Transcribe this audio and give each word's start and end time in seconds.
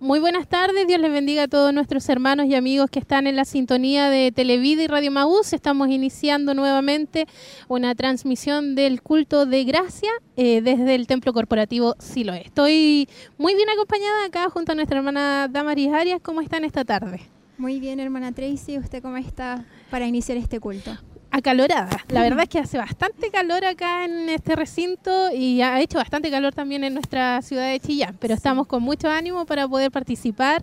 Muy 0.00 0.20
buenas 0.20 0.46
tardes, 0.46 0.86
Dios 0.86 1.00
les 1.00 1.10
bendiga 1.10 1.42
a 1.42 1.48
todos 1.48 1.74
nuestros 1.74 2.08
hermanos 2.08 2.46
y 2.46 2.54
amigos 2.54 2.88
que 2.88 3.00
están 3.00 3.26
en 3.26 3.34
la 3.34 3.44
sintonía 3.44 4.08
de 4.10 4.30
Televida 4.30 4.84
y 4.84 4.86
Radio 4.86 5.10
Maús. 5.10 5.52
Estamos 5.52 5.88
iniciando 5.88 6.54
nuevamente 6.54 7.26
una 7.66 7.96
transmisión 7.96 8.76
del 8.76 9.02
culto 9.02 9.44
de 9.44 9.64
gracia 9.64 10.10
eh, 10.36 10.60
desde 10.62 10.94
el 10.94 11.08
Templo 11.08 11.32
Corporativo 11.32 11.96
Siloé. 11.98 12.42
Estoy 12.44 13.08
muy 13.38 13.56
bien 13.56 13.68
acompañada 13.70 14.26
acá 14.26 14.48
junto 14.50 14.70
a 14.70 14.76
nuestra 14.76 14.98
hermana 14.98 15.48
Damaris 15.50 15.92
Arias. 15.92 16.20
¿Cómo 16.22 16.42
están 16.42 16.64
esta 16.64 16.84
tarde? 16.84 17.20
Muy 17.56 17.80
bien, 17.80 17.98
hermana 17.98 18.30
Tracy. 18.30 18.78
¿Usted 18.78 19.02
cómo 19.02 19.16
está 19.16 19.64
para 19.90 20.06
iniciar 20.06 20.38
este 20.38 20.60
culto? 20.60 20.92
Acalorada. 21.38 22.04
La 22.08 22.22
verdad 22.22 22.42
es 22.42 22.48
que 22.48 22.58
hace 22.58 22.78
bastante 22.78 23.30
calor 23.30 23.64
acá 23.64 24.04
en 24.04 24.28
este 24.28 24.56
recinto 24.56 25.30
y 25.32 25.62
ha 25.62 25.80
hecho 25.80 25.98
bastante 25.98 26.30
calor 26.30 26.54
también 26.54 26.84
en 26.84 26.94
nuestra 26.94 27.40
ciudad 27.42 27.70
de 27.70 27.80
Chillán, 27.80 28.16
pero 28.20 28.34
estamos 28.34 28.66
con 28.66 28.82
mucho 28.82 29.08
ánimo 29.08 29.46
para 29.46 29.66
poder 29.66 29.90
participar 29.90 30.62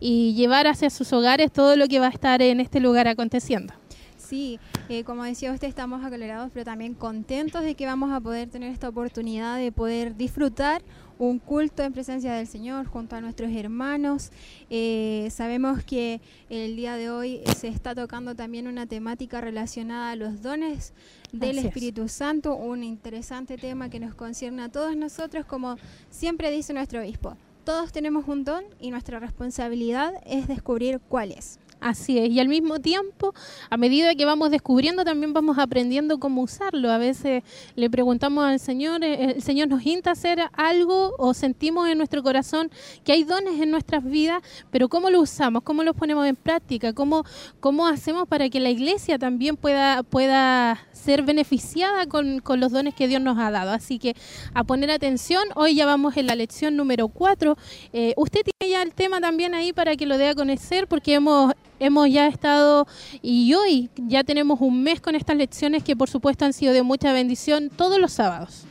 y 0.00 0.34
llevar 0.34 0.66
hacia 0.66 0.90
sus 0.90 1.12
hogares 1.12 1.52
todo 1.52 1.76
lo 1.76 1.88
que 1.88 1.98
va 1.98 2.06
a 2.06 2.10
estar 2.10 2.42
en 2.42 2.60
este 2.60 2.80
lugar 2.80 3.08
aconteciendo. 3.08 3.74
Sí, 4.16 4.58
eh, 4.88 5.04
como 5.04 5.22
decía 5.22 5.52
usted, 5.52 5.68
estamos 5.68 6.04
acalorados, 6.04 6.50
pero 6.52 6.64
también 6.64 6.94
contentos 6.94 7.62
de 7.62 7.76
que 7.76 7.86
vamos 7.86 8.10
a 8.10 8.20
poder 8.20 8.48
tener 8.48 8.72
esta 8.72 8.88
oportunidad 8.88 9.56
de 9.56 9.70
poder 9.70 10.16
disfrutar 10.16 10.82
un 11.18 11.38
culto 11.38 11.82
en 11.82 11.92
presencia 11.92 12.34
del 12.34 12.46
Señor 12.46 12.86
junto 12.86 13.16
a 13.16 13.20
nuestros 13.20 13.50
hermanos. 13.52 14.30
Eh, 14.70 15.28
sabemos 15.30 15.82
que 15.84 16.20
el 16.50 16.76
día 16.76 16.96
de 16.96 17.10
hoy 17.10 17.40
se 17.56 17.68
está 17.68 17.94
tocando 17.94 18.34
también 18.34 18.66
una 18.66 18.86
temática 18.86 19.40
relacionada 19.40 20.10
a 20.10 20.16
los 20.16 20.42
dones 20.42 20.92
del 21.32 21.58
Espíritu 21.58 22.08
Santo, 22.08 22.54
un 22.54 22.84
interesante 22.84 23.56
tema 23.56 23.88
que 23.88 24.00
nos 24.00 24.14
concierne 24.14 24.62
a 24.62 24.68
todos 24.68 24.96
nosotros, 24.96 25.46
como 25.46 25.76
siempre 26.10 26.50
dice 26.50 26.72
nuestro 26.72 27.00
obispo. 27.00 27.36
Todos 27.64 27.92
tenemos 27.92 28.28
un 28.28 28.44
don 28.44 28.64
y 28.78 28.90
nuestra 28.90 29.18
responsabilidad 29.18 30.12
es 30.24 30.46
descubrir 30.46 31.00
cuál 31.08 31.32
es. 31.32 31.58
Así 31.86 32.18
es, 32.18 32.30
y 32.30 32.40
al 32.40 32.48
mismo 32.48 32.80
tiempo, 32.80 33.32
a 33.70 33.76
medida 33.76 34.12
que 34.16 34.24
vamos 34.24 34.50
descubriendo, 34.50 35.04
también 35.04 35.32
vamos 35.32 35.56
aprendiendo 35.56 36.18
cómo 36.18 36.42
usarlo. 36.42 36.90
A 36.90 36.98
veces 36.98 37.44
le 37.76 37.88
preguntamos 37.88 38.44
al 38.44 38.58
Señor, 38.58 39.04
eh, 39.04 39.34
el 39.36 39.42
Señor 39.42 39.68
nos 39.68 39.86
insta 39.86 40.10
a 40.10 40.14
hacer 40.14 40.40
algo 40.54 41.14
o 41.16 41.32
sentimos 41.32 41.88
en 41.88 41.98
nuestro 41.98 42.24
corazón 42.24 42.72
que 43.04 43.12
hay 43.12 43.22
dones 43.22 43.60
en 43.60 43.70
nuestras 43.70 44.02
vidas, 44.02 44.42
pero 44.72 44.88
¿cómo 44.88 45.10
lo 45.10 45.20
usamos? 45.20 45.62
¿Cómo 45.62 45.84
los 45.84 45.94
ponemos 45.94 46.26
en 46.26 46.34
práctica? 46.34 46.92
¿Cómo, 46.92 47.22
cómo 47.60 47.86
hacemos 47.86 48.26
para 48.26 48.48
que 48.48 48.58
la 48.58 48.70
iglesia 48.70 49.16
también 49.16 49.56
pueda, 49.56 50.02
pueda 50.02 50.80
ser 50.90 51.22
beneficiada 51.22 52.06
con, 52.06 52.40
con 52.40 52.58
los 52.58 52.72
dones 52.72 52.96
que 52.96 53.06
Dios 53.06 53.22
nos 53.22 53.38
ha 53.38 53.52
dado? 53.52 53.70
Así 53.70 54.00
que 54.00 54.16
a 54.54 54.64
poner 54.64 54.90
atención, 54.90 55.44
hoy 55.54 55.76
ya 55.76 55.86
vamos 55.86 56.16
en 56.16 56.26
la 56.26 56.34
lección 56.34 56.74
número 56.74 57.06
4. 57.06 57.56
Eh, 57.92 58.12
usted 58.16 58.40
tiene 58.42 58.72
ya 58.72 58.82
el 58.82 58.92
tema 58.92 59.20
también 59.20 59.54
ahí 59.54 59.72
para 59.72 59.94
que 59.94 60.04
lo 60.04 60.18
dé 60.18 60.30
a 60.30 60.34
conocer 60.34 60.88
porque 60.88 61.14
hemos 61.14 61.54
hemos 61.78 62.10
ya 62.10 62.26
estado 62.26 62.86
y 63.22 63.54
hoy 63.54 63.90
ya 63.96 64.24
tenemos 64.24 64.60
un 64.60 64.82
mes 64.82 65.00
con 65.00 65.14
estas 65.14 65.36
lecciones 65.36 65.82
que 65.82 65.96
por 65.96 66.08
supuesto 66.08 66.44
han 66.44 66.52
sido 66.52 66.72
de 66.72 66.82
mucha 66.82 67.12
bendición 67.12 67.70
todos 67.70 67.98
los 67.98 68.12
sábados. 68.12 68.66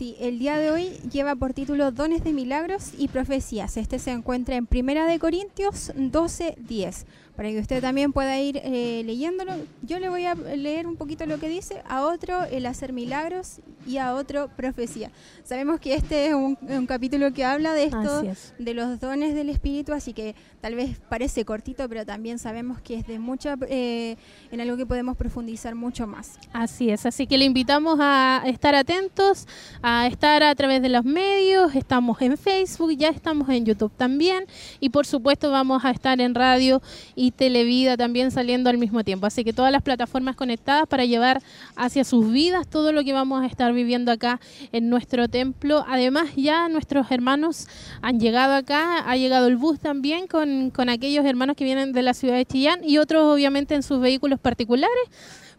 Sí, 0.00 0.16
el 0.18 0.38
día 0.38 0.56
de 0.56 0.70
hoy 0.70 0.92
lleva 1.12 1.36
por 1.36 1.52
título 1.52 1.92
Dones 1.92 2.24
de 2.24 2.32
Milagros 2.32 2.92
y 2.96 3.08
Profecías. 3.08 3.76
Este 3.76 3.98
se 3.98 4.12
encuentra 4.12 4.56
en 4.56 4.66
Primera 4.66 5.04
de 5.04 5.18
Corintios 5.18 5.92
12:10 5.94 7.04
para 7.40 7.52
que 7.52 7.58
usted 7.58 7.80
también 7.80 8.12
pueda 8.12 8.38
ir 8.38 8.60
eh, 8.62 9.02
leyéndolo. 9.06 9.54
Yo 9.80 9.98
le 9.98 10.10
voy 10.10 10.26
a 10.26 10.34
leer 10.34 10.86
un 10.86 10.96
poquito 10.96 11.24
lo 11.24 11.38
que 11.38 11.48
dice, 11.48 11.82
a 11.88 12.02
otro 12.02 12.44
el 12.44 12.66
hacer 12.66 12.92
milagros 12.92 13.60
y 13.86 13.96
a 13.96 14.14
otro 14.14 14.50
profecía. 14.56 15.10
Sabemos 15.42 15.80
que 15.80 15.94
este 15.94 16.26
es 16.26 16.34
un, 16.34 16.56
capítulo 16.86 17.32
que 17.32 17.46
habla 17.46 17.72
de 17.72 17.84
esto, 17.84 18.24
de 18.58 18.74
los 18.74 19.00
dones 19.00 19.34
del 19.34 19.48
Espíritu, 19.48 19.94
así 19.94 20.12
que 20.12 20.34
tal 20.60 20.74
vez 20.74 21.00
parece 21.08 21.46
cortito, 21.46 21.88
pero 21.88 22.04
también 22.04 22.38
sabemos 22.38 22.80
que 22.82 22.96
es 22.96 23.06
de 23.06 23.18
mucha, 23.18 23.56
eh, 23.68 24.16
en 24.50 24.60
algo 24.60 24.76
que 24.76 24.84
podemos 24.84 25.16
profundizar 25.16 25.74
mucho 25.74 26.06
más. 26.06 26.38
Así 26.52 26.90
es, 26.90 27.06
así 27.06 27.26
que 27.26 27.38
le 27.38 27.46
invitamos 27.46 27.98
a 28.00 28.42
estar 28.44 28.74
atentos, 28.74 29.48
a 29.80 30.06
estar 30.06 30.42
a 30.42 30.54
través 30.54 30.82
de 30.82 30.90
los 30.90 31.06
medios, 31.06 31.74
estamos 31.74 32.20
en 32.20 32.36
Facebook, 32.36 32.94
ya 32.96 33.08
estamos 33.08 33.48
en 33.48 33.64
YouTube 33.64 33.92
también, 33.96 34.44
y 34.78 34.90
por 34.90 35.06
supuesto 35.06 35.50
vamos 35.50 35.86
a 35.86 35.90
estar 35.90 36.20
en 36.20 36.34
radio 36.34 36.82
y 37.14 37.29
Televida 37.30 37.96
también 37.96 38.30
saliendo 38.30 38.70
al 38.70 38.78
mismo 38.78 39.04
tiempo. 39.04 39.26
Así 39.26 39.44
que 39.44 39.52
todas 39.52 39.72
las 39.72 39.82
plataformas 39.82 40.36
conectadas 40.36 40.86
para 40.88 41.04
llevar 41.04 41.42
hacia 41.76 42.04
sus 42.04 42.30
vidas 42.30 42.68
todo 42.68 42.92
lo 42.92 43.04
que 43.04 43.12
vamos 43.12 43.42
a 43.42 43.46
estar 43.46 43.72
viviendo 43.72 44.12
acá 44.12 44.40
en 44.72 44.88
nuestro 44.88 45.28
templo. 45.28 45.84
Además 45.88 46.30
ya 46.36 46.68
nuestros 46.68 47.10
hermanos 47.10 47.68
han 48.02 48.20
llegado 48.20 48.54
acá, 48.54 48.98
ha 49.08 49.16
llegado 49.16 49.46
el 49.46 49.56
bus 49.56 49.78
también 49.80 50.26
con, 50.26 50.70
con 50.70 50.88
aquellos 50.88 51.24
hermanos 51.24 51.56
que 51.56 51.64
vienen 51.64 51.92
de 51.92 52.02
la 52.02 52.14
ciudad 52.14 52.36
de 52.36 52.46
Chillán 52.46 52.80
y 52.84 52.98
otros 52.98 53.24
obviamente 53.24 53.74
en 53.74 53.82
sus 53.82 54.00
vehículos 54.00 54.40
particulares 54.40 54.90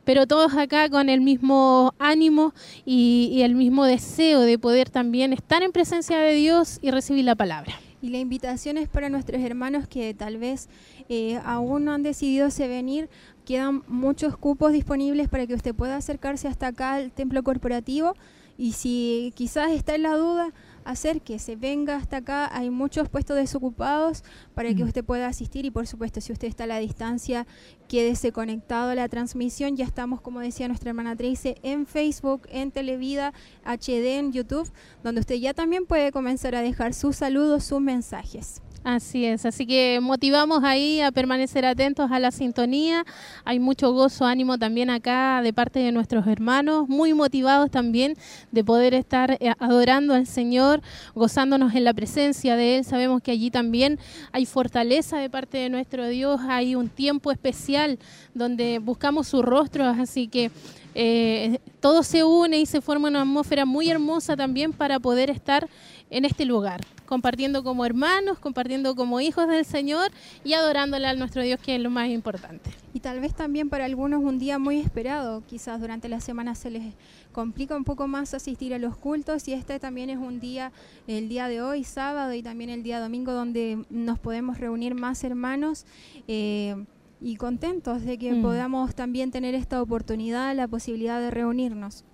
pero 0.04 0.26
todos 0.26 0.56
acá 0.56 0.90
con 0.90 1.10
el 1.10 1.22
mismo 1.22 1.94
ánimo 2.00 2.54
y, 2.86 3.30
y, 3.32 3.44
el 3.44 3.54
mismo 3.54 3.86
deseo 3.86 4.42
de 4.42 4.58
poder 4.58 4.90
también 4.90 5.32
estar 5.32 5.62
en 5.62 5.72
presencia 5.72 6.18
de 6.18 6.34
Dios 6.34 6.80
y 6.82 6.90
recibir 6.90 7.26
la 7.26 7.36
palabra. 7.36 7.76
Y 8.02 8.10
la 8.10 8.18
invitación 8.18 8.78
es 8.78 8.90
para 8.90 9.10
nuestros 9.10 9.42
hermanos 9.44 9.88
que 9.88 10.16
tal 10.16 10.38
vez 10.38 10.70
eh, 11.14 11.42
aún 11.44 11.84
no 11.84 11.92
han 11.92 12.04
decidido 12.04 12.50
se 12.52 12.70
venir. 12.70 13.10
Quedan 13.44 13.84
muchos 13.90 14.38
cupos 14.38 14.72
disponibles 14.72 15.28
para 15.28 15.46
que 15.46 15.54
usted 15.54 15.76
pueda 15.76 15.98
acercarse 15.98 16.48
hasta 16.48 16.68
acá 16.68 16.94
al 16.94 17.12
templo 17.12 17.44
corporativo. 17.44 18.14
Y 18.58 18.72
si 18.72 19.34
quizás 19.36 19.72
está 19.72 19.96
en 19.96 20.04
la 20.04 20.16
duda, 20.16 20.54
hacer 20.86 21.20
que 21.20 21.38
se 21.38 21.58
venga 21.58 21.98
hasta 21.98 22.18
acá. 22.18 22.50
Hay 22.56 22.70
muchos 22.70 23.10
puestos 23.10 23.36
desocupados 23.36 24.24
para 24.56 24.74
que 24.74 24.86
mm. 24.86 24.88
usted 24.88 25.04
pueda 25.04 25.28
asistir 25.28 25.66
y 25.66 25.72
por 25.72 25.86
supuesto 25.86 26.22
si 26.22 26.32
usted 26.32 26.48
está 26.48 26.64
a 26.64 26.68
la 26.68 26.80
distancia, 26.80 27.46
quédese 27.90 28.32
conectado 28.32 28.92
a 28.92 28.96
la 28.96 29.10
transmisión. 29.10 29.76
Ya 29.76 29.84
estamos, 29.84 30.22
como 30.22 30.40
decía 30.40 30.70
nuestra 30.70 30.92
hermana 30.92 31.18
Tracy, 31.18 31.56
en 31.62 31.88
Facebook, 31.88 32.44
en 32.48 32.72
Televida, 32.72 33.34
HD, 33.66 34.18
en 34.18 34.32
YouTube, 34.32 34.72
donde 35.04 35.20
usted 35.20 35.36
ya 35.36 35.54
también 35.54 35.86
puede 35.86 36.14
comenzar 36.14 36.56
a 36.56 36.62
dejar 36.62 36.94
sus 36.94 37.18
saludos, 37.18 37.66
sus 37.66 37.82
mensajes. 37.82 38.62
Así 38.84 39.26
es, 39.26 39.46
así 39.46 39.68
que 39.68 40.00
motivamos 40.02 40.64
ahí 40.64 41.02
a 41.02 41.12
permanecer 41.12 41.66
atentos 41.66 42.10
a 42.10 42.20
la 42.20 42.32
sintonía. 42.32 43.06
Hay 43.46 43.60
mucho 43.60 43.94
gozo, 43.94 44.26
ánimo 44.26 44.58
también 44.58 44.90
acá 44.90 45.42
de 45.44 45.54
parte 45.54 45.78
de 45.78 45.92
nuestros 45.92 46.26
hermanos, 46.26 46.90
muy 46.90 47.14
motivados 47.14 47.70
también 47.70 48.16
de 48.52 48.64
poder 48.64 48.96
estar 48.96 49.38
eh, 49.40 49.54
adorando 49.60 50.16
al 50.16 50.26
Señor, 50.26 50.82
gozándonos 51.14 51.76
en 51.76 51.84
la 51.84 51.94
presencia 51.94 52.56
de 52.56 52.78
Él. 52.78 52.84
Sabemos 52.84 53.22
que 53.22 53.30
allí 53.30 53.52
también 53.52 54.00
hay 54.32 54.48
fortaleza 54.48 55.20
de 55.20 55.30
parte 55.30 55.60
de 55.60 55.70
nuestro 55.70 56.08
Dios, 56.08 56.42
hay 56.50 56.74
un 56.74 56.90
tiempo 56.90 57.32
especial 57.32 58.00
donde 58.34 58.80
buscamos 58.80 59.28
su 59.28 59.44
rostro, 59.44 59.86
así 59.86 60.28
que 60.28 60.50
eh, 60.96 61.60
todo 61.80 62.04
se 62.04 62.24
une 62.24 62.60
y 62.60 62.66
se 62.66 62.82
forma 62.82 63.08
una 63.08 63.22
atmósfera 63.22 63.66
muy 63.66 63.90
hermosa 63.90 64.36
también 64.36 64.74
para 64.74 65.00
poder 65.00 65.30
estar 65.30 65.70
en 66.12 66.26
este 66.26 66.46
lugar 66.46 66.82
compartiendo 67.12 67.62
como 67.62 67.86
hermanos, 67.86 68.40
compartiendo 68.40 68.96
como 68.96 69.20
hijos 69.20 69.46
del 69.50 69.66
Señor 69.66 70.12
y 70.46 70.54
adorándole 70.54 71.08
a 71.08 71.14
nuestro 71.14 71.42
Dios, 71.42 71.60
que 71.60 71.76
es 71.76 71.82
lo 71.82 71.90
más 71.90 72.08
importante. 72.08 72.70
Y 72.94 73.02
tal 73.02 73.20
vez 73.20 73.34
también 73.34 73.68
para 73.68 73.84
algunos 73.84 74.24
un 74.24 74.40
día 74.40 74.60
muy 74.60 74.80
esperado, 74.80 75.44
quizás 75.46 75.82
durante 75.82 76.08
la 76.08 76.22
semana 76.22 76.56
se 76.56 76.70
les 76.70 76.94
complica 77.34 77.76
un 77.76 77.84
poco 77.84 78.08
más 78.08 78.34
asistir 78.34 78.74
a 78.74 78.78
los 78.78 78.96
cultos 78.96 79.46
y 79.50 79.52
este 79.52 79.78
también 79.78 80.10
es 80.10 80.20
un 80.20 80.40
día, 80.40 80.72
el 81.06 81.28
día 81.28 81.50
de 81.50 81.62
hoy, 81.62 81.84
sábado 81.84 82.34
y 82.34 82.42
también 82.42 82.70
el 82.70 82.82
día 82.82 83.02
domingo, 83.02 83.34
donde 83.34 83.84
nos 83.90 84.18
podemos 84.18 84.58
reunir 84.58 84.96
más 84.96 85.26
hermanos. 85.26 85.86
Eh, 86.30 86.78
y 87.20 87.36
contentos 87.36 88.04
de 88.04 88.18
que 88.18 88.34
mm. 88.34 88.42
podamos 88.42 88.96
también 88.96 89.32
tener 89.32 89.54
esta 89.54 89.82
oportunidad, 89.82 90.56
la 90.56 90.68
posibilidad 90.68 91.20
de 91.20 91.30
reunirnos. 91.30 92.06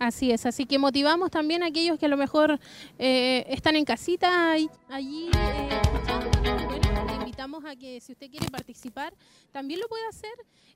Así 0.00 0.32
es, 0.32 0.46
así 0.46 0.64
que 0.64 0.78
motivamos 0.78 1.30
también 1.30 1.62
a 1.62 1.66
aquellos 1.66 1.98
que 1.98 2.06
a 2.06 2.08
lo 2.08 2.16
mejor 2.16 2.58
eh, 2.98 3.44
están 3.48 3.76
en 3.76 3.84
casita 3.84 4.52
allí. 4.52 4.70
Eh, 5.34 6.69
invitamos 7.40 7.64
a 7.64 7.74
que 7.74 7.98
si 8.02 8.12
usted 8.12 8.30
quiere 8.30 8.50
participar, 8.50 9.14
también 9.50 9.80
lo 9.80 9.88
puede 9.88 10.06
hacer. 10.08 10.30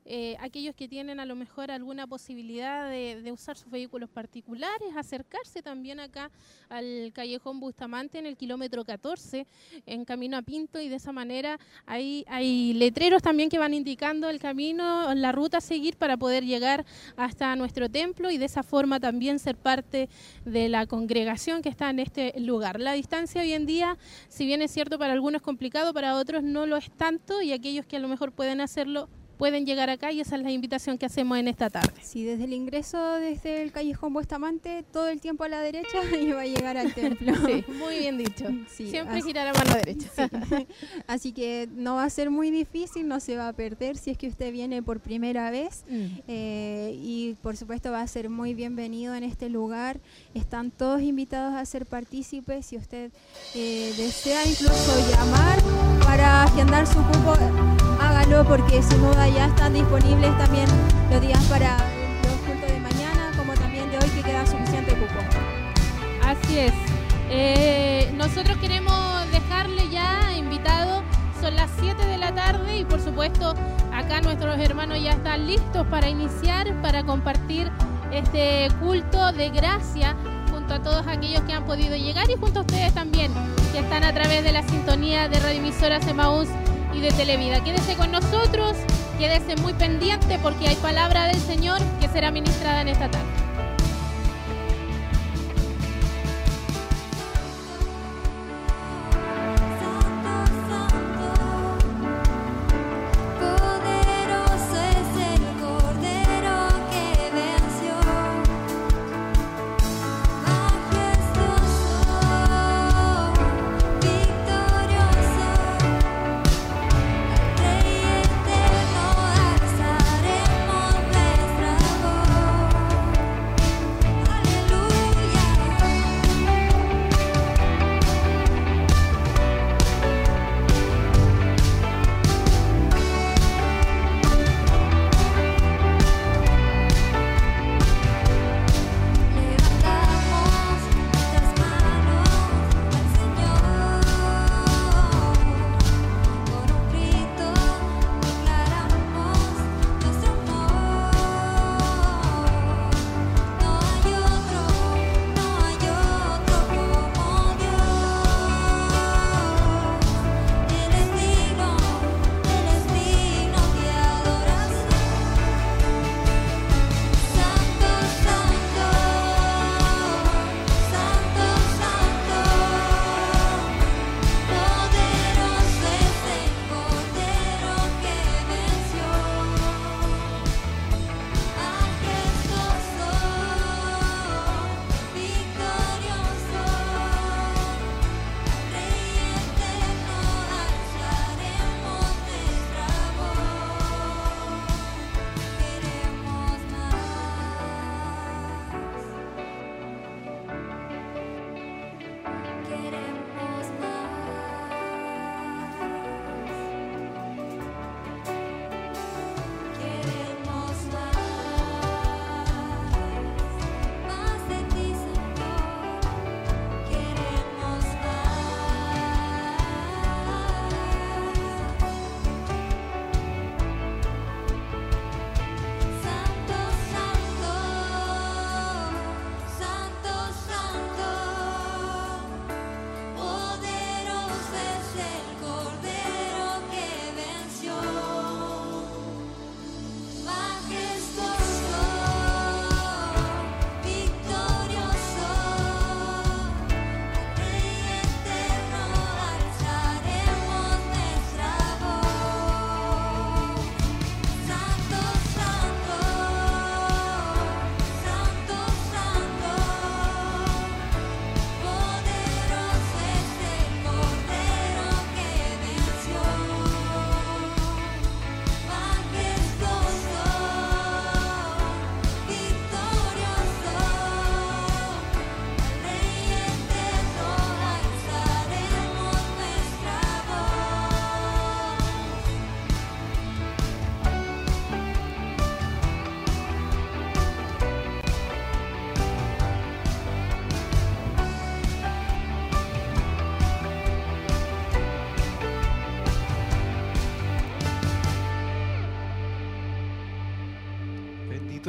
Eh, 0.06 0.37
aquellos 0.40 0.75
que 0.75 0.87
tienen 0.87 1.19
a 1.19 1.25
lo 1.25 1.34
mejor 1.34 1.70
alguna 1.70 2.06
posibilidad 2.06 2.90
de, 2.90 3.32
usar 3.32 3.56
sus 3.56 3.70
vehículos 3.70 4.08
particulares, 4.11 4.94
acercarse 4.96 5.62
también 5.62 5.99
acá 5.99 6.31
al 6.69 7.11
callejón 7.14 7.58
Bustamante 7.58 8.19
en 8.19 8.26
el 8.26 8.37
kilómetro 8.37 8.84
14, 8.84 9.46
en 9.87 10.05
camino 10.05 10.37
a 10.37 10.43
Pinto, 10.43 10.78
y 10.81 10.88
de 10.88 10.96
esa 10.96 11.11
manera 11.12 11.58
hay, 11.87 12.25
hay 12.28 12.75
letreros 12.75 13.22
también 13.22 13.49
que 13.49 13.58
van 13.58 13.75
indicando 13.75 14.28
el 14.28 14.38
camino, 14.38 15.14
la 15.14 15.32
ruta 15.32 15.58
a 15.58 15.61
seguir 15.61 15.96
para 15.96 16.16
poder 16.16 16.44
llegar 16.44 16.84
hasta 17.16 17.56
nuestro 17.56 17.90
templo 17.90 18.31
y 18.31 18.38
de 18.38 18.44
esa 18.44 18.62
forma 18.62 19.00
también 19.00 19.38
ser 19.38 19.56
parte 19.56 20.08
de 20.44 20.69
la 20.69 20.87
congregación 20.87 21.61
que 21.61 21.70
está 21.70 21.90
en 21.90 21.99
este 21.99 22.38
lugar. 22.40 22.78
La 22.78 22.93
distancia 22.93 23.43
hoy 23.43 23.52
en 23.52 23.66
día, 23.66 23.96
si 24.28 24.46
bien 24.46 24.62
es 24.62 24.70
cierto 24.70 24.99
para 24.99 25.12
algunos 25.12 25.34
es 25.34 25.43
complicado, 25.43 25.93
para 25.93 26.16
otros 26.16 26.43
no 26.44 26.53
lo 26.66 26.76
es 26.76 26.90
tanto 26.92 27.42
y 27.42 27.52
aquellos 27.52 27.86
que 27.86 27.96
a 27.96 28.00
lo 28.00 28.08
mejor 28.08 28.32
pueden 28.32 28.60
hacerlo 28.60 29.08
pueden 29.38 29.66
llegar 29.66 29.90
acá 29.90 30.12
y 30.12 30.20
esa 30.20 30.36
es 30.36 30.42
la 30.42 30.50
invitación 30.50 30.98
que 30.98 31.06
hacemos 31.06 31.38
en 31.38 31.48
esta 31.48 31.70
tarde. 31.70 31.92
Sí, 32.02 32.25
desde 32.25 32.44
el 32.44 32.52
ingreso, 32.52 33.14
desde 33.14 33.62
el 33.62 33.72
callejón 33.72 34.12
Bustamante, 34.12 34.84
todo 34.92 35.08
el 35.08 35.20
tiempo 35.20 35.44
a 35.44 35.48
la 35.48 35.60
derecha 35.60 35.98
y 36.20 36.32
va 36.32 36.42
a 36.42 36.46
llegar 36.46 36.76
al 36.76 36.94
templo. 36.94 37.34
Sí, 37.46 37.64
muy 37.78 37.98
bien 37.98 38.19
dicho. 38.19 38.46
Siempre 38.69 39.22
girará 39.22 39.50
a 39.50 39.64
la 39.64 39.76
derecha. 39.76 40.08
Así 41.06 41.32
que 41.32 41.69
no 41.75 41.96
va 41.96 42.04
a 42.04 42.10
ser 42.10 42.31
muy 42.31 42.50
difícil, 42.50 43.08
no 43.08 43.20
se 43.20 43.36
va 43.36 43.48
a 43.48 43.52
perder 43.52 43.96
si 43.96 44.10
es 44.10 44.19
que 44.19 44.28
usted 44.28 44.52
viene 44.52 44.82
por 44.82 45.00
primera 45.00 45.50
vez. 45.50 45.84
Mm. 45.88 46.06
Eh, 46.28 46.98
y 47.00 47.34
por 47.42 47.56
supuesto 47.56 47.90
va 47.90 48.00
a 48.00 48.06
ser 48.06 48.30
muy 48.30 48.54
bienvenido 48.54 49.14
en 49.14 49.25
este 49.25 49.48
lugar. 49.48 50.00
Están 50.34 50.70
todos 50.70 51.02
invitados 51.02 51.54
a 51.54 51.64
ser 51.64 51.87
partícipes. 51.87 52.66
Si 52.66 52.76
usted 52.76 53.10
eh, 53.54 53.92
desea 53.96 54.46
incluso 54.46 55.10
llamar 55.10 55.58
para 56.04 56.44
agendar 56.44 56.87
su 56.87 57.02
cupo, 57.02 57.34
hágalo 58.00 58.44
porque 58.46 58.82
sin 58.82 58.98
duda 58.98 59.24
ya 59.29 59.47
están 59.47 59.73
disponibles 59.73 60.37
también 60.38 60.67
los 61.11 61.21
días 61.21 61.43
para 61.44 61.79
los 62.25 62.35
cultos 62.47 62.71
de 62.71 62.81
mañana, 62.81 63.31
como 63.37 63.55
también 63.55 63.91
de 63.91 63.97
hoy 63.97 64.09
que 64.11 64.23
queda 64.23 64.47
suficiente 64.47 64.93
cupo. 64.93 65.21
Así 66.23 66.59
es. 66.59 66.73
Eh, 67.31 68.12
nosotros 68.17 68.56
queremos 68.59 68.94
dejarle 69.32 69.88
ya 69.88 70.32
invitado, 70.37 71.03
son 71.41 71.56
las 71.56 71.71
7 71.81 72.05
de 72.06 72.19
la 72.19 72.35
tarde 72.35 72.79
y 72.79 72.85
por 72.85 73.00
supuesto 73.00 73.55
acá 73.93 74.21
nuestros 74.21 74.59
hermanos 74.59 75.03
ya 75.03 75.12
están 75.12 75.47
listos 75.47 75.87
para 75.87 76.09
iniciar, 76.09 76.75
para 76.82 77.05
compartir 77.05 77.71
este 78.12 78.69
culto 78.81 79.32
de 79.32 79.50
gracia 79.50 80.15
junto 80.50 80.75
a 80.75 80.82
todos 80.82 81.06
aquellos 81.06 81.41
que 81.43 81.55
han 81.55 81.65
podido 81.65 81.97
llegar 81.97 82.31
y 82.31 82.37
junto 82.37 82.61
a 82.61 82.62
ustedes 82.62 82.93
también, 82.93 83.32
que 83.73 83.79
están 83.79 84.05
a 84.05 84.12
través 84.12 84.44
de 84.44 84.53
la 84.53 84.62
sintonía 84.62 85.29
de 85.29 85.41
Radio 85.41 85.59
Emisoras 85.61 86.06
Emaús 86.06 86.49
y 86.94 87.00
de 87.00 87.11
Televida. 87.11 87.62
Quédese 87.62 87.96
con 87.96 88.11
nosotros, 88.11 88.76
quédese 89.19 89.56
muy 89.56 89.73
pendiente 89.73 90.38
porque 90.43 90.69
hay 90.69 90.76
palabra 90.76 91.26
del 91.26 91.41
Señor 91.41 91.81
que 92.00 92.08
será 92.08 92.31
ministrada 92.31 92.81
en 92.82 92.88
esta 92.88 93.11
tarde. 93.11 93.26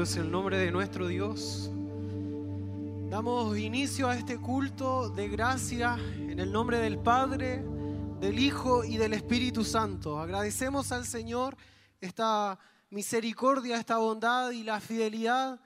Es 0.01 0.17
el 0.17 0.29
nombre 0.29 0.57
de 0.57 0.71
nuestro 0.71 1.07
Dios. 1.07 1.69
Damos 3.09 3.57
inicio 3.57 4.09
a 4.09 4.17
este 4.17 4.37
culto 4.37 5.09
de 5.09 5.29
gracia 5.29 5.97
en 6.17 6.37
el 6.37 6.51
nombre 6.51 6.79
del 6.79 6.99
Padre, 6.99 7.63
del 8.19 8.37
Hijo 8.39 8.83
y 8.83 8.97
del 8.97 9.13
Espíritu 9.13 9.63
Santo. 9.63 10.19
Agradecemos 10.19 10.91
al 10.91 11.05
Señor 11.05 11.55
esta 12.01 12.59
misericordia, 12.89 13.77
esta 13.77 13.97
bondad 13.97 14.51
y 14.51 14.63
la 14.63 14.81
fidelidad, 14.81 15.61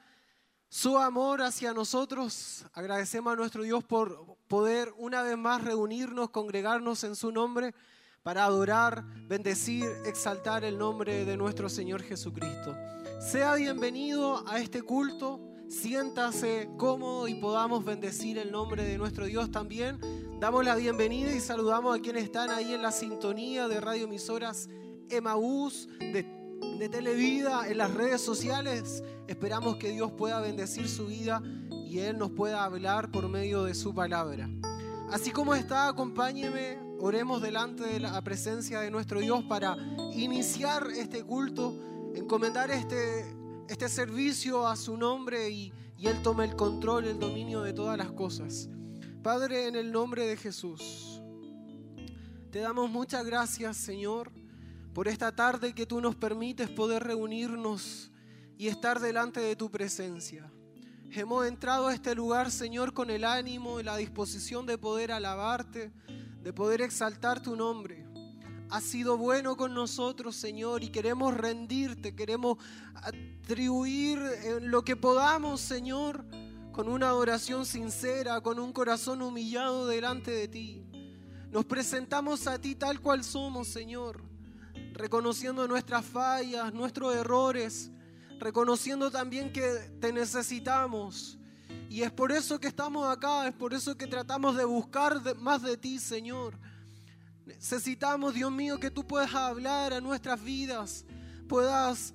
su 0.68 1.00
amor 1.00 1.42
hacia 1.42 1.74
nosotros. 1.74 2.66
Agradecemos 2.74 3.34
a 3.34 3.36
nuestro 3.36 3.64
Dios 3.64 3.84
por 3.84 4.38
poder 4.48 4.94
una 4.98 5.24
vez 5.24 5.38
más 5.38 5.64
reunirnos, 5.64 6.30
congregarnos 6.30 7.04
en 7.04 7.16
su 7.16 7.32
nombre 7.32 7.74
para 8.22 8.46
adorar, 8.46 9.04
bendecir, 9.28 9.88
exaltar 10.06 10.64
el 10.66 10.78
nombre 10.78 11.26
de 11.26 11.36
nuestro 11.36 11.68
Señor 11.68 12.04
Jesucristo. 12.04 12.76
Sea 13.20 13.56
bienvenido 13.56 14.48
a 14.48 14.60
este 14.60 14.82
culto, 14.82 15.40
siéntase 15.68 16.70
cómodo 16.78 17.28
y 17.28 17.36
podamos 17.36 17.86
bendecir 17.86 18.38
el 18.38 18.52
nombre 18.52 18.84
de 18.84 18.98
nuestro 18.98 19.26
Dios 19.26 19.52
también. 19.52 20.00
Damos 20.40 20.66
la 20.66 20.76
bienvenida 20.76 21.34
y 21.34 21.40
saludamos 21.40 21.98
a 21.98 22.02
quienes 22.02 22.24
están 22.24 22.50
ahí 22.50 22.74
en 22.74 22.82
la 22.82 22.92
sintonía 22.92 23.68
de 23.68 23.82
radioemisoras 23.82 24.70
Emaús, 25.10 25.88
de 26.00 26.40
de 26.78 26.90
Televida, 26.90 27.68
en 27.68 27.78
las 27.78 27.94
redes 27.94 28.22
sociales. 28.22 29.04
Esperamos 29.28 29.78
que 29.78 29.92
Dios 29.92 30.12
pueda 30.12 30.40
bendecir 30.40 30.88
su 30.88 31.08
vida 31.08 31.42
y 31.86 32.00
Él 32.00 32.18
nos 32.18 32.32
pueda 32.32 32.64
hablar 32.64 33.12
por 33.12 33.28
medio 33.30 33.64
de 33.64 33.74
su 33.76 33.94
palabra. 33.94 34.50
Así 35.12 35.32
como 35.32 35.56
está, 35.56 35.88
acompáñeme, 35.88 36.78
oremos 37.00 37.42
delante 37.42 37.84
de 37.84 38.00
la 38.00 38.22
presencia 38.22 38.80
de 38.80 38.92
nuestro 38.92 39.20
Dios 39.20 39.44
para 39.44 39.76
iniciar 40.14 40.88
este 40.96 41.24
culto, 41.24 41.74
encomendar 42.16 42.72
este, 42.72 43.26
este 43.68 43.90
servicio 43.90 44.68
a 44.68 44.76
su 44.76 44.98
nombre 44.98 45.50
y, 45.50 45.74
y 45.98 46.08
Él 46.08 46.22
tome 46.22 46.46
el 46.46 46.56
control, 46.56 47.06
el 47.06 47.20
dominio 47.20 47.62
de 47.62 47.74
todas 47.74 47.98
las 47.98 48.12
cosas. 48.12 48.70
Padre, 49.24 49.68
en 49.68 49.76
el 49.76 49.92
nombre 49.92 50.26
de 50.26 50.38
Jesús, 50.38 51.22
te 52.52 52.60
damos 52.60 52.90
muchas 52.90 53.26
gracias, 53.26 53.78
Señor 53.78 54.32
por 54.94 55.08
esta 55.08 55.34
tarde 55.34 55.74
que 55.74 55.86
tú 55.86 56.02
nos 56.02 56.16
permites 56.16 56.70
poder 56.70 57.04
reunirnos 57.04 58.12
y 58.58 58.68
estar 58.68 59.00
delante 59.00 59.40
de 59.40 59.56
tu 59.56 59.72
presencia. 59.72 60.52
Hemos 61.12 61.48
entrado 61.48 61.88
a 61.88 61.94
este 61.94 62.14
lugar, 62.14 62.52
Señor, 62.52 62.94
con 62.94 63.10
el 63.10 63.24
ánimo 63.24 63.80
y 63.80 63.84
la 63.84 63.96
disposición 63.96 64.66
de 64.66 64.78
poder 64.78 65.14
alabarte, 65.14 65.94
de 66.42 66.52
poder 66.54 66.82
exaltar 66.82 67.42
tu 67.42 67.56
nombre. 67.56 68.06
Has 68.70 68.84
sido 68.84 69.18
bueno 69.18 69.58
con 69.58 69.74
nosotros, 69.74 70.36
Señor, 70.36 70.84
y 70.84 70.90
queremos 70.90 71.34
rendirte, 71.34 72.16
queremos 72.16 72.58
atribuir 72.96 74.20
en 74.44 74.70
lo 74.70 74.84
que 74.84 74.96
podamos, 74.96 75.60
Señor, 75.60 76.24
con 76.72 76.88
una 76.88 77.14
oración 77.14 77.66
sincera, 77.66 78.42
con 78.42 78.60
un 78.60 78.72
corazón 78.72 79.22
humillado 79.22 79.88
delante 79.88 80.32
de 80.32 80.48
ti. 80.48 80.84
Nos 81.52 81.66
presentamos 81.66 82.46
a 82.48 82.60
ti 82.60 82.76
tal 82.76 83.02
cual 83.02 83.24
somos, 83.24 83.68
Señor 83.68 84.30
reconociendo 85.00 85.66
nuestras 85.66 86.06
fallas, 86.06 86.74
nuestros 86.74 87.16
errores, 87.16 87.90
reconociendo 88.38 89.10
también 89.10 89.52
que 89.52 89.64
te 90.02 90.12
necesitamos. 90.12 91.38
Y 91.90 92.02
es 92.02 92.12
por 92.12 92.34
eso 92.34 92.60
que 92.60 92.68
estamos 92.68 93.08
acá, 93.08 93.48
es 93.48 93.54
por 93.54 93.74
eso 93.74 93.96
que 93.96 94.08
tratamos 94.08 94.58
de 94.58 94.66
buscar 94.66 95.38
más 95.38 95.64
de 95.64 95.78
ti, 95.78 96.00
Señor. 96.00 96.60
Necesitamos, 97.56 98.34
Dios 98.34 98.52
mío, 98.52 98.80
que 98.80 98.92
tú 98.92 99.06
puedas 99.06 99.34
hablar 99.34 99.94
a 99.94 100.02
nuestras 100.02 100.44
vidas, 100.44 101.06
puedas 101.48 102.14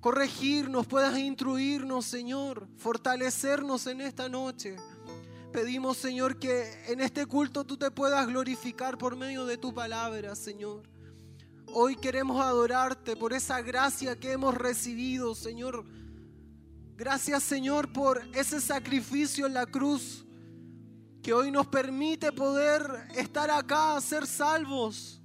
corregirnos, 0.00 0.86
puedas 0.86 1.18
instruirnos, 1.18 2.06
Señor, 2.06 2.68
fortalecernos 2.76 3.86
en 3.86 4.00
esta 4.00 4.28
noche. 4.28 4.76
Pedimos, 5.52 5.96
Señor, 5.96 6.38
que 6.38 6.84
en 6.88 7.00
este 7.00 7.26
culto 7.26 7.64
tú 7.64 7.76
te 7.76 7.90
puedas 7.90 8.26
glorificar 8.26 8.96
por 8.96 9.16
medio 9.16 9.44
de 9.44 9.56
tu 9.56 9.74
palabra, 9.74 10.34
Señor. 10.34 10.82
Hoy 11.66 11.96
queremos 11.96 12.40
adorarte 12.40 13.16
por 13.16 13.32
esa 13.32 13.60
gracia 13.60 14.16
que 14.16 14.32
hemos 14.32 14.54
recibido, 14.54 15.34
Señor. 15.34 15.84
Gracias, 16.96 17.42
Señor, 17.42 17.92
por 17.92 18.22
ese 18.34 18.60
sacrificio 18.60 19.46
en 19.46 19.54
la 19.54 19.66
cruz 19.66 20.23
que 21.24 21.32
hoy 21.32 21.50
nos 21.50 21.66
permite 21.68 22.32
poder 22.32 22.82
estar 23.14 23.50
acá, 23.50 23.98
ser 24.02 24.26
salvos. 24.26 25.22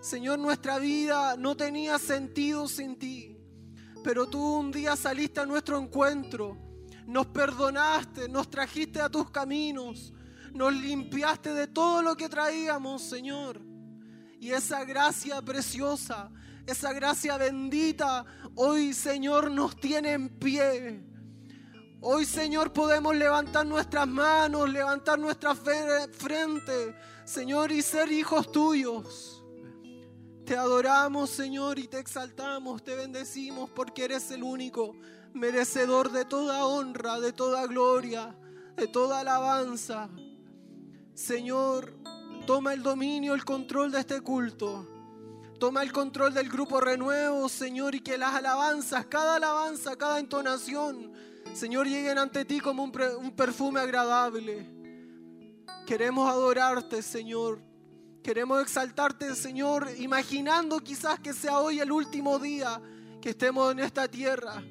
Señor, 0.00 0.38
nuestra 0.38 0.78
vida 0.78 1.36
no 1.36 1.54
tenía 1.54 1.98
sentido 1.98 2.66
sin 2.66 2.98
ti, 2.98 3.36
pero 4.02 4.26
tú 4.26 4.42
un 4.42 4.72
día 4.72 4.96
saliste 4.96 5.40
a 5.40 5.44
nuestro 5.44 5.78
encuentro, 5.78 6.56
nos 7.06 7.26
perdonaste, 7.26 8.30
nos 8.30 8.48
trajiste 8.48 8.98
a 8.98 9.10
tus 9.10 9.30
caminos, 9.30 10.10
nos 10.54 10.72
limpiaste 10.72 11.52
de 11.52 11.66
todo 11.66 12.00
lo 12.00 12.16
que 12.16 12.30
traíamos, 12.30 13.02
Señor. 13.02 13.60
Y 14.40 14.52
esa 14.52 14.86
gracia 14.86 15.42
preciosa, 15.42 16.30
esa 16.66 16.94
gracia 16.94 17.36
bendita, 17.36 18.24
hoy 18.54 18.94
Señor 18.94 19.50
nos 19.50 19.76
tiene 19.76 20.14
en 20.14 20.30
pie. 20.30 21.04
Hoy 22.00 22.24
Señor 22.24 22.72
podemos 22.72 23.14
levantar 23.16 23.66
nuestras 23.66 24.06
manos, 24.06 24.68
levantar 24.68 25.18
nuestra 25.18 25.54
frente, 25.54 26.94
Señor, 27.24 27.72
y 27.72 27.82
ser 27.82 28.12
hijos 28.12 28.52
tuyos. 28.52 29.44
Te 30.44 30.56
adoramos, 30.56 31.30
Señor, 31.30 31.78
y 31.78 31.88
te 31.88 31.98
exaltamos, 31.98 32.84
te 32.84 32.94
bendecimos 32.94 33.70
porque 33.70 34.04
eres 34.04 34.30
el 34.30 34.42
único 34.42 34.94
merecedor 35.32 36.12
de 36.12 36.24
toda 36.24 36.66
honra, 36.66 37.18
de 37.18 37.32
toda 37.32 37.66
gloria, 37.66 38.36
de 38.76 38.86
toda 38.86 39.20
alabanza. 39.20 40.08
Señor, 41.14 41.94
Toma 42.46 42.74
el 42.74 42.82
dominio, 42.84 43.34
el 43.34 43.44
control 43.44 43.90
de 43.90 43.98
este 43.98 44.20
culto. 44.20 44.86
Toma 45.58 45.82
el 45.82 45.92
control 45.92 46.32
del 46.32 46.48
grupo 46.48 46.80
renuevo, 46.80 47.48
Señor, 47.48 47.96
y 47.96 48.00
que 48.00 48.16
las 48.16 48.36
alabanzas, 48.36 49.06
cada 49.06 49.36
alabanza, 49.36 49.96
cada 49.96 50.20
entonación, 50.20 51.12
Señor, 51.56 51.88
lleguen 51.88 52.18
ante 52.18 52.44
ti 52.44 52.60
como 52.60 52.84
un, 52.84 52.92
perfume 53.34 53.80
agradable. 53.80 54.66
Queremos 55.86 56.28
adorarte, 56.28 57.00
Señor. 57.00 57.62
Queremos 58.22 58.60
exaltarte, 58.60 59.34
Señor, 59.34 59.88
imaginando 59.96 60.78
quizás 60.80 61.18
que 61.18 61.32
sea 61.32 61.60
hoy 61.60 61.80
el 61.80 61.90
último 61.90 62.38
día 62.38 62.78
que 63.22 63.30
estemos 63.30 63.72
en 63.72 63.78
esta 63.78 64.06
tierra. 64.06 64.62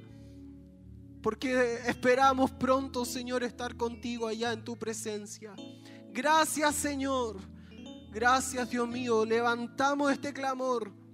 Porque 1.23 1.79
esperamos 1.87 2.51
pronto, 2.51 3.03
Señor, 3.03 3.43
estar 3.43 3.75
contigo 3.75 4.27
allá 4.27 4.53
en 4.53 4.63
tu 4.63 4.77
presencia. 4.77 5.55
Gracias, 6.11 6.75
Señor. 6.75 7.37
Gracias 8.11 8.69
Dios 8.69 8.87
mío, 8.87 9.25
levantamos 9.25 10.11
este 10.11 10.31
clamor 10.31 11.04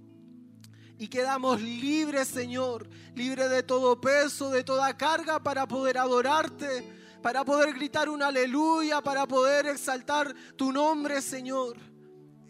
y 1.02 1.08
quedamos 1.08 1.60
libres 1.60 2.28
Señor, 2.28 2.88
libres 3.16 3.50
de 3.50 3.64
todo 3.64 4.00
peso, 4.00 4.50
de 4.50 4.62
toda 4.62 4.96
carga 4.96 5.42
para 5.42 5.66
poder 5.66 5.98
adorarte, 5.98 6.88
para 7.20 7.44
poder 7.44 7.74
gritar 7.74 8.08
un 8.08 8.22
aleluya, 8.22 9.00
para 9.00 9.26
poder 9.26 9.66
exaltar 9.66 10.32
tu 10.54 10.70
nombre 10.70 11.20
Señor. 11.20 11.76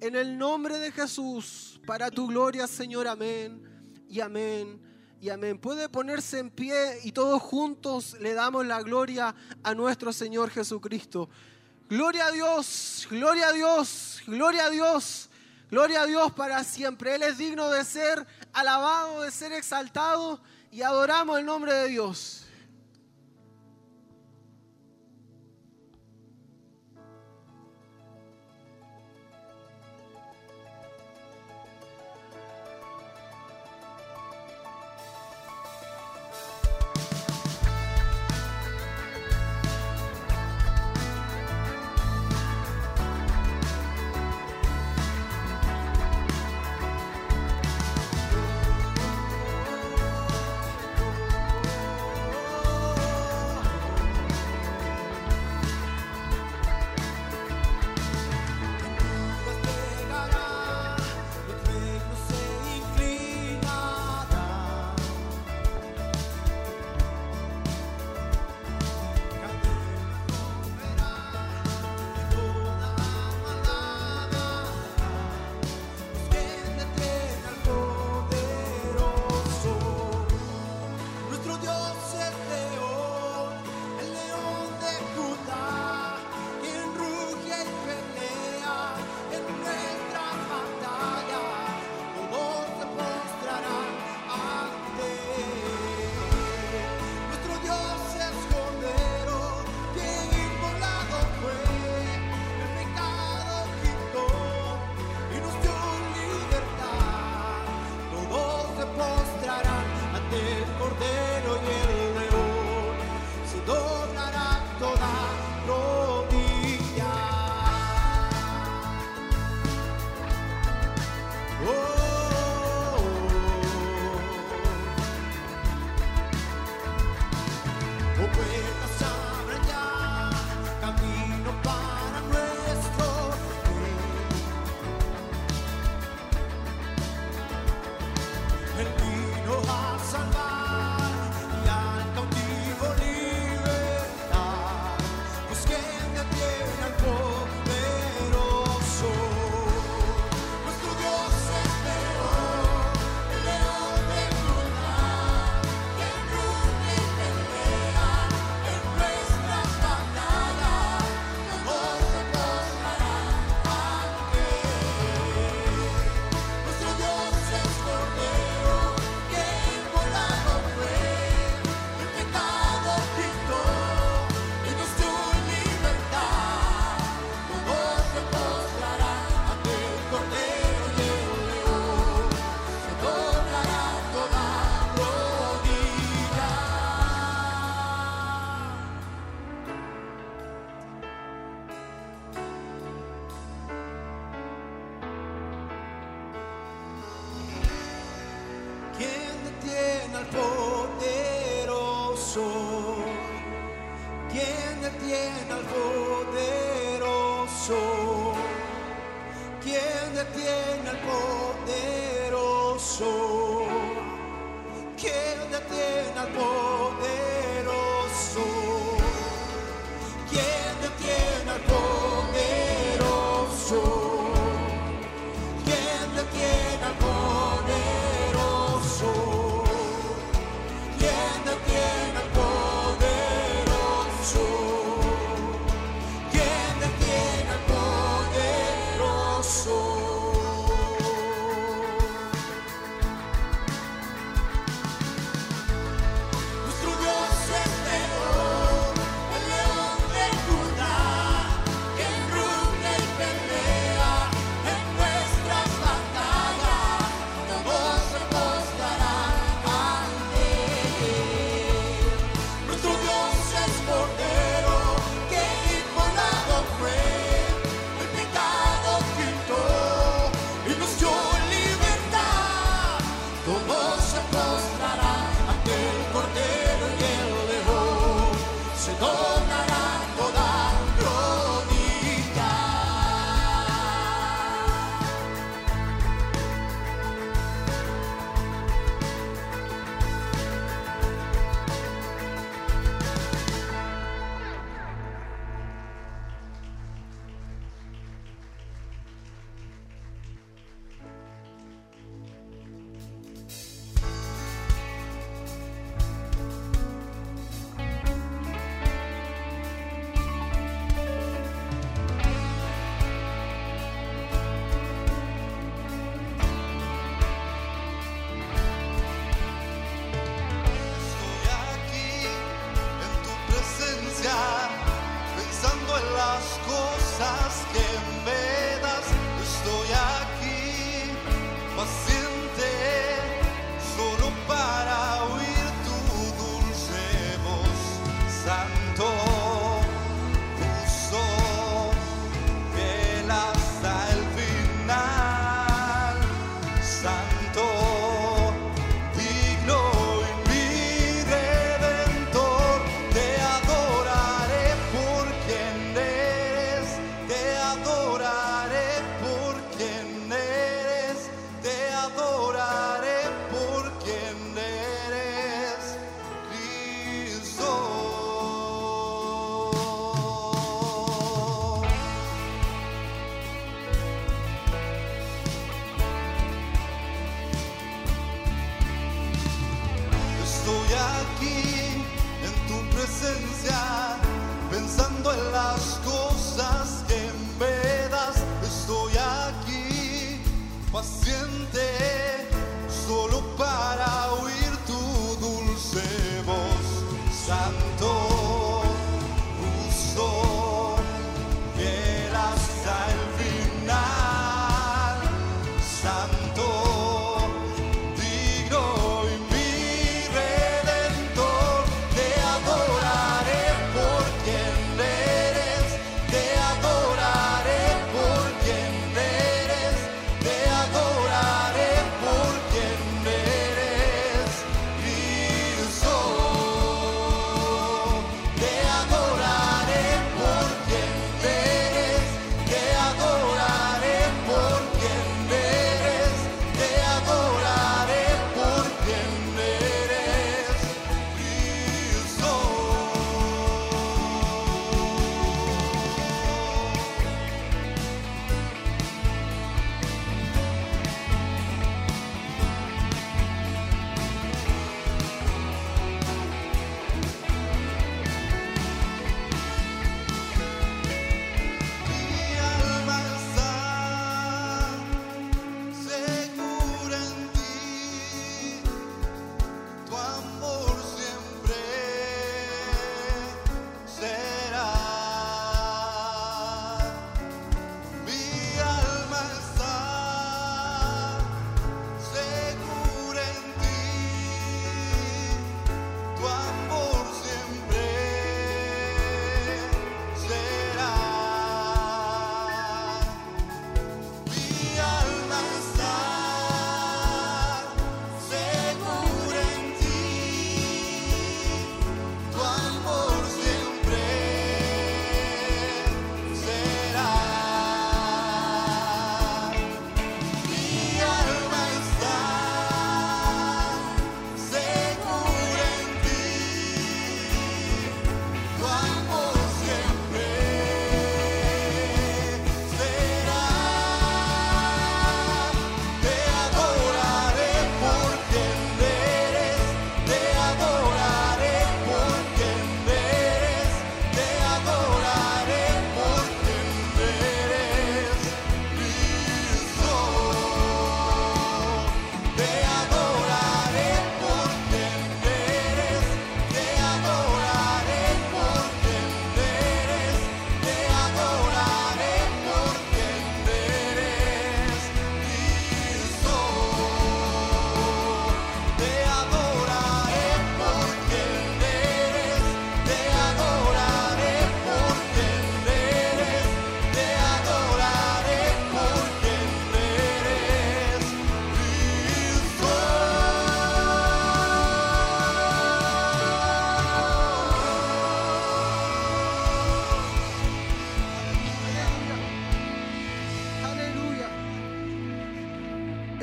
En 0.03 0.17
el 0.17 0.37
nombre 0.37 0.79
de 0.79 0.93
Jesús, 0.93 1.81
para 1.87 2.11
tu 2.11 2.27
gloria 2.27 2.67
Señor, 2.67 3.09
amén 3.09 3.63
y 4.07 4.21
amén 4.21 4.83
y 5.19 5.31
amén. 5.31 5.59
Puede 5.59 5.89
ponerse 5.89 6.39
en 6.39 6.51
pie 6.51 6.99
y 7.05 7.13
todos 7.13 7.41
juntos 7.41 8.19
le 8.21 8.35
damos 8.35 8.67
la 8.67 8.83
gloria 8.83 9.35
a 9.63 9.75
nuestro 9.75 10.13
Señor 10.13 10.51
Jesucristo. 10.51 11.31
Gloria 11.89 12.27
a 12.27 12.31
Dios, 12.31 13.09
gloria 13.11 13.49
a 13.49 13.53
Dios, 13.53 14.21
gloria 14.27 14.67
a 14.67 14.71
Dios, 14.71 15.31
gloria 15.71 16.03
a 16.03 16.07
Dios 16.07 16.33
para 16.33 16.63
siempre. 16.65 17.15
Él 17.15 17.23
es 17.23 17.39
digno 17.39 17.71
de 17.71 17.83
ser 17.83 18.27
alabado, 18.53 19.23
de 19.23 19.31
ser 19.31 19.53
exaltado 19.53 20.41
y 20.71 20.83
adoramos 20.83 21.39
el 21.39 21.45
nombre 21.45 21.73
de 21.73 21.89
Dios. 21.89 22.42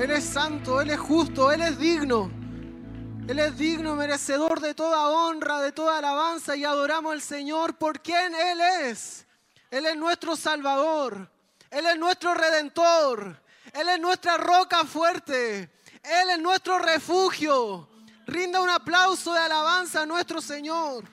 Él 0.10 0.15
es 0.15 0.26
santo, 0.26 0.82
Él 0.82 0.89
es 0.89 1.00
justo, 1.00 1.52
Él 1.52 1.62
es 1.62 1.78
digno. 1.78 2.32
Él 3.28 3.38
es 3.38 3.56
digno, 3.56 3.95
merecedor 3.95 4.60
de 4.60 4.74
toda 4.74 5.08
honra, 5.08 5.62
de 5.62 5.72
toda 5.72 6.00
alabanza 6.00 6.56
y 6.56 6.65
adoramos 6.65 7.13
al 7.13 7.22
Señor 7.22 7.78
por 7.78 8.02
quien 8.02 8.34
Él 8.34 8.60
es. 8.88 9.28
Él 9.69 9.86
es 9.86 9.95
nuestro 9.95 10.36
Salvador, 10.36 11.30
Él 11.69 11.86
es 11.86 12.00
nuestro 12.00 12.34
Redentor, 12.34 13.39
Él 13.72 13.88
es 13.88 14.00
nuestra 14.00 14.38
roca 14.38 14.84
fuerte, 14.84 15.69
Él 16.02 16.30
es 16.32 16.39
nuestro 16.39 16.80
refugio. 16.80 17.88
Rinda 18.26 18.62
un 18.62 18.69
aplauso 18.72 19.32
de 19.32 19.41
alabanza 19.41 20.02
a 20.02 20.06
nuestro 20.08 20.41
Señor. 20.41 21.04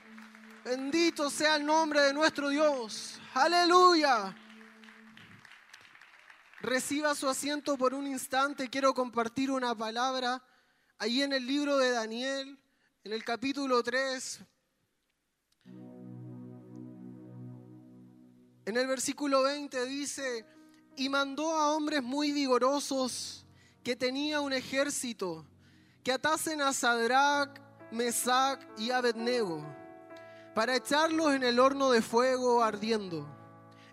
Bendito 0.64 1.28
sea 1.28 1.56
el 1.56 1.66
nombre 1.66 2.00
de 2.00 2.14
nuestro 2.14 2.48
Dios. 2.48 3.20
Aleluya. 3.34 4.34
Reciba 6.66 7.14
su 7.14 7.28
asiento 7.28 7.78
por 7.78 7.94
un 7.94 8.08
instante. 8.08 8.68
Quiero 8.68 8.92
compartir 8.92 9.52
una 9.52 9.72
palabra 9.72 10.42
ahí 10.98 11.22
en 11.22 11.32
el 11.32 11.46
libro 11.46 11.78
de 11.78 11.92
Daniel, 11.92 12.58
en 13.04 13.12
el 13.12 13.22
capítulo 13.22 13.84
3. 13.84 14.40
En 18.64 18.76
el 18.76 18.84
versículo 18.88 19.44
20 19.44 19.86
dice, 19.86 20.44
y 20.96 21.08
mandó 21.08 21.54
a 21.54 21.70
hombres 21.72 22.02
muy 22.02 22.32
vigorosos 22.32 23.46
que 23.84 23.94
tenía 23.94 24.40
un 24.40 24.52
ejército, 24.52 25.46
que 26.02 26.10
atasen 26.10 26.60
a 26.62 26.72
Sadrach, 26.72 27.60
Mesach 27.92 28.58
y 28.76 28.90
Abednego, 28.90 29.64
para 30.52 30.74
echarlos 30.74 31.32
en 31.32 31.44
el 31.44 31.60
horno 31.60 31.92
de 31.92 32.02
fuego 32.02 32.64
ardiendo. 32.64 33.24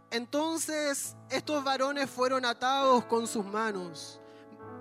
Entonces 0.09 1.15
estos 1.35 1.63
varones 1.63 2.09
fueron 2.09 2.45
atados 2.45 3.05
con 3.05 3.25
sus 3.25 3.43
manos, 3.43 4.19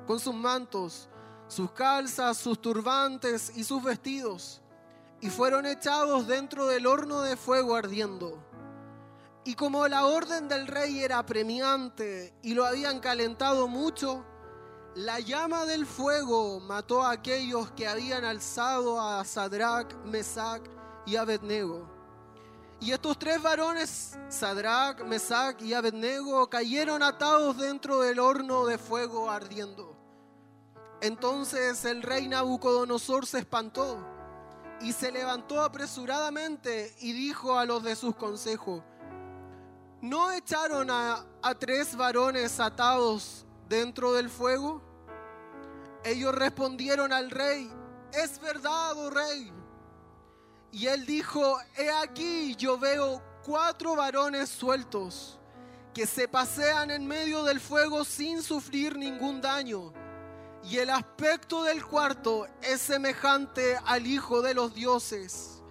con 0.07 0.21
sus 0.21 0.35
mantos, 0.35 1.09
sus 1.49 1.71
calzas, 1.73 2.37
sus 2.37 2.61
turbantes 2.61 3.53
y 3.57 3.65
sus 3.65 3.83
vestidos, 3.83 4.61
y 5.21 5.31
fueron 5.31 5.65
echados 5.65 6.27
dentro 6.27 6.67
del 6.67 6.87
horno 6.87 7.23
de 7.23 7.37
fuego 7.37 7.75
ardiendo. 7.75 8.39
Y 9.45 9.55
como 9.55 9.89
la 9.89 10.07
orden 10.07 10.47
del 10.47 10.67
rey 10.67 11.03
era 11.03 11.25
premiante 11.25 12.35
y 12.43 12.55
lo 12.55 12.65
habían 12.65 13.01
calentado 13.01 13.67
mucho, 13.67 14.25
la 14.95 15.21
llama 15.21 15.65
del 15.65 15.87
fuego 15.87 16.61
mató 16.61 17.03
a 17.03 17.13
aquellos 17.13 17.71
que 17.73 17.89
habían 17.89 18.25
alzado 18.25 19.01
a 19.01 19.25
Sadrach, 19.25 19.95
Mesach 20.05 20.63
y 21.07 21.17
Abednego. 21.17 21.92
Y 22.83 22.91
estos 22.91 23.17
tres 23.17 23.41
varones, 23.41 24.19
Sadrach, 24.29 25.05
Mesach 25.05 25.63
y 25.63 25.73
Abednego, 25.73 26.51
cayeron 26.51 27.01
atados 27.01 27.57
dentro 27.57 28.01
del 28.01 28.19
horno 28.19 28.67
de 28.67 28.77
fuego 28.77 29.31
ardiendo. 29.31 29.97
Entonces 31.01 31.85
el 31.85 32.03
rey 32.03 32.27
Nabucodonosor 32.27 33.25
se 33.25 33.39
espantó 33.39 34.05
y 34.81 34.93
se 34.93 35.13
levantó 35.13 35.63
apresuradamente 35.63 36.93
y 36.99 37.13
dijo 37.13 37.57
a 37.57 37.67
los 37.67 37.85
de 37.85 37.95
sus 37.95 38.17
consejos, 38.17 38.83
¿no 40.01 40.33
echaron 40.33 40.91
a, 40.91 41.25
a 41.41 41.55
tres 41.55 41.95
varones 41.95 42.59
atados 42.59 43.47
dentro 43.69 44.13
del 44.13 44.29
fuego? 44.29 44.83
Ellos 46.03 46.35
respondieron 46.35 47.13
al 47.13 47.31
rey, 47.31 47.71
es 48.13 48.41
verdad, 48.41 48.95
oh 48.97 49.09
rey. 49.09 49.62
Y 50.73 50.87
él 50.87 51.05
dijo, 51.05 51.59
he 51.77 51.91
aquí 51.91 52.57
yo 52.57 52.79
veo 52.79 53.23
cuatro 53.45 53.95
varones 53.95 54.49
sueltos 54.49 55.39
que 55.93 56.07
se 56.07 56.27
pasean 56.27 56.91
en 56.91 57.07
medio 57.07 57.45
del 57.45 57.61
fuego 57.61 58.05
sin 58.05 58.43
sufrir 58.43 58.97
ningún 58.97 59.43
daño. 59.43 59.93
Y 60.65 60.79
el 60.79 60.91
aspecto 60.91 61.63
del 61.65 61.85
cuarto 61.85 62.47
es 62.63 62.81
semejante 62.81 63.77
al 63.85 64.07
Hijo 64.07 64.41
de 64.41 64.55
los 64.55 64.75
dioses. 64.75 65.63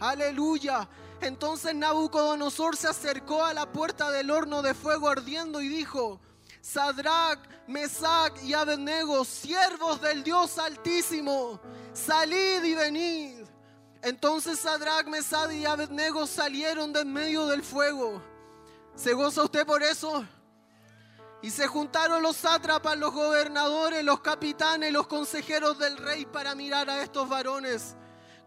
Aleluya. 0.00 0.88
Entonces 1.20 1.74
Nabucodonosor 1.74 2.76
se 2.76 2.88
acercó 2.88 3.44
a 3.44 3.54
la 3.54 3.70
puerta 3.70 4.10
del 4.10 4.30
horno 4.30 4.62
de 4.62 4.74
fuego 4.74 5.08
ardiendo 5.08 5.60
y 5.60 5.68
dijo, 5.68 6.20
Sadrach, 6.60 7.38
Mesach 7.66 8.42
y 8.42 8.54
Abednego, 8.54 9.24
siervos 9.24 10.00
del 10.00 10.22
Dios 10.22 10.58
Altísimo, 10.58 11.60
salid 11.92 12.64
y 12.64 12.74
venid. 12.74 13.37
Entonces 14.02 14.60
Sadrach, 14.60 15.06
Mesach 15.06 15.50
y 15.52 15.66
Abednego 15.66 16.26
salieron 16.26 16.92
de 16.92 17.00
en 17.00 17.12
medio 17.12 17.46
del 17.46 17.62
fuego. 17.62 18.22
¿Se 18.94 19.12
goza 19.12 19.42
usted 19.42 19.66
por 19.66 19.82
eso? 19.82 20.24
Y 21.42 21.50
se 21.50 21.66
juntaron 21.66 22.22
los 22.22 22.36
sátrapas, 22.36 22.96
los 22.96 23.12
gobernadores, 23.12 24.04
los 24.04 24.20
capitanes, 24.20 24.92
los 24.92 25.06
consejeros 25.06 25.78
del 25.78 25.96
rey 25.96 26.26
para 26.26 26.54
mirar 26.54 26.90
a 26.90 27.02
estos 27.02 27.28
varones. 27.28 27.96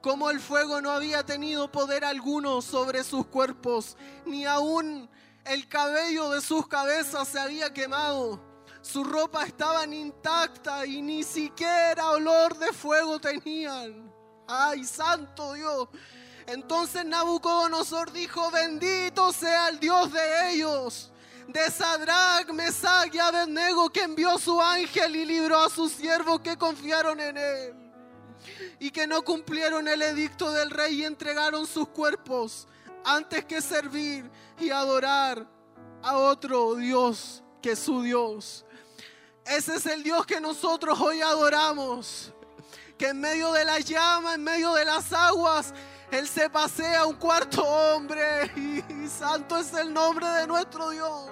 Como 0.02 0.30
el 0.30 0.40
fuego 0.40 0.82
no 0.82 0.92
había 0.92 1.26
tenido 1.26 1.72
poder 1.72 2.04
alguno 2.04 2.62
sobre 2.62 3.04
sus 3.04 3.28
cuerpos, 3.28 3.96
ni 4.26 4.46
aún 4.46 5.10
el 5.46 5.68
cabello 5.68 6.32
de 6.32 6.42
sus 6.42 6.68
cabezas 6.68 7.28
se 7.28 7.40
había 7.40 7.72
quemado. 7.72 8.42
Su 8.82 9.04
ropa 9.04 9.46
estaba 9.46 9.86
intacta 9.86 10.86
y 10.86 11.02
ni 11.02 11.24
siquiera 11.24 12.10
olor 12.12 12.58
de 12.58 12.74
fuego 12.74 13.20
tenían. 13.20 14.11
¡Ay, 14.54 14.84
santo 14.84 15.54
Dios! 15.54 15.88
Entonces 16.46 17.06
Nabucodonosor 17.06 18.12
dijo, 18.12 18.52
bendito 18.52 19.32
sea 19.32 19.70
el 19.70 19.80
Dios 19.80 20.12
de 20.12 20.52
ellos, 20.52 21.10
de 21.48 21.72
Sadrach, 21.72 22.50
Mesach 22.52 23.14
y 23.14 23.20
Abednego, 23.20 23.90
que 23.90 24.04
envió 24.04 24.38
su 24.38 24.62
ángel 24.62 25.16
y 25.16 25.26
libró 25.26 25.58
a 25.58 25.70
sus 25.70 25.94
siervos 25.94 26.42
que 26.42 26.58
confiaron 26.58 27.22
en 27.22 27.38
él. 27.38 27.76
Y 28.80 28.92
que 28.92 29.08
no 29.08 29.22
cumplieron 29.22 29.88
el 29.88 30.02
edicto 30.02 30.52
del 30.52 30.70
rey 30.70 31.02
y 31.02 31.06
entregaron 31.06 31.66
sus 31.66 31.88
cuerpos 31.88 32.68
antes 33.06 33.46
que 33.46 33.62
servir 33.62 34.30
y 34.60 34.70
adorar 34.70 35.48
a 36.04 36.18
otro 36.18 36.76
Dios 36.76 37.42
que 37.62 37.78
su 37.78 38.02
Dios. 38.02 38.66
Ese 39.46 39.76
es 39.76 39.86
el 39.86 40.04
Dios 40.04 40.26
que 40.26 40.42
nosotros 40.42 41.00
hoy 41.00 41.22
adoramos. 41.22 42.34
Que 43.02 43.08
en 43.08 43.20
medio 43.20 43.52
de 43.54 43.66
la 43.66 43.80
llama, 43.80 44.36
en 44.36 44.44
medio 44.44 44.76
de 44.76 44.86
las 44.86 45.12
aguas, 45.12 45.74
Él 46.12 46.28
se 46.28 46.48
pasea 46.52 47.04
un 47.04 47.16
cuarto 47.16 47.64
hombre. 47.64 48.52
Y, 48.56 49.08
santo 49.08 49.58
es 49.58 49.74
el 49.74 49.92
nombre 49.92 50.28
de 50.28 50.46
nuestro 50.46 50.92
Dios. 50.92 51.32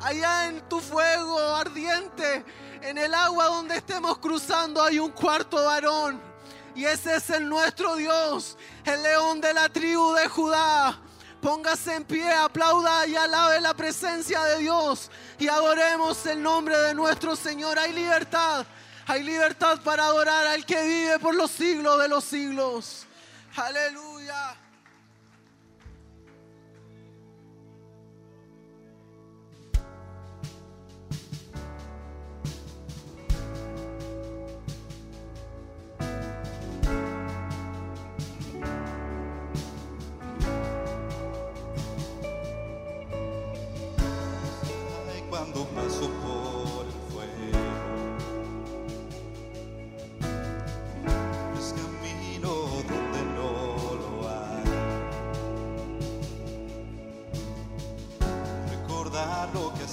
Allá 0.00 0.46
en 0.46 0.60
tu 0.68 0.78
fuego 0.78 1.40
ardiente, 1.56 2.44
en 2.82 2.98
el 2.98 3.12
agua 3.14 3.46
donde 3.46 3.78
estemos 3.78 4.18
cruzando, 4.18 4.80
hay 4.80 5.00
un 5.00 5.10
cuarto 5.10 5.56
varón. 5.56 6.22
Y 6.76 6.84
ese 6.84 7.16
es 7.16 7.30
el 7.30 7.48
nuestro 7.48 7.96
Dios, 7.96 8.56
el 8.84 9.02
león 9.02 9.40
de 9.40 9.54
la 9.54 9.68
tribu 9.68 10.12
de 10.12 10.28
Judá. 10.28 11.00
Póngase 11.40 11.96
en 11.96 12.04
pie, 12.04 12.32
aplauda 12.32 13.08
y 13.08 13.16
alabe 13.16 13.60
la 13.60 13.74
presencia 13.74 14.40
de 14.44 14.60
Dios 14.60 15.10
y 15.36 15.48
adoremos 15.48 16.24
el 16.26 16.40
nombre 16.40 16.78
de 16.78 16.94
nuestro 16.94 17.34
Señor. 17.34 17.76
Hay 17.76 17.92
libertad, 17.92 18.64
hay 19.06 19.22
libertad 19.22 19.80
para 19.82 20.04
adorar 20.04 20.46
al 20.46 20.64
que 20.64 20.82
vive 20.82 21.18
por 21.18 21.34
los 21.34 21.50
siglos 21.50 22.00
de 22.00 22.08
los 22.08 22.24
siglos. 22.24 23.06
Aleluya. 23.56 24.56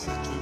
Recordar 0.02 0.41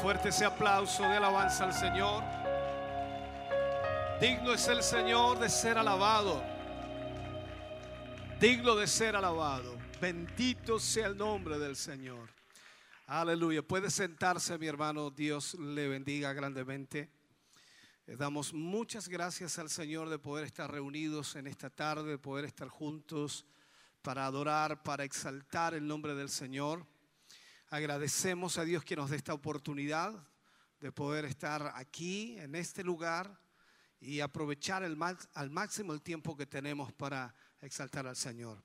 Fuerte 0.00 0.30
ese 0.30 0.46
aplauso 0.46 1.02
de 1.02 1.16
alabanza 1.16 1.64
al 1.64 1.74
Señor. 1.74 2.24
Digno 4.18 4.54
es 4.54 4.66
el 4.68 4.82
Señor 4.82 5.38
de 5.38 5.50
ser 5.50 5.76
alabado. 5.76 6.42
Digno 8.40 8.76
de 8.76 8.86
ser 8.86 9.14
alabado. 9.14 9.76
Bendito 10.00 10.78
sea 10.78 11.08
el 11.08 11.18
nombre 11.18 11.58
del 11.58 11.76
Señor. 11.76 12.30
Aleluya. 13.08 13.60
Puede 13.60 13.90
sentarse, 13.90 14.56
mi 14.56 14.68
hermano. 14.68 15.10
Dios 15.10 15.52
le 15.54 15.88
bendiga 15.88 16.32
grandemente. 16.32 17.10
Le 18.06 18.16
damos 18.16 18.54
muchas 18.54 19.06
gracias 19.06 19.58
al 19.58 19.68
Señor 19.68 20.08
de 20.08 20.18
poder 20.18 20.46
estar 20.46 20.72
reunidos 20.72 21.36
en 21.36 21.46
esta 21.46 21.68
tarde, 21.68 22.12
de 22.12 22.18
poder 22.18 22.46
estar 22.46 22.68
juntos 22.68 23.44
para 24.00 24.24
adorar, 24.24 24.82
para 24.82 25.04
exaltar 25.04 25.74
el 25.74 25.86
nombre 25.86 26.14
del 26.14 26.30
Señor. 26.30 26.86
Agradecemos 27.72 28.58
a 28.58 28.64
Dios 28.64 28.84
que 28.84 28.96
nos 28.96 29.10
dé 29.10 29.16
esta 29.16 29.32
oportunidad 29.32 30.12
de 30.80 30.90
poder 30.90 31.24
estar 31.24 31.70
aquí, 31.76 32.36
en 32.40 32.56
este 32.56 32.82
lugar, 32.82 33.40
y 34.00 34.18
aprovechar 34.18 34.82
el 34.82 34.98
al 35.34 35.50
máximo 35.50 35.92
el 35.92 36.02
tiempo 36.02 36.36
que 36.36 36.46
tenemos 36.46 36.92
para 36.92 37.32
exaltar 37.60 38.08
al 38.08 38.16
Señor. 38.16 38.60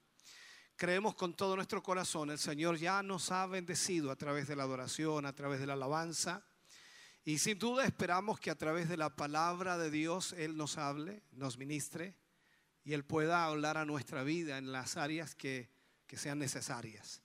Creemos 0.75 1.13
con 1.13 1.35
todo 1.35 1.55
nuestro 1.55 1.83
corazón, 1.83 2.31
el 2.31 2.39
Señor 2.39 2.77
ya 2.77 3.03
nos 3.03 3.31
ha 3.31 3.45
bendecido 3.45 4.09
a 4.09 4.15
través 4.15 4.47
de 4.47 4.55
la 4.55 4.63
adoración, 4.63 5.27
a 5.27 5.33
través 5.33 5.59
de 5.59 5.67
la 5.67 5.73
alabanza, 5.73 6.43
y 7.23 7.37
sin 7.37 7.59
duda 7.59 7.85
esperamos 7.85 8.39
que 8.39 8.49
a 8.49 8.57
través 8.57 8.89
de 8.89 8.97
la 8.97 9.15
palabra 9.15 9.77
de 9.77 9.91
Dios 9.91 10.33
Él 10.33 10.57
nos 10.57 10.79
hable, 10.79 11.21
nos 11.31 11.59
ministre, 11.59 12.15
y 12.83 12.93
Él 12.93 13.05
pueda 13.05 13.45
hablar 13.45 13.77
a 13.77 13.85
nuestra 13.85 14.23
vida 14.23 14.57
en 14.57 14.71
las 14.71 14.97
áreas 14.97 15.35
que, 15.35 15.69
que 16.07 16.17
sean 16.17 16.39
necesarias. 16.39 17.21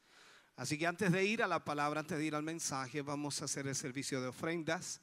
Así 0.60 0.76
que 0.76 0.86
antes 0.86 1.10
de 1.10 1.24
ir 1.24 1.42
a 1.42 1.46
la 1.46 1.64
palabra, 1.64 2.00
antes 2.00 2.18
de 2.18 2.24
ir 2.26 2.34
al 2.34 2.42
mensaje, 2.42 3.00
vamos 3.00 3.40
a 3.40 3.46
hacer 3.46 3.66
el 3.66 3.74
servicio 3.74 4.20
de 4.20 4.28
ofrendas. 4.28 5.00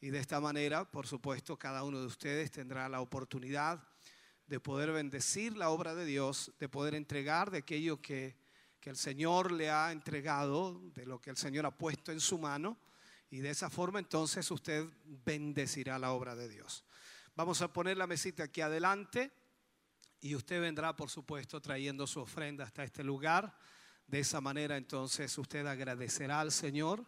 Y 0.00 0.10
de 0.10 0.20
esta 0.20 0.38
manera, 0.38 0.88
por 0.88 1.08
supuesto, 1.08 1.58
cada 1.58 1.82
uno 1.82 1.98
de 1.98 2.06
ustedes 2.06 2.52
tendrá 2.52 2.88
la 2.88 3.00
oportunidad 3.00 3.82
de 4.46 4.60
poder 4.60 4.92
bendecir 4.92 5.56
la 5.56 5.70
obra 5.70 5.96
de 5.96 6.04
Dios, 6.04 6.52
de 6.60 6.68
poder 6.68 6.94
entregar 6.94 7.50
de 7.50 7.58
aquello 7.58 8.00
que, 8.00 8.36
que 8.78 8.90
el 8.90 8.96
Señor 8.96 9.50
le 9.50 9.72
ha 9.72 9.90
entregado, 9.90 10.80
de 10.94 11.04
lo 11.04 11.20
que 11.20 11.30
el 11.30 11.36
Señor 11.36 11.66
ha 11.66 11.76
puesto 11.76 12.12
en 12.12 12.20
su 12.20 12.38
mano. 12.38 12.78
Y 13.28 13.40
de 13.40 13.50
esa 13.50 13.70
forma 13.70 13.98
entonces 13.98 14.48
usted 14.52 14.86
bendecirá 15.24 15.98
la 15.98 16.12
obra 16.12 16.36
de 16.36 16.48
Dios. 16.48 16.84
Vamos 17.34 17.60
a 17.60 17.72
poner 17.72 17.96
la 17.96 18.06
mesita 18.06 18.44
aquí 18.44 18.60
adelante 18.60 19.32
y 20.20 20.36
usted 20.36 20.60
vendrá, 20.60 20.94
por 20.94 21.10
supuesto, 21.10 21.60
trayendo 21.60 22.06
su 22.06 22.20
ofrenda 22.20 22.62
hasta 22.62 22.84
este 22.84 23.02
lugar. 23.02 23.52
De 24.06 24.20
esa 24.20 24.40
manera 24.40 24.76
entonces 24.76 25.36
usted 25.38 25.66
agradecerá 25.66 26.40
al 26.40 26.52
Señor, 26.52 27.04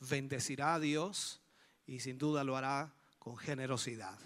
bendecirá 0.00 0.74
a 0.74 0.80
Dios 0.80 1.40
y 1.86 2.00
sin 2.00 2.18
duda 2.18 2.44
lo 2.44 2.56
hará 2.56 2.94
con 3.18 3.36
generosidad. 3.36 4.18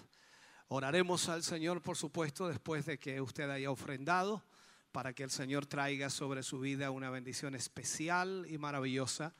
Oraremos 0.67 1.29
al 1.29 1.43
Señor, 1.43 1.81
por 1.81 1.97
supuesto, 1.97 2.47
después 2.47 2.85
de 2.85 2.97
que 2.97 3.21
usted 3.21 3.49
haya 3.49 3.69
ofrendado, 3.69 4.43
para 4.91 5.13
que 5.13 5.23
el 5.23 5.29
Señor 5.29 5.65
traiga 5.65 6.09
sobre 6.09 6.41
su 6.41 6.59
vida 6.59 6.89
una 6.89 7.09
bendición 7.09 7.53
especial 7.53 8.47
y 8.49 8.57
maravillosa. 8.57 9.35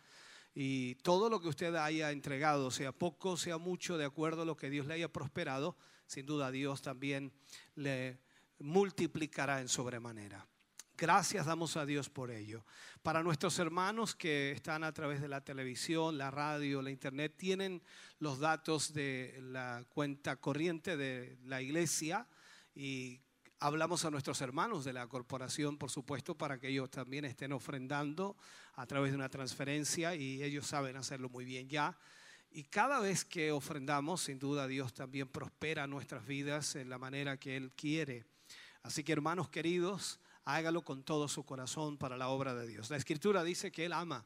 Y 0.54 0.96
todo 0.96 1.30
lo 1.30 1.40
que 1.40 1.48
usted 1.48 1.74
haya 1.76 2.12
entregado, 2.12 2.70
sea 2.72 2.92
poco, 2.92 3.38
sea 3.38 3.58
mucho, 3.58 3.98
de 3.98 4.06
acuerdo 4.06 4.42
a 4.42 4.46
lo 4.46 4.58
que 4.58 4.70
Dios 4.70 4.86
le 4.86 4.96
haya 4.96 5.12
prosperado, 5.12 5.78
sin 6.08 6.26
duda 6.26 6.52
Dios 6.52 6.82
también 6.82 7.32
le 7.76 8.20
multiplicará 8.60 9.62
en 9.62 9.68
sobremanera. 9.68 10.46
Gracias 10.98 11.46
damos 11.46 11.76
a 11.76 11.86
Dios 11.86 12.10
por 12.10 12.32
ello. 12.32 12.64
Para 13.04 13.22
nuestros 13.22 13.60
hermanos 13.60 14.16
que 14.16 14.52
están 14.52 14.86
a 14.86 14.94
través 14.94 15.20
de 15.20 15.28
la 15.28 15.42
televisión, 15.42 16.18
la 16.18 16.32
radio, 16.32 16.82
la 16.82 16.90
internet, 16.90 17.34
tienen 17.36 17.84
los 18.20 18.40
datos 18.40 18.94
de 18.94 19.38
la 19.42 19.84
cuenta 19.90 20.38
corriente 20.38 20.96
de 20.96 21.38
la 21.44 21.62
iglesia 21.62 22.26
y 22.74 23.20
hablamos 23.60 24.06
a 24.06 24.10
nuestros 24.10 24.40
hermanos 24.40 24.86
de 24.86 24.94
la 24.94 25.06
corporación, 25.08 25.78
por 25.78 25.92
supuesto, 25.92 26.38
para 26.38 26.60
que 26.60 26.70
ellos 26.70 26.90
también 26.90 27.26
estén 27.26 27.52
ofrendando 27.52 28.38
a 28.76 28.86
través 28.86 29.12
de 29.12 29.18
una 29.18 29.28
transferencia 29.28 30.16
y 30.16 30.42
ellos 30.44 30.66
saben 30.66 30.96
hacerlo 30.96 31.28
muy 31.28 31.44
bien 31.44 31.68
ya. 31.68 31.98
Y 32.52 32.64
cada 32.64 33.02
vez 33.02 33.26
que 33.26 33.52
ofrendamos, 33.52 34.22
sin 34.22 34.40
duda 34.40 34.66
Dios 34.66 34.94
también 34.94 35.28
prospera 35.28 35.88
nuestras 35.88 36.26
vidas 36.26 36.78
en 36.78 36.90
la 36.90 36.98
manera 36.98 37.36
que 37.36 37.58
Él 37.58 37.74
quiere. 37.74 38.24
Así 38.82 39.04
que 39.04 39.12
hermanos 39.12 39.50
queridos, 39.50 40.22
hágalo 40.46 40.84
con 40.84 41.04
todo 41.04 41.28
su 41.28 41.44
corazón 41.44 41.98
para 41.98 42.18
la 42.18 42.30
obra 42.30 42.54
de 42.54 42.68
Dios. 42.68 42.90
La 42.90 42.98
escritura 42.98 43.44
dice 43.44 43.72
que 43.72 43.86
Él 43.86 43.94
ama 43.94 44.26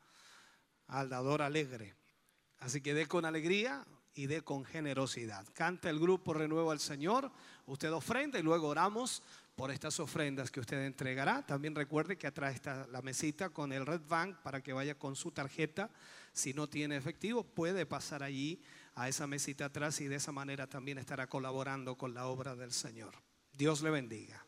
al 0.87 1.09
dador 1.09 1.41
alegre. 1.41 1.95
Así 2.59 2.81
que 2.81 2.93
dé 2.93 3.07
con 3.07 3.25
alegría 3.25 3.85
y 4.13 4.27
dé 4.27 4.41
con 4.41 4.65
generosidad. 4.65 5.47
Canta 5.53 5.89
el 5.89 5.99
grupo 5.99 6.33
Renuevo 6.33 6.71
al 6.71 6.79
Señor, 6.79 7.31
usted 7.65 7.91
ofrenda 7.91 8.37
y 8.37 8.43
luego 8.43 8.67
oramos 8.67 9.23
por 9.55 9.71
estas 9.71 9.99
ofrendas 9.99 10.51
que 10.51 10.59
usted 10.59 10.85
entregará. 10.85 11.45
También 11.45 11.75
recuerde 11.75 12.17
que 12.17 12.27
atrás 12.27 12.55
está 12.55 12.85
la 12.87 13.01
mesita 13.01 13.49
con 13.49 13.71
el 13.71 13.85
Red 13.85 14.01
Bank 14.07 14.37
para 14.43 14.61
que 14.61 14.73
vaya 14.73 14.95
con 14.95 15.15
su 15.15 15.31
tarjeta. 15.31 15.89
Si 16.33 16.53
no 16.53 16.67
tiene 16.67 16.97
efectivo, 16.97 17.43
puede 17.43 17.85
pasar 17.85 18.23
allí 18.23 18.61
a 18.95 19.07
esa 19.07 19.27
mesita 19.27 19.65
atrás 19.65 20.01
y 20.01 20.07
de 20.07 20.15
esa 20.15 20.31
manera 20.31 20.67
también 20.67 20.97
estará 20.97 21.27
colaborando 21.27 21.97
con 21.97 22.13
la 22.13 22.25
obra 22.27 22.55
del 22.55 22.71
Señor. 22.71 23.15
Dios 23.53 23.81
le 23.81 23.89
bendiga. 23.89 24.45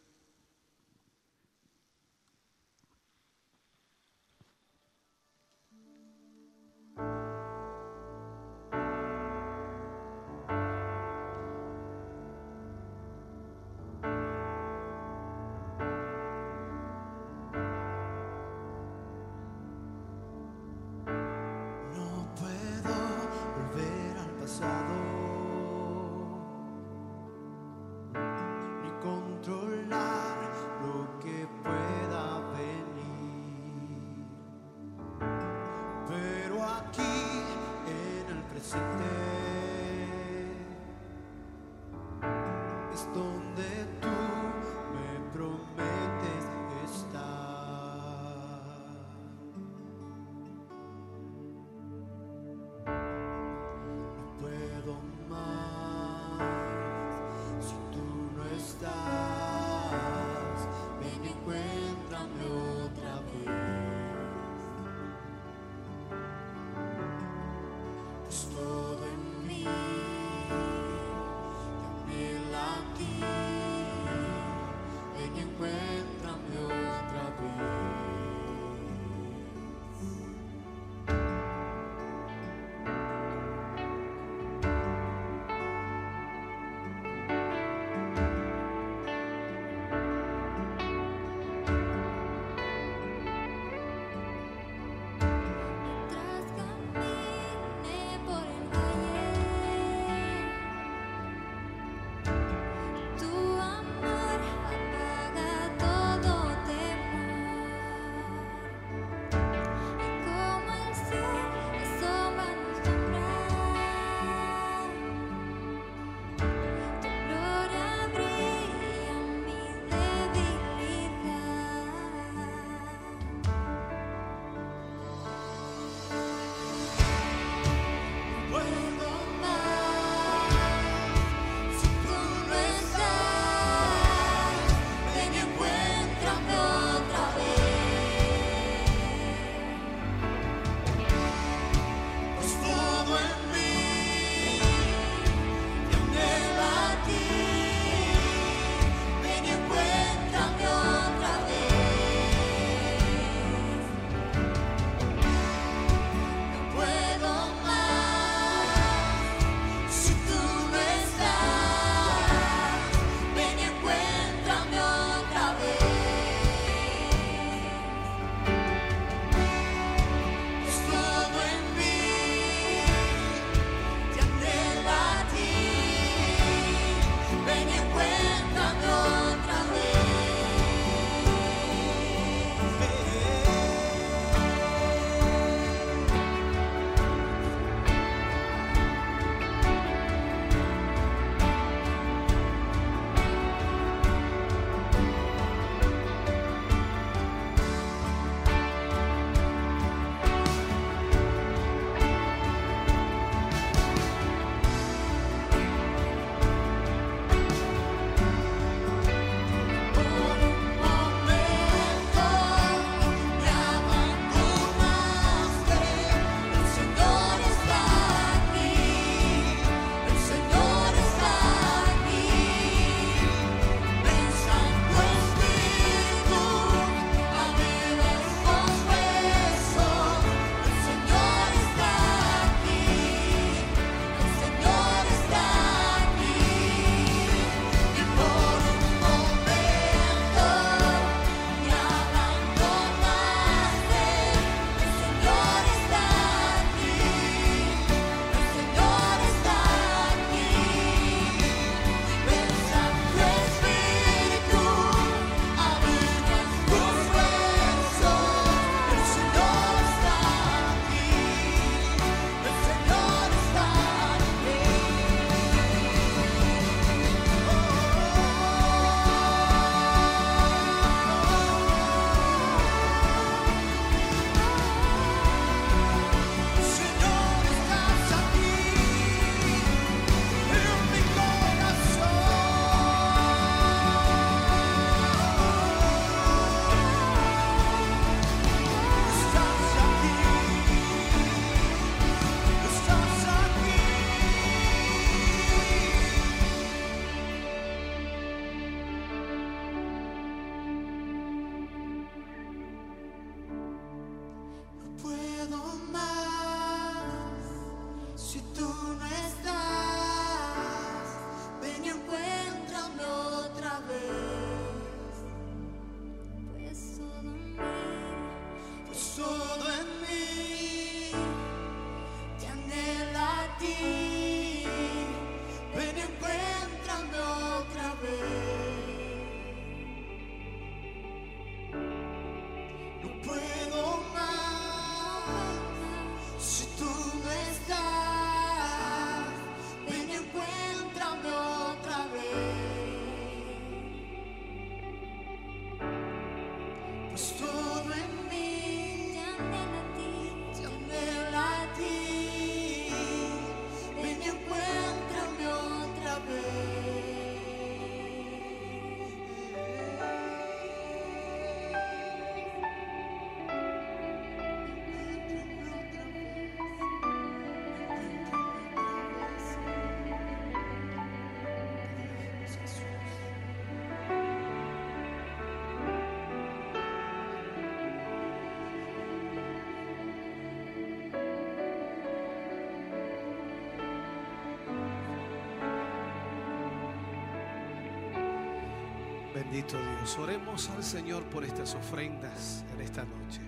Bendito 389.52 389.78
Dios. 389.78 390.18
Oremos 390.18 390.70
al 390.70 390.82
Señor 390.82 391.26
por 391.26 391.44
estas 391.44 391.76
ofrendas 391.76 392.64
en 392.74 392.80
esta 392.80 393.04
noche. 393.04 393.42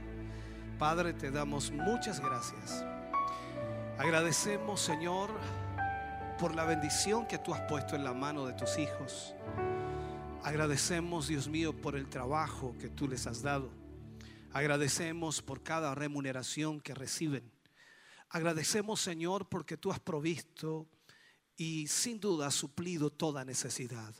Padre, 0.77 1.13
te 1.13 1.31
damos 1.31 1.71
muchas 1.71 2.19
gracias. 2.19 2.83
Agradecemos, 3.97 4.81
Señor, 4.81 5.29
por 6.37 6.55
la 6.55 6.65
bendición 6.65 7.25
que 7.25 7.37
tú 7.37 7.53
has 7.53 7.61
puesto 7.69 7.95
en 7.95 8.03
la 8.03 8.13
mano 8.13 8.45
de 8.45 8.51
tus 8.51 8.77
hijos. 8.77 9.33
Agradecemos, 10.43 11.29
Dios 11.29 11.47
mío, 11.47 11.71
por 11.71 11.95
el 11.95 12.09
trabajo 12.09 12.75
que 12.81 12.89
tú 12.89 13.07
les 13.07 13.25
has 13.25 13.41
dado. 13.41 13.71
Agradecemos 14.51 15.41
por 15.41 15.63
cada 15.63 15.95
remuneración 15.95 16.81
que 16.81 16.93
reciben. 16.93 17.49
Agradecemos, 18.27 18.99
Señor, 18.99 19.47
porque 19.47 19.77
tú 19.77 19.89
has 19.89 20.01
provisto 20.01 20.85
y 21.55 21.87
sin 21.87 22.19
duda 22.19 22.47
has 22.47 22.55
suplido 22.55 23.09
toda 23.09 23.45
necesidad. 23.45 24.13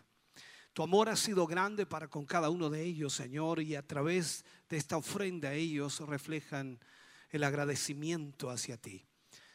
Tu 0.74 0.82
amor 0.82 1.08
ha 1.08 1.16
sido 1.16 1.46
grande 1.46 1.86
para 1.86 2.08
con 2.08 2.26
cada 2.26 2.50
uno 2.50 2.68
de 2.68 2.82
ellos, 2.82 3.14
Señor, 3.14 3.62
y 3.62 3.76
a 3.76 3.86
través 3.86 4.44
de 4.68 4.78
esta 4.78 4.98
ofrenda 4.98 5.54
ellos 5.54 6.00
reflejan 6.00 6.80
el 7.30 7.44
agradecimiento 7.44 8.50
hacia 8.50 8.78
ti. 8.78 9.06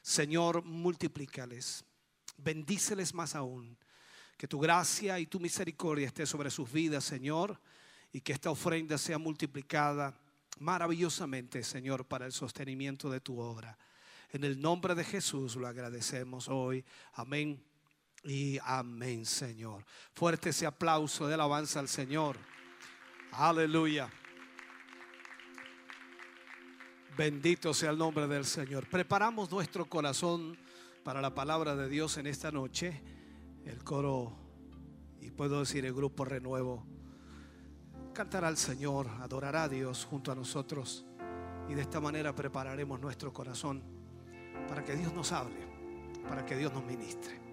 Señor, 0.00 0.62
multiplícales, 0.64 1.84
bendíceles 2.36 3.14
más 3.14 3.34
aún. 3.34 3.76
Que 4.36 4.46
tu 4.46 4.60
gracia 4.60 5.18
y 5.18 5.26
tu 5.26 5.40
misericordia 5.40 6.06
esté 6.06 6.24
sobre 6.24 6.50
sus 6.50 6.70
vidas, 6.70 7.02
Señor, 7.02 7.60
y 8.12 8.20
que 8.20 8.32
esta 8.32 8.50
ofrenda 8.50 8.96
sea 8.96 9.18
multiplicada 9.18 10.14
maravillosamente, 10.60 11.64
Señor, 11.64 12.04
para 12.04 12.26
el 12.26 12.32
sostenimiento 12.32 13.10
de 13.10 13.20
tu 13.20 13.40
obra. 13.40 13.76
En 14.30 14.44
el 14.44 14.60
nombre 14.60 14.94
de 14.94 15.02
Jesús 15.02 15.56
lo 15.56 15.66
agradecemos 15.66 16.48
hoy. 16.48 16.84
Amén 17.14 17.67
y 18.24 18.58
amén, 18.64 19.24
Señor. 19.24 19.84
Fuerte 20.12 20.50
ese 20.50 20.66
aplauso 20.66 21.26
de 21.26 21.34
alabanza 21.34 21.80
al 21.80 21.88
Señor. 21.88 22.36
Aleluya. 23.32 24.08
Bendito 27.16 27.74
sea 27.74 27.90
el 27.90 27.98
nombre 27.98 28.26
del 28.28 28.44
Señor. 28.44 28.88
Preparamos 28.88 29.50
nuestro 29.50 29.86
corazón 29.86 30.56
para 31.02 31.20
la 31.20 31.34
palabra 31.34 31.74
de 31.74 31.88
Dios 31.88 32.16
en 32.16 32.26
esta 32.26 32.50
noche. 32.50 33.02
El 33.64 33.82
coro, 33.82 34.36
y 35.20 35.30
puedo 35.30 35.60
decir 35.60 35.84
el 35.84 35.92
grupo 35.92 36.24
Renuevo, 36.24 36.86
cantará 38.14 38.48
al 38.48 38.56
Señor, 38.56 39.08
adorará 39.20 39.64
a 39.64 39.68
Dios 39.68 40.04
junto 40.04 40.30
a 40.32 40.34
nosotros. 40.34 41.04
Y 41.68 41.74
de 41.74 41.82
esta 41.82 42.00
manera 42.00 42.34
prepararemos 42.34 43.00
nuestro 43.00 43.32
corazón 43.32 43.82
para 44.68 44.84
que 44.84 44.94
Dios 44.96 45.12
nos 45.12 45.32
hable, 45.32 45.58
para 46.28 46.46
que 46.46 46.56
Dios 46.56 46.72
nos 46.72 46.84
ministre. 46.84 47.47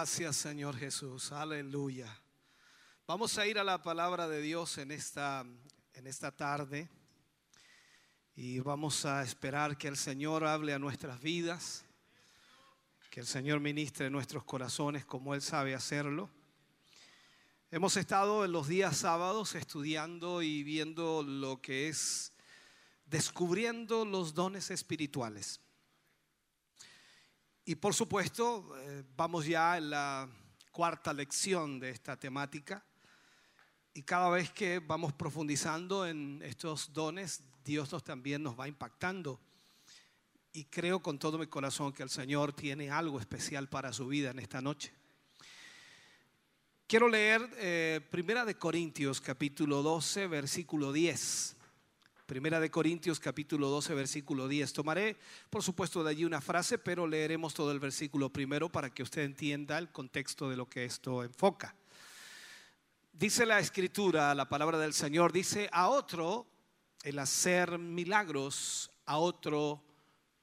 Gracias 0.00 0.36
Señor 0.36 0.78
Jesús, 0.78 1.30
aleluya. 1.30 2.08
Vamos 3.06 3.36
a 3.36 3.46
ir 3.46 3.58
a 3.58 3.64
la 3.64 3.82
palabra 3.82 4.28
de 4.28 4.40
Dios 4.40 4.78
en 4.78 4.92
esta, 4.92 5.44
en 5.92 6.06
esta 6.06 6.34
tarde 6.34 6.88
y 8.34 8.60
vamos 8.60 9.04
a 9.04 9.22
esperar 9.22 9.76
que 9.76 9.88
el 9.88 9.98
Señor 9.98 10.46
hable 10.46 10.72
a 10.72 10.78
nuestras 10.78 11.20
vidas, 11.20 11.84
que 13.10 13.20
el 13.20 13.26
Señor 13.26 13.60
ministre 13.60 14.08
nuestros 14.08 14.42
corazones 14.44 15.04
como 15.04 15.34
Él 15.34 15.42
sabe 15.42 15.74
hacerlo. 15.74 16.30
Hemos 17.70 17.98
estado 17.98 18.46
en 18.46 18.52
los 18.52 18.68
días 18.68 18.96
sábados 18.96 19.54
estudiando 19.54 20.40
y 20.40 20.62
viendo 20.62 21.22
lo 21.22 21.60
que 21.60 21.88
es 21.88 22.32
descubriendo 23.04 24.06
los 24.06 24.32
dones 24.32 24.70
espirituales. 24.70 25.60
Y 27.64 27.74
por 27.74 27.94
supuesto, 27.94 28.74
eh, 28.78 29.04
vamos 29.16 29.46
ya 29.46 29.76
en 29.76 29.90
la 29.90 30.28
cuarta 30.72 31.12
lección 31.12 31.78
de 31.78 31.90
esta 31.90 32.16
temática. 32.16 32.84
Y 33.92 34.02
cada 34.02 34.30
vez 34.30 34.50
que 34.50 34.78
vamos 34.78 35.12
profundizando 35.12 36.06
en 36.06 36.40
estos 36.42 36.92
dones, 36.92 37.42
Dios 37.64 37.92
nos 37.92 38.02
también 38.02 38.42
nos 38.42 38.58
va 38.58 38.68
impactando. 38.68 39.40
Y 40.52 40.64
creo 40.64 41.00
con 41.00 41.18
todo 41.18 41.38
mi 41.38 41.46
corazón 41.46 41.92
que 41.92 42.02
el 42.02 42.10
Señor 42.10 42.52
tiene 42.52 42.90
algo 42.90 43.20
especial 43.20 43.68
para 43.68 43.92
su 43.92 44.06
vida 44.08 44.30
en 44.30 44.38
esta 44.38 44.60
noche. 44.60 44.92
Quiero 46.86 47.08
leer 47.08 47.48
eh, 47.58 48.00
Primera 48.10 48.44
de 48.44 48.56
Corintios 48.56 49.20
capítulo 49.20 49.82
12, 49.82 50.26
versículo 50.26 50.92
10. 50.92 51.56
Primera 52.30 52.60
de 52.60 52.70
Corintios 52.70 53.18
capítulo 53.18 53.70
12 53.70 53.92
versículo 53.92 54.46
10. 54.46 54.72
Tomaré 54.72 55.16
por 55.50 55.64
supuesto 55.64 56.04
de 56.04 56.10
allí 56.10 56.24
una 56.24 56.40
frase, 56.40 56.78
pero 56.78 57.04
leeremos 57.04 57.54
todo 57.54 57.72
el 57.72 57.80
versículo 57.80 58.32
primero 58.32 58.68
para 58.68 58.94
que 58.94 59.02
usted 59.02 59.22
entienda 59.22 59.76
el 59.78 59.90
contexto 59.90 60.48
de 60.48 60.56
lo 60.56 60.68
que 60.68 60.84
esto 60.84 61.24
enfoca. 61.24 61.74
Dice 63.12 63.44
la 63.44 63.58
escritura, 63.58 64.32
la 64.36 64.48
palabra 64.48 64.78
del 64.78 64.92
Señor, 64.92 65.32
dice 65.32 65.68
a 65.72 65.88
otro 65.88 66.46
el 67.02 67.18
hacer 67.18 67.80
milagros, 67.80 68.92
a 69.06 69.18
otro 69.18 69.82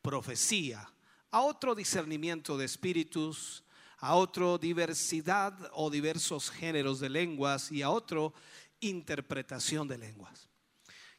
profecía, 0.01 0.91
a 1.31 1.39
otro 1.39 1.73
discernimiento 1.73 2.57
de 2.57 2.65
espíritus, 2.65 3.63
a 3.99 4.15
otro 4.15 4.57
diversidad 4.57 5.71
o 5.71 5.89
diversos 5.89 6.49
géneros 6.49 6.99
de 6.99 7.07
lenguas 7.07 7.71
y 7.71 7.81
a 7.81 7.91
otro 7.91 8.33
interpretación 8.81 9.87
de 9.87 9.97
lenguas. 9.99 10.49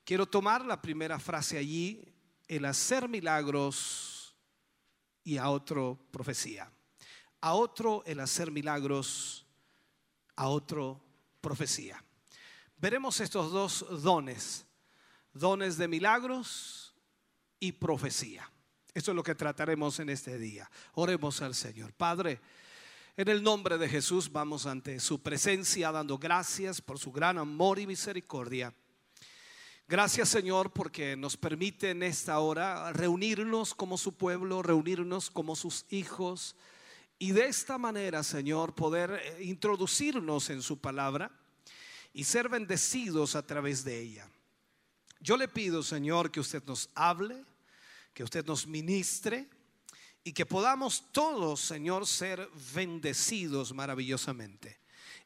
Quiero 0.09 0.25
tomar 0.25 0.65
la 0.65 0.81
primera 0.81 1.19
frase 1.19 1.59
allí, 1.59 2.03
el 2.47 2.65
hacer 2.65 3.11
milagros 3.11 4.35
y 5.23 5.37
a 5.37 5.51
otro 5.51 5.99
profecía. 6.11 6.73
A 7.43 7.53
otro 7.53 8.03
el 8.07 8.19
hacer 8.21 8.51
milagros, 8.51 9.45
a 10.35 10.49
otro 10.49 10.99
profecía. 11.43 12.03
Veremos 12.79 13.21
estos 13.21 13.53
dos 13.53 13.85
dones, 14.03 14.65
dones 15.35 15.77
de 15.77 15.89
milagros 15.89 16.95
y 17.61 17.73
profecía. 17.73 18.51
Esto 18.95 19.11
es 19.11 19.15
lo 19.15 19.23
que 19.23 19.35
trataremos 19.35 20.01
en 20.01 20.09
este 20.09 20.39
día. 20.39 20.71
Oremos 20.95 21.43
al 21.43 21.55
Señor. 21.55 21.93
Padre, 21.93 22.41
en 23.15 23.29
el 23.29 23.43
nombre 23.43 23.77
de 23.77 23.91
Jesús 23.91 24.33
vamos 24.33 24.65
ante 24.65 25.01
su 25.01 25.23
presencia 25.23 25.93
dando 25.93 26.17
gracias 26.17 26.81
por 26.81 26.99
su 26.99 27.13
gran 27.13 27.37
amor 27.37 27.79
y 27.79 27.87
misericordia. 27.87 28.73
Gracias 29.91 30.28
Señor 30.28 30.70
porque 30.70 31.16
nos 31.16 31.39
permite 31.39 31.89
en 31.89 32.03
esta 32.03 32.39
hora 32.41 32.93
reunirnos 32.93 33.74
como 33.74 33.97
su 33.97 34.12
pueblo, 34.12 34.62
reunirnos 34.62 35.30
como 35.30 35.57
sus 35.57 35.86
hijos 35.89 36.57
y 37.18 37.32
de 37.32 37.47
esta 37.47 37.78
manera 37.78 38.22
Señor 38.22 38.74
poder 38.74 39.12
eh, 39.12 39.45
introducirnos 39.45 40.51
en 40.51 40.61
su 40.61 40.78
palabra 40.78 41.30
y 42.12 42.24
ser 42.24 42.51
bendecidos 42.51 43.34
a 43.34 43.47
través 43.47 43.82
de 43.82 43.99
ella. 43.99 44.28
Yo 45.20 45.39
le 45.39 45.49
pido 45.49 45.82
Señor 45.82 46.30
que 46.30 46.41
usted 46.41 46.62
nos 46.66 46.91
hable, 46.95 47.43
que 48.12 48.24
usted 48.24 48.45
nos 48.45 48.66
ministre 48.66 49.49
y 50.22 50.34
que 50.34 50.45
podamos 50.45 51.03
todos 51.12 51.61
Señor 51.61 52.07
ser 52.07 52.47
bendecidos 52.74 53.72
maravillosamente. 53.72 54.80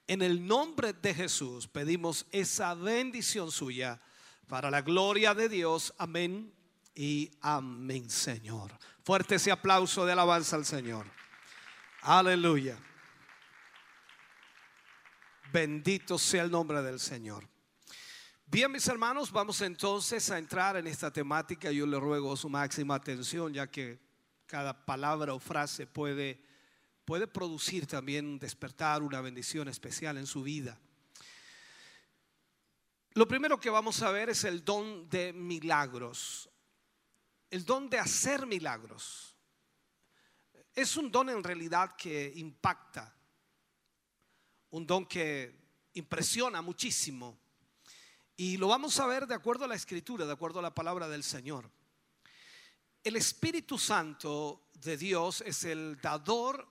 En 0.06 0.22
el 0.22 0.46
nombre 0.46 0.92
de 0.92 1.12
Jesús 1.12 1.66
pedimos 1.66 2.26
esa 2.30 2.74
bendición 2.74 3.50
suya 3.50 4.00
para 4.47 4.70
la 4.70 4.82
gloria 4.82 5.34
de 5.34 5.49
Dios. 5.49 5.95
Amén 5.99 6.53
y 6.95 7.30
amén, 7.40 8.11
Señor. 8.11 8.72
Fuerte 9.05 9.36
ese 9.36 9.51
aplauso 9.51 10.07
de 10.07 10.12
alabanza 10.12 10.57
al 10.57 10.64
Señor. 10.64 11.07
Aleluya. 12.03 12.78
Bendito 15.53 16.18
sea 16.18 16.45
el 16.45 16.51
nombre 16.51 16.82
del 16.82 16.99
Señor. 16.99 17.49
Bien, 18.47 18.70
mis 18.70 18.86
hermanos, 18.86 19.32
vamos 19.32 19.61
entonces 19.62 20.30
a 20.30 20.38
entrar 20.38 20.76
en 20.76 20.86
esta 20.86 21.11
temática. 21.11 21.70
Yo 21.70 21.86
le 21.86 21.99
ruego 21.99 22.36
su 22.36 22.49
máxima 22.49 22.95
atención, 22.95 23.53
ya 23.53 23.66
que 23.66 23.99
cada 24.47 24.84
palabra 24.84 25.32
o 25.32 25.38
frase 25.38 25.86
puede, 25.86 26.43
puede 27.07 27.26
producir 27.26 27.86
también 27.86 28.38
despertar 28.38 29.03
una 29.03 29.22
bendición 29.22 29.68
especial 29.68 30.18
en 30.18 30.26
su 30.26 30.43
vida. 30.43 30.78
Lo 33.14 33.28
primero 33.28 33.60
que 33.60 33.68
vamos 33.68 34.00
a 34.00 34.10
ver 34.10 34.30
es 34.30 34.44
el 34.44 34.64
don 34.64 35.08
de 35.10 35.34
milagros. 35.34 36.48
El 37.50 37.64
don 37.64 37.90
de 37.90 37.98
hacer 37.98 38.46
milagros. 38.46 39.36
Es 40.74 40.96
un 40.96 41.10
don 41.10 41.28
en 41.28 41.44
realidad 41.44 41.94
que 41.94 42.32
impacta. 42.36 43.14
Un 44.70 44.86
don 44.86 45.04
que 45.04 45.54
impresiona 45.92 46.62
muchísimo. 46.62 47.38
Y 48.34 48.56
lo 48.56 48.68
vamos 48.68 48.98
a 48.98 49.06
ver 49.06 49.26
de 49.26 49.34
acuerdo 49.34 49.66
a 49.66 49.68
la 49.68 49.74
escritura, 49.74 50.24
de 50.24 50.32
acuerdo 50.32 50.60
a 50.60 50.62
la 50.62 50.74
palabra 50.74 51.06
del 51.06 51.22
Señor. 51.22 51.70
El 53.04 53.16
Espíritu 53.16 53.78
Santo 53.78 54.70
de 54.72 54.96
Dios 54.96 55.42
es 55.42 55.64
el 55.64 56.00
dador 56.00 56.66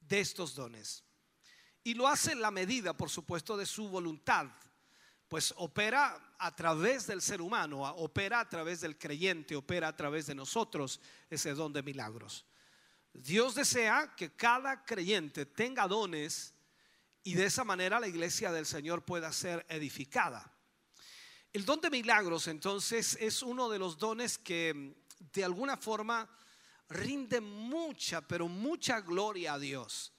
de 0.00 0.20
estos 0.20 0.54
dones. 0.54 1.04
Y 1.82 1.94
lo 1.94 2.06
hace 2.06 2.32
en 2.32 2.42
la 2.42 2.50
medida, 2.50 2.94
por 2.94 3.08
supuesto, 3.08 3.56
de 3.56 3.64
su 3.64 3.88
voluntad 3.88 4.50
pues 5.30 5.54
opera 5.58 6.34
a 6.40 6.56
través 6.56 7.06
del 7.06 7.22
ser 7.22 7.40
humano, 7.40 7.82
opera 7.82 8.40
a 8.40 8.48
través 8.48 8.80
del 8.80 8.98
creyente, 8.98 9.54
opera 9.54 9.86
a 9.86 9.96
través 9.96 10.26
de 10.26 10.34
nosotros 10.34 11.00
ese 11.30 11.54
don 11.54 11.72
de 11.72 11.84
milagros. 11.84 12.44
Dios 13.12 13.54
desea 13.54 14.12
que 14.16 14.34
cada 14.34 14.84
creyente 14.84 15.46
tenga 15.46 15.86
dones 15.86 16.52
y 17.22 17.34
de 17.34 17.44
esa 17.46 17.62
manera 17.62 18.00
la 18.00 18.08
iglesia 18.08 18.50
del 18.50 18.66
Señor 18.66 19.04
pueda 19.04 19.32
ser 19.32 19.64
edificada. 19.68 20.52
El 21.52 21.64
don 21.64 21.80
de 21.80 21.90
milagros 21.90 22.48
entonces 22.48 23.16
es 23.20 23.40
uno 23.44 23.68
de 23.68 23.78
los 23.78 23.98
dones 23.98 24.36
que 24.36 24.96
de 25.32 25.44
alguna 25.44 25.76
forma 25.76 26.28
rinde 26.88 27.40
mucha, 27.40 28.20
pero 28.20 28.48
mucha 28.48 29.00
gloria 29.00 29.54
a 29.54 29.58
Dios. 29.60 30.12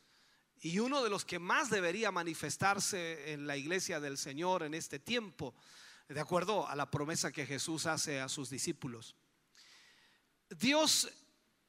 Y 0.61 0.77
uno 0.77 1.03
de 1.03 1.09
los 1.09 1.25
que 1.25 1.39
más 1.39 1.71
debería 1.71 2.11
manifestarse 2.11 3.33
en 3.33 3.47
la 3.47 3.57
iglesia 3.57 3.99
del 3.99 4.17
Señor 4.17 4.61
en 4.61 4.75
este 4.75 4.99
tiempo, 4.99 5.55
de 6.07 6.19
acuerdo 6.19 6.67
a 6.67 6.75
la 6.75 6.89
promesa 6.89 7.31
que 7.31 7.47
Jesús 7.47 7.87
hace 7.87 8.21
a 8.21 8.29
sus 8.29 8.49
discípulos. 8.49 9.15
Dios, 10.49 11.09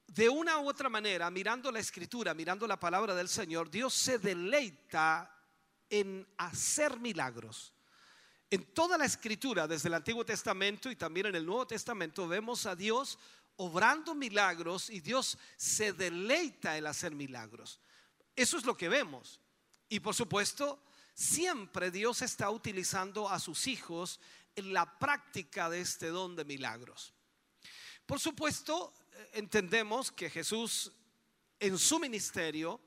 de 0.05 0.29
una 0.29 0.59
u 0.59 0.69
otra 0.69 0.89
manera, 0.89 1.31
mirando 1.31 1.71
la 1.71 1.79
escritura, 1.79 2.35
mirando 2.35 2.67
la 2.67 2.79
palabra 2.79 3.15
del 3.15 3.29
Señor, 3.29 3.71
Dios 3.71 3.95
se 3.95 4.19
deleita 4.19 5.33
en 5.89 6.27
hacer 6.37 6.99
milagros. 6.99 7.73
En 8.51 8.63
toda 8.73 8.99
la 8.99 9.05
escritura, 9.05 9.67
desde 9.67 9.87
el 9.87 9.95
Antiguo 9.95 10.23
Testamento 10.23 10.91
y 10.91 10.95
también 10.95 11.25
en 11.27 11.35
el 11.35 11.45
Nuevo 11.45 11.65
Testamento, 11.65 12.27
vemos 12.27 12.67
a 12.67 12.75
Dios 12.75 13.17
obrando 13.55 14.13
milagros 14.13 14.91
y 14.91 14.99
Dios 14.99 15.39
se 15.57 15.93
deleita 15.93 16.77
en 16.77 16.85
hacer 16.85 17.15
milagros. 17.15 17.79
Eso 18.35 18.57
es 18.57 18.65
lo 18.65 18.75
que 18.75 18.89
vemos. 18.89 19.39
Y 19.89 19.99
por 19.99 20.15
supuesto, 20.15 20.83
siempre 21.13 21.91
Dios 21.91 22.21
está 22.21 22.49
utilizando 22.49 23.29
a 23.29 23.39
sus 23.39 23.67
hijos 23.67 24.19
en 24.55 24.73
la 24.73 24.97
práctica 24.97 25.69
de 25.69 25.81
este 25.81 26.07
don 26.07 26.35
de 26.35 26.45
milagros. 26.45 27.13
Por 28.05 28.19
supuesto, 28.19 28.93
eh, 29.11 29.29
entendemos 29.33 30.11
que 30.11 30.29
Jesús 30.29 30.91
en 31.59 31.77
su 31.77 31.99
ministerio 31.99 32.81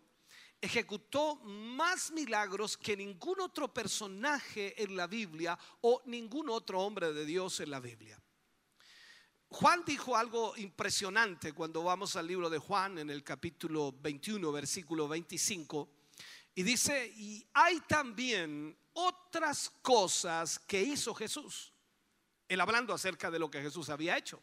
ejecutó 0.61 1.37
más 1.37 2.11
milagros 2.11 2.77
que 2.77 2.97
ningún 2.97 3.41
otro 3.41 3.73
personaje 3.73 4.83
en 4.83 4.97
la 4.97 5.07
Biblia 5.07 5.59
o 5.83 6.03
ningún 6.07 6.49
otro 6.51 6.81
hombre 6.81 7.13
de 7.13 7.25
Dios 7.25 7.61
en 7.61 7.71
la 7.71 7.81
Biblia. 7.81 8.21
Juan 9.49 9.85
dijo 9.87 10.17
algo 10.17 10.57
impresionante 10.57 11.53
cuando 11.53 11.83
vamos 11.83 12.17
al 12.17 12.27
libro 12.27 12.51
de 12.51 12.59
Juan 12.59 12.99
en 12.99 13.11
el 13.11 13.23
capítulo 13.23 13.93
21, 13.93 14.51
versículo 14.53 15.09
25, 15.09 15.89
y 16.55 16.63
dice, 16.63 17.13
y 17.17 17.47
hay 17.55 17.81
también 17.81 18.77
otras 18.95 19.71
cosas 19.83 20.59
que 20.59 20.83
hizo 20.83 21.15
Jesús, 21.15 21.73
él 22.49 22.61
hablando 22.61 22.93
acerca 22.93 23.31
de 23.31 23.39
lo 23.39 23.51
que 23.51 23.63
Jesús 23.63 23.89
había 23.89 24.17
hecho, 24.17 24.43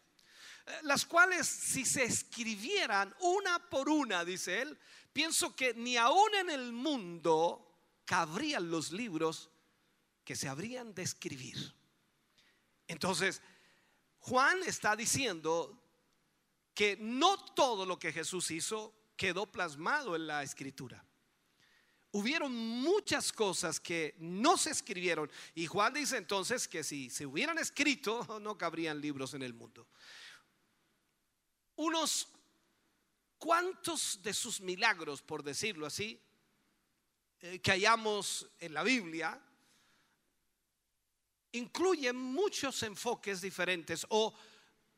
eh, 0.65 0.71
las 0.83 1.05
cuales 1.05 1.47
si 1.47 1.85
se 1.85 2.03
escribieran 2.03 3.13
una 3.19 3.59
por 3.69 3.89
una, 3.89 4.23
dice 4.23 4.61
él, 4.61 4.79
pienso 5.11 5.55
que 5.55 5.73
ni 5.73 5.97
aún 5.97 6.33
en 6.35 6.49
el 6.49 6.71
mundo 6.71 7.73
cabrían 8.05 8.69
los 8.69 8.91
libros 8.91 9.49
que 10.23 10.35
se 10.35 10.47
habrían 10.47 10.93
de 10.93 11.03
escribir. 11.03 11.73
Entonces, 12.87 13.41
Juan 14.23 14.63
está 14.63 14.95
diciendo 14.95 15.77
que 16.73 16.95
no 16.97 17.37
todo 17.53 17.85
lo 17.85 17.99
que 17.99 18.13
Jesús 18.13 18.51
hizo 18.51 18.93
quedó 19.17 19.51
plasmado 19.51 20.15
en 20.15 20.27
la 20.27 20.43
escritura. 20.43 21.03
Hubieron 22.11 22.55
muchas 22.55 23.33
cosas 23.33 23.81
que 23.81 24.15
no 24.19 24.55
se 24.55 24.69
escribieron 24.69 25.29
y 25.55 25.67
Juan 25.67 25.93
dice 25.93 26.15
entonces 26.15 26.69
que 26.69 26.85
si 26.85 27.09
se 27.09 27.25
hubieran 27.25 27.57
escrito 27.57 28.39
no 28.41 28.57
cabrían 28.57 29.01
libros 29.01 29.33
en 29.33 29.43
el 29.43 29.53
mundo. 29.53 29.89
Unos 31.75 32.29
cuantos 33.37 34.21
de 34.23 34.33
sus 34.33 34.61
milagros, 34.61 35.21
por 35.21 35.43
decirlo 35.43 35.85
así, 35.85 36.17
eh, 37.41 37.59
que 37.59 37.71
hallamos 37.71 38.49
en 38.61 38.73
la 38.73 38.83
Biblia, 38.83 39.37
incluyen 41.53 42.15
muchos 42.15 42.83
enfoques 42.83 43.41
diferentes 43.41 44.05
o 44.09 44.33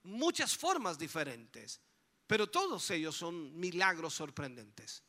muchas 0.04 0.56
formas 0.56 0.98
diferentes, 0.98 1.80
pero 2.28 2.48
todos 2.48 2.90
ellos 2.92 3.16
son 3.16 3.58
milagros 3.60 4.14
sorprendentes. 4.14 5.04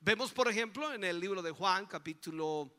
Vemos, 0.00 0.32
por 0.32 0.48
ejemplo, 0.48 0.92
en 0.92 1.04
el 1.04 1.20
libro 1.20 1.42
de 1.42 1.52
Juan, 1.52 1.86
capítulo 1.86 2.74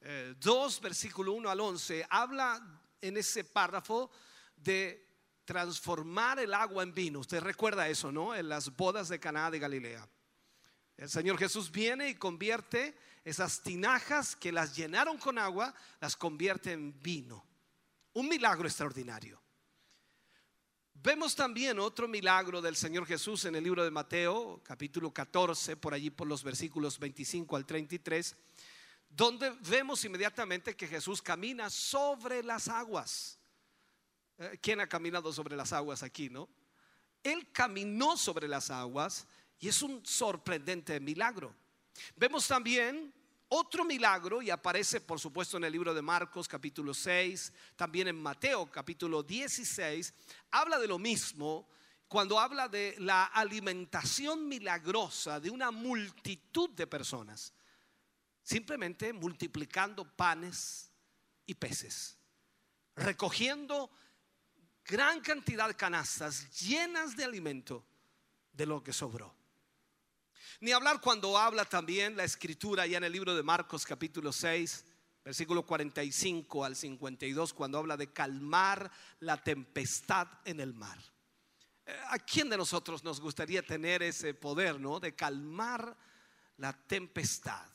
2, 0.00 0.76
eh, 0.76 0.80
versículo 0.82 1.32
1 1.32 1.50
al 1.50 1.60
11, 1.60 2.06
habla 2.08 2.80
en 3.00 3.16
ese 3.16 3.44
párrafo 3.44 4.10
de 4.56 5.06
transformar 5.44 6.38
el 6.38 6.54
agua 6.54 6.82
en 6.82 6.94
vino. 6.94 7.20
Usted 7.20 7.40
recuerda 7.40 7.88
eso, 7.88 8.12
¿no? 8.12 8.34
En 8.34 8.48
las 8.48 8.74
bodas 8.76 9.08
de 9.08 9.18
Caná 9.18 9.50
de 9.50 9.58
Galilea. 9.58 10.08
El 11.00 11.08
Señor 11.08 11.38
Jesús 11.38 11.72
viene 11.72 12.10
y 12.10 12.14
convierte 12.14 12.94
esas 13.24 13.62
tinajas 13.62 14.36
que 14.36 14.52
las 14.52 14.76
llenaron 14.76 15.16
con 15.16 15.38
agua, 15.38 15.74
las 15.98 16.14
convierte 16.14 16.72
en 16.72 17.00
vino. 17.00 17.42
Un 18.12 18.28
milagro 18.28 18.68
extraordinario. 18.68 19.40
Vemos 20.92 21.34
también 21.34 21.78
otro 21.78 22.06
milagro 22.06 22.60
del 22.60 22.76
Señor 22.76 23.06
Jesús 23.06 23.46
en 23.46 23.54
el 23.54 23.64
libro 23.64 23.82
de 23.82 23.90
Mateo, 23.90 24.60
capítulo 24.62 25.10
14, 25.10 25.74
por 25.78 25.94
allí 25.94 26.10
por 26.10 26.26
los 26.26 26.44
versículos 26.44 26.98
25 26.98 27.56
al 27.56 27.64
33, 27.64 28.36
donde 29.08 29.52
vemos 29.70 30.04
inmediatamente 30.04 30.76
que 30.76 30.86
Jesús 30.86 31.22
camina 31.22 31.70
sobre 31.70 32.42
las 32.42 32.68
aguas. 32.68 33.38
Eh, 34.36 34.58
¿Quién 34.60 34.82
ha 34.82 34.86
caminado 34.86 35.32
sobre 35.32 35.56
las 35.56 35.72
aguas 35.72 36.02
aquí, 36.02 36.28
no? 36.28 36.50
Él 37.22 37.50
caminó 37.52 38.18
sobre 38.18 38.48
las 38.48 38.70
aguas 38.70 39.26
y 39.60 39.68
es 39.68 39.82
un 39.82 40.04
sorprendente 40.04 40.98
milagro. 40.98 41.54
Vemos 42.16 42.48
también 42.48 43.12
otro 43.48 43.84
milagro 43.84 44.40
y 44.40 44.48
aparece 44.48 45.00
por 45.00 45.20
supuesto 45.20 45.58
en 45.58 45.64
el 45.64 45.72
libro 45.72 45.92
de 45.92 46.00
Marcos 46.00 46.48
capítulo 46.48 46.94
6, 46.94 47.52
también 47.76 48.08
en 48.08 48.20
Mateo 48.20 48.70
capítulo 48.70 49.22
16, 49.22 50.14
habla 50.50 50.78
de 50.78 50.88
lo 50.88 50.98
mismo 50.98 51.68
cuando 52.08 52.40
habla 52.40 52.68
de 52.68 52.96
la 52.98 53.24
alimentación 53.26 54.48
milagrosa 54.48 55.38
de 55.38 55.50
una 55.50 55.70
multitud 55.70 56.70
de 56.70 56.86
personas, 56.86 57.52
simplemente 58.42 59.12
multiplicando 59.12 60.04
panes 60.04 60.90
y 61.44 61.54
peces, 61.54 62.18
recogiendo 62.96 63.90
gran 64.84 65.20
cantidad 65.20 65.68
de 65.68 65.76
canastas 65.76 66.50
llenas 66.60 67.14
de 67.14 67.24
alimento 67.24 67.84
de 68.52 68.66
lo 68.66 68.82
que 68.82 68.92
sobró. 68.92 69.39
Ni 70.62 70.72
hablar 70.72 71.00
cuando 71.00 71.38
habla 71.38 71.64
también 71.64 72.18
la 72.18 72.24
escritura 72.24 72.86
ya 72.86 72.98
en 72.98 73.04
el 73.04 73.12
libro 73.12 73.34
de 73.34 73.42
Marcos 73.42 73.86
capítulo 73.86 74.30
6, 74.30 74.84
versículo 75.24 75.64
45 75.64 76.66
al 76.66 76.76
52, 76.76 77.54
cuando 77.54 77.78
habla 77.78 77.96
de 77.96 78.12
calmar 78.12 78.90
la 79.20 79.42
tempestad 79.42 80.28
en 80.44 80.60
el 80.60 80.74
mar. 80.74 80.98
Eh, 81.86 81.98
¿A 82.10 82.18
quién 82.18 82.50
de 82.50 82.58
nosotros 82.58 83.02
nos 83.02 83.22
gustaría 83.22 83.62
tener 83.62 84.02
ese 84.02 84.34
poder, 84.34 84.78
no? 84.78 85.00
De 85.00 85.14
calmar 85.14 85.96
la 86.58 86.74
tempestad. 86.74 87.66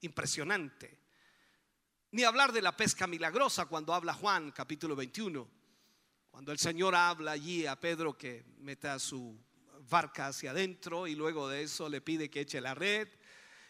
Impresionante. 0.00 0.98
Ni 2.12 2.24
hablar 2.24 2.50
de 2.52 2.62
la 2.62 2.74
pesca 2.74 3.06
milagrosa 3.06 3.66
cuando 3.66 3.92
habla 3.92 4.14
Juan 4.14 4.52
capítulo 4.52 4.96
21. 4.96 5.46
Cuando 6.30 6.50
el 6.50 6.58
Señor 6.58 6.94
habla 6.94 7.32
allí 7.32 7.66
a 7.66 7.78
Pedro 7.78 8.16
que 8.16 8.42
meta 8.56 8.98
su 8.98 9.38
barca 9.90 10.28
hacia 10.28 10.52
adentro 10.52 11.06
y 11.06 11.14
luego 11.14 11.48
de 11.48 11.62
eso 11.62 11.88
le 11.88 12.00
pide 12.00 12.30
que 12.30 12.40
eche 12.40 12.60
la 12.60 12.74
red. 12.74 13.08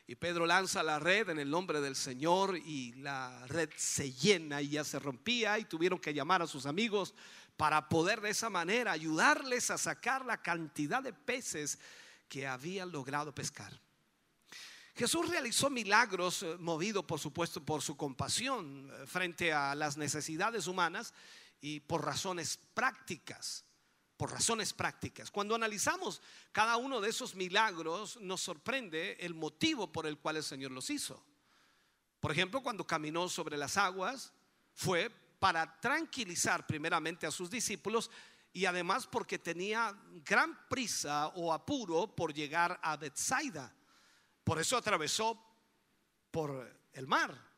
Y 0.06 0.16
Pedro 0.16 0.44
lanza 0.44 0.82
la 0.82 0.98
red 0.98 1.28
en 1.30 1.38
el 1.38 1.50
nombre 1.50 1.80
del 1.80 1.96
Señor 1.96 2.56
y 2.56 2.92
la 2.94 3.46
red 3.46 3.70
se 3.76 4.12
llena 4.12 4.60
y 4.60 4.70
ya 4.70 4.84
se 4.84 4.98
rompía 4.98 5.58
y 5.58 5.64
tuvieron 5.64 5.98
que 5.98 6.14
llamar 6.14 6.42
a 6.42 6.46
sus 6.46 6.66
amigos 6.66 7.14
para 7.56 7.88
poder 7.88 8.20
de 8.20 8.30
esa 8.30 8.50
manera 8.50 8.92
ayudarles 8.92 9.70
a 9.70 9.78
sacar 9.78 10.24
la 10.24 10.42
cantidad 10.42 11.02
de 11.02 11.12
peces 11.12 11.78
que 12.28 12.46
habían 12.46 12.90
logrado 12.90 13.34
pescar. 13.34 13.80
Jesús 14.94 15.28
realizó 15.28 15.70
milagros 15.70 16.42
eh, 16.42 16.56
movido 16.58 17.06
por 17.06 17.20
supuesto 17.20 17.64
por 17.64 17.80
su 17.80 17.96
compasión 17.96 18.90
eh, 18.92 19.06
frente 19.06 19.52
a 19.52 19.74
las 19.74 19.96
necesidades 19.96 20.66
humanas 20.66 21.14
y 21.60 21.80
por 21.80 22.04
razones 22.04 22.58
prácticas 22.74 23.64
por 24.20 24.32
razones 24.32 24.74
prácticas. 24.74 25.30
Cuando 25.30 25.54
analizamos 25.54 26.20
cada 26.52 26.76
uno 26.76 27.00
de 27.00 27.08
esos 27.08 27.34
milagros, 27.34 28.20
nos 28.20 28.42
sorprende 28.42 29.16
el 29.18 29.32
motivo 29.32 29.90
por 29.90 30.06
el 30.06 30.18
cual 30.18 30.36
el 30.36 30.42
Señor 30.42 30.72
los 30.72 30.90
hizo. 30.90 31.24
Por 32.20 32.30
ejemplo, 32.30 32.62
cuando 32.62 32.86
caminó 32.86 33.30
sobre 33.30 33.56
las 33.56 33.78
aguas, 33.78 34.34
fue 34.74 35.08
para 35.38 35.80
tranquilizar 35.80 36.66
primeramente 36.66 37.26
a 37.26 37.30
sus 37.30 37.48
discípulos 37.48 38.10
y 38.52 38.66
además 38.66 39.06
porque 39.06 39.38
tenía 39.38 39.98
gran 40.22 40.68
prisa 40.68 41.28
o 41.28 41.50
apuro 41.50 42.14
por 42.14 42.34
llegar 42.34 42.78
a 42.82 42.98
Bethsaida. 42.98 43.74
Por 44.44 44.60
eso 44.60 44.76
atravesó 44.76 45.42
por 46.30 46.78
el 46.92 47.06
mar. 47.06 47.49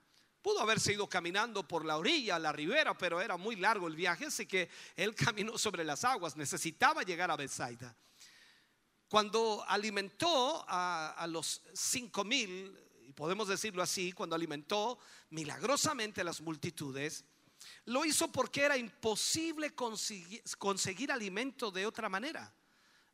Pudo 0.42 0.60
haberse 0.60 0.92
ido 0.92 1.08
caminando 1.08 1.66
por 1.66 1.84
la 1.84 1.96
orilla, 1.96 2.36
la 2.38 2.50
ribera, 2.50 2.98
pero 2.98 3.20
era 3.20 3.36
muy 3.36 3.54
largo 3.54 3.86
el 3.86 3.94
viaje, 3.94 4.26
así 4.26 4.44
que 4.46 4.68
él 4.96 5.14
caminó 5.14 5.56
sobre 5.56 5.84
las 5.84 6.04
aguas, 6.04 6.36
necesitaba 6.36 7.02
llegar 7.02 7.30
a 7.30 7.36
Bethsaida. 7.36 7.94
cuando 9.08 9.64
alimentó 9.68 10.64
a, 10.66 11.26
los 11.28 11.62
cinco 11.72 12.24
mil, 12.24 12.76
podemos 13.14 13.46
decirlo 13.46 13.82
así, 13.82 14.12
cuando 14.12 14.34
alimentó 14.34 14.98
milagrosamente 15.30 16.22
a 16.22 16.24
las 16.24 16.40
multitudes, 16.40 17.24
lo 17.84 18.04
hizo 18.04 18.32
porque 18.32 18.62
era 18.62 18.76
imposible 18.76 19.74
conseguir 19.74 21.12
alimento 21.12 21.70
de 21.70 21.86
otra 21.86 22.08
manera. 22.08 22.52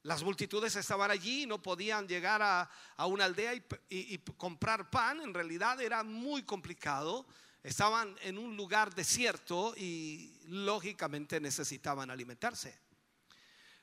Las 0.09 0.23
multitudes 0.23 0.75
estaban 0.75 1.11
allí, 1.11 1.45
no 1.45 1.61
podían 1.61 2.09
llegar 2.09 2.41
a, 2.41 2.71
a 2.97 3.05
una 3.05 3.27
aldea 3.27 3.53
y, 3.53 3.63
y- 3.91 4.15
y 4.15 4.19
comprar 4.39 4.89
pan, 4.89 5.21
en 5.21 5.35
realidad 5.35 5.83
era 5.83 6.03
muy 6.03 6.45
complicado. 6.45 7.27
Estaban 7.63 8.17
en 8.23 8.39
un 8.39 8.57
lugar 8.57 8.95
desierto 8.95 9.75
y 9.77 10.33
lógicamente 10.47 11.39
necesitaban 11.41 12.11
alimentarse. 12.11 12.81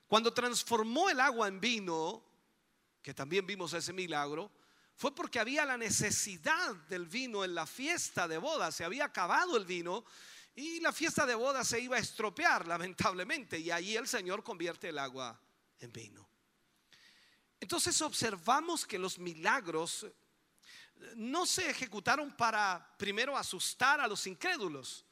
Cuando 0.08 0.34
transformó 0.34 1.12
el 1.12 1.20
agua 1.20 1.48
en 1.48 1.60
vino, 1.60 2.24
que 3.04 3.14
también 3.14 3.46
vimos 3.46 3.74
ese 3.74 3.94
milagro, 3.94 4.50
fue 4.96 5.14
porque 5.14 5.40
había 5.40 5.64
la 5.64 5.78
necesidad 5.78 6.74
del 6.90 7.06
vino 7.06 7.44
en 7.44 7.54
la 7.54 7.68
fiesta 7.68 8.28
de 8.28 8.40
boda. 8.40 8.72
Se 8.72 8.84
había 8.84 9.06
acabado 9.06 9.58
el 9.58 9.66
vino 9.66 10.04
y 10.56 10.80
la 10.80 10.92
fiesta 10.92 11.28
de 11.28 11.36
boda 11.36 11.64
se 11.64 11.82
iba 11.82 11.98
a 11.98 12.00
estropear, 12.00 12.66
lamentablemente. 12.68 13.60
Y 13.60 13.70
ahí 13.70 13.96
el 13.96 14.08
Señor 14.08 14.44
convierte 14.44 14.90
el 14.90 14.98
agua 14.98 15.40
en 15.80 15.92
vino. 15.92 16.28
Entonces 17.60 18.00
observamos 18.02 18.86
que 18.86 19.00
los 19.00 19.18
milagros 19.18 20.06
no 21.16 21.46
se 21.46 21.70
ejecutaron 21.70 22.36
para 22.36 22.96
primero 22.98 23.38
asustar 23.38 24.00
a 24.00 24.08
los 24.08 24.26
incrédulos. 24.28 25.06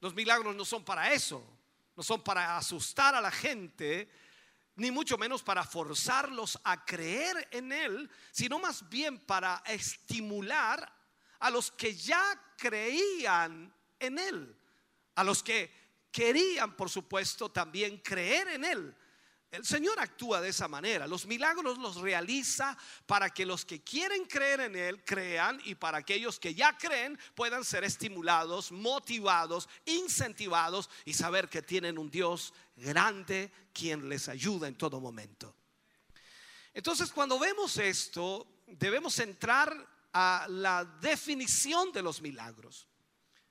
Los 0.00 0.14
milagros 0.14 0.54
no 0.56 0.64
son 0.64 0.84
para 0.84 1.12
eso, 1.12 1.46
no 1.96 2.02
son 2.02 2.22
para 2.22 2.56
asustar 2.56 3.14
a 3.14 3.20
la 3.20 3.30
gente, 3.30 4.10
ni 4.76 4.90
mucho 4.90 5.18
menos 5.18 5.42
para 5.42 5.64
forzarlos 5.64 6.58
a 6.64 6.84
creer 6.84 7.48
en 7.50 7.72
Él, 7.72 8.10
sino 8.30 8.58
más 8.58 8.88
bien 8.88 9.18
para 9.18 9.62
estimular 9.66 10.90
a 11.38 11.50
los 11.50 11.70
que 11.70 11.94
ya 11.94 12.54
creían 12.56 13.72
en 13.98 14.18
Él, 14.18 14.56
a 15.14 15.24
los 15.24 15.42
que 15.42 15.70
querían, 16.10 16.76
por 16.76 16.90
supuesto, 16.90 17.50
también 17.50 17.98
creer 17.98 18.48
en 18.48 18.64
Él. 18.64 18.96
El 19.50 19.64
Señor 19.64 19.98
actúa 19.98 20.40
de 20.40 20.50
esa 20.50 20.68
manera. 20.68 21.08
Los 21.08 21.26
milagros 21.26 21.76
los 21.78 21.96
realiza 21.96 22.78
para 23.06 23.30
que 23.30 23.44
los 23.44 23.64
que 23.64 23.82
quieren 23.82 24.24
creer 24.24 24.60
en 24.60 24.76
Él 24.76 25.04
crean 25.04 25.60
y 25.64 25.74
para 25.74 25.98
aquellos 25.98 26.38
que 26.38 26.54
ya 26.54 26.78
creen 26.78 27.18
puedan 27.34 27.64
ser 27.64 27.82
estimulados, 27.82 28.70
motivados, 28.70 29.68
incentivados 29.86 30.88
y 31.04 31.14
saber 31.14 31.48
que 31.48 31.62
tienen 31.62 31.98
un 31.98 32.10
Dios 32.10 32.54
grande 32.76 33.50
quien 33.72 34.08
les 34.08 34.28
ayuda 34.28 34.68
en 34.68 34.76
todo 34.76 35.00
momento. 35.00 35.52
Entonces, 36.72 37.10
cuando 37.10 37.36
vemos 37.38 37.76
esto, 37.78 38.46
debemos 38.68 39.18
entrar 39.18 39.74
a 40.12 40.46
la 40.48 40.84
definición 40.84 41.90
de 41.90 42.02
los 42.02 42.22
milagros. 42.22 42.86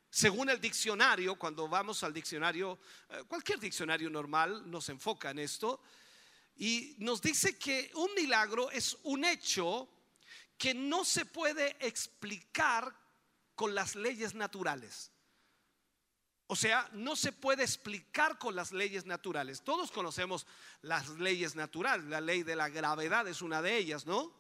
Según 0.09 0.49
el 0.49 0.59
diccionario, 0.59 1.35
cuando 1.37 1.67
vamos 1.67 2.03
al 2.03 2.13
diccionario, 2.13 2.79
eh, 3.09 3.23
cualquier 3.27 3.59
diccionario 3.59 4.09
normal 4.09 4.69
nos 4.69 4.89
enfoca 4.89 5.29
en 5.29 5.39
esto 5.39 5.81
y 6.55 6.95
nos 6.97 7.21
dice 7.21 7.57
que 7.57 7.91
un 7.95 8.13
milagro 8.15 8.71
es 8.71 8.97
un 9.03 9.23
hecho 9.23 9.87
que 10.57 10.73
no 10.73 11.05
se 11.05 11.25
puede 11.25 11.77
explicar 11.79 12.93
con 13.55 13.75
las 13.75 13.95
leyes 13.95 14.33
naturales. 14.33 15.11
O 16.47 16.55
sea, 16.55 16.89
no 16.93 17.15
se 17.15 17.31
puede 17.31 17.63
explicar 17.63 18.39
con 18.39 18.55
las 18.55 18.71
leyes 18.71 19.05
naturales. 19.05 19.61
Todos 19.61 19.91
conocemos 19.91 20.47
las 20.81 21.07
leyes 21.09 21.55
naturales. 21.55 22.07
La 22.07 22.19
ley 22.19 22.41
de 22.41 22.55
la 22.55 22.69
gravedad 22.69 23.27
es 23.27 23.43
una 23.43 23.61
de 23.61 23.77
ellas, 23.77 24.07
¿no? 24.07 24.33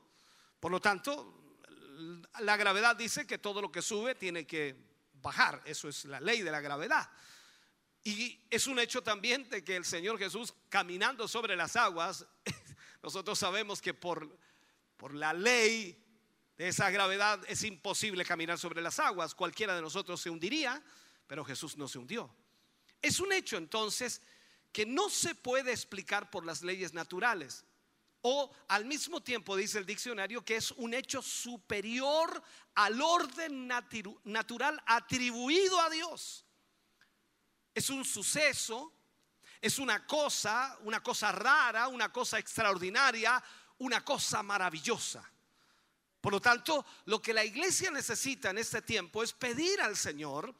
Por 0.59 0.71
lo 0.71 0.81
tanto, 0.81 1.61
la 2.39 2.57
gravedad 2.57 2.95
dice 2.95 3.27
que 3.27 3.37
todo 3.37 3.61
lo 3.61 3.71
que 3.71 3.83
sube 3.83 4.15
tiene 4.15 4.47
que 4.47 4.88
bajar. 5.21 5.61
Eso 5.65 5.89
es 5.89 6.05
la 6.05 6.19
ley 6.19 6.41
de 6.41 6.51
la 6.51 6.61
gravedad. 6.61 7.09
Y 8.03 8.39
es 8.49 8.67
un 8.67 8.79
hecho 8.79 9.01
también 9.03 9.49
de 9.49 9.63
que 9.63 9.75
el 9.75 9.85
Señor 9.85 10.17
Jesús 10.17 10.53
caminando 10.69 11.27
sobre 11.27 11.55
las 11.55 11.75
aguas, 11.75 12.25
nosotros 13.03 13.37
sabemos 13.37 13.81
que 13.81 13.93
por, 13.93 14.37
por 14.97 15.13
la 15.13 15.33
ley 15.33 16.01
de 16.57 16.67
esa 16.67 16.89
gravedad 16.89 17.41
es 17.47 17.63
imposible 17.63 18.25
caminar 18.25 18.57
sobre 18.57 18.81
las 18.81 18.99
aguas. 18.99 19.35
Cualquiera 19.35 19.75
de 19.75 19.81
nosotros 19.81 20.21
se 20.21 20.29
hundiría, 20.29 20.81
pero 21.27 21.45
Jesús 21.45 21.77
no 21.77 21.87
se 21.87 21.99
hundió. 21.99 22.33
Es 23.01 23.19
un 23.19 23.31
hecho 23.31 23.57
entonces 23.57 24.21
que 24.71 24.85
no 24.85 25.09
se 25.09 25.35
puede 25.35 25.71
explicar 25.71 26.29
por 26.29 26.45
las 26.45 26.61
leyes 26.61 26.93
naturales. 26.93 27.65
O 28.21 28.51
al 28.67 28.85
mismo 28.85 29.21
tiempo 29.21 29.55
dice 29.55 29.77
el 29.77 29.85
diccionario 29.85 30.43
que 30.43 30.57
es 30.57 30.71
un 30.71 30.93
hecho 30.93 31.21
superior 31.21 32.43
al 32.75 33.01
orden 33.01 33.67
natural 33.67 34.81
atribuido 34.85 35.79
a 35.79 35.89
Dios. 35.89 36.45
Es 37.73 37.89
un 37.89 38.03
suceso, 38.03 38.93
es 39.61 39.79
una 39.79 40.05
cosa, 40.05 40.77
una 40.81 41.01
cosa 41.01 41.31
rara, 41.31 41.87
una 41.87 42.11
cosa 42.11 42.39
extraordinaria, 42.39 43.41
una 43.77 44.03
cosa 44.03 44.43
maravillosa. 44.43 45.23
Por 46.19 46.33
lo 46.33 46.41
tanto, 46.41 46.85
lo 47.05 47.21
que 47.21 47.33
la 47.33 47.45
iglesia 47.45 47.91
necesita 47.91 48.49
en 48.49 48.57
este 48.57 48.81
tiempo 48.81 49.23
es 49.23 49.31
pedir 49.31 49.79
al 49.81 49.95
Señor 49.95 50.53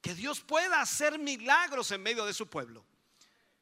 que 0.00 0.14
Dios 0.14 0.40
pueda 0.40 0.80
hacer 0.80 1.18
milagros 1.18 1.90
en 1.90 2.02
medio 2.02 2.24
de 2.24 2.32
su 2.32 2.46
pueblo. 2.48 2.84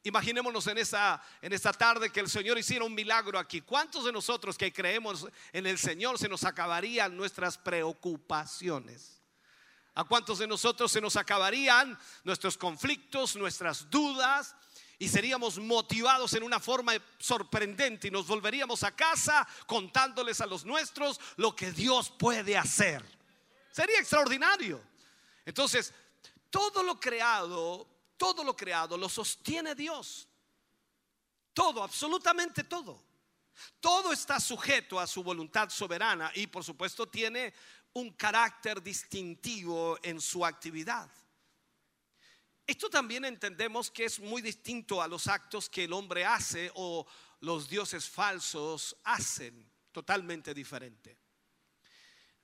Imaginémonos 0.04 0.66
en 0.66 0.78
esta, 0.78 1.22
en 1.40 1.52
esta 1.52 1.72
tarde 1.72 2.10
que 2.10 2.20
el 2.20 2.28
Señor 2.28 2.58
hiciera 2.58 2.84
un 2.84 2.94
milagro 2.94 3.38
aquí. 3.38 3.60
¿Cuántos 3.60 4.04
de 4.04 4.12
nosotros 4.12 4.58
que 4.58 4.72
creemos 4.72 5.26
en 5.52 5.66
el 5.66 5.78
Señor 5.78 6.18
se 6.18 6.28
nos 6.28 6.42
acabarían 6.42 7.16
nuestras 7.16 7.56
preocupaciones? 7.56 9.22
¿A 9.94 10.04
cuántos 10.04 10.38
de 10.38 10.48
nosotros 10.48 10.90
se 10.90 11.00
nos 11.00 11.16
acabarían 11.16 11.96
nuestros 12.24 12.58
conflictos, 12.58 13.36
nuestras 13.36 13.88
dudas? 13.90 14.56
Y 14.98 15.08
seríamos 15.08 15.58
motivados 15.58 16.32
en 16.32 16.42
una 16.42 16.58
forma 16.58 16.94
sorprendente 17.18 18.08
y 18.08 18.10
nos 18.10 18.26
volveríamos 18.26 18.82
a 18.82 18.96
casa 18.96 19.46
contándoles 19.66 20.40
a 20.40 20.46
los 20.46 20.64
nuestros 20.64 21.20
lo 21.36 21.54
que 21.54 21.70
Dios 21.70 22.10
puede 22.10 22.56
hacer. 22.56 23.04
Sería 23.70 23.98
extraordinario. 24.00 24.80
Entonces, 25.44 25.92
todo 26.50 26.82
lo 26.82 26.98
creado, 26.98 27.86
todo 28.22 28.44
lo 28.44 28.54
creado 28.54 28.96
lo 28.96 29.08
sostiene 29.08 29.74
Dios. 29.74 30.28
Todo, 31.52 31.82
absolutamente 31.82 32.62
todo. 32.62 33.02
Todo 33.80 34.12
está 34.12 34.38
sujeto 34.38 35.00
a 35.00 35.08
su 35.08 35.24
voluntad 35.24 35.68
soberana 35.70 36.30
y 36.36 36.46
por 36.46 36.62
supuesto 36.62 37.08
tiene 37.08 37.52
un 37.94 38.12
carácter 38.12 38.80
distintivo 38.80 39.98
en 40.04 40.20
su 40.20 40.46
actividad. 40.46 41.10
Esto 42.64 42.88
también 42.88 43.24
entendemos 43.24 43.90
que 43.90 44.04
es 44.04 44.20
muy 44.20 44.40
distinto 44.40 45.02
a 45.02 45.08
los 45.08 45.26
actos 45.26 45.68
que 45.68 45.82
el 45.82 45.92
hombre 45.92 46.24
hace 46.24 46.70
o 46.76 47.04
los 47.40 47.68
dioses 47.68 48.08
falsos 48.08 48.96
hacen, 49.02 49.68
totalmente 49.90 50.54
diferente. 50.54 51.18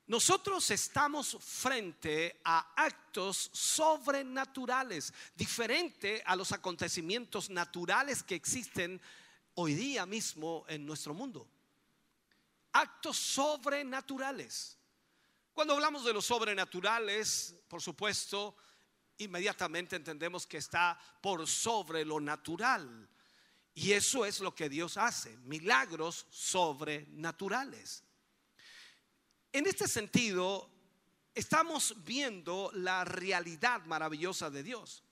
Nosotros 0.08 0.70
estamos 0.70 1.36
frente 1.38 2.40
a 2.42 2.72
actos 2.74 3.50
sobrenaturales, 3.52 5.12
diferente 5.36 6.22
a 6.24 6.34
los 6.34 6.50
acontecimientos 6.52 7.50
naturales 7.50 8.22
que 8.22 8.34
existen 8.34 8.98
hoy 9.54 9.74
día 9.74 10.06
mismo 10.06 10.64
en 10.66 10.86
nuestro 10.86 11.12
mundo. 11.12 11.46
Actos 12.72 13.18
sobrenaturales. 13.18 14.78
Cuando 15.52 15.74
hablamos 15.74 16.06
de 16.06 16.14
los 16.14 16.24
sobrenaturales, 16.24 17.54
por 17.68 17.82
supuesto, 17.82 18.56
inmediatamente 19.18 19.96
entendemos 19.96 20.46
que 20.46 20.56
está 20.56 20.98
por 21.20 21.46
sobre 21.46 22.06
lo 22.06 22.18
natural. 22.18 23.06
Y 23.74 23.92
eso 23.92 24.24
es 24.24 24.40
lo 24.40 24.54
que 24.54 24.70
Dios 24.70 24.96
hace, 24.96 25.36
milagros 25.38 26.24
sobrenaturales. 26.30 28.04
En 29.50 29.66
este 29.66 29.88
sentido, 29.88 30.68
estamos 31.34 32.04
viendo 32.04 32.70
la 32.74 33.04
realidad 33.04 33.82
maravillosa 33.86 34.50
de 34.50 34.62
Dios. 34.62 35.02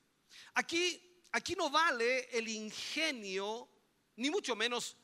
Aquí, 0.54 1.00
aquí 1.32 1.54
no 1.54 1.70
vale 1.70 2.28
el 2.36 2.46
ingenio, 2.46 3.66
ni 4.16 4.28
mucho 4.28 4.54
menos 4.54 4.94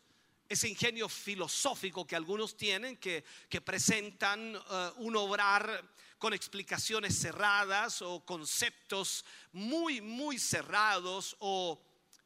ese 0.47 0.69
ingenio 0.69 1.09
filosófico 1.09 2.07
que 2.07 2.15
algunos 2.15 2.59
tienen, 2.59 2.99
que, 2.99 3.25
presentan 3.65 4.55
uh, 4.55 4.61
un 4.99 5.17
obrar 5.17 5.83
con 6.19 6.35
explicaciones 6.35 7.19
cerradas 7.19 8.03
o 8.03 8.23
conceptos 8.27 9.25
muy, 9.53 10.03
muy 10.03 10.39
cerrados 10.39 11.35
o 11.39 11.83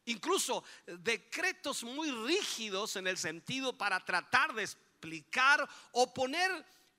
incluso 0.06 0.64
decretos 0.86 1.84
muy 1.84 2.10
rígidos 2.10 2.96
en 2.96 3.06
el 3.06 3.16
sentido 3.16 3.78
para 3.78 4.04
tratar 4.04 4.54
de 4.54 4.64
explicar 4.64 5.68
o 5.92 6.12
poner 6.12 6.50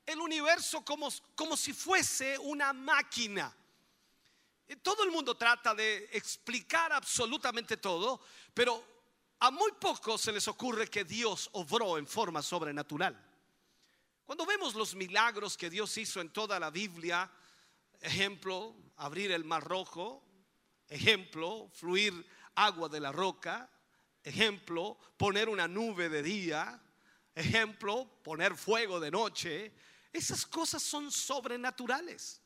el 0.08 0.20
universo 0.20 0.82
como, 0.82 1.10
como 1.34 1.54
si 1.54 1.74
fuese 1.74 2.38
una 2.38 2.72
máquina. 2.72 3.54
Todo 4.82 5.04
el 5.04 5.10
mundo 5.10 5.36
trata 5.36 5.74
de 5.74 6.08
explicar 6.12 6.92
absolutamente 6.94 7.76
todo, 7.76 8.20
pero 8.54 8.82
a 9.40 9.50
muy 9.50 9.72
pocos 9.72 10.22
se 10.22 10.32
les 10.32 10.48
ocurre 10.48 10.88
que 10.88 11.04
Dios 11.04 11.50
obró 11.52 11.98
en 11.98 12.06
forma 12.06 12.42
sobrenatural. 12.42 13.22
Cuando 14.24 14.46
vemos 14.46 14.74
los 14.74 14.94
milagros 14.94 15.58
que 15.58 15.68
Dios 15.68 15.96
hizo 15.98 16.22
en 16.22 16.30
toda 16.30 16.58
la 16.58 16.70
Biblia, 16.70 17.30
ejemplo, 18.00 18.74
abrir 18.96 19.30
el 19.32 19.44
mar 19.44 19.62
rojo, 19.62 20.24
ejemplo, 20.88 21.70
fluir 21.74 22.26
agua 22.54 22.88
de 22.88 23.00
la 23.00 23.12
roca, 23.12 23.70
ejemplo, 24.22 24.98
poner 25.18 25.50
una 25.50 25.68
nube 25.68 26.08
de 26.08 26.22
día, 26.22 26.82
ejemplo, 27.34 28.08
poner 28.22 28.56
fuego 28.56 29.00
de 29.00 29.10
noche, 29.10 29.72
esas 30.12 30.46
cosas 30.46 30.82
son 30.82 31.10
sobrenaturales. 31.10 32.42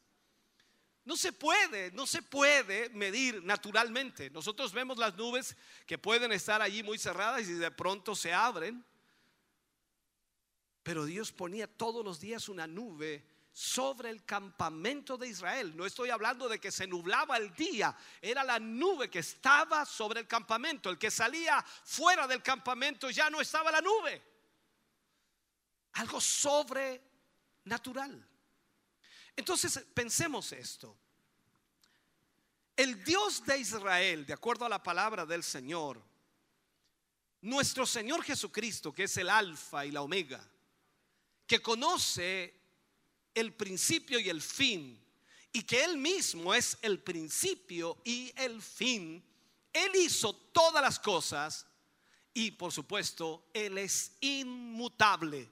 No 1.05 1.17
se 1.17 1.33
puede, 1.33 1.91
no 1.93 2.07
se 2.07 2.23
puede 2.23 2.89
medir 2.91 3.43
naturalmente. 3.43 4.31
Nosotros 4.31 4.73
vemos 4.73 4.99
las 4.99 5.17
nubes 5.17 5.57
que 5.87 5.99
pueden 5.99 6.31
estar 6.33 6.63
allí 6.63 6.83
muy 6.83 6.99
cerradas 6.99 7.43
y 7.49 7.55
de 7.55 7.71
pronto 7.73 8.15
se 8.15 8.33
abren. 8.33 8.85
Pero 10.83 11.05
Dios 11.05 11.33
ponía 11.33 11.67
todos 11.67 12.05
los 12.05 12.21
días 12.21 12.49
una 12.49 12.67
nube 12.67 13.25
sobre 13.53 14.11
el 14.11 14.25
campamento 14.25 15.19
de 15.19 15.29
Israel. 15.29 15.77
No 15.77 15.87
estoy 15.87 16.11
hablando 16.11 16.49
de 16.49 16.59
que 16.59 16.71
se 16.71 16.87
nublaba 16.87 17.37
el 17.37 17.53
día, 17.55 17.97
era 18.21 18.43
la 18.43 18.59
nube 18.59 19.11
que 19.11 19.19
estaba 19.19 19.85
sobre 19.85 20.21
el 20.21 20.27
campamento. 20.27 20.89
El 20.89 20.99
que 20.99 21.11
salía 21.11 21.63
fuera 21.85 22.27
del 22.27 22.43
campamento 22.43 23.11
ya 23.11 23.29
no 23.29 23.41
estaba 23.41 23.71
la 23.71 23.81
nube. 23.81 24.23
Algo 25.95 26.21
sobrenatural. 27.65 28.29
Entonces 29.37 29.85
pensemos 29.95 30.53
esto. 30.53 30.97
El 32.77 33.03
Dios 33.05 33.45
de 33.45 33.59
Israel, 33.59 34.27
de 34.27 34.33
acuerdo 34.33 34.65
a 34.65 34.69
la 34.69 34.83
palabra 34.83 35.27
del 35.27 35.43
Señor, 35.43 36.03
nuestro 37.43 37.87
Señor 37.87 38.23
Jesucristo, 38.23 38.93
que 38.93 39.05
es 39.05 39.17
el 39.17 39.29
alfa 39.29 39.85
y 39.85 39.91
la 39.91 40.03
omega, 40.03 40.43
que 41.47 41.61
conoce 41.61 42.55
el 43.35 43.53
principio 43.55 44.19
y 44.19 44.29
el 44.29 44.41
fin, 44.41 44.99
y 45.53 45.63
que 45.65 45.85
Él 45.85 45.99
mismo 45.99 46.55
es 46.55 46.79
el 46.81 47.01
principio 47.01 47.99
y 48.05 48.33
el 48.37 48.63
fin, 48.63 49.23
Él 49.73 49.93
hizo 49.97 50.35
todas 50.35 50.83
las 50.83 50.99
cosas 50.99 51.67
y 52.33 52.53
por 52.53 52.73
supuesto 52.73 53.51
Él 53.53 53.77
es 53.77 54.13
inmutable, 54.21 55.51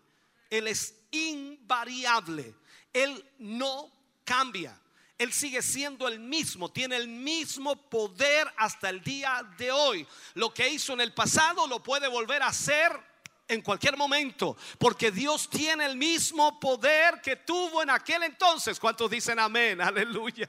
Él 0.51 0.67
es 0.67 0.95
invariable, 1.13 2.55
Él 2.93 3.25
no 3.39 3.91
cambia. 4.25 4.79
Él 5.17 5.33
sigue 5.35 5.61
siendo 5.61 6.09
el 6.09 6.19
mismo, 6.19 6.73
tiene 6.73 6.97
el 6.97 7.07
mismo 7.07 7.77
poder 7.91 8.51
hasta 8.57 8.89
el 8.89 9.03
día 9.03 9.47
de 9.59 9.71
hoy. 9.71 10.07
Lo 10.33 10.53
que 10.55 10.67
hizo 10.69 10.95
en 10.95 11.03
el 11.03 11.13
pasado 11.13 11.67
lo 11.67 11.83
puede 11.83 12.09
volver 12.09 12.43
a 12.43 12.47
hacer 12.49 12.91
en 13.47 13.61
cualquier 13.61 13.97
momento, 13.97 14.57
porque 14.79 15.11
Dios 15.11 15.51
tiene 15.51 15.85
el 15.85 15.97
mismo 15.97 16.59
poder 16.59 17.21
que 17.21 17.37
tuvo 17.37 17.83
en 17.83 17.91
aquel 17.91 18.23
entonces. 18.23 18.81
¿Cuántos 18.81 19.11
dicen 19.11 19.39
amén? 19.39 19.81
Aleluya. 19.83 20.49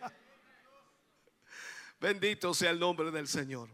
Bendito 1.99 2.53
sea 2.53 2.69
el 2.69 2.79
nombre 2.79 3.11
del 3.11 3.27
Señor. 3.27 3.69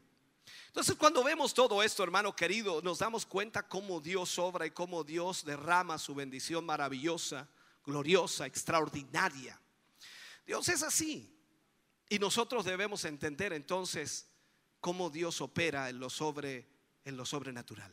Entonces 0.78 0.96
cuando 0.96 1.24
vemos 1.24 1.56
todo 1.56 1.82
esto, 1.82 2.04
hermano 2.04 2.36
querido, 2.36 2.84
nos 2.84 3.00
damos 3.00 3.26
cuenta 3.26 3.68
cómo 3.68 4.00
Dios 4.00 4.38
obra 4.38 4.64
y 4.68 4.70
cómo 4.70 5.04
Dios 5.04 5.44
derrama 5.44 5.98
su 5.98 6.14
bendición 6.14 6.64
maravillosa, 6.68 7.50
gloriosa, 7.84 8.46
extraordinaria. 8.46 9.60
Dios 10.46 10.70
es 10.70 10.84
así. 10.84 11.36
Y 12.08 12.20
nosotros 12.20 12.64
debemos 12.64 13.06
entender 13.06 13.54
entonces 13.54 14.28
cómo 14.80 15.10
Dios 15.10 15.42
opera 15.42 15.90
en 15.90 16.00
lo, 16.00 16.12
sobre, 16.12 16.68
en 17.06 17.18
lo 17.18 17.26
sobrenatural. 17.26 17.92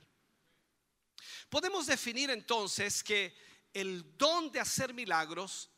Podemos 1.48 1.86
definir 1.86 2.28
entonces 2.28 3.02
que 3.02 3.35
el 3.73 4.15
don 4.19 4.52
de 4.52 4.61
hacer 4.61 4.93
milagros 4.93 5.70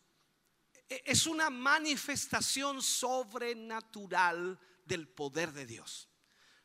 e- 0.89 1.05
es 1.07 1.29
una 1.29 1.51
manifestación 1.51 2.83
sobrenatural 2.83 4.59
del 4.85 5.07
poder 5.07 5.53
de 5.53 5.67
Dios. 5.67 6.09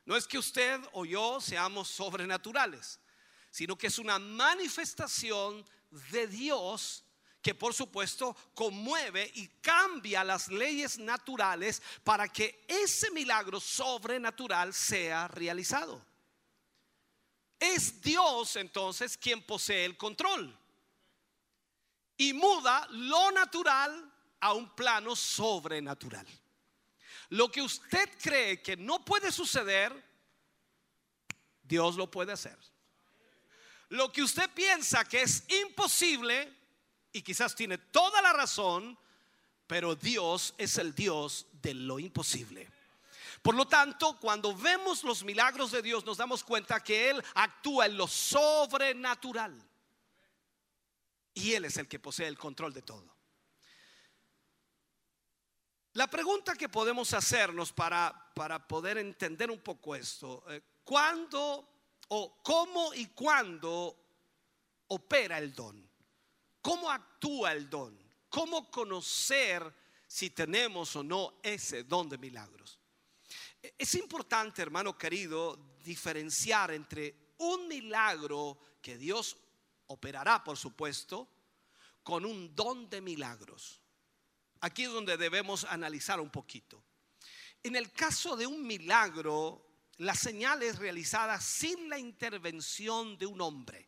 No 0.06 0.16
es 0.16 0.28
que 0.28 0.38
usted 0.38 0.80
o 0.94 1.06
yo 1.06 1.40
seamos 1.40 1.88
sobrenaturales, 1.88 3.00
sino 3.50 3.78
que 3.78 3.88
es 3.88 4.00
una 4.00 4.18
manifestación 4.20 5.66
de 6.12 6.28
Dios 6.28 7.04
que 7.42 7.56
por 7.56 7.74
supuesto 7.74 8.36
conmueve 8.54 9.30
y 9.36 9.48
cambia 9.62 10.24
las 10.24 10.48
leyes 10.48 11.00
naturales 11.00 11.82
para 12.04 12.28
que 12.30 12.64
ese 12.68 13.10
milagro 13.12 13.60
sobrenatural 13.60 14.74
sea 14.74 15.28
realizado. 15.28 16.06
Es 17.60 18.02
Dios 18.02 18.56
entonces 18.56 19.18
quien 19.18 19.44
posee 19.44 19.86
el 19.86 19.98
control 19.98 20.58
y 22.18 22.34
muda 22.34 22.88
lo 22.92 23.32
natural 23.32 24.12
a 24.40 24.54
un 24.54 24.76
plano 24.76 25.16
sobrenatural. 25.16 26.28
Lo 27.32 27.50
que 27.50 27.62
usted 27.62 28.10
cree 28.22 28.62
que 28.62 28.76
no 28.76 29.06
puede 29.06 29.32
suceder, 29.32 29.94
Dios 31.64 31.96
lo 31.96 32.12
puede 32.12 32.34
hacer. 32.34 32.58
Lo 33.88 34.12
que 34.12 34.22
usted 34.22 34.50
piensa 34.50 35.06
que 35.06 35.22
es 35.22 35.46
imposible, 35.64 36.54
y 37.14 37.22
quizás 37.22 37.56
tiene 37.56 37.78
toda 37.78 38.22
la 38.22 38.34
razón, 38.34 38.98
pero 39.66 39.96
Dios 39.96 40.54
es 40.58 40.78
el 40.78 40.94
Dios 40.94 41.48
de 41.54 41.74
lo 41.74 42.00
imposible. 42.00 42.70
Por 43.42 43.56
lo 43.56 43.66
tanto, 43.66 44.20
cuando 44.20 44.54
vemos 44.54 45.02
los 45.06 45.24
milagros 45.24 45.72
de 45.72 45.82
Dios, 45.82 46.06
nos 46.06 46.18
damos 46.18 46.44
cuenta 46.44 46.84
que 46.84 47.12
Él 47.12 47.24
actúa 47.36 47.86
en 47.86 47.96
lo 47.96 48.10
sobrenatural. 48.10 49.58
Y 51.34 51.54
Él 51.54 51.64
es 51.64 51.78
el 51.78 51.88
que 51.88 51.98
posee 51.98 52.28
el 52.28 52.38
control 52.38 52.74
de 52.74 52.82
todo. 52.82 53.21
La 55.94 56.08
pregunta 56.08 56.56
que 56.56 56.70
podemos 56.70 57.14
hacernos 57.14 57.74
para, 57.74 58.32
para 58.34 58.66
poder 58.66 58.98
entender 58.98 59.52
un 59.52 59.60
poco 59.60 59.94
esto, 59.94 60.44
eh, 60.48 60.62
¿cuándo 60.86 61.68
o 62.08 62.42
cómo 62.42 62.94
y 62.94 63.08
cuándo 63.08 63.98
opera 64.88 65.38
el 65.38 65.54
don? 65.54 65.90
¿Cómo 66.62 66.90
actúa 66.90 67.52
el 67.52 67.70
don? 67.70 68.00
¿Cómo 68.30 68.72
conocer 68.72 69.74
si 70.08 70.30
tenemos 70.30 70.96
o 70.96 71.04
no 71.04 71.40
ese 71.44 71.84
don 71.84 72.08
de 72.08 72.18
milagros? 72.18 72.80
Es 73.78 73.94
importante, 73.96 74.62
hermano 74.62 74.98
querido, 74.98 75.76
diferenciar 75.84 76.72
entre 76.72 77.34
un 77.40 77.68
milagro 77.68 78.58
que 78.82 78.98
Dios 78.98 79.36
operará, 79.88 80.42
por 80.42 80.58
supuesto, 80.58 81.28
con 82.02 82.26
un 82.26 82.56
don 82.56 82.90
de 82.90 83.02
milagros. 83.02 83.81
Aquí 84.62 84.84
es 84.84 84.92
donde 84.92 85.18
debemos 85.18 85.64
analizar 85.66 86.20
un 86.20 86.30
poquito. 86.30 86.84
En 87.64 87.76
el 87.76 87.92
caso 87.92 88.36
de 88.36 88.48
un 88.48 88.66
milagro, 88.66 89.68
la 89.98 90.16
señal 90.16 90.64
es 90.64 90.80
realizada 90.80 91.40
sin 91.42 91.90
la 91.90 92.00
intervención 92.00 93.18
de 93.18 93.26
un 93.26 93.42
hombre. 93.42 93.88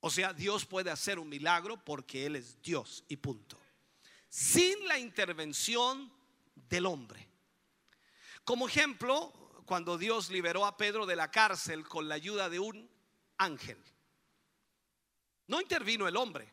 O 0.00 0.10
sea, 0.10 0.32
Dios 0.32 0.64
puede 0.64 0.90
hacer 0.90 1.18
un 1.18 1.28
milagro 1.28 1.84
porque 1.84 2.26
Él 2.26 2.36
es 2.36 2.62
Dios 2.62 3.04
y 3.08 3.16
punto. 3.16 3.60
Sin 4.28 4.86
la 4.86 4.98
intervención 4.98 6.12
del 6.54 6.86
hombre. 6.86 7.28
Como 8.44 8.66
ejemplo, 8.66 9.32
cuando 9.66 9.98
Dios 9.98 10.30
liberó 10.30 10.64
a 10.64 10.76
Pedro 10.76 11.06
de 11.06 11.16
la 11.16 11.30
cárcel 11.30 11.86
con 11.86 12.08
la 12.08 12.14
ayuda 12.14 12.48
de 12.48 12.58
un 12.58 12.90
ángel. 13.36 13.78
No 15.46 15.60
intervino 15.60 16.08
el 16.08 16.16
hombre. 16.16 16.52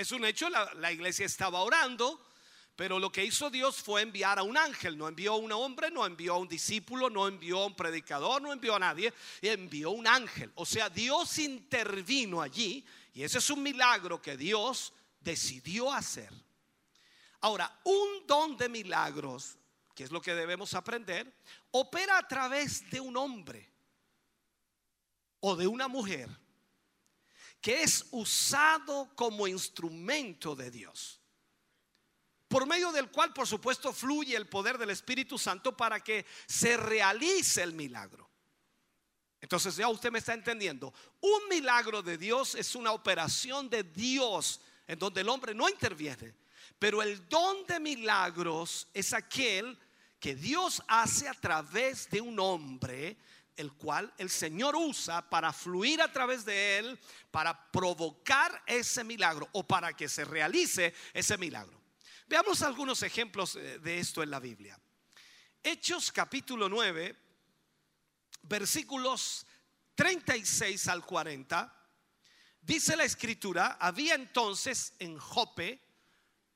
Es 0.00 0.12
un 0.12 0.24
hecho, 0.24 0.48
la, 0.48 0.92
iglesia 0.92 1.26
estaba 1.26 1.60
orando, 1.60 2.18
pero 2.74 2.98
lo 2.98 3.12
que 3.12 3.22
hizo 3.22 3.50
Dios 3.50 3.82
fue 3.82 4.00
enviar 4.00 4.38
a 4.38 4.42
un 4.42 4.56
ángel. 4.56 4.96
No 4.96 5.06
envió 5.06 5.34
a 5.34 5.36
un 5.36 5.52
hombre, 5.52 5.90
no 5.90 6.06
envió 6.06 6.36
a 6.36 6.38
un 6.38 6.48
discípulo, 6.48 7.10
no 7.10 7.28
envió 7.28 7.60
a 7.60 7.66
un 7.66 7.76
predicador, 7.76 8.40
no 8.40 8.50
envió 8.50 8.74
a 8.74 8.78
nadie. 8.78 9.12
Envió 9.42 9.90
un 9.90 10.06
ángel. 10.06 10.50
O 10.54 10.64
sea, 10.64 10.88
Dios 10.88 11.38
intervino 11.38 12.40
allí 12.40 12.82
y 13.12 13.24
ese 13.24 13.40
es 13.40 13.50
un 13.50 13.62
milagro 13.62 14.22
que 14.22 14.38
Dios 14.38 14.94
decidió 15.20 15.92
hacer. 15.92 16.32
Ahora, 17.42 17.70
un 17.84 18.26
don 18.26 18.56
de 18.56 18.70
milagros, 18.70 19.58
que 19.94 20.04
es 20.04 20.10
lo 20.10 20.22
que 20.22 20.32
debemos 20.32 20.72
aprender, 20.72 21.30
opera 21.72 22.16
a 22.16 22.26
través 22.26 22.90
de 22.90 23.00
un 23.00 23.18
hombre 23.18 23.70
o 25.40 25.56
de 25.56 25.66
una 25.66 25.88
mujer 25.88 26.30
que 27.60 27.82
es 27.82 28.06
usado 28.10 29.10
como 29.14 29.46
instrumento 29.46 30.54
de 30.54 30.70
Dios. 30.70 31.20
Por 32.48 32.66
medio 32.66 32.90
del 32.90 33.10
cual, 33.10 33.32
por 33.32 33.46
supuesto, 33.46 33.92
fluye 33.92 34.34
el 34.34 34.48
poder 34.48 34.76
del 34.76 34.90
Espíritu 34.90 35.38
Santo 35.38 35.76
para 35.76 36.00
que 36.00 36.26
se 36.46 36.76
realice 36.76 37.62
el 37.62 37.74
milagro. 37.74 38.28
Entonces 39.40 39.76
ya 39.76 39.88
usted 39.88 40.10
me 40.10 40.18
está 40.18 40.34
entendiendo. 40.34 40.92
Un 41.20 41.48
milagro 41.48 42.02
de 42.02 42.18
Dios 42.18 42.54
es 42.54 42.74
una 42.74 42.92
operación 42.92 43.70
de 43.70 43.84
Dios 43.84 44.60
en 44.86 44.98
donde 44.98 45.20
el 45.20 45.28
hombre 45.28 45.54
no 45.54 45.68
interviene. 45.68 46.34
Pero 46.78 47.02
el 47.02 47.28
don 47.28 47.64
de 47.66 47.78
milagros 47.78 48.88
es 48.92 49.12
aquel 49.12 49.78
que 50.18 50.34
Dios 50.34 50.82
hace 50.88 51.28
a 51.28 51.34
través 51.34 52.10
de 52.10 52.20
un 52.20 52.38
hombre 52.38 53.16
el 53.60 53.72
cual 53.74 54.12
el 54.18 54.30
Señor 54.30 54.74
usa 54.74 55.28
para 55.28 55.52
fluir 55.52 56.00
a 56.00 56.10
través 56.10 56.44
de 56.44 56.78
él, 56.78 56.98
para 57.30 57.70
provocar 57.70 58.62
ese 58.66 59.04
milagro 59.04 59.48
o 59.52 59.66
para 59.66 59.92
que 59.92 60.08
se 60.08 60.24
realice 60.24 60.94
ese 61.12 61.36
milagro. 61.36 61.80
Veamos 62.26 62.62
algunos 62.62 63.02
ejemplos 63.02 63.56
eh, 63.56 63.78
de 63.78 63.98
esto 63.98 64.22
en 64.22 64.30
la 64.30 64.40
Biblia. 64.40 64.80
Hechos 65.62 66.10
capítulo 66.10 66.68
9, 66.68 67.14
versículos 68.42 69.46
36 69.94 70.88
al 70.88 71.04
40, 71.04 71.88
dice 72.62 72.96
la 72.96 73.04
escritura, 73.04 73.76
había 73.78 74.14
entonces 74.14 74.94
en 74.98 75.18
Jope 75.18 75.82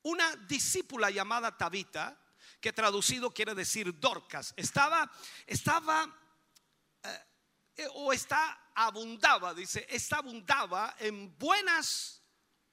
una 0.03 0.37
discípula 0.37 1.11
llamada 1.11 1.57
Tabita, 1.57 2.19
que 2.61 2.73
traducido 2.73 3.35
quiere 3.35 3.55
decir 3.55 3.99
Dorcas. 4.01 4.55
Estaba, 4.57 5.11
estaba, 5.47 6.24
o 7.95 8.13
está, 8.13 8.71
abundaba, 8.75 9.55
dice, 9.55 9.87
esta 9.89 10.17
abundaba 10.17 10.95
en 10.99 11.37
buenas 11.39 12.23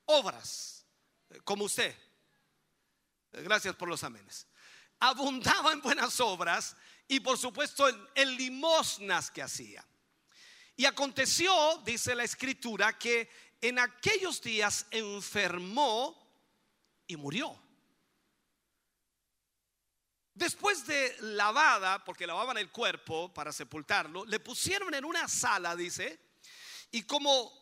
obras, 0.06 0.86
eh, 1.30 1.40
como 1.44 1.66
usted. 1.66 1.96
Eh, 3.32 3.42
Gracias 3.42 3.76
por 3.76 3.88
los 3.88 4.04
amenes. 4.04 4.48
Abundaba 5.00 5.72
en 5.72 5.82
buenas 5.82 6.20
obras 6.20 6.76
y 7.08 7.20
por 7.20 7.38
supuesto 7.38 7.88
en 8.16 8.38
limosnas 8.38 9.32
que 9.32 9.42
hacía. 9.42 9.86
Y 10.76 10.86
aconteció, 10.86 11.82
dice 11.86 12.16
la 12.16 12.24
escritura, 12.24 12.98
que 12.98 13.30
en 13.60 13.80
aquellos 13.80 14.42
días 14.42 14.86
enfermó 14.92 16.18
y 17.08 17.16
murió. 17.18 17.60
Después 20.42 20.88
de 20.88 21.16
lavada, 21.20 22.04
porque 22.04 22.26
lavaban 22.26 22.58
el 22.58 22.72
cuerpo 22.72 23.32
para 23.32 23.54
sepultarlo, 23.54 24.26
le 24.26 24.40
pusieron 24.40 24.92
en 24.96 25.06
una 25.06 25.28
sala, 25.28 25.76
dice, 25.76 26.20
y 26.90 27.04
como 27.04 27.54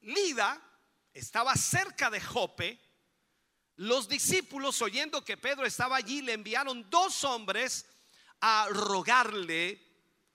Lida 0.00 0.60
estaba 1.12 1.54
cerca 1.54 2.10
de 2.10 2.20
Jope, 2.20 2.76
los 3.76 4.08
discípulos, 4.08 4.82
oyendo 4.82 5.24
que 5.24 5.36
Pedro 5.36 5.64
estaba 5.64 5.94
allí, 5.94 6.20
le 6.22 6.32
enviaron 6.32 6.90
dos 6.90 7.22
hombres 7.22 7.86
a 8.40 8.66
rogarle, 8.68 9.80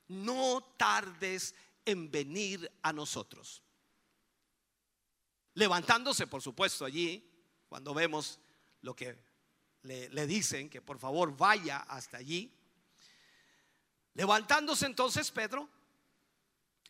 no 0.08 0.64
tardes 0.78 1.54
en 1.84 2.10
venir 2.10 2.72
a 2.82 2.94
nosotros. 2.94 3.62
Levantándose, 5.54 6.28
por 6.28 6.42
supuesto, 6.42 6.86
allí, 6.86 7.30
cuando 7.68 7.94
vemos 7.94 8.40
lo 8.80 8.96
que 8.96 9.33
le, 9.84 10.28
dicen, 10.28 10.70
que 10.70 10.82
por 10.82 11.00
favor 11.00 11.36
vaya 11.36 11.78
hasta 11.78 12.18
allí. 12.18 12.52
Levantándose 14.14 14.86
entonces 14.86 15.30
Pedro, 15.32 15.70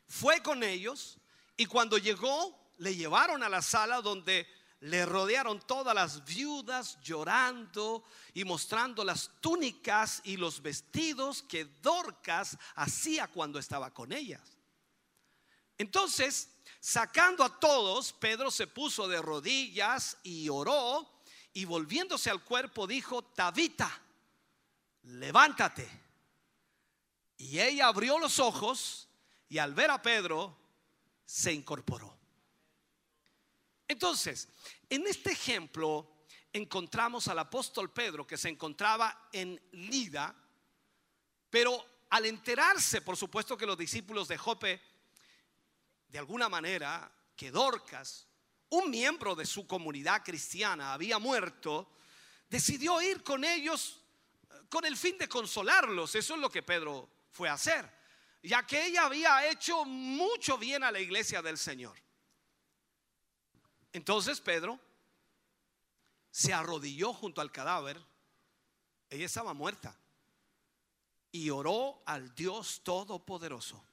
fue 0.07 0.41
con 0.41 0.63
ellos 0.63 1.17
y 1.57 1.65
cuando 1.65 1.97
llegó, 1.97 2.73
le 2.77 2.95
llevaron 2.95 3.43
a 3.43 3.49
la 3.49 3.61
sala 3.61 4.01
donde 4.01 4.47
le 4.81 5.05
rodearon 5.05 5.61
todas 5.61 5.95
las 5.95 6.25
viudas 6.25 6.99
llorando 7.01 8.03
y 8.33 8.43
mostrando 8.43 9.03
las 9.03 9.31
túnicas 9.39 10.21
y 10.25 10.35
los 10.35 10.61
vestidos 10.61 11.41
que 11.43 11.65
Dorcas 11.81 12.57
hacía 12.75 13.27
cuando 13.27 13.59
estaba 13.59 13.93
con 13.93 14.11
ellas. 14.11 14.57
Entonces, 15.77 16.49
sacando 16.81 17.43
a 17.43 17.59
todos, 17.59 18.11
Pedro 18.13 18.51
se 18.51 18.67
puso 18.67 19.07
de 19.07 19.21
rodillas 19.21 20.17
y 20.23 20.49
oró 20.49 21.12
y 21.53 21.65
volviéndose 21.65 22.29
al 22.29 22.43
cuerpo 22.43 22.87
dijo, 22.87 23.23
Tabita, 23.23 24.01
levántate. 25.03 25.87
Y 27.37 27.59
ella 27.59 27.87
abrió 27.87 28.17
los 28.19 28.39
ojos 28.39 29.07
y 29.49 29.59
al 29.59 29.73
ver 29.73 29.91
a 29.91 30.01
Pedro 30.01 30.57
se 31.25 31.53
incorporó. 31.53 32.17
Entonces, 33.87 34.49
en 34.89 35.05
este 35.07 35.31
ejemplo 35.31 36.09
encontramos 36.51 37.27
al 37.27 37.39
apóstol 37.39 37.91
Pedro 37.91 38.25
que 38.25 38.37
se 38.37 38.49
encontraba 38.49 39.29
en 39.31 39.61
Lida, 39.71 40.35
pero 41.49 42.05
al 42.09 42.25
enterarse, 42.25 43.01
por 43.01 43.17
supuesto 43.17 43.57
que 43.57 43.65
los 43.65 43.77
discípulos 43.77 44.27
de 44.27 44.37
Jope, 44.37 44.81
de 46.07 46.19
alguna 46.19 46.49
manera, 46.49 47.11
que 47.35 47.51
Dorcas, 47.51 48.27
un 48.73 48.89
miembro 48.89 49.35
de 49.35 49.45
su 49.45 49.67
comunidad 49.67 50.23
cristiana, 50.23 50.93
había 50.93 51.19
muerto, 51.19 51.91
decidió 52.49 52.99
ir 53.01 53.23
con 53.23 53.43
ellos 53.43 54.01
eh, 54.49 54.53
con 54.67 54.83
el 54.85 54.97
fin 54.97 55.15
de 55.19 55.29
consolarlos. 55.29 56.15
Eso 56.15 56.33
es 56.33 56.39
lo 56.39 56.49
que 56.49 56.63
Pedro 56.63 57.07
fue 57.29 57.49
a 57.49 57.53
hacer, 57.53 57.87
ya 58.41 58.65
que 58.65 58.87
ella 58.87 59.05
había 59.05 59.47
hecho 59.47 59.85
mucho 59.85 60.57
bien 60.57 60.83
a 60.83 60.91
la 60.91 60.99
iglesia 60.99 61.43
del 61.43 61.59
Señor. 61.59 61.95
Entonces 63.91 64.41
Pedro 64.41 64.79
se 66.31 66.51
arrodilló 66.51 67.13
junto 67.13 67.41
al 67.41 67.51
cadáver. 67.51 68.03
Ella 69.07 69.27
estaba 69.27 69.53
muerta. 69.53 69.95
Y 71.31 71.51
oró 71.51 72.01
al 72.07 72.33
Dios 72.33 72.81
Todopoderoso. 72.83 73.83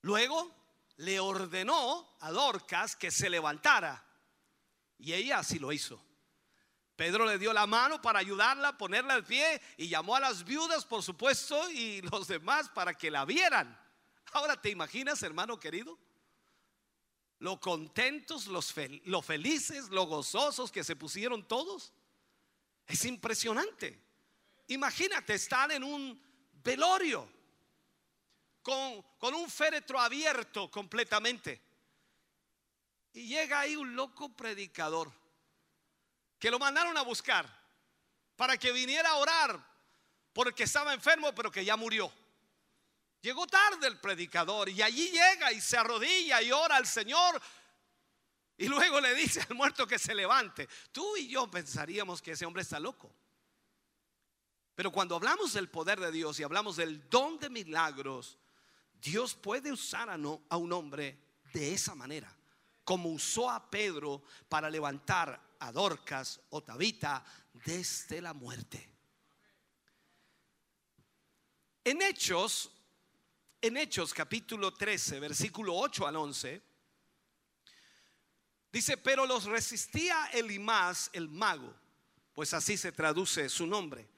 Luego 0.00 0.63
le 0.96 1.20
ordenó 1.20 2.16
a 2.20 2.30
Dorcas 2.30 2.96
que 2.96 3.10
se 3.10 3.28
levantara. 3.28 4.04
Y 4.98 5.12
ella 5.12 5.38
así 5.40 5.58
lo 5.58 5.72
hizo. 5.72 6.02
Pedro 6.96 7.26
le 7.26 7.38
dio 7.38 7.52
la 7.52 7.66
mano 7.66 8.00
para 8.00 8.20
ayudarla, 8.20 8.78
ponerla 8.78 9.14
al 9.14 9.24
pie 9.24 9.60
y 9.76 9.88
llamó 9.88 10.14
a 10.14 10.20
las 10.20 10.44
viudas, 10.44 10.84
por 10.84 11.02
supuesto, 11.02 11.68
y 11.70 12.00
los 12.02 12.28
demás 12.28 12.68
para 12.68 12.94
que 12.94 13.10
la 13.10 13.24
vieran. 13.24 13.76
Ahora 14.32 14.60
te 14.60 14.70
imaginas, 14.70 15.22
hermano 15.24 15.58
querido, 15.58 15.98
lo 17.40 17.58
contentos, 17.58 18.46
los 18.46 18.74
fel- 18.74 19.02
lo 19.04 19.22
felices, 19.22 19.88
lo 19.88 20.04
gozosos 20.06 20.70
que 20.70 20.84
se 20.84 20.94
pusieron 20.94 21.46
todos. 21.46 21.92
Es 22.86 23.04
impresionante. 23.04 24.00
Imagínate 24.68 25.34
estar 25.34 25.70
en 25.72 25.82
un 25.82 26.22
velorio 26.62 27.28
con, 28.64 29.02
con 29.18 29.34
un 29.34 29.48
féretro 29.48 30.00
abierto 30.00 30.68
completamente. 30.70 31.60
Y 33.12 33.28
llega 33.28 33.60
ahí 33.60 33.76
un 33.76 33.94
loco 33.94 34.34
predicador 34.34 35.12
que 36.40 36.50
lo 36.50 36.58
mandaron 36.58 36.96
a 36.96 37.02
buscar 37.02 37.46
para 38.34 38.56
que 38.58 38.72
viniera 38.72 39.10
a 39.10 39.16
orar 39.16 39.74
porque 40.32 40.64
estaba 40.64 40.92
enfermo 40.92 41.32
pero 41.32 41.52
que 41.52 41.64
ya 41.64 41.76
murió. 41.76 42.12
Llegó 43.20 43.46
tarde 43.46 43.86
el 43.86 44.00
predicador 44.00 44.68
y 44.68 44.82
allí 44.82 45.10
llega 45.10 45.52
y 45.52 45.60
se 45.60 45.76
arrodilla 45.76 46.42
y 46.42 46.50
ora 46.50 46.76
al 46.76 46.86
Señor 46.86 47.40
y 48.56 48.66
luego 48.66 49.00
le 49.00 49.14
dice 49.14 49.40
al 49.48 49.54
muerto 49.54 49.86
que 49.86 49.98
se 49.98 50.14
levante. 50.14 50.68
Tú 50.90 51.16
y 51.16 51.28
yo 51.28 51.50
pensaríamos 51.50 52.22
que 52.22 52.32
ese 52.32 52.46
hombre 52.46 52.62
está 52.62 52.80
loco. 52.80 53.14
Pero 54.74 54.90
cuando 54.90 55.16
hablamos 55.16 55.52
del 55.52 55.68
poder 55.68 56.00
de 56.00 56.10
Dios 56.10 56.40
y 56.40 56.42
hablamos 56.42 56.76
del 56.76 57.08
don 57.08 57.38
de 57.38 57.48
milagros, 57.48 58.38
Dios 59.04 59.34
puede 59.34 59.70
usar 59.70 60.08
a, 60.08 60.56
un 60.56 60.72
hombre 60.72 61.18
de 61.52 61.74
esa 61.74 61.94
manera, 61.94 62.34
como 62.84 63.10
usó 63.10 63.50
a 63.50 63.70
Pedro 63.70 64.22
para 64.48 64.70
levantar 64.70 65.56
a 65.58 65.70
Dorcas 65.70 66.40
o 66.48 66.62
Tabita 66.62 67.22
desde 67.52 68.22
la 68.22 68.32
muerte. 68.32 68.90
En 71.84 72.00
Hechos, 72.00 72.70
en 73.60 73.76
Hechos 73.76 74.14
capítulo 74.14 74.72
13, 74.72 75.20
versículo 75.20 75.76
8 75.76 76.06
al 76.06 76.16
11, 76.16 76.62
dice, 78.72 78.96
pero 78.96 79.26
los 79.26 79.44
resistía 79.44 80.30
Elimás, 80.32 81.10
el 81.12 81.28
mago, 81.28 81.74
pues 82.32 82.54
así 82.54 82.78
se 82.78 82.90
traduce 82.90 83.50
su 83.50 83.66
nombre, 83.66 84.08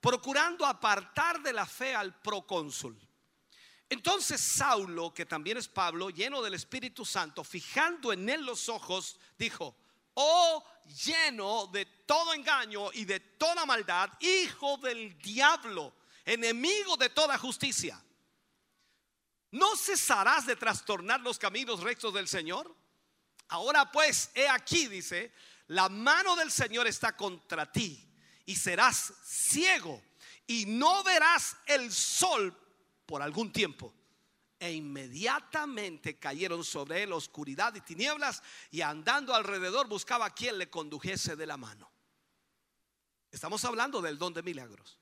procurando 0.00 0.66
apartar 0.66 1.40
de 1.40 1.52
la 1.52 1.66
fe 1.66 1.94
al 1.94 2.20
procónsul. 2.20 3.09
Entonces 3.90 4.40
Saulo, 4.40 5.12
que 5.12 5.26
también 5.26 5.56
es 5.56 5.66
Pablo, 5.66 6.10
lleno 6.10 6.40
del 6.40 6.54
Espíritu 6.54 7.04
Santo, 7.04 7.42
fijando 7.42 8.12
en 8.12 8.28
él 8.28 8.46
los 8.46 8.68
ojos, 8.68 9.18
dijo, 9.36 9.76
oh 10.14 10.64
lleno 11.04 11.66
de 11.66 11.86
todo 12.06 12.32
engaño 12.32 12.92
y 12.92 13.04
de 13.04 13.18
toda 13.18 13.66
maldad, 13.66 14.08
hijo 14.20 14.76
del 14.76 15.18
diablo, 15.18 15.92
enemigo 16.24 16.96
de 16.96 17.10
toda 17.10 17.36
justicia. 17.36 18.00
¿No 19.50 19.76
cesarás 19.76 20.46
de 20.46 20.54
trastornar 20.54 21.20
los 21.22 21.36
caminos 21.36 21.80
rectos 21.80 22.14
del 22.14 22.28
Señor? 22.28 22.72
Ahora 23.48 23.90
pues, 23.90 24.30
he 24.34 24.48
aquí, 24.48 24.86
dice, 24.86 25.34
la 25.66 25.88
mano 25.88 26.36
del 26.36 26.52
Señor 26.52 26.86
está 26.86 27.16
contra 27.16 27.70
ti 27.70 28.08
y 28.46 28.54
serás 28.54 29.12
ciego 29.24 30.00
y 30.46 30.66
no 30.66 31.02
verás 31.02 31.56
el 31.66 31.92
sol 31.92 32.56
por 33.10 33.22
algún 33.22 33.52
tiempo. 33.52 33.92
E 34.56 34.70
inmediatamente 34.72 36.20
cayeron 36.20 36.62
sobre 36.62 37.02
él 37.02 37.12
oscuridad 37.12 37.74
y 37.74 37.80
tinieblas 37.80 38.40
y 38.70 38.82
andando 38.82 39.34
alrededor 39.34 39.88
buscaba 39.88 40.26
a 40.26 40.34
quien 40.34 40.58
le 40.58 40.70
condujese 40.70 41.34
de 41.34 41.46
la 41.46 41.56
mano. 41.56 41.90
Estamos 43.32 43.64
hablando 43.64 44.00
del 44.00 44.16
don 44.16 44.32
de 44.32 44.44
milagros. 44.44 44.96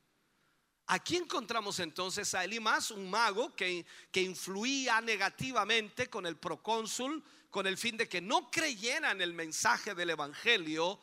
Aquí 0.86 1.16
encontramos 1.16 1.80
entonces 1.80 2.32
a 2.32 2.44
Elimas, 2.44 2.90
un 2.90 3.10
mago 3.10 3.54
que, 3.54 3.84
que 4.10 4.22
influía 4.22 5.02
negativamente 5.02 6.08
con 6.08 6.24
el 6.24 6.38
procónsul 6.38 7.22
con 7.50 7.66
el 7.66 7.76
fin 7.76 7.98
de 7.98 8.08
que 8.08 8.22
no 8.22 8.50
creyera 8.50 9.10
en 9.10 9.20
el 9.20 9.34
mensaje 9.34 9.94
del 9.94 10.10
Evangelio, 10.10 10.98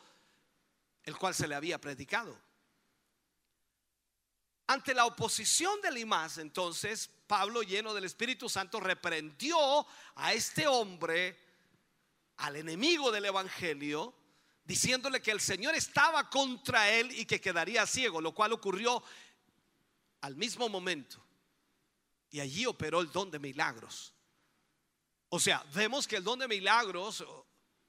el 1.04 1.16
cual 1.18 1.36
se 1.36 1.48
le 1.48 1.54
había 1.54 1.80
predicado. 1.80 2.40
Ante 4.68 4.94
la 4.94 5.06
oposición 5.06 5.80
de 5.82 5.90
Elimas, 5.90 6.40
entonces, 6.40 7.10
Pablo, 7.28 7.62
lleno 7.62 7.94
del 7.94 8.06
Espíritu 8.06 8.50
Santo, 8.50 8.80
reprendió 8.80 9.86
a 10.16 10.34
este 10.34 10.68
hombre, 10.68 11.38
al 12.38 12.56
enemigo 12.56 13.12
del 13.12 13.26
Evangelio, 13.26 14.14
diciéndole 14.64 15.22
que 15.22 15.32
el 15.32 15.40
Señor 15.40 15.76
estaba 15.76 16.30
contra 16.30 16.90
él 16.90 17.12
y 17.12 17.26
que 17.26 17.40
quedaría 17.40 17.86
ciego, 17.86 18.20
lo 18.20 18.34
cual 18.34 18.54
ocurrió 18.54 19.04
al 20.22 20.36
mismo 20.36 20.68
momento. 20.68 21.24
Y 22.32 22.40
allí 22.40 22.66
operó 22.66 23.02
el 23.02 23.12
don 23.12 23.30
de 23.30 23.38
milagros. 23.38 24.14
O 25.30 25.40
sea, 25.40 25.64
vemos 25.74 26.08
que 26.08 26.18
el 26.18 26.24
don 26.24 26.40
de 26.40 26.48
milagros 26.48 27.24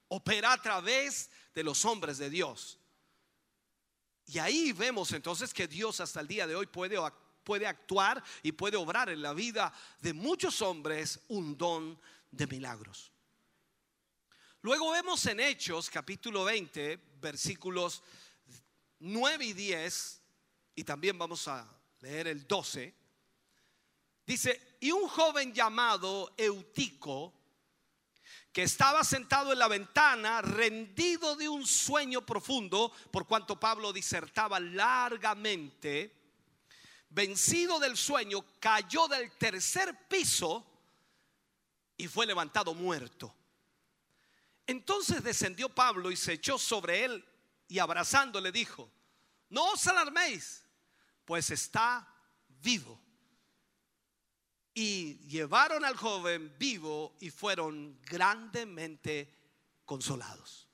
opera 0.09 0.53
a 0.53 0.61
través 0.61 1.29
de 1.55 1.63
los 1.63 1.83
hombres 1.85 2.19
de 2.19 2.29
Dios. 2.29 2.77
Y 4.27 4.39
ahí 4.39 4.73
vemos 4.73 5.11
entonces 5.13 5.53
que 5.53 5.67
Dios 5.67 6.01
hasta 6.01 6.19
el 6.19 6.27
día 6.27 6.45
de 6.45 6.55
hoy 6.55 6.67
puede, 6.67 6.97
puede 7.43 7.65
actuar 7.65 8.21
y 8.43 8.51
puede 8.51 8.75
obrar 8.75 9.09
en 9.09 9.21
la 9.21 9.33
vida 9.33 9.73
de 10.01 10.13
muchos 10.13 10.61
hombres 10.61 11.21
un 11.29 11.57
don 11.57 11.99
de 12.29 12.45
milagros. 12.45 13.11
Luego 14.61 14.91
vemos 14.91 15.25
en 15.27 15.39
Hechos 15.39 15.89
capítulo 15.89 16.43
20, 16.43 16.99
versículos 17.21 18.03
9 18.99 19.45
y 19.45 19.53
10, 19.53 20.21
y 20.75 20.83
también 20.83 21.17
vamos 21.17 21.47
a 21.47 21.65
leer 22.01 22.27
el 22.27 22.45
12. 22.45 22.93
Dice, 24.25 24.77
y 24.81 24.91
un 24.91 25.07
joven 25.07 25.53
llamado 25.53 26.33
Eutico, 26.35 27.33
que 28.57 28.63
estaba 28.63 29.03
sentado 29.03 29.53
en 29.53 29.59
la 29.59 29.67
ventana, 29.67 30.41
rendido 30.41 31.35
de 31.35 31.47
un 31.47 31.63
sueño 31.63 32.25
profundo, 32.25 32.91
por 33.11 33.27
cuanto 33.27 33.59
Pablo 33.59 33.93
disertaba 33.93 34.59
largamente, 34.59 36.11
vencido 37.11 37.77
del 37.77 37.95
sueño, 37.95 38.43
cayó 38.59 39.07
del 39.09 39.31
tercer 39.33 40.07
piso 40.07 40.65
y 41.97 42.07
fue 42.07 42.25
levantado 42.25 42.73
muerto. 42.73 43.31
Entonces 44.65 45.21
descendió 45.21 45.69
Pablo 45.69 46.09
y 46.09 46.15
se 46.15 46.33
echó 46.33 46.57
sobre 46.57 47.05
él 47.05 47.23
y 47.67 47.77
abrazándole 47.77 48.51
dijo, 48.51 48.89
no 49.49 49.73
os 49.73 49.85
alarméis, 49.85 50.63
pues 51.25 51.51
está 51.51 52.11
vivo. 52.47 52.99
Y 54.79 55.17
llevaron 55.27 55.83
al 55.83 55.97
joven 55.97 56.53
vivo 56.59 57.15
y 57.19 57.31
fueron 57.31 57.99
grandemente 58.05 59.27
consolados. 59.83 60.67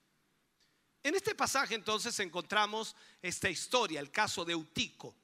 En 1.01 1.15
este 1.15 1.33
pasaje 1.35 1.75
entonces 1.75 2.19
encontramos 2.19 2.97
esta 3.21 3.49
historia, 3.49 4.01
el 4.01 4.11
caso 4.11 4.43
de 4.43 4.51
Eutico. 4.51 5.15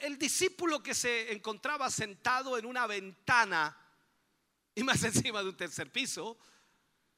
El 0.00 0.16
discípulo 0.16 0.82
que 0.82 0.94
se 0.94 1.30
encontraba 1.34 1.90
sentado 1.90 2.56
en 2.56 2.64
una 2.64 2.86
ventana 2.86 3.76
y 4.74 4.82
más 4.82 5.02
encima 5.04 5.42
de 5.42 5.50
un 5.50 5.56
tercer 5.58 5.92
piso, 5.92 6.38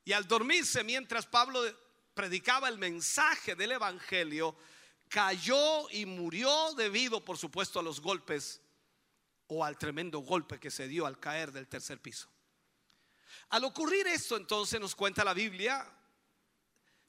y 0.04 0.10
al 0.10 0.26
dormirse 0.26 0.82
mientras 0.82 1.24
Pablo 1.24 1.62
predicaba 2.14 2.68
el 2.68 2.78
mensaje 2.78 3.54
del 3.54 3.70
Evangelio, 3.70 4.56
cayó 5.08 5.88
y 5.90 6.04
murió 6.04 6.74
debido, 6.74 7.24
por 7.24 7.38
supuesto, 7.38 7.78
a 7.78 7.84
los 7.84 8.00
golpes 8.00 8.60
o 9.48 9.64
al 9.64 9.78
tremendo 9.78 10.20
golpe 10.20 10.58
que 10.58 10.70
se 10.70 10.88
dio 10.88 11.06
al 11.06 11.18
caer 11.18 11.52
del 11.52 11.68
tercer 11.68 12.00
piso. 12.00 12.28
Al 13.50 13.64
ocurrir 13.64 14.06
esto, 14.06 14.36
entonces 14.36 14.80
nos 14.80 14.94
cuenta 14.94 15.24
la 15.24 15.34
Biblia 15.34 15.86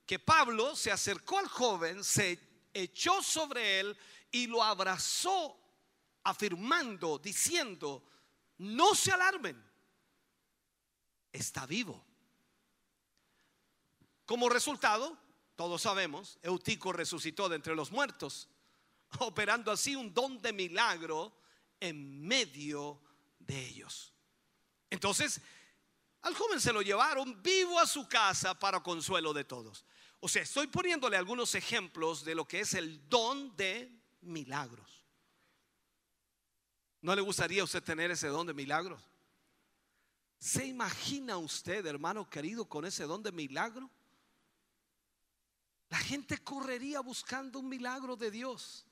que 0.05 0.19
Pablo 0.19 0.75
se 0.75 0.91
acercó 0.91 1.39
al 1.39 1.47
joven, 1.47 2.03
se 2.03 2.39
echó 2.73 3.23
sobre 3.23 3.79
él 3.79 3.97
y 4.31 4.47
lo 4.47 4.61
abrazó, 4.61 5.59
afirmando, 6.23 7.17
diciendo, 7.17 8.03
no 8.57 8.93
se 8.95 9.11
alarmen, 9.11 9.63
está 11.31 11.65
vivo. 11.65 12.05
Como 14.25 14.49
resultado, 14.49 15.17
todos 15.55 15.83
sabemos, 15.83 16.37
Eutico 16.41 16.91
resucitó 16.91 17.47
de 17.47 17.55
entre 17.55 17.75
los 17.75 17.91
muertos, 17.91 18.49
operando 19.19 19.71
así 19.71 19.95
un 19.95 20.13
don 20.13 20.41
de 20.41 20.51
milagro 20.51 21.33
en 21.79 22.25
medio 22.25 23.01
de 23.39 23.59
ellos. 23.67 24.13
Entonces, 24.89 25.41
al 26.21 26.35
joven 26.35 26.59
se 26.59 26.73
lo 26.73 26.81
llevaron 26.81 27.41
vivo 27.43 27.79
a 27.79 27.85
su 27.85 28.07
casa 28.07 28.57
para 28.57 28.81
consuelo 28.81 29.33
de 29.33 29.43
todos. 29.43 29.85
O 30.19 30.27
sea, 30.27 30.41
estoy 30.41 30.67
poniéndole 30.67 31.17
algunos 31.17 31.53
ejemplos 31.53 32.25
de 32.25 32.35
lo 32.35 32.47
que 32.47 32.61
es 32.61 32.73
el 32.73 33.07
don 33.09 33.55
de 33.55 33.91
milagros. 34.21 35.03
¿No 37.01 37.15
le 37.15 37.21
gustaría 37.21 37.61
a 37.61 37.65
usted 37.65 37.83
tener 37.83 38.09
ese 38.09 38.27
don 38.27 38.47
de 38.47 38.53
milagros? 38.53 39.01
¿Se 40.39 40.65
imagina 40.65 41.37
usted, 41.37 41.85
hermano 41.85 42.27
querido, 42.29 42.65
con 42.65 42.85
ese 42.85 43.03
don 43.03 43.21
de 43.21 43.31
milagro? 43.31 43.89
La 45.89 45.99
gente 45.99 46.39
correría 46.39 47.01
buscando 47.01 47.59
un 47.59 47.69
milagro 47.69 48.15
de 48.15 48.31
Dios 48.31 48.85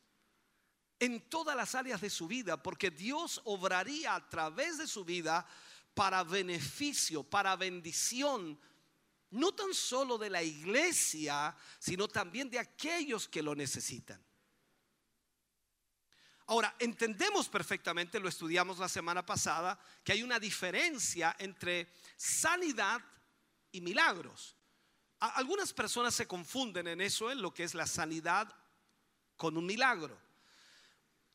en 0.99 1.29
todas 1.29 1.55
las 1.55 1.75
áreas 1.75 2.01
de 2.01 2.09
su 2.09 2.27
vida, 2.27 2.61
porque 2.61 2.91
Dios 2.91 3.41
obraría 3.45 4.15
a 4.15 4.29
través 4.29 4.77
de 4.77 4.87
su 4.87 5.03
vida 5.03 5.45
para 5.93 6.23
beneficio, 6.23 7.23
para 7.23 7.55
bendición, 7.55 8.59
no 9.31 9.51
tan 9.53 9.73
solo 9.73 10.17
de 10.17 10.29
la 10.29 10.43
iglesia, 10.43 11.55
sino 11.79 12.07
también 12.07 12.49
de 12.49 12.59
aquellos 12.59 13.27
que 13.27 13.41
lo 13.41 13.55
necesitan. 13.55 14.23
Ahora, 16.47 16.75
entendemos 16.79 17.47
perfectamente, 17.47 18.19
lo 18.19 18.27
estudiamos 18.27 18.77
la 18.77 18.89
semana 18.89 19.25
pasada, 19.25 19.79
que 20.03 20.11
hay 20.11 20.23
una 20.23 20.39
diferencia 20.39 21.35
entre 21.39 21.91
sanidad 22.17 23.01
y 23.71 23.81
milagros. 23.81 24.55
Algunas 25.19 25.71
personas 25.71 26.13
se 26.13 26.27
confunden 26.27 26.87
en 26.87 26.99
eso, 26.99 27.31
en 27.31 27.41
lo 27.41 27.53
que 27.53 27.63
es 27.63 27.73
la 27.73 27.87
sanidad 27.87 28.53
con 29.37 29.55
un 29.57 29.65
milagro. 29.65 30.19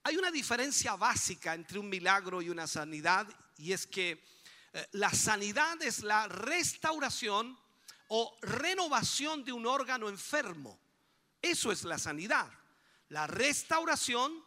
Hay 0.04 0.16
una 0.16 0.30
diferencia 0.30 0.96
básica 0.96 1.54
entre 1.54 1.78
un 1.78 1.88
milagro 1.88 2.40
y 2.40 2.48
una 2.50 2.66
sanidad 2.66 3.26
y 3.56 3.72
es 3.72 3.86
que 3.86 4.24
eh, 4.72 4.88
la 4.92 5.12
sanidad 5.12 5.80
es 5.82 6.02
la 6.02 6.28
restauración 6.28 7.58
o 8.08 8.36
renovación 8.40 9.44
de 9.44 9.52
un 9.52 9.66
órgano 9.66 10.08
enfermo. 10.08 10.78
Eso 11.42 11.72
es 11.72 11.84
la 11.84 11.98
sanidad. 11.98 12.48
La 13.10 13.26
restauración 13.26 14.42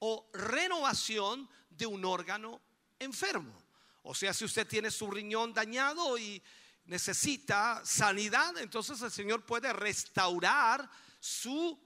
o 0.00 0.28
renovación 0.32 1.48
de 1.70 1.86
un 1.86 2.04
órgano 2.04 2.60
enfermo. 2.98 3.54
O 4.02 4.14
sea, 4.14 4.32
si 4.32 4.44
usted 4.44 4.66
tiene 4.66 4.90
su 4.90 5.10
riñón 5.10 5.52
dañado 5.52 6.18
y 6.18 6.42
necesita 6.86 7.82
sanidad, 7.84 8.56
entonces 8.58 9.00
el 9.02 9.10
Señor 9.10 9.44
puede 9.44 9.72
restaurar 9.72 10.88
su 11.20 11.78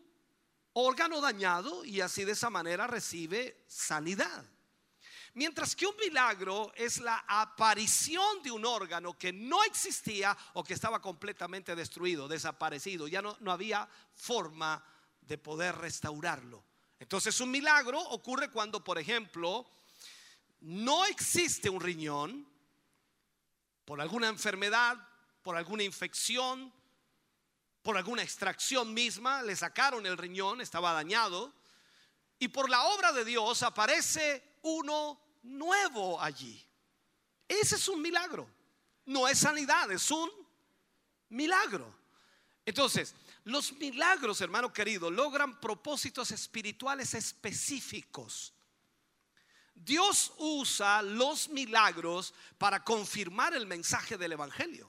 órgano 0.75 1.21
dañado 1.21 1.85
y 1.85 2.01
así 2.01 2.25
de 2.25 2.33
esa 2.33 2.51
manera 2.51 2.87
recibe 2.87 3.65
sanidad. 3.67 4.45
Mientras 5.35 5.75
que 5.75 5.87
un 5.87 5.97
milagro 5.97 6.73
es 6.77 6.99
la 7.01 7.25
aparición 7.27 8.43
de 8.43 8.51
un 8.51 8.67
órgano 8.67 9.17
que 9.19 9.33
no 9.33 9.65
existía 9.65 10.37
o 10.53 10.63
que 10.63 10.75
estaba 10.75 11.01
completamente 11.01 11.75
destruido, 11.75 12.29
desaparecido, 12.29 13.09
ya 13.09 13.23
no, 13.23 13.37
no 13.41 13.51
había 13.51 13.89
forma 14.15 14.85
de 15.23 15.39
poder 15.39 15.77
restaurarlo. 15.77 16.63
Entonces 17.01 17.41
un 17.41 17.51
milagro 17.51 17.99
ocurre 17.99 18.51
cuando, 18.51 18.85
por 18.85 18.99
ejemplo, 18.99 19.67
no 20.61 21.07
existe 21.07 21.71
un 21.71 21.81
riñón, 21.81 22.47
por 23.85 24.01
alguna 24.01 24.29
enfermedad, 24.29 24.97
por 25.43 25.57
alguna 25.57 25.83
infección, 25.83 26.73
por 27.83 27.97
alguna 27.97 28.23
extracción 28.23 28.95
misma, 28.95 29.43
le 29.43 29.57
sacaron 29.57 30.07
el 30.07 30.17
riñón, 30.17 30.61
estaba 30.61 30.93
dañado, 30.93 31.53
y 32.39 32.49
por 32.49 32.71
la 32.71 32.83
obra 32.85 33.13
de 33.13 33.25
Dios 33.25 33.63
aparece 33.63 34.43
uno 34.63 35.21
nuevo 35.43 36.21
allí. 36.21 36.65
Ese 37.49 37.77
es 37.77 37.89
un 37.89 38.01
milagro, 38.01 38.49
no 39.07 39.29
es 39.29 39.39
sanidad, 39.39 39.91
es 39.91 40.11
un 40.11 40.31
milagro. 41.29 41.93
Entonces, 42.65 43.15
los 43.45 43.73
milagros, 43.73 44.41
hermano 44.41 44.73
querido, 44.73 45.11
logran 45.11 45.61
propósitos 45.61 46.31
espirituales 46.31 47.15
específicos. 47.15 48.55
Dios 49.75 50.33
usa 50.39 51.03
los 51.03 51.49
milagros 51.49 52.35
para 52.59 52.85
confirmar 52.85 53.55
el 53.55 53.67
mensaje 53.67 54.17
del 54.17 54.33
Evangelio. 54.33 54.89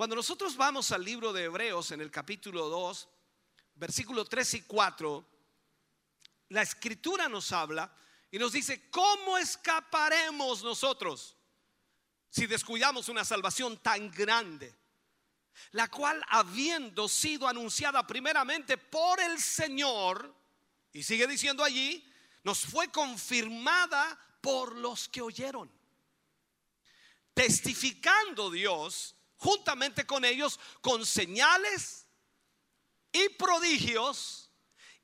Cuando 0.00 0.16
nosotros 0.16 0.56
vamos 0.56 0.92
al 0.92 1.04
libro 1.04 1.30
de 1.30 1.44
Hebreos 1.44 1.90
en 1.90 2.00
el 2.00 2.10
capítulo 2.10 2.70
2, 2.70 3.06
versículo 3.74 4.24
3 4.24 4.54
y 4.54 4.62
4, 4.62 5.26
la 6.48 6.62
escritura 6.62 7.28
nos 7.28 7.52
habla 7.52 7.94
y 8.30 8.38
nos 8.38 8.52
dice, 8.52 8.88
¿cómo 8.88 9.36
escaparemos 9.36 10.62
nosotros 10.62 11.36
si 12.30 12.46
descuidamos 12.46 13.10
una 13.10 13.26
salvación 13.26 13.76
tan 13.82 14.10
grande? 14.10 14.74
La 15.72 15.88
cual 15.88 16.24
habiendo 16.30 17.06
sido 17.06 17.46
anunciada 17.46 18.06
primeramente 18.06 18.78
por 18.78 19.20
el 19.20 19.38
Señor, 19.38 20.34
y 20.94 21.02
sigue 21.02 21.26
diciendo 21.26 21.62
allí, 21.62 22.10
nos 22.42 22.60
fue 22.60 22.88
confirmada 22.88 24.18
por 24.40 24.76
los 24.76 25.10
que 25.10 25.20
oyeron. 25.20 25.70
Testificando 27.34 28.50
Dios 28.50 29.14
juntamente 29.40 30.06
con 30.06 30.24
ellos 30.24 30.60
con 30.82 31.04
señales 31.04 32.06
y 33.10 33.30
prodigios 33.30 34.52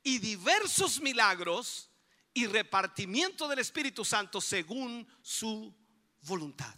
y 0.03 0.19
diversos 0.19 1.01
milagros 1.01 1.89
y 2.33 2.45
repartimiento 2.45 3.47
del 3.47 3.59
Espíritu 3.59 4.05
Santo 4.05 4.39
según 4.39 5.07
su 5.23 5.75
voluntad. 6.21 6.75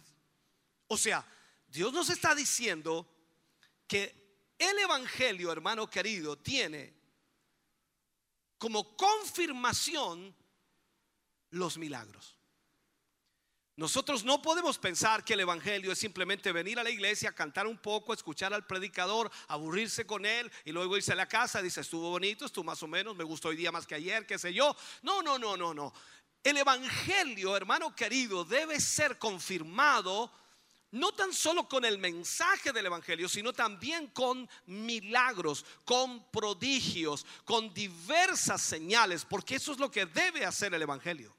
O 0.86 0.96
sea, 0.96 1.24
Dios 1.68 1.92
nos 1.92 2.08
está 2.08 2.34
diciendo 2.34 3.06
que 3.86 4.54
el 4.58 4.78
Evangelio, 4.78 5.52
hermano 5.52 5.88
querido, 5.88 6.38
tiene 6.38 6.98
como 8.56 8.96
confirmación 8.96 10.34
los 11.50 11.76
milagros. 11.76 12.39
Nosotros 13.80 14.24
no 14.24 14.42
podemos 14.42 14.76
pensar 14.76 15.24
que 15.24 15.32
el 15.32 15.40
Evangelio 15.40 15.90
es 15.92 15.98
simplemente 15.98 16.52
venir 16.52 16.78
a 16.78 16.84
la 16.84 16.90
iglesia, 16.90 17.32
cantar 17.32 17.66
un 17.66 17.78
poco, 17.78 18.12
escuchar 18.12 18.52
al 18.52 18.66
predicador, 18.66 19.30
aburrirse 19.48 20.04
con 20.04 20.26
él 20.26 20.52
y 20.66 20.72
luego 20.72 20.98
irse 20.98 21.12
a 21.12 21.16
la 21.16 21.26
casa. 21.26 21.62
Dice, 21.62 21.80
estuvo 21.80 22.10
bonito, 22.10 22.44
estuvo 22.44 22.64
más 22.64 22.82
o 22.82 22.86
menos, 22.86 23.16
me 23.16 23.24
gustó 23.24 23.48
hoy 23.48 23.56
día 23.56 23.72
más 23.72 23.86
que 23.86 23.94
ayer, 23.94 24.26
qué 24.26 24.38
sé 24.38 24.52
yo. 24.52 24.76
No, 25.00 25.22
no, 25.22 25.38
no, 25.38 25.56
no, 25.56 25.72
no. 25.72 25.94
El 26.44 26.58
Evangelio, 26.58 27.56
hermano 27.56 27.96
querido, 27.96 28.44
debe 28.44 28.78
ser 28.80 29.16
confirmado 29.16 30.30
no 30.90 31.12
tan 31.12 31.32
solo 31.32 31.66
con 31.66 31.86
el 31.86 31.96
mensaje 31.96 32.72
del 32.72 32.84
Evangelio, 32.84 33.30
sino 33.30 33.54
también 33.54 34.08
con 34.08 34.46
milagros, 34.66 35.64
con 35.86 36.30
prodigios, 36.30 37.24
con 37.46 37.72
diversas 37.72 38.60
señales, 38.60 39.24
porque 39.24 39.54
eso 39.54 39.72
es 39.72 39.78
lo 39.78 39.90
que 39.90 40.04
debe 40.04 40.44
hacer 40.44 40.74
el 40.74 40.82
Evangelio. 40.82 41.34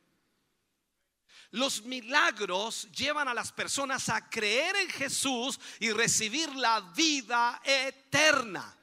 Los 1.52 1.84
milagros 1.84 2.90
llevan 2.91 3.28
a 3.28 3.34
las 3.34 3.52
personas 3.52 4.07
a 4.07 4.30
creer 4.30 4.73
en 4.78 4.90
Jesús 4.90 5.60
y 5.80 5.91
recibir 5.91 6.53
la 6.56 6.80
vida 6.80 7.61
eterna. 7.65 8.78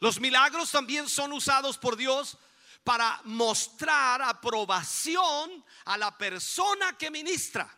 Los 0.00 0.20
milagros 0.20 0.72
también 0.72 1.08
son 1.08 1.32
usados 1.32 1.78
por 1.78 1.96
Dios 1.96 2.36
para 2.82 3.20
mostrar 3.24 4.22
aprobación 4.22 5.64
a 5.84 5.96
la 5.96 6.16
persona 6.18 6.98
que 6.98 7.12
ministra. 7.12 7.72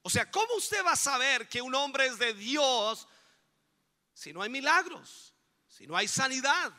O 0.00 0.08
sea, 0.08 0.30
¿cómo 0.30 0.54
usted 0.56 0.84
va 0.84 0.92
a 0.92 0.96
saber 0.96 1.48
que 1.48 1.60
un 1.60 1.74
hombre 1.74 2.06
es 2.06 2.18
de 2.18 2.32
Dios 2.32 3.06
si 4.14 4.32
no 4.32 4.42
hay 4.42 4.48
milagros, 4.48 5.34
si 5.68 5.86
no 5.86 5.96
hay 5.96 6.08
sanidad? 6.08 6.72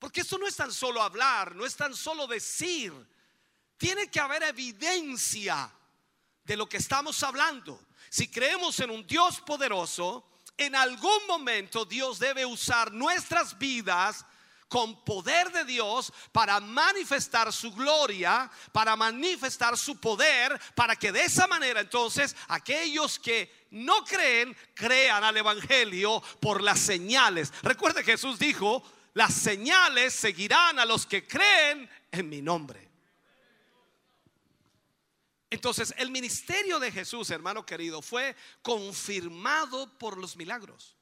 Porque 0.00 0.20
esto 0.20 0.38
no 0.38 0.46
es 0.46 0.56
tan 0.56 0.72
solo 0.72 1.00
hablar, 1.02 1.54
no 1.54 1.64
es 1.64 1.76
tan 1.76 1.94
solo 1.94 2.26
decir 2.26 2.92
tiene 3.78 4.10
que 4.10 4.20
haber 4.20 4.42
evidencia 4.42 5.72
de 6.44 6.56
lo 6.56 6.68
que 6.68 6.76
estamos 6.76 7.22
hablando. 7.22 7.80
Si 8.10 8.28
creemos 8.28 8.78
en 8.80 8.90
un 8.90 9.06
Dios 9.06 9.40
poderoso, 9.40 10.28
en 10.56 10.74
algún 10.74 11.26
momento 11.26 11.84
Dios 11.84 12.18
debe 12.18 12.44
usar 12.44 12.92
nuestras 12.92 13.56
vidas 13.58 14.24
con 14.66 15.02
poder 15.04 15.50
de 15.50 15.64
Dios 15.64 16.12
para 16.32 16.60
manifestar 16.60 17.52
su 17.52 17.72
gloria, 17.72 18.50
para 18.72 18.96
manifestar 18.96 19.78
su 19.78 19.98
poder, 19.98 20.60
para 20.74 20.94
que 20.94 21.10
de 21.10 21.24
esa 21.24 21.46
manera 21.46 21.80
entonces 21.80 22.36
aquellos 22.48 23.18
que 23.18 23.66
no 23.70 24.04
creen, 24.04 24.56
crean 24.74 25.24
al 25.24 25.36
Evangelio 25.36 26.22
por 26.40 26.62
las 26.62 26.80
señales. 26.80 27.52
Recuerde 27.62 28.04
Jesús 28.04 28.38
dijo, 28.38 28.82
las 29.14 29.34
señales 29.34 30.14
seguirán 30.14 30.78
a 30.78 30.84
los 30.84 31.06
que 31.06 31.26
creen 31.26 31.88
en 32.10 32.28
mi 32.28 32.42
nombre. 32.42 32.87
Entonces, 35.50 35.94
el 35.96 36.10
ministerio 36.10 36.78
de 36.78 36.92
Jesús, 36.92 37.30
hermano 37.30 37.64
querido, 37.64 38.02
fue 38.02 38.36
confirmado 38.62 39.98
por 39.98 40.18
los 40.18 40.36
milagros. 40.36 40.96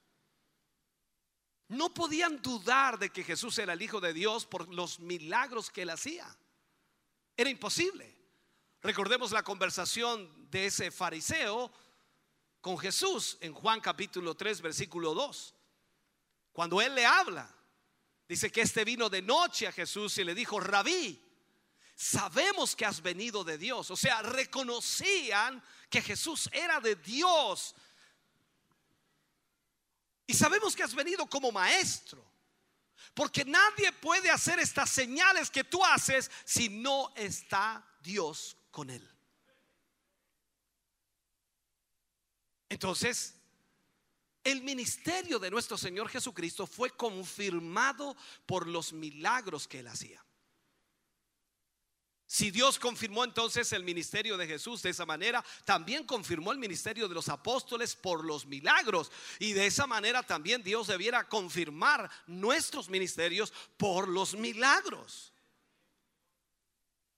No 1.69 1.93
podían 1.93 2.41
dudar 2.41 2.99
de 2.99 3.11
que 3.11 3.25
Jesús 3.25 3.59
era 3.59 3.73
el 3.73 3.83
Hijo 3.83 4.01
de 4.01 4.13
Dios 4.13 4.47
por 4.47 4.73
los 4.73 5.01
milagros 5.01 5.71
que 5.71 5.83
él 5.83 5.91
hacía. 5.91 6.37
Era 7.37 7.51
imposible. 7.51 8.15
Recordemos 8.83 9.33
la 9.33 9.43
conversación 9.43 10.49
de 10.49 10.67
ese 10.67 10.93
fariseo 10.93 11.73
con 12.61 12.79
Jesús 12.79 13.37
en 13.41 13.53
Juan 13.53 13.81
capítulo 13.81 14.37
3, 14.37 14.61
versículo 14.61 15.13
2. 15.13 15.55
Cuando 16.53 16.81
él 16.81 16.95
le 16.95 17.05
habla, 17.05 17.53
dice 18.29 18.51
que 18.53 18.61
este 18.61 18.85
vino 18.85 19.09
de 19.09 19.23
noche 19.23 19.67
a 19.67 19.73
Jesús 19.73 20.17
y 20.19 20.25
le 20.25 20.37
dijo, 20.37 20.61
rabí, 20.61 21.21
sabemos 21.97 22.77
que 22.77 22.85
has 22.85 23.01
venido 23.01 23.43
de 23.43 23.57
Dios. 23.57 23.91
O 23.91 23.97
sea, 23.97 24.23
reconocían 24.23 25.63
que 25.89 26.03
Jesús 26.03 26.49
era 26.53 26.79
de 26.79 26.95
Dios. 26.95 27.75
Y 30.27 30.35
sabemos 30.35 30.77
que 30.77 30.83
has 30.83 30.95
venido 30.95 31.27
como 31.27 31.51
maestro. 31.51 32.25
Porque 33.15 33.45
nadie 33.45 33.93
puede 33.93 34.31
hacer 34.31 34.59
estas 34.59 34.91
señales 34.91 35.51
que 35.51 35.65
tú 35.65 35.83
haces 35.85 36.31
si 36.45 36.69
no 36.69 37.13
está 37.17 37.85
Dios 38.01 38.59
con 38.71 38.91
él. 38.91 39.11
Entonces, 42.69 43.35
el 44.45 44.63
ministerio 44.63 45.39
de 45.39 45.51
nuestro 45.51 45.79
Señor 45.79 46.11
Jesucristo 46.11 46.67
fue 46.67 46.91
confirmado 46.91 48.15
por 48.45 48.67
los 48.67 48.93
milagros 48.93 49.67
que 49.67 49.79
él 49.79 49.87
hacía. 49.87 50.26
Si 52.29 52.51
Dios 52.51 52.79
confirmó 52.81 53.23
entonces 53.23 53.73
el 53.73 53.85
ministerio 53.85 54.37
de 54.37 54.49
Jesús 54.49 54.83
de 54.83 54.91
esa 54.91 55.07
manera, 55.07 55.45
también 55.65 56.05
confirmó 56.05 56.51
el 56.51 56.59
ministerio 56.59 57.07
de 57.07 57.15
los 57.15 57.29
apóstoles 57.29 57.95
por 57.95 58.25
los 58.25 58.47
milagros. 58.47 59.13
Y 59.39 59.53
de 59.53 59.67
esa 59.67 59.87
manera 59.87 60.25
también 60.25 60.63
Dios 60.63 60.89
debiera 60.89 61.29
confirmar 61.29 62.11
nuestros 62.27 62.89
ministerios 62.89 63.53
por 63.77 64.09
los 64.09 64.35
milagros. 64.35 65.33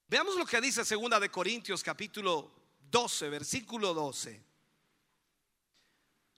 Veamos 0.09 0.37
lo 0.37 0.45
que 0.45 0.61
dice 0.61 0.85
segunda 0.85 1.19
de 1.19 1.31
Corintios 1.31 1.83
capítulo 1.83 2.53
12, 2.91 3.31
versículo 3.31 3.95
12. 3.95 4.43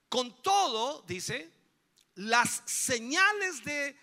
Con 0.08 0.42
todo, 0.42 1.02
dice, 1.08 1.52
las 2.14 2.62
señales 2.66 3.64
de 3.64 3.96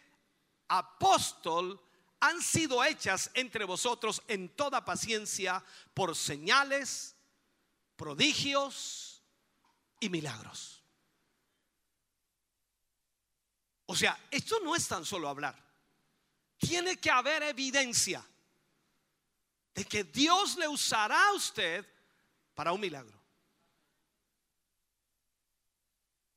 apóstol 0.68 1.82
han 2.20 2.42
sido 2.42 2.84
hechas 2.84 3.30
entre 3.34 3.66
vosotros 3.66 4.22
en 4.28 4.50
toda 4.50 4.84
paciencia 4.84 5.64
por 5.94 6.16
señales, 6.16 7.16
prodigios 7.96 9.24
y 10.00 10.10
milagros. 10.10 10.84
O 13.86 13.96
sea, 13.96 14.20
esto 14.32 14.60
no 14.62 14.76
es 14.76 14.88
tan 14.88 15.06
solo 15.06 15.30
hablar. 15.30 15.56
Tiene 16.58 16.98
que 16.98 17.10
haber 17.10 17.44
evidencia 17.44 18.26
de 19.74 19.86
que 19.86 20.04
Dios 20.04 20.58
le 20.58 20.68
usará 20.68 21.30
a 21.30 21.34
usted 21.34 21.86
para 22.54 22.72
un 22.72 22.82
milagro. 22.82 23.18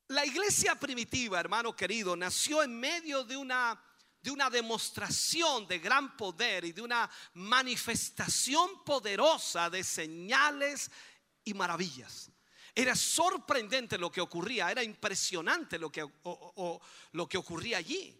La 0.09 0.27
iglesia 0.27 0.75
primitiva, 0.75 1.41
hermano 1.41 1.75
querido, 1.75 2.17
nació 2.17 2.63
en 2.63 2.79
medio 2.79 3.25
de 3.25 3.37
una 3.37 3.83
de 4.23 4.31
una 4.31 4.51
demostración 4.51 5.67
de 5.67 5.79
gran 5.79 6.17
poder 6.17 6.65
y 6.65 6.73
de 6.73 6.83
una 6.83 7.11
manifestación 7.35 8.85
poderosa 8.85 9.71
de 9.71 9.83
señales 9.83 10.91
y 11.45 11.55
maravillas. 11.55 12.31
Era 12.75 12.95
sorprendente 12.95 13.99
lo 13.99 14.11
que 14.11 14.21
ocurría, 14.21 14.71
era 14.71 14.83
impresionante 14.83 15.79
lo 15.79 15.91
que, 15.91 16.07
lo 17.13 17.29
que 17.29 17.39
ocurría 17.39 17.79
allí. 17.79 18.17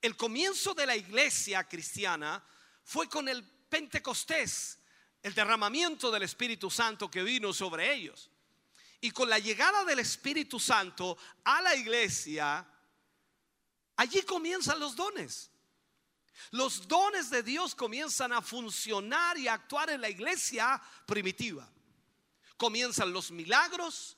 El 0.00 0.16
comienzo 0.16 0.74
de 0.74 0.86
la 0.86 0.96
iglesia 0.96 1.64
cristiana 1.64 2.44
fue 2.84 3.08
con 3.08 3.28
el 3.28 3.42
Pentecostés, 3.42 4.78
el 5.22 5.34
derramamiento 5.34 6.10
del 6.10 6.22
Espíritu 6.22 6.70
Santo 6.70 7.10
que 7.10 7.22
vino 7.22 7.52
sobre 7.52 7.92
ellos. 7.92 8.30
Y 9.00 9.10
con 9.10 9.28
la 9.28 9.38
llegada 9.38 9.84
del 9.84 9.98
Espíritu 9.98 10.60
Santo 10.60 11.16
a 11.44 11.60
la 11.62 11.74
iglesia, 11.74 12.66
Allí 13.96 14.22
comienzan 14.22 14.80
los 14.80 14.96
dones. 14.96 15.50
Los 16.50 16.86
dones 16.88 17.30
de 17.30 17.42
Dios 17.42 17.74
comienzan 17.74 18.32
a 18.32 18.42
funcionar 18.42 19.38
y 19.38 19.48
a 19.48 19.54
actuar 19.54 19.90
en 19.90 20.00
la 20.00 20.08
iglesia 20.08 20.80
primitiva. 21.06 21.68
Comienzan 22.56 23.12
los 23.12 23.30
milagros, 23.30 24.16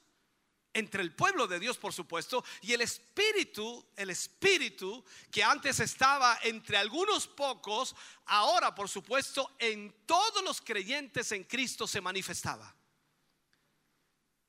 entre 0.77 1.03
el 1.03 1.15
pueblo 1.15 1.47
de 1.47 1.59
Dios, 1.59 1.79
por 1.79 1.95
supuesto, 1.95 2.45
y 2.61 2.75
el 2.75 2.83
espíritu, 2.83 3.87
el 3.97 4.11
espíritu 4.11 5.03
que 5.31 5.43
antes 5.43 5.81
estaba 5.81 6.39
entre 6.43 6.77
algunos 6.77 7.27
pocos, 7.27 7.97
ahora, 8.27 8.75
por 8.75 8.87
supuesto, 8.87 9.57
en 9.59 10.05
todos 10.05 10.45
los 10.45 10.61
creyentes 10.61 11.33
en 11.33 11.45
Cristo 11.45 11.87
se 11.87 12.03
manifestaba. 12.03 12.75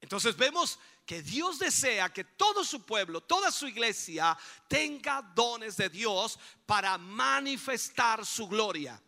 Entonces 0.02 0.36
vemos 0.36 0.80
que 1.08 1.22
Dios 1.22 1.58
desea 1.58 2.12
que 2.12 2.26
todo 2.26 2.66
su 2.66 2.86
pueblo, 2.86 3.22
toda 3.22 3.50
su 3.50 3.66
iglesia 3.66 4.38
tenga 4.68 5.22
dones 5.22 5.78
de 5.78 5.88
Dios 5.88 6.38
para 6.66 6.98
manifestar 6.98 8.26
su 8.26 8.46
gloria. 8.46 9.02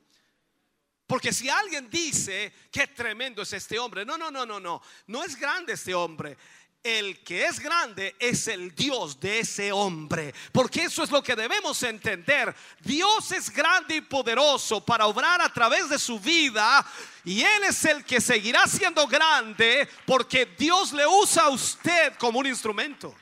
Porque 1.05 1.33
si 1.33 1.49
alguien 1.49 1.89
dice 1.89 2.53
que 2.71 2.87
tremendo 2.87 3.41
es 3.41 3.51
este 3.51 3.77
hombre, 3.77 4.05
no, 4.05 4.17
no, 4.17 4.31
no, 4.31 4.45
no, 4.45 4.61
no, 4.61 4.81
no 5.07 5.23
es 5.25 5.35
grande 5.35 5.73
este 5.73 5.93
hombre. 5.93 6.37
El 6.81 7.21
que 7.23 7.45
es 7.45 7.59
grande 7.59 8.15
es 8.19 8.47
el 8.47 8.73
Dios 8.73 9.19
de 9.19 9.39
ese 9.39 9.71
hombre. 9.71 10.33
Porque 10.53 10.83
eso 10.83 11.03
es 11.03 11.11
lo 11.11 11.21
que 11.21 11.35
debemos 11.35 11.83
entender. 11.83 12.55
Dios 12.79 13.31
es 13.33 13.49
grande 13.49 13.97
y 13.97 14.01
poderoso 14.01 14.83
para 14.85 15.05
obrar 15.05 15.41
a 15.41 15.51
través 15.51 15.89
de 15.89 15.99
su 15.99 16.19
vida. 16.19 16.85
Y 17.25 17.41
Él 17.41 17.65
es 17.65 17.83
el 17.83 18.05
que 18.05 18.21
seguirá 18.21 18.65
siendo 18.65 19.05
grande 19.07 19.89
porque 20.05 20.45
Dios 20.57 20.93
le 20.93 21.05
usa 21.05 21.43
a 21.43 21.49
usted 21.49 22.13
como 22.17 22.39
un 22.39 22.47
instrumento. 22.47 23.13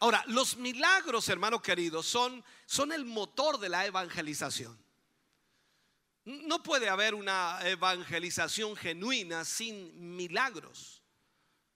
Ahora, 0.00 0.24
los 0.26 0.56
milagros, 0.56 1.28
hermano 1.28 1.62
querido, 1.62 2.02
son, 2.02 2.42
son 2.66 2.90
el 2.90 3.04
motor 3.04 3.60
de 3.60 3.68
la 3.68 3.86
evangelización. 3.86 4.81
No 6.24 6.62
puede 6.62 6.88
haber 6.88 7.14
una 7.14 7.58
evangelización 7.64 8.76
genuina 8.76 9.44
sin 9.44 10.16
milagros. 10.16 11.02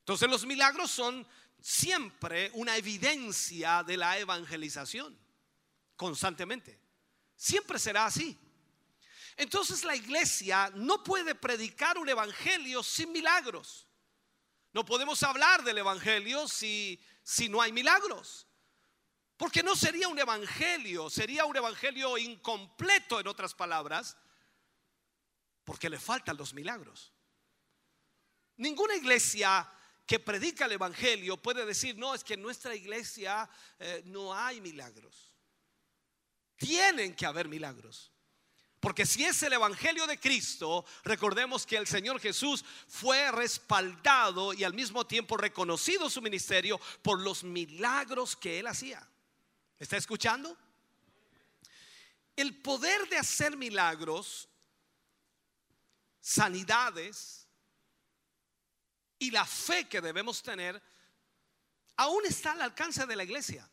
Entonces 0.00 0.30
los 0.30 0.46
milagros 0.46 0.90
son 0.90 1.26
siempre 1.60 2.50
una 2.54 2.76
evidencia 2.76 3.82
de 3.82 3.96
la 3.96 4.18
evangelización, 4.18 5.18
constantemente. 5.96 6.78
Siempre 7.34 7.78
será 7.78 8.06
así. 8.06 8.38
Entonces 9.36 9.82
la 9.84 9.96
iglesia 9.96 10.70
no 10.74 11.02
puede 11.02 11.34
predicar 11.34 11.98
un 11.98 12.08
evangelio 12.08 12.82
sin 12.82 13.10
milagros. 13.10 13.88
No 14.72 14.84
podemos 14.84 15.22
hablar 15.22 15.64
del 15.64 15.78
evangelio 15.78 16.46
si, 16.46 17.00
si 17.22 17.48
no 17.48 17.60
hay 17.60 17.72
milagros. 17.72 18.46
Porque 19.36 19.62
no 19.62 19.74
sería 19.76 20.08
un 20.08 20.18
evangelio, 20.18 21.10
sería 21.10 21.44
un 21.44 21.56
evangelio 21.56 22.16
incompleto 22.16 23.20
en 23.20 23.26
otras 23.26 23.54
palabras, 23.54 24.16
porque 25.66 25.90
le 25.90 25.98
faltan 25.98 26.36
los 26.36 26.54
milagros. 26.54 27.12
Ninguna 28.56 28.94
iglesia 28.94 29.68
que 30.06 30.20
predica 30.20 30.64
el 30.64 30.72
Evangelio 30.72 31.36
puede 31.36 31.66
decir, 31.66 31.98
no, 31.98 32.14
es 32.14 32.22
que 32.22 32.34
en 32.34 32.42
nuestra 32.42 32.74
iglesia 32.74 33.50
eh, 33.80 34.02
no 34.06 34.32
hay 34.32 34.60
milagros. 34.60 35.34
Tienen 36.56 37.16
que 37.16 37.26
haber 37.26 37.48
milagros. 37.48 38.12
Porque 38.78 39.04
si 39.04 39.24
es 39.24 39.42
el 39.42 39.54
Evangelio 39.54 40.06
de 40.06 40.20
Cristo, 40.20 40.84
recordemos 41.02 41.66
que 41.66 41.76
el 41.76 41.88
Señor 41.88 42.20
Jesús 42.20 42.64
fue 42.86 43.32
respaldado 43.32 44.54
y 44.54 44.62
al 44.62 44.72
mismo 44.72 45.04
tiempo 45.04 45.36
reconocido 45.36 46.08
su 46.08 46.22
ministerio 46.22 46.80
por 47.02 47.20
los 47.20 47.42
milagros 47.42 48.36
que 48.36 48.60
él 48.60 48.68
hacía. 48.68 49.04
¿Está 49.80 49.96
escuchando? 49.96 50.56
El 52.36 52.56
poder 52.62 53.08
de 53.08 53.18
hacer 53.18 53.56
milagros 53.56 54.48
sanidades 56.26 57.46
y 59.16 59.30
la 59.30 59.46
fe 59.46 59.88
que 59.88 60.00
debemos 60.00 60.42
tener 60.42 60.82
aún 61.94 62.26
está 62.26 62.50
al 62.50 62.62
alcance 62.62 63.06
de 63.06 63.14
la 63.14 63.22
iglesia. 63.22 63.70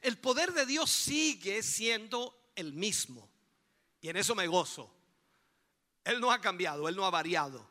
El 0.00 0.18
poder 0.18 0.52
de 0.52 0.66
Dios 0.66 0.90
sigue 0.90 1.62
siendo 1.62 2.50
el 2.56 2.72
mismo. 2.72 3.30
Y 4.00 4.08
en 4.08 4.16
eso 4.16 4.34
me 4.34 4.48
gozo. 4.48 4.92
Él 6.02 6.20
no 6.20 6.32
ha 6.32 6.40
cambiado, 6.40 6.88
Él 6.88 6.96
no 6.96 7.06
ha 7.06 7.10
variado. 7.10 7.70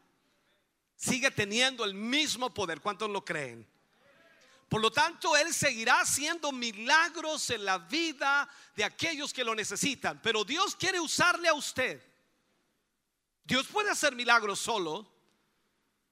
Sigue 0.95 1.29
teniendo 1.29 1.83
el 1.83 1.93
mismo 1.93 2.53
poder. 2.53 2.79
¿Cuántos 2.79 3.09
lo 3.09 3.25
creen? 3.25 3.67
Por 4.69 4.79
lo 4.79 4.91
tanto, 4.91 5.35
Él 5.35 5.53
seguirá 5.53 5.99
haciendo 5.99 6.53
milagros 6.53 7.49
en 7.49 7.65
la 7.65 7.79
vida 7.79 8.49
de 8.77 8.85
aquellos 8.85 9.33
que 9.33 9.43
lo 9.43 9.53
necesitan. 9.53 10.21
Pero 10.21 10.45
Dios 10.45 10.73
quiere 10.73 11.01
usarle 11.01 11.49
a 11.49 11.53
usted 11.53 12.01
Dios 13.47 13.65
puede 13.67 13.89
hacer 13.89 14.13
milagros 14.13 14.59
solo, 14.59 15.09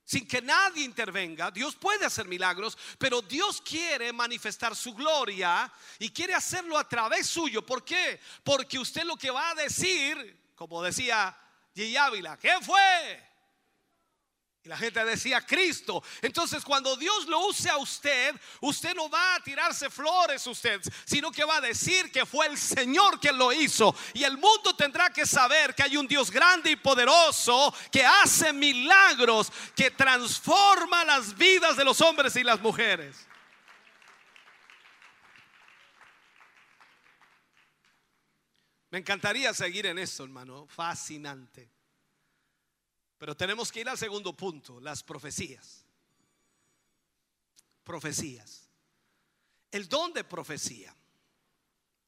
sin 0.06 0.26
que 0.26 0.40
nadie 0.40 0.84
intervenga. 0.84 1.50
Dios 1.50 1.76
puede 1.76 2.06
hacer 2.06 2.26
milagros, 2.26 2.78
pero 2.98 3.20
Dios 3.20 3.60
quiere 3.60 4.10
manifestar 4.10 4.74
su 4.74 4.94
gloria 4.94 5.70
y 5.98 6.08
quiere 6.08 6.32
hacerlo 6.34 6.78
a 6.78 6.88
través 6.88 7.26
suyo. 7.26 7.60
¿Por 7.60 7.84
qué? 7.84 8.18
Porque 8.42 8.78
usted 8.78 9.04
lo 9.04 9.16
que 9.16 9.30
va 9.30 9.50
a 9.50 9.54
decir, 9.54 10.52
como 10.54 10.82
decía 10.82 11.36
G. 11.74 11.94
Ávila, 11.98 12.38
¿qué 12.38 12.54
fue? 12.62 13.35
Y 14.66 14.68
la 14.68 14.76
gente 14.76 15.04
decía 15.04 15.40
Cristo. 15.46 16.02
Entonces 16.20 16.64
cuando 16.64 16.96
Dios 16.96 17.28
lo 17.28 17.38
use 17.46 17.70
a 17.70 17.76
usted, 17.76 18.34
usted 18.60 18.96
no 18.96 19.08
va 19.08 19.36
a 19.36 19.40
tirarse 19.40 19.88
flores 19.88 20.44
usted, 20.44 20.82
sino 21.04 21.30
que 21.30 21.44
va 21.44 21.58
a 21.58 21.60
decir 21.60 22.10
que 22.10 22.26
fue 22.26 22.48
el 22.48 22.58
Señor 22.58 23.20
quien 23.20 23.38
lo 23.38 23.52
hizo. 23.52 23.94
Y 24.12 24.24
el 24.24 24.36
mundo 24.36 24.74
tendrá 24.74 25.10
que 25.10 25.24
saber 25.24 25.72
que 25.72 25.84
hay 25.84 25.96
un 25.96 26.08
Dios 26.08 26.32
grande 26.32 26.72
y 26.72 26.74
poderoso 26.74 27.72
que 27.92 28.04
hace 28.04 28.52
milagros, 28.52 29.52
que 29.76 29.92
transforma 29.92 31.04
las 31.04 31.36
vidas 31.36 31.76
de 31.76 31.84
los 31.84 32.00
hombres 32.00 32.34
y 32.34 32.42
las 32.42 32.60
mujeres. 32.60 33.24
Me 38.90 38.98
encantaría 38.98 39.54
seguir 39.54 39.86
en 39.86 40.00
esto, 40.00 40.24
hermano. 40.24 40.66
Fascinante. 40.66 41.75
Pero 43.18 43.36
tenemos 43.36 43.72
que 43.72 43.80
ir 43.80 43.88
al 43.88 43.98
segundo 43.98 44.34
punto, 44.34 44.80
las 44.80 45.02
profecías. 45.02 45.84
Profecías. 47.82 48.68
El 49.70 49.88
don 49.88 50.12
de 50.12 50.24
profecía. 50.24 50.94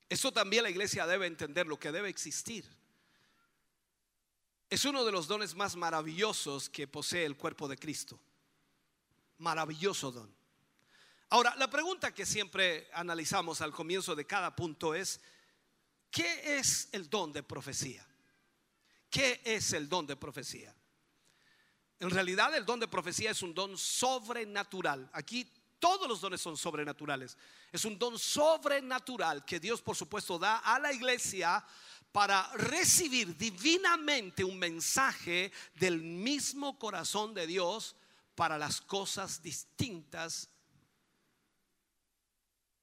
Eso 0.09 0.33
también 0.33 0.63
la 0.63 0.71
iglesia 0.71 1.07
debe 1.07 1.27
entender, 1.27 1.67
lo 1.67 1.79
que 1.79 1.93
debe 1.93 2.09
existir. 2.09 2.65
Es 4.71 4.85
uno 4.85 5.05
de 5.05 5.13
los 5.13 5.29
dones 5.29 5.55
más 5.55 5.77
maravillosos 5.77 6.69
que 6.69 6.87
posee 6.87 7.25
el 7.25 7.37
cuerpo 7.37 7.69
de 7.69 7.79
Cristo. 7.79 8.21
Maravilloso 9.39 10.13
don. 10.13 10.35
Ahora, 11.31 11.55
la 11.57 11.71
pregunta 11.71 12.15
que 12.15 12.27
siempre 12.27 12.89
analizamos 12.93 13.61
al 13.61 13.73
comienzo 13.73 14.15
de 14.15 14.27
cada 14.27 14.55
punto 14.55 14.95
es, 14.95 15.21
¿qué 16.11 16.59
es 16.59 16.89
el 16.93 17.09
don 17.09 17.33
de 17.33 17.43
profecía? 17.43 18.07
¿Qué 19.11 19.41
es 19.45 19.73
el 19.73 19.89
don 19.89 20.07
de 20.07 20.17
profecía? 20.17 20.75
En 22.01 22.11
realidad 22.11 22.55
el 22.55 22.65
don 22.65 22.79
de 22.79 22.87
profecía 22.87 23.33
es 23.33 23.43
un 23.43 23.55
don 23.55 23.77
sobrenatural. 23.77 25.09
Aquí 25.13 25.51
todos 25.79 26.09
los 26.09 26.21
dones 26.21 26.41
son 26.41 26.57
sobrenaturales. 26.57 27.37
Es 27.73 27.85
un 27.85 27.99
don 27.99 28.19
sobrenatural 28.19 29.45
que 29.45 29.61
Dios 29.61 29.83
por 29.83 29.97
supuesto 29.97 30.39
da 30.39 30.59
a 30.59 30.79
la 30.79 30.93
iglesia 30.93 31.65
para 32.13 32.51
recibir 32.55 33.37
divinamente 33.37 34.45
un 34.45 34.59
mensaje 34.59 35.53
del 35.75 36.01
mismo 36.01 36.79
corazón 36.79 37.35
de 37.35 37.47
Dios 37.47 37.97
para 38.35 38.57
las 38.57 38.81
cosas 38.81 39.43
distintas 39.43 40.49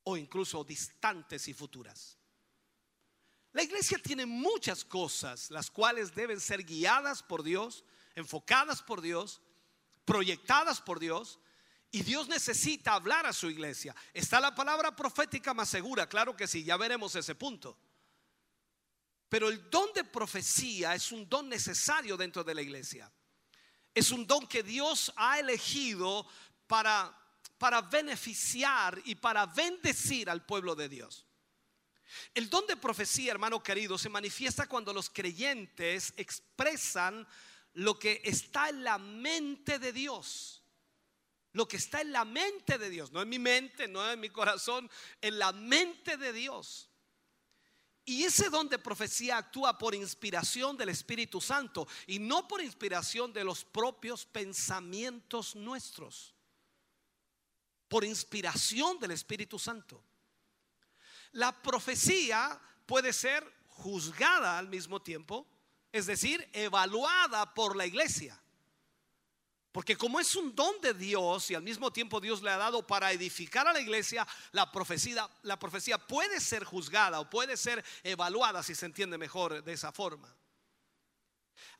o 0.03 0.17
incluso 0.17 0.63
distantes 0.63 1.47
y 1.47 1.53
futuras. 1.53 2.17
La 3.53 3.63
iglesia 3.63 3.97
tiene 3.97 4.25
muchas 4.25 4.83
cosas 4.83 5.49
las 5.49 5.71
cuales 5.71 6.13
deben 6.13 6.39
ser 6.41 6.63
guiadas 6.63 7.23
por 7.23 7.41
Dios 7.41 7.85
enfocadas 8.15 8.81
por 8.81 9.01
Dios, 9.01 9.41
proyectadas 10.05 10.81
por 10.81 10.99
Dios, 10.99 11.39
y 11.91 12.03
Dios 12.03 12.27
necesita 12.27 12.93
hablar 12.93 13.25
a 13.25 13.33
su 13.33 13.49
iglesia. 13.49 13.95
¿Está 14.13 14.39
la 14.39 14.53
palabra 14.53 14.95
profética 14.95 15.53
más 15.53 15.69
segura? 15.69 16.09
Claro 16.09 16.35
que 16.35 16.47
sí, 16.47 16.63
ya 16.63 16.75
veremos 16.75 17.15
ese 17.15 17.35
punto. 17.35 17.77
Pero 19.29 19.49
el 19.49 19.69
don 19.69 19.93
de 19.93 20.03
profecía 20.03 20.93
es 20.93 21.11
un 21.11 21.27
don 21.29 21.47
necesario 21.47 22.17
dentro 22.17 22.43
de 22.43 22.53
la 22.53 22.61
iglesia. 22.61 23.11
Es 23.93 24.11
un 24.11 24.27
don 24.27 24.45
que 24.45 24.61
Dios 24.61 25.13
ha 25.15 25.39
elegido 25.39 26.27
para, 26.67 27.17
para 27.57 27.81
beneficiar 27.81 29.01
y 29.05 29.15
para 29.15 29.45
bendecir 29.45 30.29
al 30.29 30.45
pueblo 30.45 30.75
de 30.75 30.89
Dios. 30.89 31.25
El 32.33 32.49
don 32.49 32.67
de 32.67 32.77
profecía, 32.77 33.31
hermano 33.31 33.63
querido, 33.63 33.97
se 33.97 34.09
manifiesta 34.09 34.67
cuando 34.67 34.93
los 34.93 35.09
creyentes 35.09 36.13
expresan 36.17 37.25
lo 37.75 37.99
que 37.99 38.21
está 38.23 38.69
en 38.69 38.83
la 38.83 38.97
mente 38.97 39.79
de 39.79 39.93
Dios. 39.93 40.61
Lo 41.51 41.67
que 41.67 41.77
está 41.77 42.01
en 42.01 42.11
la 42.11 42.25
mente 42.25 42.77
de 42.77 42.89
Dios, 42.89 43.11
no 43.11 43.21
en 43.21 43.29
mi 43.29 43.39
mente, 43.39 43.87
no 43.87 44.11
en 44.11 44.19
mi 44.19 44.29
corazón, 44.29 44.89
en 45.21 45.39
la 45.39 45.53
mente 45.53 46.17
de 46.17 46.33
Dios. 46.33 46.89
Y 48.03 48.23
ese 48.23 48.49
don 48.49 48.67
de 48.69 48.77
profecía 48.77 49.37
actúa 49.37 49.77
por 49.77 49.95
inspiración 49.95 50.77
del 50.77 50.89
Espíritu 50.89 51.39
Santo 51.39 51.87
y 52.07 52.19
no 52.19 52.47
por 52.47 52.61
inspiración 52.61 53.31
de 53.33 53.43
los 53.43 53.63
propios 53.63 54.25
pensamientos 54.25 55.55
nuestros. 55.55 56.33
Por 57.87 58.03
inspiración 58.03 58.99
del 58.99 59.11
Espíritu 59.11 59.57
Santo. 59.57 60.03
La 61.31 61.51
profecía 61.61 62.61
puede 62.85 63.11
ser 63.11 63.49
juzgada 63.69 64.57
al 64.57 64.67
mismo 64.67 65.01
tiempo, 65.01 65.47
es 65.95 66.07
decir, 66.07 66.45
evaluada 66.51 67.53
por 67.53 67.77
la 67.77 67.85
iglesia. 67.85 68.37
Porque 69.71 69.95
como 69.95 70.19
es 70.19 70.35
un 70.35 70.53
don 70.53 70.81
de 70.81 70.93
Dios 70.93 71.49
y 71.49 71.55
al 71.55 71.63
mismo 71.63 71.89
tiempo 71.93 72.19
Dios 72.19 72.43
le 72.43 72.49
ha 72.49 72.57
dado 72.57 72.85
para 72.85 73.13
edificar 73.13 73.65
a 73.65 73.71
la 73.71 73.79
iglesia, 73.79 74.27
la 74.51 74.69
profecía, 74.73 75.29
la 75.43 75.57
profecía 75.57 75.97
puede 75.97 76.41
ser 76.41 76.65
juzgada 76.65 77.21
o 77.21 77.29
puede 77.29 77.55
ser 77.55 77.81
evaluada, 78.03 78.61
si 78.61 78.75
se 78.75 78.85
entiende 78.85 79.17
mejor 79.17 79.63
de 79.63 79.71
esa 79.71 79.93
forma. 79.93 80.35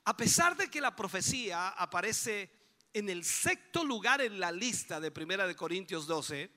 A 0.06 0.16
pesar 0.16 0.56
de 0.56 0.70
que 0.70 0.80
la 0.80 0.96
profecía 0.96 1.68
aparece 1.68 2.50
en 2.94 3.10
el 3.10 3.26
sexto 3.26 3.84
lugar 3.84 4.22
en 4.22 4.40
la 4.40 4.54
lista 4.54 5.02
de 5.02 5.12
Primera 5.12 5.46
de 5.46 5.58
Corintios 5.58 6.08
12, 6.08 6.50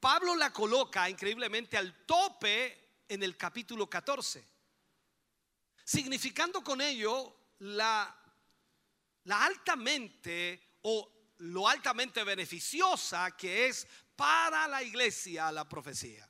Pablo 0.00 0.34
la 0.34 0.52
coloca 0.52 1.08
increíblemente 1.08 1.76
al 1.76 2.04
tope 2.04 3.04
en 3.08 3.22
el 3.22 3.36
capítulo 3.36 3.88
14, 3.88 4.53
significando 5.84 6.62
con 6.64 6.80
ello 6.80 7.36
la 7.60 8.20
altamente 9.26 10.78
o 10.82 11.10
lo 11.38 11.68
altamente 11.68 12.24
beneficiosa 12.24 13.36
que 13.36 13.66
es 13.66 13.86
para 14.16 14.68
la 14.68 14.82
iglesia 14.82 15.50
la 15.50 15.68
profecía. 15.68 16.28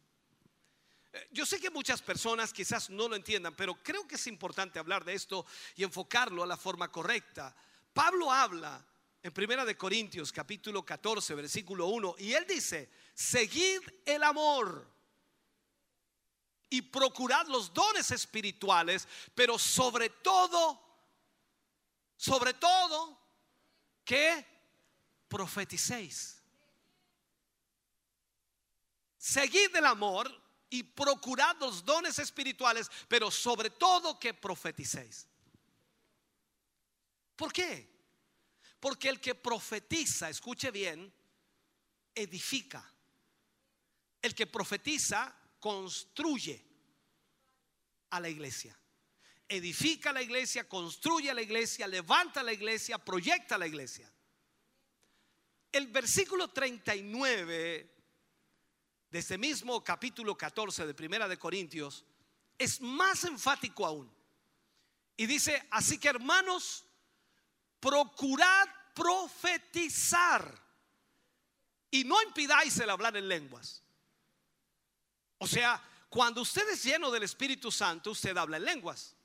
Eh, 1.12 1.28
Yo 1.32 1.44
sé 1.44 1.60
que 1.60 1.70
muchas 1.70 2.02
personas 2.02 2.52
quizás 2.52 2.90
no 2.90 3.09
lo 3.09 3.16
entiendan, 3.16 3.55
pero 3.55 3.74
creo 3.82 4.06
que 4.06 4.14
es 4.14 4.26
importante 4.26 4.78
hablar 4.78 5.05
de 5.05 5.14
esto 5.14 5.44
y 5.76 5.85
enfocarlo 5.85 6.43
a 6.43 6.47
la 6.47 6.56
forma 6.56 6.90
correcta. 6.90 7.55
Pablo 7.93 8.32
habla 8.32 8.85
en 9.22 9.32
Primera 9.32 9.64
de 9.64 9.76
Corintios 9.76 10.32
capítulo 10.32 10.85
14 10.85 11.35
versículo 11.35 11.86
1 11.86 12.16
y 12.18 12.32
él 12.32 12.47
dice, 12.47 12.90
"Seguid 13.14 13.81
el 14.05 14.22
amor 14.22 14.93
y 16.74 16.82
procurad 16.82 17.46
los 17.46 17.72
dones 17.72 18.10
espirituales, 18.10 19.06
pero 19.34 19.59
sobre 19.59 20.10
todo 20.10 20.84
sobre 22.16 22.55
todo 22.55 23.18
que 24.05 24.46
profeticéis. 25.28 26.40
Seguid 29.18 29.76
el 29.76 29.86
amor 29.86 30.30
y 30.70 30.82
procurad 30.82 31.56
los 31.59 31.84
dones 31.84 32.18
espirituales, 32.18 32.90
pero 33.09 33.30
sobre 33.30 33.70
todo 33.70 34.18
que 34.18 34.32
profeticéis. 34.32 35.28
¿Por 37.36 37.52
qué? 37.52 37.92
Porque 38.80 39.09
el 39.09 39.20
que 39.20 39.34
profetiza, 39.34 40.28
escuche 40.28 40.70
bien, 40.70 41.12
edifica. 42.14 42.90
El 44.22 44.34
que 44.34 44.46
profetiza 44.46 45.34
construye 45.65 46.62
a 48.11 48.20
la 48.20 48.28
iglesia 48.28 48.78
edifica 49.49 50.12
la 50.12 50.23
iglesia, 50.23 50.69
construye 50.69 51.32
la 51.32 51.43
iglesia, 51.43 51.86
levanta 51.86 52.43
la 52.43 52.53
iglesia, 52.53 52.99
proyecta 52.99 53.57
la 53.59 53.66
iglesia. 53.66 54.11
El 55.70 55.89
versículo 55.89 56.49
39 56.49 57.95
de 59.11 59.19
este 59.19 59.39
mismo 59.39 59.82
capítulo 59.82 60.36
14 60.36 60.86
de 60.86 60.95
Primera 60.95 61.28
de 61.28 61.39
Corintios 61.39 62.05
es 62.59 62.81
más 62.81 63.24
enfático 63.24 63.86
aún. 63.86 64.12
Y 65.16 65.27
dice, 65.27 65.66
así 65.70 65.99
que 65.99 66.09
hermanos, 66.09 66.85
procurad 67.81 68.69
profetizar 68.95 70.62
y 71.91 72.05
no 72.05 72.20
impidáis 72.23 72.78
el 72.78 72.91
hablar 72.91 73.16
en 73.16 73.28
lenguas. 73.28 73.84
O 75.39 75.47
sea, 75.47 75.82
cuando 76.09 76.43
usted 76.43 76.69
es 76.70 76.85
lleno 76.85 77.11
del 77.11 77.24
Espíritu 77.24 77.73
Santo, 77.73 78.12
usted 78.12 78.36
habla 78.36 78.56
en 78.56 78.65
lenguas. 78.65 79.16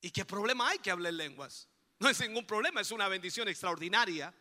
¿Y 0.00 0.10
qué 0.10 0.24
problema 0.24 0.68
hay 0.68 0.78
que 0.78 0.90
hable 0.90 1.08
en 1.08 1.16
lenguas? 1.16 1.68
No 1.98 2.08
es 2.08 2.20
ningún 2.20 2.46
problema, 2.46 2.80
es 2.80 2.90
una 2.90 3.08
bendición 3.08 3.48
extraordinaria. 3.48 4.34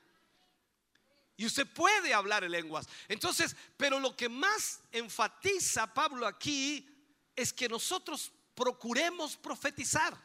Y 1.37 1.45
usted 1.45 1.67
puede 1.67 2.13
hablar 2.13 2.43
en 2.43 2.51
lenguas. 2.51 2.87
Entonces, 3.07 3.55
pero 3.77 3.99
lo 3.99 4.15
que 4.15 4.29
más 4.29 4.81
enfatiza 4.91 5.93
Pablo 5.93 6.27
aquí 6.27 6.87
es 7.35 7.51
que 7.51 7.67
nosotros 7.67 8.31
procuremos 8.53 9.35
profetizar 9.35 10.17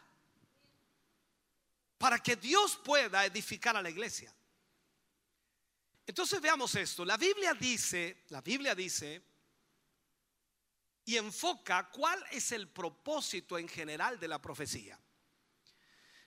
para 1.99 2.19
que 2.19 2.37
Dios 2.37 2.77
pueda 2.77 3.25
edificar 3.25 3.77
a 3.77 3.83
la 3.83 3.91
iglesia. 3.91 4.33
Entonces 6.07 6.41
veamos 6.41 6.75
esto. 6.75 7.05
La 7.05 7.17
Biblia 7.17 7.55
dice, 7.55 8.25
la 8.31 8.41
Biblia 8.41 8.75
dice 8.75 9.30
y 11.05 11.17
enfoca 11.17 11.91
cuál 11.91 12.25
es 12.31 12.53
el 12.53 12.69
propósito 12.69 13.59
en 13.59 13.69
general 13.69 14.19
de 14.19 14.29
la 14.29 14.41
profecía. 14.41 14.99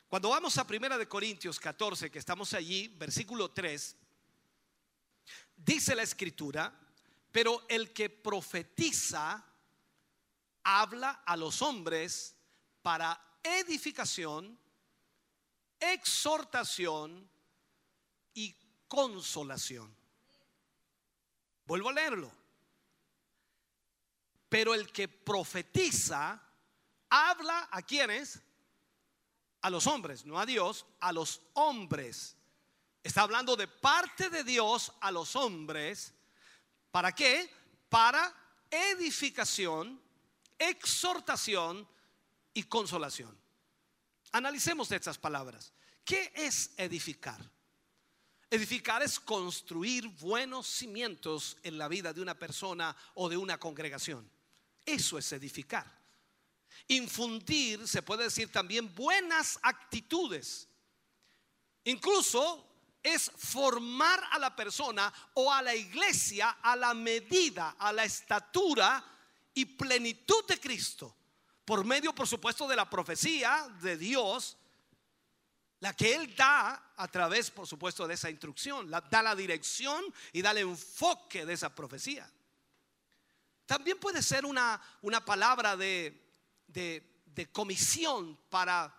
Cuando 0.07 0.29
vamos 0.29 0.57
a 0.57 0.67
Primera 0.67 0.97
de 0.97 1.07
Corintios 1.07 1.59
14, 1.59 2.11
que 2.11 2.19
estamos 2.19 2.53
allí, 2.53 2.87
versículo 2.87 3.51
3, 3.51 3.95
dice 5.55 5.95
la 5.95 6.03
escritura, 6.03 6.71
pero 7.31 7.65
el 7.67 7.91
que 7.93 8.09
profetiza 8.09 9.43
habla 10.63 11.23
a 11.25 11.35
los 11.35 11.61
hombres 11.61 12.35
para 12.81 13.19
edificación, 13.41 14.57
exhortación 15.79 17.29
y 18.35 18.55
consolación. 18.87 19.95
Vuelvo 21.65 21.89
a 21.89 21.93
leerlo. 21.93 22.42
Pero 24.53 24.75
el 24.75 24.91
que 24.91 25.07
profetiza 25.07 26.39
habla 27.09 27.69
a 27.71 27.81
quienes? 27.81 28.39
a 29.63 29.69
los 29.69 29.87
hombres, 29.87 30.25
no 30.25 30.39
a 30.39 30.45
Dios, 30.45 30.85
a 30.99 31.11
los 31.13 31.41
hombres. 31.53 32.35
Está 33.01 33.21
hablando 33.21 33.55
de 33.55 33.67
parte 33.67 34.29
de 34.29 34.43
Dios 34.43 34.91
a 34.99 35.09
los 35.09 35.37
hombres. 35.37 36.13
¿Para 36.91 37.13
qué? 37.13 37.49
Para 37.87 38.33
edificación, 38.69 40.01
exhortación 40.59 41.87
y 42.53 42.63
consolación. 42.63 43.35
Analicemos 44.33 44.91
estas 44.91 45.17
palabras. 45.17 45.71
¿Qué 46.03 46.33
es 46.35 46.71
edificar? 46.75 47.39
Edificar 48.49 49.01
es 49.01 49.17
construir 49.17 50.09
buenos 50.09 50.67
cimientos 50.67 51.55
en 51.63 51.77
la 51.77 51.87
vida 51.87 52.11
de 52.11 52.21
una 52.21 52.37
persona 52.37 52.93
o 53.13 53.29
de 53.29 53.37
una 53.37 53.57
congregación. 53.57 54.29
Eso 54.85 55.17
es 55.17 55.31
edificar. 55.31 55.85
Infundir, 56.87 57.87
se 57.87 58.01
puede 58.01 58.25
decir 58.25 58.51
también, 58.51 58.93
buenas 58.93 59.59
actitudes. 59.61 60.67
Incluso 61.85 62.69
es 63.01 63.31
formar 63.35 64.23
a 64.31 64.39
la 64.39 64.55
persona 64.55 65.13
o 65.33 65.51
a 65.51 65.61
la 65.61 65.75
iglesia 65.75 66.57
a 66.61 66.75
la 66.75 66.93
medida, 66.93 67.75
a 67.77 67.91
la 67.91 68.05
estatura 68.05 69.03
y 69.53 69.65
plenitud 69.65 70.45
de 70.47 70.59
Cristo. 70.59 71.15
Por 71.65 71.85
medio, 71.85 72.15
por 72.15 72.27
supuesto, 72.27 72.67
de 72.67 72.75
la 72.75 72.89
profecía 72.89 73.67
de 73.81 73.97
Dios, 73.97 74.57
la 75.79 75.93
que 75.93 76.15
Él 76.15 76.33
da 76.35 76.93
a 76.95 77.07
través, 77.09 77.51
por 77.51 77.67
supuesto, 77.67 78.07
de 78.07 78.13
esa 78.13 78.29
instrucción, 78.29 78.89
la, 78.89 79.01
da 79.01 79.21
la 79.21 79.35
dirección 79.35 80.03
y 80.31 80.41
da 80.41 80.51
el 80.51 80.59
enfoque 80.59 81.45
de 81.45 81.53
esa 81.53 81.73
profecía. 81.75 82.29
También 83.65 83.99
puede 83.99 84.21
ser 84.21 84.45
una, 84.45 84.81
una 85.01 85.23
palabra 85.23 85.77
de, 85.77 86.21
de, 86.67 87.51
comisión 87.51 88.37
para, 88.49 88.93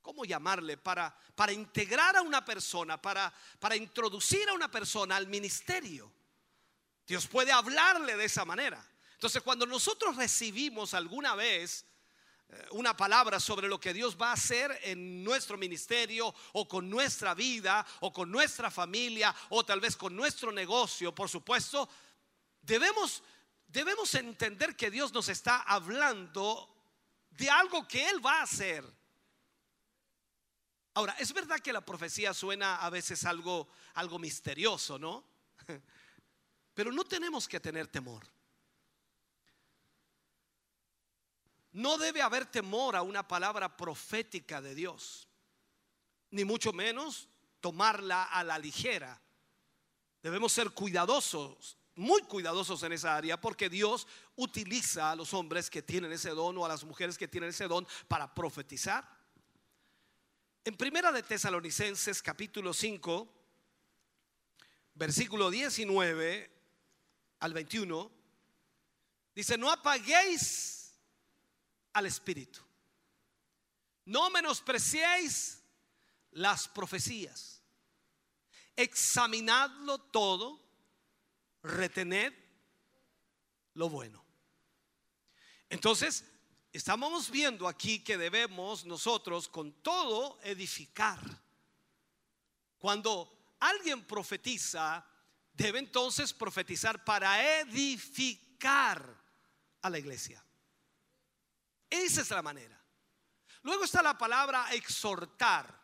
¿cómo 0.00 0.24
llamarle? 0.24 0.76
Para, 0.76 1.16
para 1.34 1.52
integrar 1.52 2.16
a 2.16 2.22
una 2.22 2.44
persona, 2.44 3.00
para, 3.00 3.32
para 3.58 3.76
introducir 3.76 4.48
a 4.48 4.54
una 4.54 4.70
persona 4.70 5.16
al 5.16 5.26
ministerio. 5.26 6.12
Dios 7.06 7.26
puede 7.26 7.52
hablarle 7.52 8.16
de 8.16 8.24
esa 8.24 8.44
manera. 8.44 8.84
Entonces, 9.14 9.42
cuando 9.42 9.66
nosotros 9.66 10.16
recibimos 10.16 10.94
alguna 10.94 11.34
vez 11.34 11.84
eh, 12.48 12.66
una 12.72 12.96
palabra 12.96 13.38
sobre 13.38 13.68
lo 13.68 13.78
que 13.78 13.92
Dios 13.92 14.16
va 14.20 14.30
a 14.30 14.34
hacer 14.34 14.78
en 14.82 15.22
nuestro 15.22 15.56
ministerio 15.56 16.34
o 16.52 16.66
con 16.66 16.88
nuestra 16.90 17.34
vida 17.34 17.86
o 18.00 18.12
con 18.12 18.30
nuestra 18.30 18.70
familia 18.70 19.34
o 19.50 19.64
tal 19.64 19.80
vez 19.80 19.96
con 19.96 20.14
nuestro 20.16 20.52
negocio, 20.52 21.14
por 21.14 21.28
supuesto, 21.28 21.88
debemos 22.62 23.22
debemos 23.72 24.14
entender 24.14 24.76
que 24.76 24.90
Dios 24.90 25.12
nos 25.12 25.28
está 25.28 25.62
hablando 25.62 26.68
de 27.30 27.50
algo 27.50 27.88
que 27.88 28.08
Él 28.08 28.24
va 28.24 28.40
a 28.40 28.42
hacer. 28.42 28.84
Ahora, 30.94 31.16
es 31.18 31.32
verdad 31.32 31.58
que 31.60 31.72
la 31.72 31.84
profecía 31.84 32.34
suena 32.34 32.76
a 32.76 32.90
veces 32.90 33.24
algo, 33.24 33.68
algo 33.94 34.18
misterioso, 34.18 34.98
¿no? 34.98 35.24
Pero 36.74 36.92
no 36.92 37.04
tenemos 37.04 37.48
que 37.48 37.60
tener 37.60 37.88
temor. 37.88 38.22
no 41.72 41.96
debe 41.96 42.22
haber 42.22 42.46
temor 42.46 42.96
a 42.96 43.02
una 43.02 43.26
palabra 43.26 43.76
profética 43.76 44.60
de 44.60 44.74
Dios, 44.74 45.28
ni 46.30 46.44
mucho 46.44 46.72
menos 46.72 47.28
tomarla 47.60 48.24
a 48.24 48.44
la 48.44 48.58
ligera. 48.58 49.20
Debemos 50.22 50.52
ser 50.52 50.70
cuidadosos, 50.70 51.78
muy 51.94 52.22
cuidadosos 52.22 52.82
en 52.82 52.92
esa 52.92 53.16
área, 53.16 53.40
porque 53.40 53.68
Dios 53.68 54.06
utiliza 54.36 55.10
a 55.10 55.16
los 55.16 55.34
hombres 55.34 55.68
que 55.68 55.82
tienen 55.82 56.12
ese 56.12 56.30
don 56.30 56.56
o 56.58 56.64
a 56.64 56.68
las 56.68 56.84
mujeres 56.84 57.18
que 57.18 57.28
tienen 57.28 57.50
ese 57.50 57.68
don 57.68 57.86
para 58.08 58.34
profetizar. 58.34 59.06
En 60.64 60.76
Primera 60.76 61.10
de 61.10 61.22
Tesalonicenses 61.22 62.22
capítulo 62.22 62.72
5, 62.72 63.28
versículo 64.94 65.50
19 65.50 66.50
al 67.40 67.52
21, 67.52 68.10
dice, 69.34 69.58
no 69.58 69.70
apaguéis 69.70 70.94
al 71.92 72.06
Espíritu, 72.06 72.60
no 74.04 74.30
menospreciéis 74.30 75.62
las 76.30 76.68
profecías, 76.68 77.60
examinadlo 78.76 79.98
todo, 79.98 80.61
retened 81.62 82.34
lo 83.74 83.88
bueno. 83.88 84.24
Entonces, 85.68 86.24
estamos 86.72 87.30
viendo 87.30 87.66
aquí 87.66 88.04
que 88.04 88.18
debemos 88.18 88.84
nosotros 88.84 89.48
con 89.48 89.72
todo 89.82 90.38
edificar. 90.42 91.18
Cuando 92.78 93.54
alguien 93.60 94.04
profetiza, 94.04 95.06
debe 95.52 95.78
entonces 95.78 96.32
profetizar 96.32 97.04
para 97.04 97.60
edificar 97.60 99.22
a 99.80 99.90
la 99.90 99.98
iglesia. 99.98 100.44
Esa 101.88 102.22
es 102.22 102.30
la 102.30 102.42
manera. 102.42 102.78
Luego 103.62 103.84
está 103.84 104.02
la 104.02 104.18
palabra 104.18 104.72
exhortar, 104.72 105.80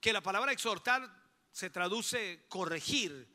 que 0.00 0.12
la 0.12 0.20
palabra 0.20 0.52
exhortar 0.52 1.08
se 1.52 1.70
traduce 1.70 2.46
corregir, 2.48 3.33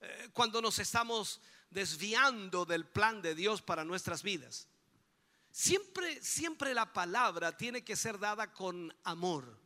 eh, 0.00 0.28
cuando 0.32 0.60
nos 0.60 0.78
estamos 0.78 1.40
desviando 1.70 2.64
del 2.64 2.86
plan 2.86 3.20
de 3.20 3.34
Dios 3.34 3.62
para 3.62 3.84
nuestras 3.84 4.22
vidas. 4.22 4.68
Siempre, 5.50 6.22
siempre 6.22 6.74
la 6.74 6.92
palabra 6.92 7.56
tiene 7.56 7.84
que 7.84 7.96
ser 7.96 8.18
dada 8.18 8.52
con 8.52 8.94
amor. 9.04 9.58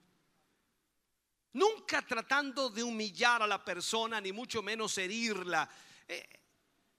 Nunca 1.53 2.03
tratando 2.03 2.71
de 2.71 2.83
humillar 2.83 3.43
a 3.43 3.47
la 3.47 3.65
persona, 3.65 4.21
ni 4.21 4.33
mucho 4.33 4.63
menos 4.63 4.97
herirla. 4.99 5.69
Eh, 6.07 6.29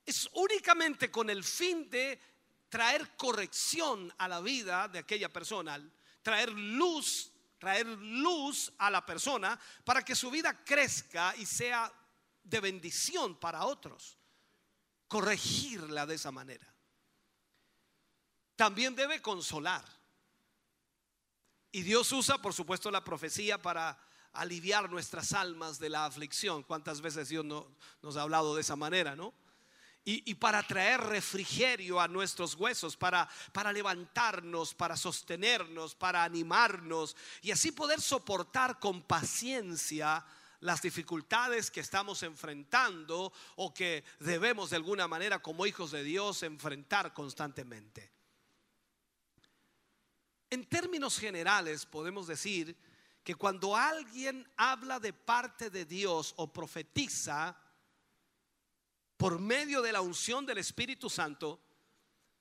es 0.06 0.30
únicamente 0.34 1.12
con 1.12 1.30
el 1.30 1.44
fin 1.44 1.90
de 1.90 2.20
traer 2.68 3.16
corrección 3.16 4.14
a 4.18 4.28
la 4.28 4.42
vida 4.42 4.88
de 4.88 5.00
aquella 5.00 5.30
persona, 5.30 5.80
traer 6.22 6.52
luz, 6.52 7.32
traer 7.58 7.86
luz 7.86 8.72
a 8.78 8.90
la 8.90 9.06
persona 9.06 9.60
para 9.84 10.04
que 10.04 10.16
su 10.16 10.32
vida 10.32 10.64
crezca 10.64 11.36
y 11.38 11.46
sea 11.46 11.92
de 12.50 12.60
bendición 12.60 13.36
para 13.36 13.66
otros. 13.66 14.18
Corregirla 15.08 16.06
de 16.06 16.16
esa 16.16 16.32
manera. 16.32 16.68
También 18.56 18.96
debe 18.96 19.22
consolar. 19.22 19.86
Y 21.72 21.84
Dios 21.84 22.12
usa, 22.12 22.42
por 22.42 22.54
supuesto, 22.54 22.92
la 22.92 23.04
profecía 23.04 23.62
para 23.62 23.98
aliviar 24.34 24.90
nuestras 24.90 25.34
almas 25.34 25.80
de 25.80 25.90
la 25.90 26.06
aflicción. 26.06 26.64
¿Cuántas 26.64 27.02
veces 27.02 27.30
Dios 27.30 27.46
no, 27.46 27.68
nos 28.02 28.18
ha 28.18 28.24
hablado 28.24 28.56
de 28.56 28.62
esa 28.62 28.76
manera, 28.76 29.16
no? 29.16 29.34
Y, 30.06 30.30
y, 30.32 30.36
para 30.36 30.64
traer 30.64 31.02
refrigerio 31.02 32.00
a 32.00 32.08
nuestros 32.08 32.56
huesos, 32.56 32.96
para, 32.98 33.30
para 33.52 33.72
levantarnos, 33.72 34.74
para 34.74 34.96
sostenernos, 34.96 35.94
para 35.94 36.24
animarnos 36.24 37.16
y 37.42 37.52
así 37.52 37.72
poder 37.72 38.02
soportar 38.02 38.80
con 38.80 39.04
paciencia 39.04 40.26
las 40.62 40.82
dificultades 40.82 41.72
que 41.72 41.80
estamos 41.80 42.24
enfrentando 42.24 43.32
o 43.56 43.74
que 43.74 44.04
debemos 44.20 44.70
de 44.70 44.76
alguna 44.76 45.08
manera 45.08 45.42
como 45.42 45.66
hijos 45.66 45.92
de 45.92 46.04
Dios 46.04 46.44
enfrentar 46.44 47.14
constantemente. 47.14 48.12
En 50.50 50.66
términos 50.66 51.18
generales 51.18 51.86
podemos 51.86 52.28
decir 52.28 52.76
que 53.24 53.36
cuando 53.36 53.76
alguien 53.76 54.50
habla 54.58 55.00
de 55.00 55.14
parte 55.14 55.70
de 55.70 55.86
Dios 55.86 56.34
o 56.38 56.52
profetiza 56.52 57.56
por 59.18 59.40
medio 59.40 59.82
de 59.82 59.92
la 59.92 60.02
unción 60.02 60.46
del 60.46 60.58
Espíritu 60.58 61.10
Santo, 61.10 61.62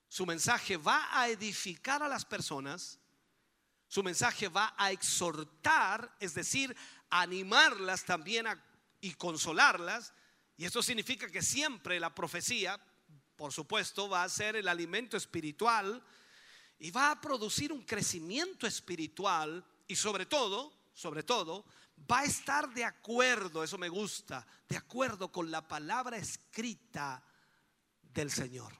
su 0.07 0.25
mensaje 0.25 0.77
va 0.77 1.07
a 1.11 1.29
edificar 1.29 2.01
a 2.01 2.07
las 2.07 2.25
personas, 2.25 2.99
su 3.87 4.01
mensaje 4.01 4.47
va 4.47 4.73
a 4.77 4.91
exhortar, 4.91 6.15
es 6.19 6.33
decir, 6.33 6.75
animarlas 7.09 8.05
también 8.05 8.45
y 9.01 9.13
consolarlas. 9.13 10.13
Y 10.57 10.65
esto 10.65 10.83
significa 10.83 11.29
que 11.29 11.41
siempre 11.41 11.99
la 11.99 12.13
profecía, 12.13 12.79
por 13.35 13.53
supuesto, 13.53 14.09
va 14.09 14.23
a 14.23 14.29
ser 14.29 14.55
el 14.55 14.67
alimento 14.67 15.17
espiritual 15.17 16.03
y 16.77 16.91
va 16.91 17.11
a 17.11 17.21
producir 17.21 17.71
un 17.71 17.83
crecimiento 17.83 18.67
espiritual 18.67 19.65
y 19.87 19.95
sobre 19.95 20.25
todo, 20.25 20.73
sobre 20.93 21.23
todo, 21.23 21.65
va 22.09 22.19
a 22.19 22.25
estar 22.25 22.73
de 22.73 22.85
acuerdo, 22.85 23.63
eso 23.63 23.77
me 23.77 23.89
gusta, 23.89 24.45
de 24.67 24.77
acuerdo 24.77 25.31
con 25.31 25.51
la 25.51 25.67
palabra 25.67 26.17
escrita 26.17 27.23
del 28.01 28.31
Señor. 28.31 28.73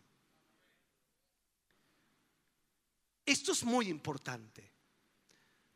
Esto 3.26 3.52
es 3.52 3.64
muy 3.64 3.90
importante. 3.90 4.79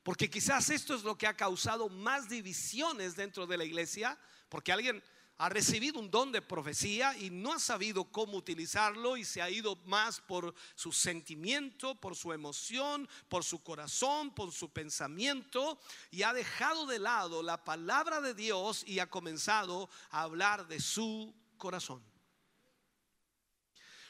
Porque 0.03 0.30
quizás 0.30 0.69
esto 0.69 0.93
es 0.93 1.03
lo 1.03 1.17
que 1.17 1.27
ha 1.27 1.35
causado 1.35 1.89
más 1.89 2.27
divisiones 2.27 3.15
dentro 3.15 3.47
de 3.47 3.57
la 3.57 3.63
iglesia, 3.63 4.17
porque 4.49 4.73
alguien 4.73 5.01
ha 5.38 5.49
recibido 5.49 5.99
un 5.99 6.11
don 6.11 6.31
de 6.31 6.41
profecía 6.41 7.17
y 7.17 7.30
no 7.30 7.53
ha 7.53 7.59
sabido 7.59 8.05
cómo 8.05 8.38
utilizarlo 8.38 9.17
y 9.17 9.25
se 9.25 9.41
ha 9.41 9.49
ido 9.49 9.75
más 9.85 10.21
por 10.21 10.53
su 10.75 10.91
sentimiento, 10.91 11.95
por 11.95 12.15
su 12.15 12.34
emoción, 12.34 13.09
por 13.30 13.43
su 13.43 13.63
corazón, 13.63 14.34
por 14.35 14.51
su 14.51 14.71
pensamiento 14.71 15.80
y 16.11 16.23
ha 16.23 16.34
dejado 16.34 16.85
de 16.85 16.99
lado 16.99 17.41
la 17.41 17.63
palabra 17.63 18.21
de 18.21 18.34
Dios 18.34 18.84
y 18.85 18.99
ha 18.99 19.09
comenzado 19.09 19.89
a 20.11 20.21
hablar 20.21 20.67
de 20.67 20.80
su 20.80 21.34
corazón. 21.57 22.03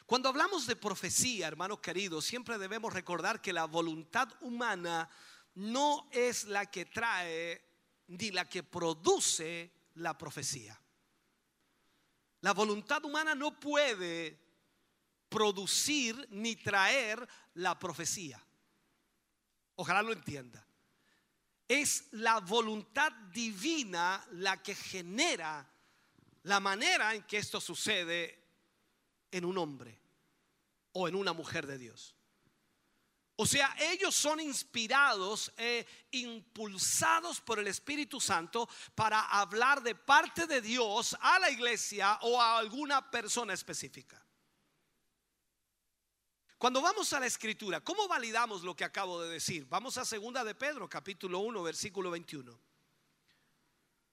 Cuando 0.05 0.27
hablamos 0.27 0.67
de 0.67 0.75
profecía, 0.75 1.47
hermanos 1.47 1.79
queridos, 1.79 2.25
siempre 2.25 2.57
debemos 2.57 2.93
recordar 2.93 3.41
que 3.41 3.53
la 3.53 3.65
voluntad 3.65 4.27
humana 4.41 5.09
no 5.55 6.09
es 6.11 6.45
la 6.45 6.65
que 6.69 6.85
trae 6.85 7.61
ni 8.07 8.31
la 8.31 8.47
que 8.47 8.63
produce 8.63 9.71
la 9.95 10.17
profecía. 10.17 10.79
La 12.41 12.53
voluntad 12.53 13.03
humana 13.05 13.35
no 13.35 13.59
puede 13.59 14.37
producir 15.29 16.27
ni 16.31 16.55
traer 16.55 17.27
la 17.55 17.77
profecía. 17.79 18.43
Ojalá 19.75 20.01
lo 20.01 20.11
entienda. 20.11 20.65
Es 21.67 22.09
la 22.11 22.39
voluntad 22.39 23.11
divina 23.31 24.25
la 24.31 24.61
que 24.61 24.75
genera 24.75 25.67
la 26.43 26.59
manera 26.59 27.15
en 27.15 27.23
que 27.23 27.37
esto 27.37 27.61
sucede 27.61 28.43
en 29.31 29.45
un 29.45 29.57
hombre 29.57 29.97
o 30.91 31.07
en 31.07 31.15
una 31.15 31.33
mujer 31.33 31.65
de 31.65 31.77
Dios. 31.77 32.15
O 33.43 33.45
sea, 33.45 33.75
ellos 33.77 34.15
son 34.15 34.39
inspirados 34.39 35.51
e 35.57 35.85
impulsados 36.11 37.41
por 37.41 37.59
el 37.59 37.67
Espíritu 37.67 38.21
Santo 38.21 38.69
para 38.95 39.19
hablar 39.19 39.83
de 39.83 39.95
parte 39.95 40.47
de 40.47 40.61
Dios 40.61 41.13
a 41.19 41.39
la 41.39 41.51
iglesia 41.51 42.17
o 42.21 42.41
a 42.41 42.57
alguna 42.57 43.11
persona 43.11 43.51
específica. 43.51 44.25
Cuando 46.57 46.81
vamos 46.81 47.11
a 47.11 47.19
la 47.19 47.25
escritura, 47.25 47.81
¿cómo 47.81 48.07
validamos 48.07 48.63
lo 48.63 48.77
que 48.77 48.85
acabo 48.85 49.21
de 49.21 49.33
decir? 49.33 49.65
Vamos 49.65 49.97
a 49.97 50.05
segunda 50.05 50.45
de 50.45 50.55
Pedro, 50.55 50.87
capítulo 50.87 51.39
1, 51.39 51.63
versículo 51.63 52.11
21. 52.11 52.57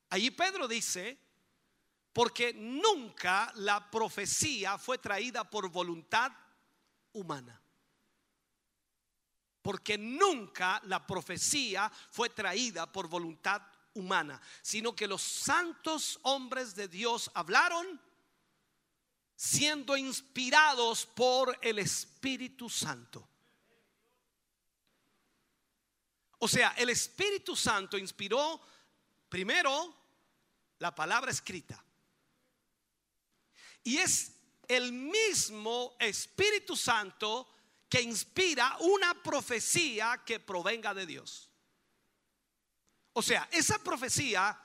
Allí 0.08 0.32
Pedro 0.32 0.66
dice, 0.66 1.20
porque 2.12 2.52
nunca 2.52 3.52
la 3.54 3.92
profecía 3.92 4.76
fue 4.76 4.98
traída 4.98 5.48
por 5.48 5.68
voluntad 5.68 6.32
humana 7.12 7.62
porque 9.70 9.96
nunca 9.96 10.82
la 10.86 11.06
profecía 11.06 11.88
fue 12.10 12.30
traída 12.30 12.90
por 12.90 13.06
voluntad 13.06 13.62
humana, 13.94 14.42
sino 14.62 14.96
que 14.96 15.06
los 15.06 15.22
santos 15.22 16.18
hombres 16.22 16.74
de 16.74 16.88
Dios 16.88 17.30
hablaron 17.34 18.00
siendo 19.36 19.96
inspirados 19.96 21.06
por 21.06 21.56
el 21.62 21.78
Espíritu 21.78 22.68
Santo. 22.68 23.28
O 26.40 26.48
sea, 26.48 26.70
el 26.70 26.90
Espíritu 26.90 27.54
Santo 27.54 27.96
inspiró 27.96 28.60
primero 29.28 29.94
la 30.80 30.92
palabra 30.92 31.30
escrita. 31.30 31.80
Y 33.84 33.98
es 33.98 34.32
el 34.66 34.92
mismo 34.92 35.94
Espíritu 36.00 36.76
Santo 36.76 37.46
que 37.90 38.00
inspira 38.00 38.76
una 38.78 39.20
profecía 39.20 40.22
que 40.24 40.38
provenga 40.38 40.94
de 40.94 41.06
Dios. 41.06 41.50
O 43.12 43.20
sea, 43.20 43.48
esa 43.50 43.82
profecía 43.82 44.56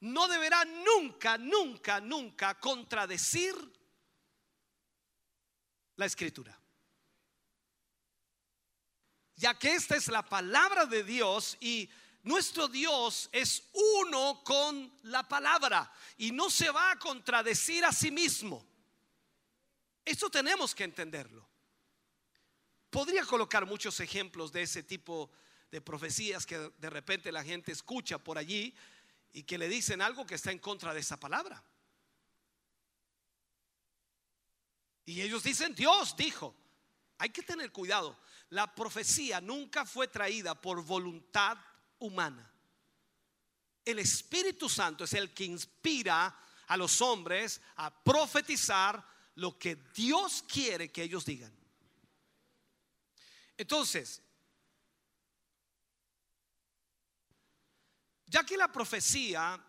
no 0.00 0.26
deberá 0.26 0.64
nunca, 0.64 1.36
nunca, 1.36 2.00
nunca 2.00 2.58
contradecir 2.58 3.54
la 5.96 6.06
escritura. 6.06 6.58
Ya 9.36 9.58
que 9.58 9.74
esta 9.74 9.94
es 9.94 10.08
la 10.08 10.24
palabra 10.24 10.86
de 10.86 11.04
Dios 11.04 11.58
y 11.60 11.90
nuestro 12.22 12.68
Dios 12.68 13.28
es 13.32 13.68
uno 14.00 14.42
con 14.42 14.90
la 15.02 15.28
palabra 15.28 15.92
y 16.16 16.32
no 16.32 16.48
se 16.48 16.70
va 16.70 16.92
a 16.92 16.98
contradecir 16.98 17.84
a 17.84 17.92
sí 17.92 18.10
mismo. 18.10 18.66
Esto 20.02 20.30
tenemos 20.30 20.74
que 20.74 20.84
entenderlo. 20.84 21.53
Podría 22.94 23.24
colocar 23.24 23.66
muchos 23.66 23.98
ejemplos 23.98 24.52
de 24.52 24.62
ese 24.62 24.84
tipo 24.84 25.28
de 25.68 25.80
profecías 25.80 26.46
que 26.46 26.70
de 26.78 26.90
repente 26.90 27.32
la 27.32 27.42
gente 27.42 27.72
escucha 27.72 28.18
por 28.18 28.38
allí 28.38 28.72
y 29.32 29.42
que 29.42 29.58
le 29.58 29.68
dicen 29.68 30.00
algo 30.00 30.24
que 30.24 30.36
está 30.36 30.52
en 30.52 30.60
contra 30.60 30.94
de 30.94 31.00
esa 31.00 31.18
palabra. 31.18 31.60
Y 35.06 35.22
ellos 35.22 35.42
dicen, 35.42 35.74
Dios 35.74 36.14
dijo, 36.16 36.54
hay 37.18 37.30
que 37.30 37.42
tener 37.42 37.72
cuidado. 37.72 38.16
La 38.50 38.72
profecía 38.72 39.40
nunca 39.40 39.84
fue 39.84 40.06
traída 40.06 40.54
por 40.54 40.84
voluntad 40.84 41.58
humana. 41.98 42.48
El 43.84 43.98
Espíritu 43.98 44.68
Santo 44.68 45.02
es 45.02 45.14
el 45.14 45.34
que 45.34 45.46
inspira 45.46 46.32
a 46.68 46.76
los 46.76 47.00
hombres 47.02 47.60
a 47.74 47.92
profetizar 48.04 49.04
lo 49.34 49.58
que 49.58 49.74
Dios 49.92 50.44
quiere 50.46 50.92
que 50.92 51.02
ellos 51.02 51.24
digan. 51.24 51.63
Entonces, 53.56 54.20
ya 58.26 58.44
que 58.44 58.56
la 58.56 58.70
profecía, 58.70 59.64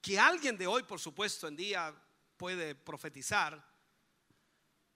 que 0.00 0.18
alguien 0.18 0.56
de 0.56 0.66
hoy, 0.66 0.82
por 0.82 0.98
supuesto, 0.98 1.46
en 1.46 1.56
día 1.56 1.94
puede 2.36 2.74
profetizar, 2.74 3.64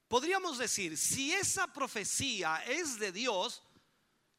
podríamos 0.08 0.58
decir, 0.58 0.98
si 0.98 1.32
esa 1.32 1.72
profecía 1.72 2.64
es 2.64 2.98
de 2.98 3.12
Dios, 3.12 3.62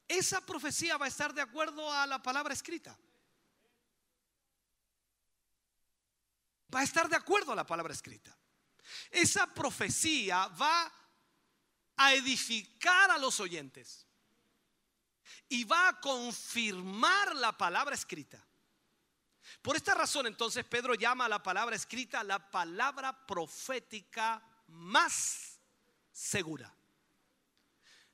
esa 0.07 0.45
profecía 0.45 0.97
va 0.97 1.05
a 1.05 1.10
estar 1.10 1.34
de 1.34 1.41
acuerdo 1.41 1.91
a 1.91 2.05
la 2.05 2.22
palabra 2.22 2.53
escrita. 2.53 2.97
Va 6.73 6.81
a 6.81 6.84
estar 6.84 7.07
de 7.07 7.15
acuerdo 7.15 7.53
a 7.53 7.55
la 7.55 7.65
palabra 7.65 7.93
escrita. 7.93 8.35
Esa 9.10 9.47
profecía 9.53 10.47
va 10.47 10.91
a 11.97 12.13
edificar 12.13 13.11
a 13.11 13.17
los 13.17 13.39
oyentes 13.39 14.07
y 15.49 15.63
va 15.63 15.89
a 15.89 15.99
confirmar 15.99 17.35
la 17.35 17.55
palabra 17.57 17.95
escrita. 17.95 18.43
Por 19.61 19.75
esta 19.75 19.93
razón 19.93 20.27
entonces 20.27 20.65
Pedro 20.65 20.95
llama 20.95 21.25
a 21.25 21.29
la 21.29 21.43
palabra 21.43 21.75
escrita 21.75 22.23
la 22.23 22.49
palabra 22.49 23.25
profética 23.25 24.41
más 24.67 25.59
segura. 26.11 26.73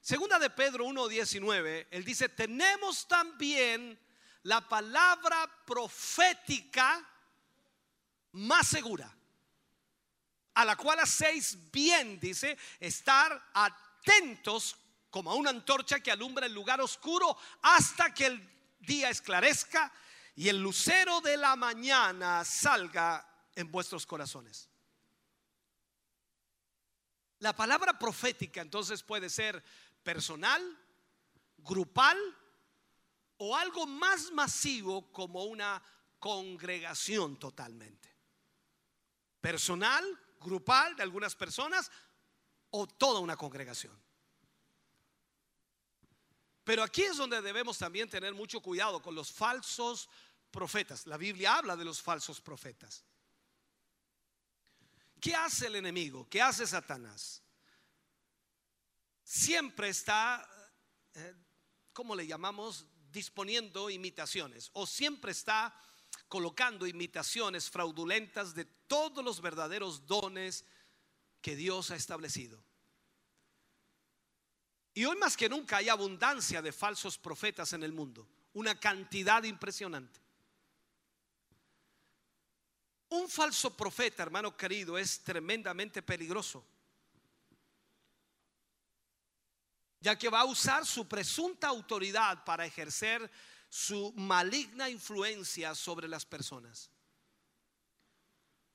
Segunda 0.01 0.39
de 0.39 0.49
Pedro 0.49 0.85
1.19, 0.85 1.87
él 1.91 2.03
dice, 2.05 2.29
tenemos 2.29 3.07
también 3.07 3.99
la 4.43 4.67
palabra 4.67 5.49
profética 5.65 7.07
más 8.31 8.67
segura, 8.67 9.13
a 10.59 10.65
la 10.65 10.75
cual 10.75 10.99
hacéis 10.99 11.57
bien, 11.71 12.19
dice, 12.19 12.57
estar 12.81 13.49
atentos 13.53 14.75
como 15.09 15.31
a 15.31 15.35
una 15.35 15.51
antorcha 15.51 16.01
que 16.01 16.11
alumbra 16.11 16.47
el 16.47 16.53
lugar 16.53 16.81
oscuro 16.81 17.37
hasta 17.61 18.13
que 18.13 18.25
el 18.25 18.77
día 18.81 19.09
esclarezca 19.09 19.89
y 20.35 20.49
el 20.49 20.61
lucero 20.61 21.21
de 21.21 21.37
la 21.37 21.55
mañana 21.55 22.43
salga 22.43 23.25
en 23.55 23.71
vuestros 23.71 24.05
corazones. 24.05 24.69
La 27.37 27.55
palabra 27.55 27.97
profética 27.97 28.59
entonces 28.59 29.01
puede 29.01 29.29
ser 29.29 29.63
personal, 30.03 30.61
grupal 31.59 32.17
o 33.37 33.55
algo 33.55 33.87
más 33.87 34.29
masivo 34.33 35.09
como 35.13 35.45
una 35.45 35.81
congregación 36.19 37.39
totalmente. 37.39 38.13
Personal, 39.39 40.03
grupal 40.39 40.95
de 40.95 41.03
algunas 41.03 41.35
personas 41.35 41.91
o 42.71 42.87
toda 42.87 43.19
una 43.19 43.35
congregación. 43.35 43.97
Pero 46.63 46.83
aquí 46.83 47.01
es 47.01 47.17
donde 47.17 47.41
debemos 47.41 47.77
también 47.77 48.09
tener 48.09 48.33
mucho 48.33 48.61
cuidado 48.61 49.01
con 49.01 49.15
los 49.15 49.31
falsos 49.31 50.07
profetas. 50.51 51.07
La 51.07 51.17
Biblia 51.17 51.57
habla 51.57 51.75
de 51.75 51.85
los 51.85 52.01
falsos 52.01 52.39
profetas. 52.41 53.03
¿Qué 55.19 55.35
hace 55.35 55.67
el 55.67 55.75
enemigo? 55.75 56.27
¿Qué 56.29 56.41
hace 56.41 56.65
Satanás? 56.65 57.41
Siempre 59.23 59.89
está, 59.89 60.47
eh, 61.15 61.35
¿cómo 61.91 62.15
le 62.15 62.25
llamamos? 62.25 62.85
Disponiendo 63.11 63.89
imitaciones. 63.89 64.69
O 64.73 64.85
siempre 64.85 65.31
está 65.31 65.75
colocando 66.27 66.85
imitaciones 66.85 67.69
fraudulentas 67.69 68.53
de 68.53 68.65
todos 68.89 69.23
los 69.23 69.39
verdaderos 69.39 70.05
dones 70.05 70.65
que 71.41 71.55
Dios 71.55 71.91
ha 71.91 71.95
establecido. 71.95 72.61
Y 74.93 75.05
hoy 75.05 75.15
más 75.15 75.37
que 75.37 75.47
nunca 75.47 75.77
hay 75.77 75.87
abundancia 75.87 76.61
de 76.61 76.73
falsos 76.73 77.17
profetas 77.17 77.71
en 77.71 77.83
el 77.83 77.93
mundo, 77.93 78.27
una 78.51 78.77
cantidad 78.77 79.41
impresionante. 79.43 80.19
Un 83.07 83.29
falso 83.29 83.75
profeta, 83.77 84.23
hermano 84.23 84.57
querido, 84.57 84.97
es 84.97 85.23
tremendamente 85.23 86.01
peligroso, 86.01 86.65
ya 90.01 90.17
que 90.17 90.29
va 90.29 90.41
a 90.41 90.45
usar 90.45 90.85
su 90.85 91.07
presunta 91.07 91.67
autoridad 91.67 92.43
para 92.43 92.65
ejercer 92.65 93.31
su 93.69 94.11
maligna 94.13 94.89
influencia 94.89 95.75
sobre 95.75 96.07
las 96.07 96.25
personas. 96.25 96.89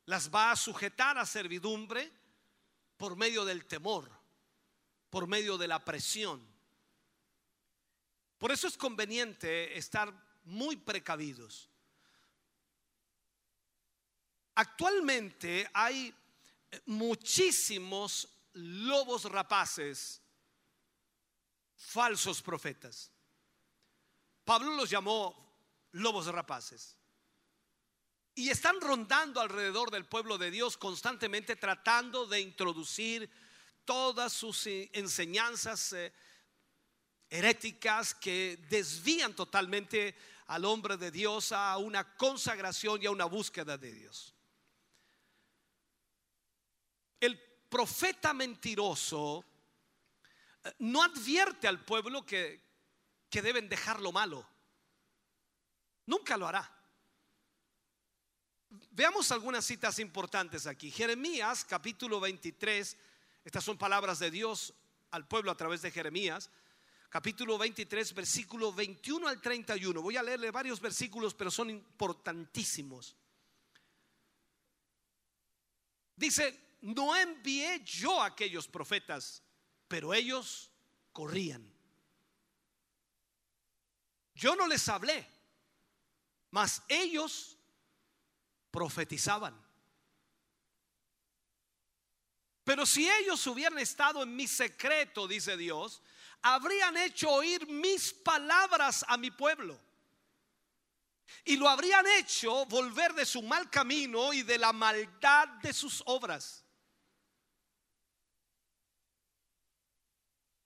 Las 0.06 0.30
va 0.30 0.50
a 0.50 0.56
sujetar 0.56 1.18
a 1.18 1.26
servidumbre 1.26 2.12
por 2.96 3.16
medio 3.16 3.44
del 3.44 3.66
temor, 3.66 4.10
por 5.10 5.26
medio 5.26 5.56
de 5.56 5.68
la 5.68 5.84
presión. 5.84 6.46
Por 8.38 8.52
eso 8.52 8.66
es 8.66 8.76
conveniente 8.76 9.76
estar 9.78 10.12
muy 10.44 10.76
precavidos. 10.76 11.70
Actualmente 14.54 15.68
hay 15.72 16.14
muchísimos 16.86 18.28
lobos 18.52 19.24
rapaces, 19.24 20.20
falsos 21.74 22.40
profetas. 22.42 23.10
Pablo 24.44 24.74
los 24.76 24.90
llamó 24.90 25.34
lobos 25.92 26.26
rapaces. 26.26 26.96
Y 28.34 28.50
están 28.50 28.80
rondando 28.80 29.40
alrededor 29.40 29.90
del 29.92 30.06
pueblo 30.06 30.38
de 30.38 30.50
Dios 30.50 30.76
constantemente 30.76 31.54
tratando 31.54 32.26
de 32.26 32.40
introducir 32.40 33.30
todas 33.84 34.32
sus 34.32 34.66
eh, 34.66 34.90
enseñanzas 34.92 35.92
eh, 35.92 36.12
heréticas 37.30 38.14
que 38.14 38.58
desvían 38.68 39.36
totalmente 39.36 40.16
al 40.46 40.64
hombre 40.64 40.96
de 40.96 41.12
Dios 41.12 41.52
a 41.52 41.78
una 41.78 42.16
consagración 42.16 43.02
y 43.02 43.06
a 43.06 43.12
una 43.12 43.26
búsqueda 43.26 43.78
de 43.78 43.92
Dios. 43.92 44.34
El 47.20 47.40
profeta 47.68 48.34
mentiroso 48.34 49.44
eh, 50.64 50.72
no 50.80 51.04
advierte 51.04 51.68
al 51.68 51.84
pueblo 51.84 52.26
que, 52.26 52.60
que 53.30 53.42
deben 53.42 53.68
dejar 53.68 54.00
lo 54.00 54.10
malo. 54.10 54.44
Nunca 56.06 56.36
lo 56.36 56.48
hará. 56.48 56.73
Veamos 58.96 59.32
algunas 59.32 59.64
citas 59.64 59.98
importantes 59.98 60.68
aquí. 60.68 60.88
Jeremías 60.88 61.64
capítulo 61.64 62.20
23, 62.20 62.96
estas 63.44 63.64
son 63.64 63.76
palabras 63.76 64.20
de 64.20 64.30
Dios 64.30 64.72
al 65.10 65.26
pueblo 65.26 65.50
a 65.50 65.56
través 65.56 65.82
de 65.82 65.90
Jeremías. 65.90 66.48
Capítulo 67.08 67.58
23, 67.58 68.14
versículo 68.14 68.72
21 68.72 69.26
al 69.26 69.40
31. 69.40 70.00
Voy 70.00 70.16
a 70.16 70.22
leerle 70.22 70.52
varios 70.52 70.80
versículos, 70.80 71.34
pero 71.34 71.50
son 71.50 71.70
importantísimos. 71.70 73.16
Dice, 76.14 76.76
no 76.82 77.16
envié 77.16 77.82
yo 77.84 78.22
a 78.22 78.26
aquellos 78.26 78.68
profetas, 78.68 79.42
pero 79.88 80.14
ellos 80.14 80.70
corrían. 81.12 81.68
Yo 84.36 84.54
no 84.54 84.68
les 84.68 84.88
hablé, 84.88 85.26
mas 86.52 86.80
ellos 86.86 87.53
profetizaban. 88.74 89.54
Pero 92.64 92.84
si 92.84 93.08
ellos 93.08 93.46
hubieran 93.46 93.78
estado 93.78 94.24
en 94.24 94.34
mi 94.34 94.48
secreto, 94.48 95.28
dice 95.28 95.56
Dios, 95.56 96.02
habrían 96.42 96.96
hecho 96.96 97.30
oír 97.30 97.68
mis 97.68 98.12
palabras 98.12 99.04
a 99.06 99.16
mi 99.16 99.30
pueblo. 99.30 99.80
Y 101.44 101.56
lo 101.56 101.68
habrían 101.68 102.04
hecho 102.18 102.66
volver 102.66 103.14
de 103.14 103.24
su 103.24 103.42
mal 103.42 103.70
camino 103.70 104.32
y 104.32 104.42
de 104.42 104.58
la 104.58 104.72
maldad 104.72 105.46
de 105.62 105.72
sus 105.72 106.02
obras. 106.06 106.64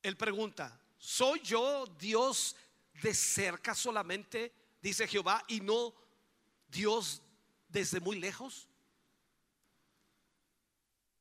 Él 0.00 0.16
pregunta, 0.16 0.80
¿soy 0.96 1.40
yo 1.40 1.84
Dios 1.98 2.56
de 3.02 3.12
cerca 3.12 3.74
solamente, 3.74 4.54
dice 4.80 5.06
Jehová, 5.06 5.44
y 5.46 5.60
no 5.60 5.94
Dios 6.68 7.20
desde 7.78 8.00
muy 8.00 8.18
lejos? 8.18 8.68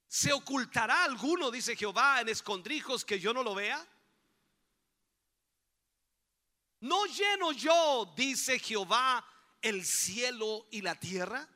¿Se 0.08 0.34
ocultará 0.34 1.04
alguno, 1.04 1.52
dice 1.52 1.76
Jehová, 1.76 2.22
en 2.22 2.30
escondrijos 2.30 3.06
que 3.06 3.20
yo 3.20 3.34
no 3.34 3.44
lo 3.44 3.54
vea? 3.54 3.86
¿No 6.80 7.06
lleno 7.06 7.52
yo, 7.52 8.12
dice 8.16 8.58
Jehová, 8.60 9.24
el 9.62 9.86
cielo 9.86 10.68
y 10.72 10.82
la 10.82 10.96
tierra? 10.96 11.48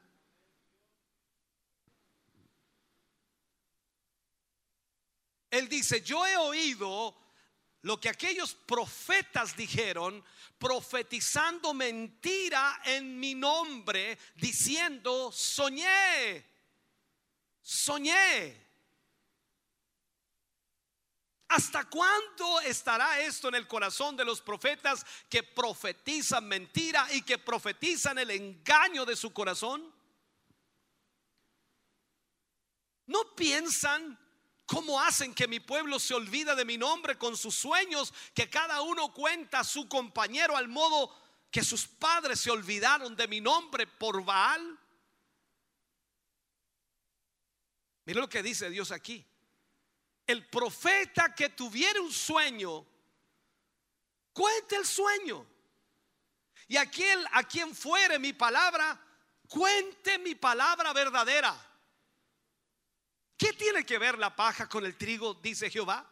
Él 5.49 5.67
dice, 5.67 6.01
yo 6.01 6.25
he 6.25 6.37
oído 6.37 7.15
lo 7.83 7.99
que 7.99 8.09
aquellos 8.09 8.53
profetas 8.53 9.55
dijeron, 9.55 10.23
profetizando 10.59 11.73
mentira 11.73 12.81
en 12.85 13.19
mi 13.19 13.33
nombre, 13.33 14.17
diciendo, 14.35 15.31
soñé, 15.31 16.45
soñé. 17.61 18.69
¿Hasta 21.47 21.89
cuándo 21.89 22.61
estará 22.61 23.19
esto 23.19 23.49
en 23.49 23.55
el 23.55 23.67
corazón 23.67 24.15
de 24.15 24.23
los 24.23 24.39
profetas 24.39 25.05
que 25.27 25.43
profetizan 25.43 26.47
mentira 26.47 27.07
y 27.11 27.23
que 27.23 27.39
profetizan 27.39 28.19
el 28.19 28.29
engaño 28.31 29.05
de 29.05 29.17
su 29.17 29.33
corazón? 29.33 29.93
¿No 33.07 33.35
piensan 33.35 34.17
cómo 34.65 34.99
hacen 35.01 35.33
que 35.33 35.47
mi 35.47 35.59
pueblo 35.59 35.99
se 35.99 36.13
olvida 36.13 36.55
de 36.55 36.65
mi 36.65 36.77
nombre 36.77 37.17
con 37.17 37.35
sus 37.35 37.55
sueños, 37.55 38.13
que 38.33 38.49
cada 38.49 38.81
uno 38.81 39.13
cuenta 39.13 39.59
a 39.59 39.63
su 39.63 39.87
compañero 39.87 40.55
al 40.55 40.67
modo 40.67 41.15
que 41.49 41.63
sus 41.63 41.87
padres 41.87 42.39
se 42.39 42.51
olvidaron 42.51 43.15
de 43.15 43.27
mi 43.27 43.41
nombre 43.41 43.87
por 43.87 44.23
Baal? 44.23 44.79
Mira 48.05 48.21
lo 48.21 48.29
que 48.29 48.41
dice 48.41 48.69
Dios 48.69 48.91
aquí 48.91 49.25
el 50.31 50.47
profeta 50.47 51.35
que 51.35 51.49
tuviera 51.49 52.01
un 52.01 52.11
sueño, 52.11 52.85
cuente 54.33 54.77
el 54.77 54.85
sueño. 54.85 55.45
Y 56.67 56.77
aquel 56.77 57.25
a 57.33 57.43
quien 57.43 57.75
fuere 57.75 58.17
mi 58.17 58.31
palabra, 58.31 58.99
cuente 59.49 60.17
mi 60.19 60.35
palabra 60.35 60.93
verdadera. 60.93 61.53
¿Qué 63.41 63.53
tiene 63.53 63.83
que 63.83 63.97
ver 63.97 64.19
la 64.19 64.35
paja 64.35 64.69
con 64.69 64.85
el 64.85 64.95
trigo? 64.95 65.33
Dice 65.33 65.67
Jehová. 65.67 66.07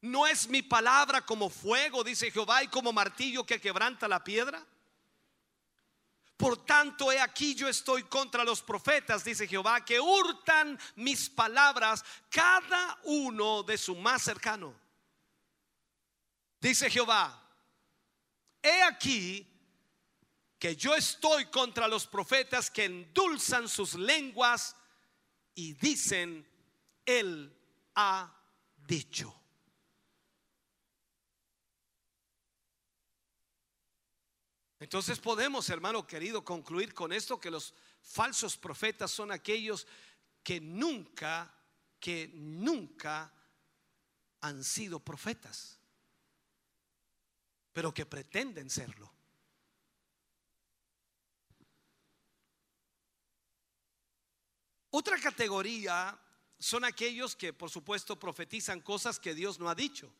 ¿No 0.00 0.26
es 0.26 0.48
mi 0.48 0.60
palabra 0.60 1.24
como 1.24 1.48
fuego, 1.48 2.02
dice 2.02 2.32
Jehová, 2.32 2.64
y 2.64 2.66
como 2.66 2.92
martillo 2.92 3.46
que 3.46 3.60
quebranta 3.60 4.08
la 4.08 4.24
piedra? 4.24 4.66
Por 6.36 6.66
tanto, 6.66 7.12
he 7.12 7.20
aquí 7.20 7.54
yo 7.54 7.68
estoy 7.68 8.02
contra 8.02 8.42
los 8.42 8.60
profetas, 8.60 9.22
dice 9.22 9.46
Jehová, 9.46 9.84
que 9.84 10.00
hurtan 10.00 10.76
mis 10.96 11.30
palabras 11.30 12.04
cada 12.28 12.98
uno 13.04 13.62
de 13.62 13.78
su 13.78 13.94
más 13.94 14.22
cercano. 14.22 14.74
Dice 16.60 16.90
Jehová, 16.90 17.40
he 18.60 18.82
aquí 18.82 19.46
que 20.58 20.74
yo 20.74 20.92
estoy 20.92 21.46
contra 21.46 21.86
los 21.86 22.04
profetas 22.04 22.68
que 22.68 22.86
endulzan 22.86 23.68
sus 23.68 23.94
lenguas 23.94 24.74
y 25.56 25.72
dicen, 25.72 26.46
Él 27.04 27.52
ha 27.96 28.32
dicho. 28.86 29.34
Entonces 34.78 35.18
podemos, 35.18 35.68
hermano 35.70 36.06
querido, 36.06 36.44
concluir 36.44 36.92
con 36.92 37.10
esto 37.12 37.40
que 37.40 37.50
los 37.50 37.74
falsos 38.02 38.58
profetas 38.58 39.10
son 39.10 39.32
aquellos 39.32 39.86
que 40.42 40.60
nunca, 40.60 41.52
que 41.98 42.30
nunca 42.34 43.32
han 44.42 44.62
sido 44.62 45.00
profetas, 45.00 45.80
pero 47.72 47.94
que 47.94 48.04
pretenden 48.04 48.68
serlo. 48.68 49.15
Otra 54.98 55.20
categoría 55.20 56.18
son 56.58 56.82
aquellos 56.82 57.36
que, 57.36 57.52
por 57.52 57.68
supuesto, 57.68 58.18
profetizan 58.18 58.80
cosas 58.80 59.20
que 59.20 59.34
Dios 59.34 59.58
no 59.58 59.68
ha 59.68 59.74
dicho. 59.74 60.10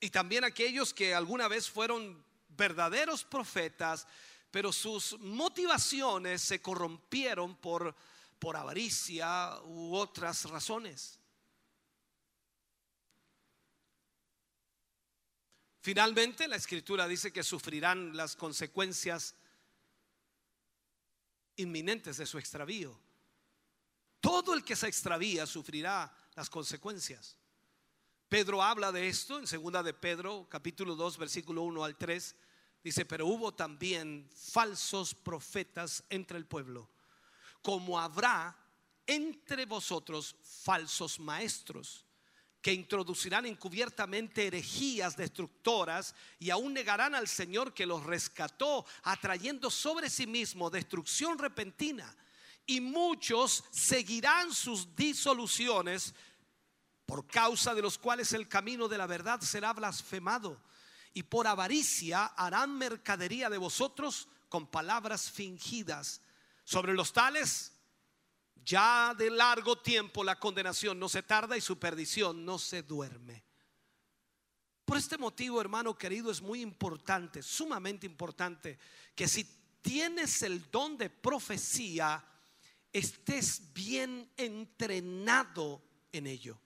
Y 0.00 0.08
también 0.08 0.42
aquellos 0.42 0.94
que 0.94 1.14
alguna 1.14 1.46
vez 1.46 1.68
fueron 1.68 2.24
verdaderos 2.48 3.22
profetas, 3.24 4.06
pero 4.50 4.72
sus 4.72 5.18
motivaciones 5.20 6.40
se 6.40 6.62
corrompieron 6.62 7.56
por, 7.56 7.94
por 8.38 8.56
avaricia 8.56 9.54
u 9.64 9.94
otras 9.96 10.46
razones. 10.48 11.18
Finalmente, 15.82 16.48
la 16.48 16.56
escritura 16.56 17.06
dice 17.06 17.34
que 17.34 17.42
sufrirán 17.42 18.16
las 18.16 18.34
consecuencias 18.34 19.34
inminentes 21.56 22.16
de 22.16 22.24
su 22.24 22.38
extravío. 22.38 23.09
Todo 24.20 24.54
el 24.54 24.64
que 24.64 24.76
se 24.76 24.86
extravía 24.86 25.46
sufrirá 25.46 26.14
las 26.34 26.50
consecuencias. 26.50 27.36
Pedro 28.28 28.62
habla 28.62 28.92
de 28.92 29.08
esto 29.08 29.38
en 29.38 29.46
segunda 29.46 29.82
de 29.82 29.94
Pedro, 29.94 30.46
capítulo 30.48 30.94
2, 30.94 31.18
versículo 31.18 31.62
1 31.62 31.84
al 31.84 31.96
3. 31.96 32.36
Dice, 32.84 33.04
pero 33.04 33.26
hubo 33.26 33.52
también 33.52 34.28
falsos 34.32 35.14
profetas 35.14 36.04
entre 36.08 36.38
el 36.38 36.46
pueblo, 36.46 36.88
como 37.62 37.98
habrá 37.98 38.56
entre 39.06 39.66
vosotros 39.66 40.36
falsos 40.42 41.18
maestros 41.18 42.04
que 42.62 42.72
introducirán 42.72 43.46
encubiertamente 43.46 44.46
herejías 44.46 45.16
destructoras 45.16 46.14
y 46.38 46.50
aún 46.50 46.74
negarán 46.74 47.14
al 47.14 47.26
Señor 47.26 47.72
que 47.72 47.86
los 47.86 48.04
rescató, 48.04 48.84
atrayendo 49.02 49.70
sobre 49.70 50.10
sí 50.10 50.26
mismo 50.26 50.68
destrucción 50.68 51.38
repentina. 51.38 52.14
Y 52.70 52.80
muchos 52.80 53.64
seguirán 53.72 54.54
sus 54.54 54.94
disoluciones, 54.94 56.14
por 57.04 57.26
causa 57.26 57.74
de 57.74 57.82
los 57.82 57.98
cuales 57.98 58.32
el 58.32 58.46
camino 58.46 58.86
de 58.86 58.96
la 58.96 59.08
verdad 59.08 59.40
será 59.40 59.72
blasfemado. 59.72 60.62
Y 61.12 61.24
por 61.24 61.48
avaricia 61.48 62.26
harán 62.26 62.78
mercadería 62.78 63.50
de 63.50 63.58
vosotros 63.58 64.28
con 64.48 64.68
palabras 64.68 65.32
fingidas. 65.32 66.20
Sobre 66.62 66.94
los 66.94 67.12
tales, 67.12 67.72
ya 68.64 69.16
de 69.18 69.30
largo 69.30 69.76
tiempo 69.76 70.22
la 70.22 70.38
condenación 70.38 70.96
no 70.96 71.08
se 71.08 71.24
tarda 71.24 71.56
y 71.56 71.60
su 71.60 71.76
perdición 71.76 72.44
no 72.44 72.56
se 72.56 72.84
duerme. 72.84 73.42
Por 74.84 74.96
este 74.96 75.18
motivo, 75.18 75.60
hermano 75.60 75.98
querido, 75.98 76.30
es 76.30 76.40
muy 76.40 76.60
importante, 76.60 77.42
sumamente 77.42 78.06
importante, 78.06 78.78
que 79.16 79.26
si 79.26 79.42
tienes 79.82 80.42
el 80.42 80.70
don 80.70 80.96
de 80.96 81.10
profecía, 81.10 82.24
estés 82.92 83.72
bien 83.72 84.30
entrenado 84.36 85.82
en 86.12 86.26
ello. 86.26 86.60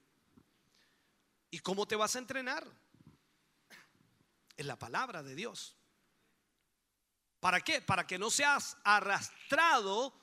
¿Y 1.51 1.59
cómo 1.61 1.87
te 1.87 1.97
vas 1.97 2.17
a 2.17 2.19
entrenar? 2.19 2.67
En 4.57 4.67
la 4.67 4.79
palabra 4.79 5.23
de 5.23 5.35
Dios. 5.35 5.77
¿Para 7.41 7.61
qué? 7.61 7.81
Para 7.81 8.07
que 8.07 8.19
no 8.19 8.31
seas 8.31 8.77
arrastrado 8.85 10.15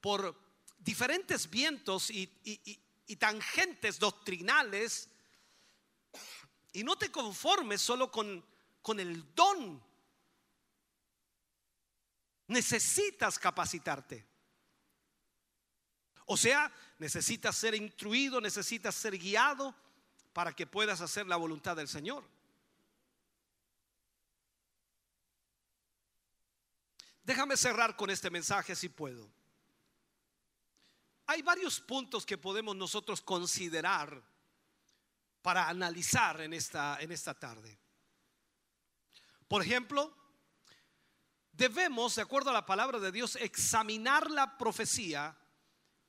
por 0.00 0.38
diferentes 0.78 1.50
vientos 1.50 2.10
y, 2.10 2.26
tangentes 3.18 3.98
doctrinales 3.98 5.08
y 6.72 6.82
no 6.82 6.96
te 6.96 7.10
conformes 7.10 7.80
solo 7.80 8.10
con 8.10 9.00
el 9.00 9.34
don. 9.34 9.84
Necesitas 12.48 13.38
capacitarte. 13.38 14.35
O 16.26 16.36
sea, 16.36 16.72
necesitas 16.98 17.56
ser 17.56 17.74
instruido, 17.74 18.40
necesitas 18.40 18.94
ser 18.94 19.16
guiado 19.16 19.74
para 20.32 20.52
que 20.54 20.66
puedas 20.66 21.00
hacer 21.00 21.26
la 21.26 21.36
voluntad 21.36 21.76
del 21.76 21.88
Señor. 21.88 22.24
Déjame 27.22 27.56
cerrar 27.56 27.96
con 27.96 28.10
este 28.10 28.30
mensaje 28.30 28.76
si 28.76 28.88
puedo. 28.88 29.28
Hay 31.26 31.42
varios 31.42 31.80
puntos 31.80 32.26
que 32.26 32.38
podemos 32.38 32.76
nosotros 32.76 33.20
considerar 33.20 34.22
para 35.42 35.68
analizar 35.68 36.40
en 36.40 36.52
esta, 36.52 36.98
en 37.00 37.12
esta 37.12 37.34
tarde. 37.34 37.78
Por 39.48 39.62
ejemplo, 39.62 40.12
debemos, 41.52 42.16
de 42.16 42.22
acuerdo 42.22 42.50
a 42.50 42.52
la 42.52 42.66
palabra 42.66 42.98
de 42.98 43.12
Dios, 43.12 43.36
examinar 43.36 44.30
la 44.30 44.58
profecía 44.58 45.36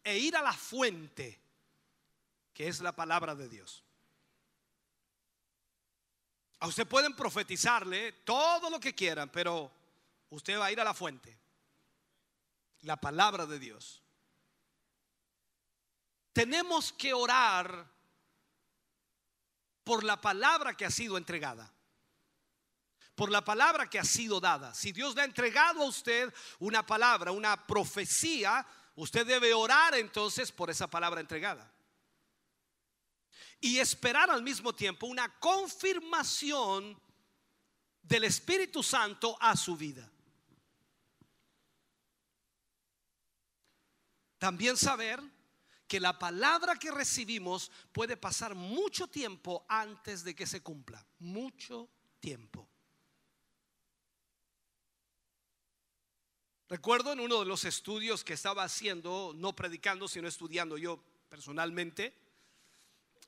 e 0.07 0.17
ir 0.17 0.37
a 0.37 0.41
la 0.41 0.53
fuente, 0.53 1.37
que 2.53 2.69
es 2.69 2.79
la 2.79 2.93
palabra 2.93 3.35
de 3.35 3.49
Dios. 3.49 3.83
A 6.59 6.67
usted 6.67 6.87
pueden 6.87 7.13
profetizarle 7.13 8.13
todo 8.23 8.69
lo 8.69 8.79
que 8.79 8.95
quieran, 8.95 9.29
pero 9.29 9.69
usted 10.29 10.57
va 10.57 10.67
a 10.67 10.71
ir 10.71 10.79
a 10.79 10.85
la 10.85 10.93
fuente, 10.93 11.37
la 12.83 12.95
palabra 12.95 13.45
de 13.45 13.59
Dios. 13.59 14.01
Tenemos 16.31 16.93
que 16.93 17.13
orar 17.13 17.85
por 19.83 20.05
la 20.05 20.21
palabra 20.21 20.73
que 20.77 20.85
ha 20.85 20.91
sido 20.91 21.17
entregada 21.17 21.69
por 23.13 23.31
la 23.31 23.43
palabra 23.43 23.89
que 23.89 23.97
ha 23.97 24.03
sido 24.03 24.39
dada. 24.39 24.75
Si 24.75 24.91
Dios 24.91 25.15
le 25.15 25.23
ha 25.23 25.25
entregado 25.25 25.81
a 25.81 25.87
usted 25.87 26.31
una 26.59 26.85
palabra, 26.85 27.31
una 27.31 27.65
profecía, 27.65 28.63
usted 28.97 29.25
debe 29.25 29.53
orar 29.53 29.95
entonces 29.95 30.51
por 30.51 30.69
esa 30.69 30.87
palabra 30.87 31.21
entregada. 31.21 31.71
Y 33.59 33.79
esperar 33.79 34.29
al 34.29 34.43
mismo 34.43 34.73
tiempo 34.75 35.07
una 35.07 35.39
confirmación 35.39 36.99
del 38.01 38.25
Espíritu 38.25 38.83
Santo 38.83 39.37
a 39.39 39.55
su 39.55 39.75
vida. 39.77 40.11
También 44.37 44.77
saber 44.77 45.21
que 45.87 45.99
la 45.99 46.19
palabra 46.19 46.75
que 46.75 46.91
recibimos 46.91 47.71
puede 47.91 48.17
pasar 48.17 48.53
mucho 48.53 49.07
tiempo 49.07 49.65
antes 49.69 50.23
de 50.23 50.35
que 50.35 50.45
se 50.45 50.61
cumpla. 50.61 51.03
Mucho 51.19 51.89
tiempo. 52.19 52.69
Recuerdo 56.69 57.13
en 57.13 57.21
uno 57.21 57.39
de 57.39 57.45
los 57.45 57.63
estudios 57.63 58.25
que 58.25 58.33
estaba 58.33 58.63
haciendo, 58.63 59.33
no 59.33 59.55
predicando, 59.55 60.07
sino 60.09 60.27
estudiando 60.27 60.77
yo 60.77 61.01
personalmente, 61.29 62.13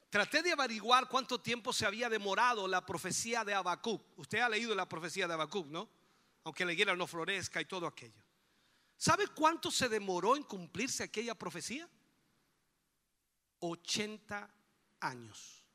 traté 0.10 0.42
de 0.42 0.52
averiguar 0.52 1.08
cuánto 1.08 1.40
tiempo 1.40 1.72
se 1.72 1.86
había 1.86 2.10
demorado 2.10 2.68
la 2.68 2.86
profecía 2.86 3.46
de 3.46 3.54
Habacuc. 3.54 4.02
Usted 4.18 4.40
ha 4.40 4.50
leído 4.50 4.76
la 4.76 4.90
profecía 4.90 5.26
de 5.26 5.36
Habacuc, 5.36 5.68
¿no? 5.68 5.90
Aunque 6.44 6.66
la 6.66 6.74
higuera 6.74 6.96
no 6.98 7.08
florezca 7.08 7.62
y 7.62 7.66
todo 7.66 7.88
aquello. 7.88 8.22
¿Sabe 8.98 9.28
cuánto 9.28 9.72
se 9.72 9.88
demoró 9.88 10.36
en 10.36 10.44
cumplirse 10.44 11.04
aquella 11.04 11.34
profecía? 11.34 11.88
80 13.60 14.54
años. 15.00 15.66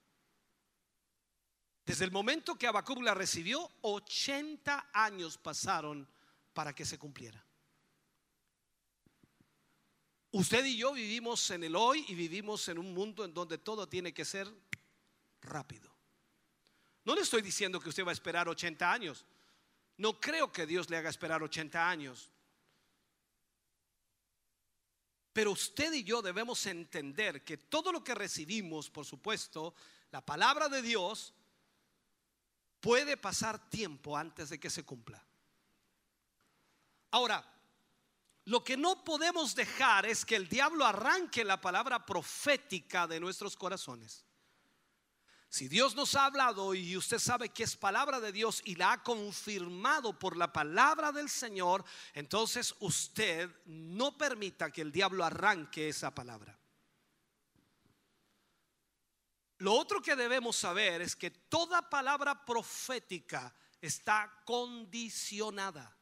Desde 1.87 2.05
el 2.05 2.11
momento 2.11 2.57
que 2.57 2.67
Habacuc 2.67 3.01
la 3.01 3.15
recibió, 3.15 3.71
80 3.81 4.91
años 4.93 5.39
pasaron 5.39 6.07
para 6.53 6.75
que 6.75 6.85
se 6.85 6.99
cumpliera. 6.99 7.43
Usted 10.35 10.65
y 10.65 10.77
yo 10.77 10.93
vivimos 10.93 11.49
en 11.53 11.63
el 11.63 11.77
hoy 11.77 12.05
y 12.09 12.17
vivimos 12.17 12.67
en 12.69 12.79
un 12.79 12.93
mundo 12.93 13.25
en 13.25 13.33
donde 13.33 13.57
todo 13.57 13.89
tiene 13.89 14.13
que 14.13 14.25
ser 14.25 14.53
rápido. 15.43 15.89
No 17.05 17.15
le 17.15 17.21
estoy 17.21 17.41
diciendo 17.41 17.79
que 17.79 17.89
usted 17.89 18.05
va 18.05 18.11
a 18.11 18.15
esperar 18.15 18.49
80 18.49 18.93
años. 18.93 19.25
No 19.97 20.19
creo 20.19 20.51
que 20.51 20.67
Dios 20.67 20.91
le 20.91 20.97
haga 20.97 21.09
esperar 21.09 21.41
80 21.41 21.89
años. 21.89 22.29
Pero 25.33 25.53
usted 25.53 25.93
y 25.93 26.03
yo 26.03 26.21
debemos 26.21 26.67
entender 26.67 27.45
que 27.45 27.57
todo 27.57 27.93
lo 27.93 28.03
que 28.03 28.17
recibimos, 28.17 28.91
por 28.91 29.07
supuesto, 29.07 29.73
la 30.11 30.21
palabra 30.21 30.69
de 30.69 30.83
Dios, 30.83 31.33
puede 32.81 33.17
pasar 33.17 33.71
tiempo 33.71 34.17
antes 34.17 34.49
de 34.49 34.59
que 34.59 34.69
se 34.69 34.83
cumpla. 34.83 35.25
Ahora, 37.13 37.54
lo 38.47 38.63
que 38.63 38.77
no 38.77 39.05
podemos 39.05 39.55
dejar 39.55 40.05
es 40.07 40.25
que 40.25 40.37
el 40.37 40.49
diablo 40.49 40.85
arranque 40.85 41.45
la 41.45 41.61
palabra 41.61 42.05
profética 42.05 43.07
de 43.07 43.19
nuestros 43.19 43.57
corazones. 43.57 44.25
Si 45.49 45.69
Dios 45.69 45.95
nos 45.95 46.17
ha 46.17 46.27
hablado 46.27 46.75
y 46.75 46.97
usted 46.97 47.21
sabe 47.21 47.51
que 47.51 47.63
es 47.63 47.77
palabra 47.77 48.19
de 48.19 48.33
Dios 48.33 48.61
y 48.65 48.75
la 48.75 48.93
ha 48.93 49.03
confirmado 49.03 50.19
por 50.19 50.37
la 50.37 50.53
palabra 50.53 51.13
del 51.13 51.31
Señor, 51.31 51.85
entonces 52.13 52.75
usted 52.81 53.49
no 53.65 54.19
permita 54.19 54.73
que 54.73 54.83
el 54.83 54.91
diablo 54.91 55.25
arranque 55.25 55.89
esa 55.89 56.13
palabra. 56.13 56.59
Lo 59.59 59.75
otro 59.75 60.03
que 60.03 60.17
debemos 60.17 60.57
saber 60.57 61.01
es 61.01 61.15
que 61.15 61.31
toda 61.31 61.89
palabra 61.89 62.45
profética 62.45 63.55
está 63.81 64.43
condicionada. 64.45 65.97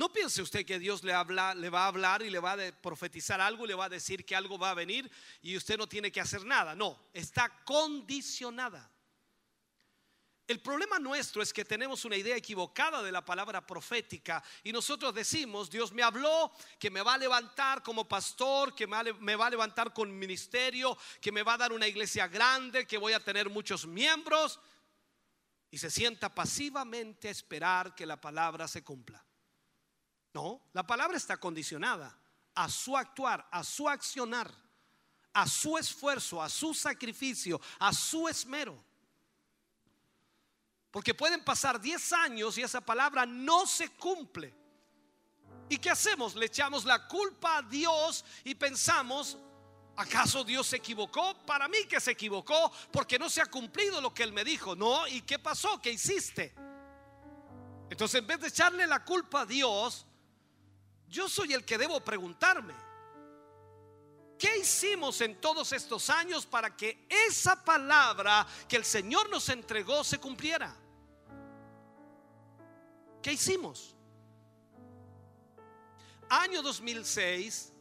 No 0.00 0.10
piense 0.10 0.40
usted 0.40 0.64
que 0.64 0.78
Dios 0.78 1.04
le, 1.04 1.12
habla, 1.12 1.54
le 1.54 1.68
va 1.68 1.84
a 1.84 1.88
hablar 1.88 2.22
y 2.22 2.30
le 2.30 2.38
va 2.38 2.52
a 2.52 2.72
profetizar 2.72 3.38
algo, 3.38 3.66
le 3.66 3.74
va 3.74 3.84
a 3.84 3.90
decir 3.90 4.24
que 4.24 4.34
algo 4.34 4.58
va 4.58 4.70
a 4.70 4.74
venir 4.74 5.10
y 5.42 5.58
usted 5.58 5.76
no 5.76 5.86
tiene 5.86 6.10
que 6.10 6.22
hacer 6.22 6.42
nada. 6.46 6.74
No, 6.74 7.10
está 7.12 7.50
condicionada. 7.66 8.90
El 10.46 10.60
problema 10.60 10.98
nuestro 10.98 11.42
es 11.42 11.52
que 11.52 11.66
tenemos 11.66 12.06
una 12.06 12.16
idea 12.16 12.34
equivocada 12.34 13.02
de 13.02 13.12
la 13.12 13.22
palabra 13.22 13.66
profética 13.66 14.42
y 14.64 14.72
nosotros 14.72 15.12
decimos, 15.12 15.68
Dios 15.68 15.92
me 15.92 16.02
habló 16.02 16.50
que 16.78 16.88
me 16.88 17.02
va 17.02 17.12
a 17.12 17.18
levantar 17.18 17.82
como 17.82 18.08
pastor, 18.08 18.74
que 18.74 18.86
me 18.86 19.36
va 19.36 19.46
a 19.48 19.50
levantar 19.50 19.92
con 19.92 20.18
ministerio, 20.18 20.96
que 21.20 21.30
me 21.30 21.42
va 21.42 21.52
a 21.52 21.58
dar 21.58 21.74
una 21.74 21.86
iglesia 21.86 22.26
grande, 22.26 22.86
que 22.86 22.96
voy 22.96 23.12
a 23.12 23.20
tener 23.20 23.50
muchos 23.50 23.86
miembros 23.86 24.60
y 25.70 25.76
se 25.76 25.90
sienta 25.90 26.34
pasivamente 26.34 27.28
a 27.28 27.32
esperar 27.32 27.94
que 27.94 28.06
la 28.06 28.18
palabra 28.18 28.66
se 28.66 28.82
cumpla. 28.82 29.22
No, 30.32 30.60
la 30.72 30.86
palabra 30.86 31.16
está 31.16 31.36
condicionada 31.38 32.16
a 32.54 32.68
su 32.68 32.96
actuar, 32.96 33.46
a 33.50 33.64
su 33.64 33.88
accionar, 33.88 34.50
a 35.32 35.46
su 35.46 35.76
esfuerzo, 35.76 36.42
a 36.42 36.48
su 36.48 36.74
sacrificio, 36.74 37.60
a 37.78 37.92
su 37.92 38.28
esmero. 38.28 38.82
Porque 40.90 41.14
pueden 41.14 41.44
pasar 41.44 41.80
10 41.80 42.12
años 42.12 42.58
y 42.58 42.62
esa 42.62 42.80
palabra 42.80 43.24
no 43.24 43.66
se 43.66 43.88
cumple. 43.90 44.54
¿Y 45.68 45.78
qué 45.78 45.90
hacemos? 45.90 46.34
Le 46.34 46.46
echamos 46.46 46.84
la 46.84 47.06
culpa 47.06 47.58
a 47.58 47.62
Dios 47.62 48.24
y 48.42 48.56
pensamos, 48.56 49.38
¿acaso 49.96 50.42
Dios 50.42 50.66
se 50.66 50.76
equivocó? 50.76 51.34
Para 51.46 51.68
mí 51.68 51.84
que 51.88 52.00
se 52.00 52.10
equivocó 52.10 52.72
porque 52.90 53.18
no 53.18 53.30
se 53.30 53.40
ha 53.40 53.46
cumplido 53.46 54.00
lo 54.00 54.12
que 54.12 54.24
Él 54.24 54.32
me 54.32 54.42
dijo. 54.42 54.74
No, 54.74 55.06
¿y 55.06 55.22
qué 55.22 55.38
pasó? 55.38 55.80
¿Qué 55.80 55.92
hiciste? 55.92 56.52
Entonces 57.88 58.20
en 58.20 58.26
vez 58.26 58.40
de 58.40 58.48
echarle 58.48 58.84
la 58.86 59.04
culpa 59.04 59.42
a 59.42 59.46
Dios, 59.46 60.06
yo 61.10 61.28
soy 61.28 61.52
el 61.52 61.64
que 61.64 61.76
debo 61.76 62.00
preguntarme, 62.00 62.72
¿qué 64.38 64.58
hicimos 64.58 65.20
en 65.20 65.40
todos 65.40 65.72
estos 65.72 66.08
años 66.08 66.46
para 66.46 66.76
que 66.76 67.06
esa 67.28 67.62
palabra 67.64 68.46
que 68.68 68.76
el 68.76 68.84
Señor 68.84 69.28
nos 69.28 69.48
entregó 69.48 70.04
se 70.04 70.18
cumpliera? 70.18 70.74
¿Qué 73.20 73.32
hicimos? 73.32 73.96
Año 76.28 76.62
2006, 76.62 77.72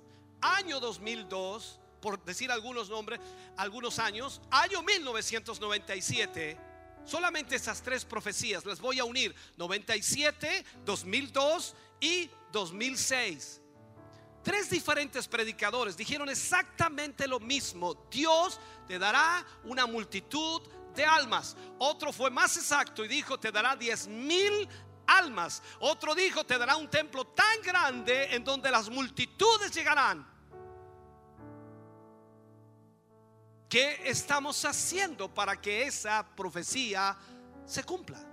año 0.42 0.80
2002, 0.80 1.80
por 2.02 2.24
decir 2.26 2.52
algunos 2.52 2.90
nombres, 2.90 3.20
algunos 3.58 4.00
años, 4.00 4.42
año 4.50 4.82
1997. 4.82 6.60
Solamente 7.06 7.56
esas 7.56 7.82
tres 7.82 8.06
profecías 8.06 8.66
las 8.66 8.82
voy 8.82 9.00
a 9.00 9.06
unir. 9.06 9.36
97, 9.58 10.66
2002 10.84 11.76
y 12.00 12.30
2006. 12.52 13.62
Tres 14.44 14.70
diferentes 14.70 15.28
predicadores 15.28 15.98
dijeron 15.98 16.30
exactamente 16.30 17.28
lo 17.28 17.40
mismo. 17.40 17.94
Dios 18.10 18.60
te 18.88 18.98
dará 18.98 19.46
una 19.64 19.86
multitud 19.86 20.62
de 20.96 21.06
almas. 21.06 21.56
Otro 21.78 22.14
fue 22.14 22.30
más 22.30 22.56
exacto 22.58 23.04
y 23.04 23.08
dijo, 23.08 23.40
te 23.40 23.52
dará 23.52 23.76
diez 23.76 24.08
mil 24.08 24.68
almas. 25.08 25.62
Otro 25.80 26.16
dijo, 26.16 26.46
te 26.46 26.58
dará 26.58 26.78
un 26.78 26.90
templo 26.90 27.28
tan 27.28 27.62
grande 27.62 28.34
en 28.34 28.44
donde 28.44 28.72
las 28.72 28.90
multitudes 28.90 29.72
llegarán. 29.72 30.28
¿Qué 33.68 34.02
estamos 34.06 34.66
haciendo 34.66 35.32
para 35.32 35.60
que 35.62 35.84
esa 35.84 36.26
profecía 36.36 37.16
se 37.66 37.84
cumpla? 37.84 38.29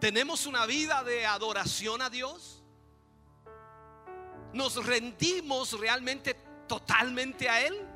¿Tenemos 0.00 0.46
una 0.46 0.64
vida 0.64 1.04
de 1.04 1.26
adoración 1.26 2.00
a 2.00 2.08
Dios? 2.08 2.62
¿Nos 4.54 4.84
rendimos 4.84 5.78
realmente 5.78 6.34
totalmente 6.66 7.50
a 7.50 7.60
Él? 7.66 7.86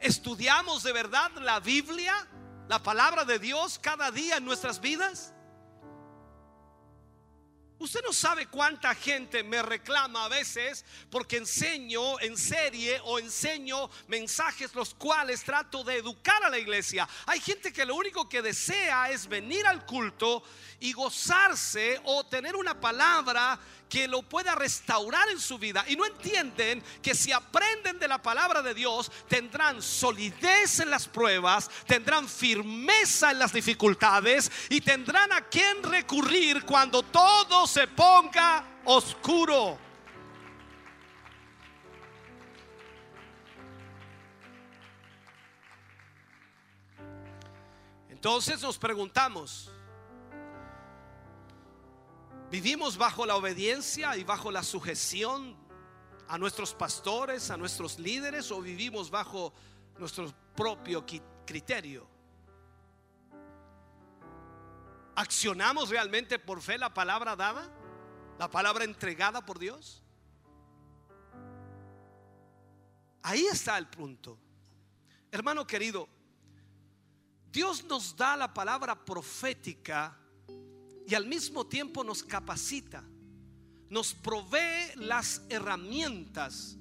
¿Estudiamos 0.00 0.82
de 0.82 0.92
verdad 0.92 1.30
la 1.40 1.60
Biblia, 1.60 2.26
la 2.68 2.82
palabra 2.82 3.24
de 3.24 3.38
Dios 3.38 3.78
cada 3.78 4.10
día 4.10 4.38
en 4.38 4.44
nuestras 4.44 4.80
vidas? 4.80 5.32
Usted 7.80 8.00
no 8.04 8.12
sabe 8.12 8.46
cuánta 8.46 8.92
gente 8.94 9.44
me 9.44 9.62
reclama 9.62 10.24
a 10.24 10.28
veces 10.28 10.84
porque 11.10 11.36
enseño 11.36 12.18
en 12.20 12.36
serie 12.36 13.00
o 13.04 13.20
enseño 13.20 13.88
mensajes 14.08 14.74
los 14.74 14.94
cuales 14.94 15.44
trato 15.44 15.84
de 15.84 15.98
educar 15.98 16.42
a 16.42 16.50
la 16.50 16.58
iglesia. 16.58 17.08
Hay 17.26 17.40
gente 17.40 17.72
que 17.72 17.84
lo 17.84 17.94
único 17.94 18.28
que 18.28 18.42
desea 18.42 19.10
es 19.10 19.28
venir 19.28 19.64
al 19.64 19.86
culto 19.86 20.42
y 20.80 20.92
gozarse 20.92 22.00
o 22.04 22.26
tener 22.26 22.56
una 22.56 22.80
palabra 22.80 23.58
que 23.88 24.08
lo 24.08 24.22
pueda 24.22 24.54
restaurar 24.54 25.28
en 25.30 25.40
su 25.40 25.58
vida 25.58 25.84
y 25.88 25.96
no 25.96 26.04
entienden 26.04 26.82
que 27.02 27.14
si 27.14 27.32
aprenden 27.32 27.98
de 27.98 28.08
la 28.08 28.20
palabra 28.20 28.62
de 28.62 28.74
Dios 28.74 29.10
tendrán 29.28 29.82
solidez 29.82 30.80
en 30.80 30.90
las 30.90 31.08
pruebas, 31.08 31.70
tendrán 31.86 32.28
firmeza 32.28 33.30
en 33.30 33.38
las 33.38 33.52
dificultades 33.52 34.50
y 34.68 34.80
tendrán 34.80 35.32
a 35.32 35.42
quien 35.42 35.82
recurrir 35.82 36.64
cuando 36.64 37.02
todo 37.02 37.66
se 37.66 37.86
ponga 37.86 38.64
oscuro. 38.84 39.78
Entonces 48.18 48.60
nos 48.60 48.76
preguntamos, 48.78 49.70
¿vivimos 52.50 52.96
bajo 52.96 53.26
la 53.26 53.36
obediencia 53.36 54.16
y 54.16 54.24
bajo 54.24 54.50
la 54.50 54.62
sujeción 54.62 55.56
a 56.28 56.38
nuestros 56.38 56.74
pastores, 56.74 57.50
a 57.50 57.56
nuestros 57.56 57.98
líderes 57.98 58.50
o 58.50 58.60
vivimos 58.60 59.10
bajo 59.10 59.52
nuestro 59.98 60.32
propio 60.54 61.04
criterio? 61.46 62.06
¿Accionamos 65.14 65.88
realmente 65.88 66.38
por 66.38 66.62
fe 66.62 66.78
la 66.78 66.94
palabra 66.94 67.34
dada? 67.34 67.68
¿La 68.38 68.48
palabra 68.48 68.84
entregada 68.84 69.44
por 69.44 69.58
Dios? 69.58 70.02
Ahí 73.22 73.44
está 73.46 73.76
el 73.76 73.88
punto. 73.88 74.38
Hermano 75.32 75.66
querido, 75.66 76.08
Dios 77.50 77.84
nos 77.84 78.16
da 78.16 78.36
la 78.36 78.54
palabra 78.54 78.94
profética 78.94 80.16
y 81.08 81.14
al 81.14 81.24
mismo 81.24 81.66
tiempo 81.66 82.04
nos 82.04 82.22
capacita, 82.22 83.02
nos 83.88 84.12
provee 84.12 84.92
las 84.96 85.40
herramientas, 85.48 86.76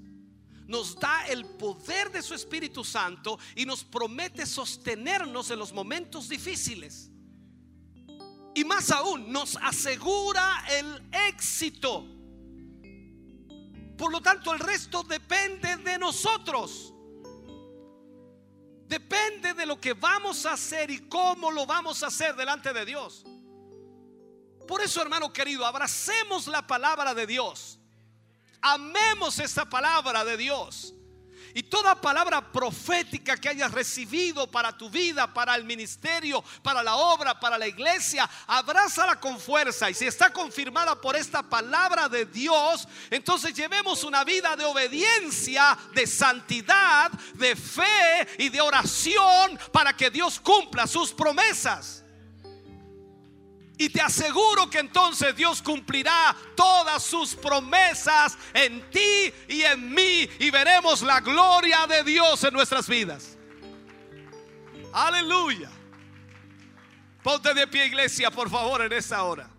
nos 0.67 0.99
da 0.99 1.25
el 1.27 1.45
poder 1.45 2.11
de 2.11 2.21
su 2.21 2.33
Espíritu 2.33 2.83
Santo 2.83 3.39
y 3.55 3.65
nos 3.65 3.85
promete 3.85 4.45
sostenernos 4.45 5.49
en 5.49 5.59
los 5.59 5.71
momentos 5.71 6.27
difíciles. 6.27 7.09
Y 8.53 8.65
más 8.65 8.91
aún, 8.91 9.31
nos 9.31 9.55
asegura 9.61 10.65
el 10.71 11.09
éxito. 11.29 12.05
Por 13.97 14.11
lo 14.11 14.19
tanto, 14.19 14.53
el 14.53 14.59
resto 14.59 15.03
depende 15.03 15.77
de 15.77 15.97
nosotros. 15.97 16.93
Depende 18.89 19.53
de 19.53 19.65
lo 19.65 19.79
que 19.79 19.93
vamos 19.93 20.45
a 20.45 20.53
hacer 20.53 20.91
y 20.91 21.07
cómo 21.07 21.49
lo 21.49 21.65
vamos 21.65 22.03
a 22.03 22.07
hacer 22.07 22.35
delante 22.35 22.73
de 22.73 22.85
Dios. 22.85 23.23
Por 24.67 24.81
eso, 24.81 25.01
hermano 25.01 25.31
querido, 25.31 25.65
abracemos 25.65 26.47
la 26.47 26.65
palabra 26.65 27.13
de 27.13 27.25
Dios. 27.25 27.79
Amemos 28.61 29.39
esta 29.39 29.65
palabra 29.65 30.25
de 30.25 30.37
Dios. 30.37 30.93
Y 31.53 31.63
toda 31.63 31.99
palabra 31.99 32.51
profética 32.51 33.35
que 33.35 33.49
hayas 33.49 33.71
recibido 33.71 34.45
para 34.51 34.77
tu 34.77 34.91
vida, 34.91 35.33
para 35.33 35.55
el 35.55 35.63
ministerio, 35.63 36.43
para 36.61 36.83
la 36.83 36.97
obra, 36.97 37.39
para 37.39 37.57
la 37.57 37.67
iglesia, 37.67 38.29
abrázala 38.45 39.19
con 39.19 39.39
fuerza. 39.39 39.89
Y 39.89 39.95
si 39.95 40.05
está 40.05 40.31
confirmada 40.31 40.99
por 41.01 41.15
esta 41.15 41.41
palabra 41.41 42.09
de 42.09 42.25
Dios, 42.25 42.87
entonces 43.09 43.55
llevemos 43.55 44.03
una 44.03 44.23
vida 44.23 44.55
de 44.55 44.65
obediencia, 44.65 45.75
de 45.95 46.05
santidad, 46.05 47.09
de 47.33 47.55
fe 47.55 48.27
y 48.37 48.49
de 48.49 48.61
oración 48.61 49.57
para 49.71 49.97
que 49.97 50.11
Dios 50.11 50.39
cumpla 50.39 50.85
sus 50.85 51.11
promesas. 51.11 52.03
Y 53.77 53.89
te 53.89 54.01
aseguro 54.01 54.69
que 54.69 54.79
entonces 54.79 55.35
Dios 55.35 55.61
cumplirá 55.61 56.35
todas 56.55 57.03
sus 57.03 57.35
promesas 57.35 58.35
en 58.53 58.89
ti 58.89 59.31
y 59.47 59.61
en 59.61 59.93
mí 59.93 60.27
y 60.39 60.49
veremos 60.49 61.03
la 61.03 61.21
gloria 61.21 61.85
de 61.85 62.03
Dios 62.03 62.43
en 62.43 62.53
nuestras 62.53 62.87
vidas. 62.87 63.37
Aleluya. 64.91 65.69
Ponte 67.21 67.53
de 67.53 67.67
pie 67.67 67.85
iglesia, 67.85 68.31
por 68.31 68.49
favor, 68.49 68.81
en 68.81 68.93
esta 68.93 69.23
hora. 69.23 69.49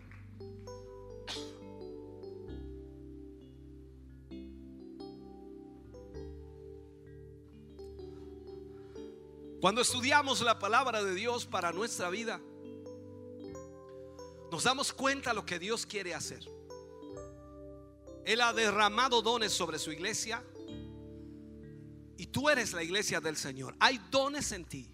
Cuando 9.61 9.81
estudiamos 9.81 10.41
la 10.41 10.59
palabra 10.59 11.03
de 11.03 11.15
Dios 11.15 11.45
para 11.45 11.73
nuestra 11.73 12.11
vida, 12.11 12.41
nos 14.51 14.65
damos 14.65 14.93
cuenta 14.93 15.33
lo 15.33 15.45
que 15.45 15.59
Dios 15.59 15.85
quiere 15.87 16.15
hacer. 16.15 16.45
Él 18.25 18.41
ha 18.41 18.53
derramado 18.53 19.23
dones 19.23 19.53
sobre 19.53 19.79
su 19.79 19.91
iglesia 19.91 20.43
y 22.17 22.27
tú 22.27 22.49
eres 22.49 22.73
la 22.73 22.83
iglesia 22.83 23.21
del 23.21 23.37
Señor. 23.37 23.75
Hay 23.79 23.99
dones 24.11 24.53
en 24.53 24.65
ti. 24.65 24.91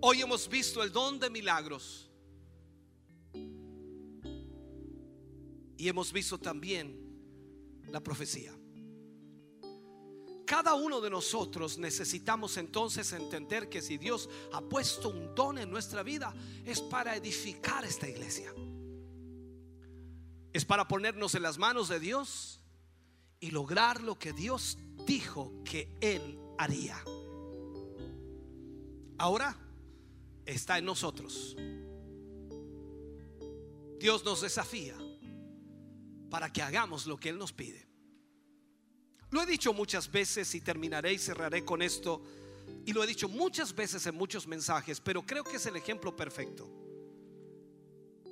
Hoy 0.00 0.22
hemos 0.22 0.48
visto 0.48 0.82
el 0.82 0.92
don 0.92 1.18
de 1.18 1.30
milagros 1.30 2.10
y 5.78 5.88
hemos 5.88 6.12
visto 6.12 6.38
también 6.38 6.96
la 7.88 8.00
profecía. 8.00 8.52
Cada 10.46 10.74
uno 10.74 11.00
de 11.00 11.10
nosotros 11.10 11.76
necesitamos 11.76 12.56
entonces 12.56 13.12
entender 13.12 13.68
que 13.68 13.82
si 13.82 13.98
Dios 13.98 14.30
ha 14.52 14.60
puesto 14.60 15.08
un 15.08 15.34
don 15.34 15.58
en 15.58 15.68
nuestra 15.68 16.04
vida 16.04 16.32
es 16.64 16.80
para 16.80 17.16
edificar 17.16 17.84
esta 17.84 18.08
iglesia. 18.08 18.54
Es 20.52 20.64
para 20.64 20.86
ponernos 20.86 21.34
en 21.34 21.42
las 21.42 21.58
manos 21.58 21.88
de 21.88 21.98
Dios 21.98 22.60
y 23.40 23.50
lograr 23.50 24.02
lo 24.02 24.18
que 24.20 24.32
Dios 24.32 24.78
dijo 25.04 25.52
que 25.64 25.92
Él 26.00 26.38
haría. 26.58 27.02
Ahora 29.18 29.58
está 30.44 30.78
en 30.78 30.84
nosotros. 30.84 31.56
Dios 33.98 34.24
nos 34.24 34.42
desafía 34.42 34.96
para 36.30 36.52
que 36.52 36.62
hagamos 36.62 37.06
lo 37.06 37.16
que 37.16 37.30
Él 37.30 37.38
nos 37.38 37.52
pide. 37.52 37.85
Lo 39.30 39.42
he 39.42 39.46
dicho 39.46 39.72
muchas 39.72 40.10
veces 40.10 40.54
y 40.54 40.60
terminaré 40.60 41.12
y 41.12 41.18
cerraré 41.18 41.64
con 41.64 41.82
esto. 41.82 42.22
Y 42.84 42.92
lo 42.92 43.02
he 43.02 43.06
dicho 43.06 43.28
muchas 43.28 43.74
veces 43.74 44.06
en 44.06 44.14
muchos 44.14 44.46
mensajes, 44.46 45.00
pero 45.00 45.22
creo 45.22 45.42
que 45.42 45.56
es 45.56 45.66
el 45.66 45.76
ejemplo 45.76 46.14
perfecto. 46.14 46.68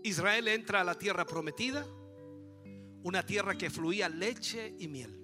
Israel 0.03 0.49
entra 0.49 0.83
a 0.83 0.85
la 0.85 0.97
tierra 0.97 1.25
prometida, 1.25 1.87
una 3.03 3.25
tierra 3.25 3.57
que 3.57 3.71
fluía 3.71 4.09
leche 4.09 4.75
y 4.79 4.87
miel. 4.87 5.21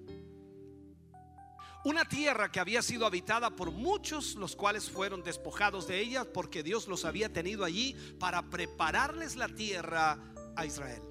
Una 1.83 2.05
tierra 2.05 2.51
que 2.51 2.59
había 2.59 2.81
sido 2.81 3.07
habitada 3.07 3.55
por 3.55 3.71
muchos, 3.71 4.35
los 4.35 4.55
cuales 4.55 4.89
fueron 4.89 5.23
despojados 5.23 5.87
de 5.87 5.99
ella 5.99 6.25
porque 6.31 6.61
Dios 6.61 6.87
los 6.87 7.05
había 7.05 7.33
tenido 7.33 7.63
allí 7.63 7.95
para 8.19 8.49
prepararles 8.49 9.35
la 9.35 9.47
tierra 9.47 10.19
a 10.55 10.65
Israel. 10.65 11.01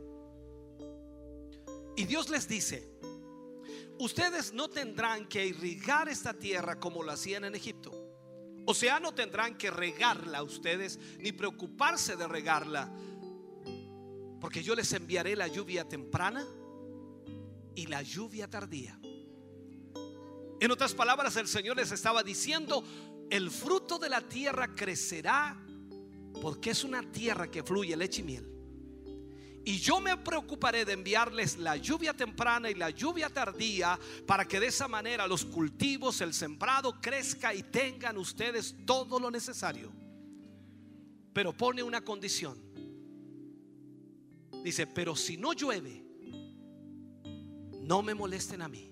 Y 1.97 2.05
Dios 2.05 2.29
les 2.29 2.47
dice, 2.47 3.00
ustedes 4.01 4.53
no 4.53 4.69
tendrán 4.69 5.27
que 5.27 5.47
irrigar 5.47 6.09
esta 6.09 6.35
tierra 6.35 6.81
como 6.81 7.03
lo 7.03 7.13
hacían 7.13 7.45
en 7.45 7.55
Egipto. 7.55 7.93
O 8.67 8.75
sea, 8.75 8.99
no 8.99 9.13
tendrán 9.13 9.57
que 9.57 9.71
regarla 9.71 10.43
ustedes 10.43 10.99
ni 11.19 11.33
preocuparse 11.33 12.17
de 12.17 12.27
regarla. 12.27 12.91
Porque 14.41 14.63
yo 14.63 14.75
les 14.75 14.93
enviaré 14.93 15.37
la 15.37 15.49
lluvia 15.49 15.89
temprana 15.89 16.47
y 17.75 17.87
la 17.87 18.03
lluvia 18.03 18.49
tardía. 18.49 18.99
En 20.61 20.71
otras 20.71 20.95
palabras, 20.95 21.37
el 21.37 21.49
Señor 21.49 21.77
les 21.77 21.93
estaba 21.93 22.23
diciendo, 22.23 22.83
el 23.31 23.51
fruto 23.51 23.99
de 23.99 24.09
la 24.09 24.21
tierra 24.23 24.75
crecerá 24.75 25.59
porque 26.41 26.71
es 26.71 26.85
una 26.85 27.03
tierra 27.13 27.51
que 27.51 27.63
fluye 27.63 27.97
leche 27.97 28.21
y 28.21 28.25
miel. 28.25 28.60
Y 29.65 29.79
yo 29.79 30.01
me 30.01 30.17
preocuparé 30.17 30.85
de 30.85 30.95
enviarles 30.95 31.59
la 31.59 31.77
lluvia 31.77 32.15
temprana 32.15 32.71
y 32.71 32.75
la 32.75 32.91
lluvia 32.91 33.29
tardía 33.29 33.99
para 34.27 34.47
que 34.47 34.59
de 34.59 34.69
esa 34.69 34.89
manera 34.89 35.27
los 35.27 35.45
cultivos, 35.45 36.21
el 36.23 36.33
sembrado 36.33 37.01
crezca 37.01 37.55
y 37.55 37.63
tengan 37.63 38.17
ustedes 38.17 38.75
todo 38.87 39.21
lo 39.21 39.31
necesario. 39.31 39.93
Pero 41.33 41.53
pone 41.53 41.83
una 41.83 42.01
condición. 42.01 42.59
Dice, 44.65 44.87
pero 44.87 45.15
si 45.15 45.37
no 45.37 45.53
llueve, 45.53 46.05
no 47.83 48.03
me 48.03 48.15
molesten 48.15 48.63
a 48.63 48.69
mí. 48.69 48.91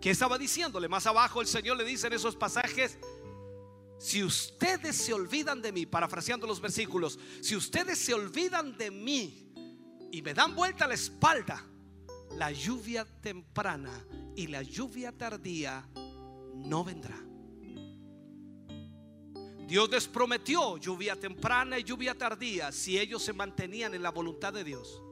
¿Qué 0.00 0.10
estaba 0.10 0.36
diciéndole? 0.36 0.88
Más 0.88 1.06
abajo 1.06 1.40
el 1.40 1.46
Señor 1.46 1.76
le 1.76 1.84
dice 1.84 2.08
en 2.08 2.12
esos 2.12 2.36
pasajes, 2.36 2.98
si 4.04 4.22
ustedes 4.22 4.96
se 4.96 5.14
olvidan 5.14 5.62
de 5.62 5.72
mí, 5.72 5.86
parafraseando 5.86 6.46
los 6.46 6.60
versículos, 6.60 7.18
si 7.40 7.56
ustedes 7.56 7.98
se 7.98 8.12
olvidan 8.12 8.76
de 8.76 8.90
mí 8.90 9.50
y 10.12 10.20
me 10.20 10.34
dan 10.34 10.54
vuelta 10.54 10.86
la 10.86 10.92
espalda, 10.92 11.64
la 12.36 12.52
lluvia 12.52 13.06
temprana 13.22 14.06
y 14.36 14.48
la 14.48 14.60
lluvia 14.60 15.10
tardía 15.10 15.88
no 16.54 16.84
vendrá. 16.84 17.16
Dios 19.66 19.88
les 19.88 20.06
prometió 20.06 20.76
lluvia 20.76 21.18
temprana 21.18 21.78
y 21.78 21.84
lluvia 21.84 22.14
tardía 22.14 22.72
si 22.72 22.98
ellos 22.98 23.22
se 23.22 23.32
mantenían 23.32 23.94
en 23.94 24.02
la 24.02 24.10
voluntad 24.10 24.52
de 24.52 24.64
Dios. 24.64 25.02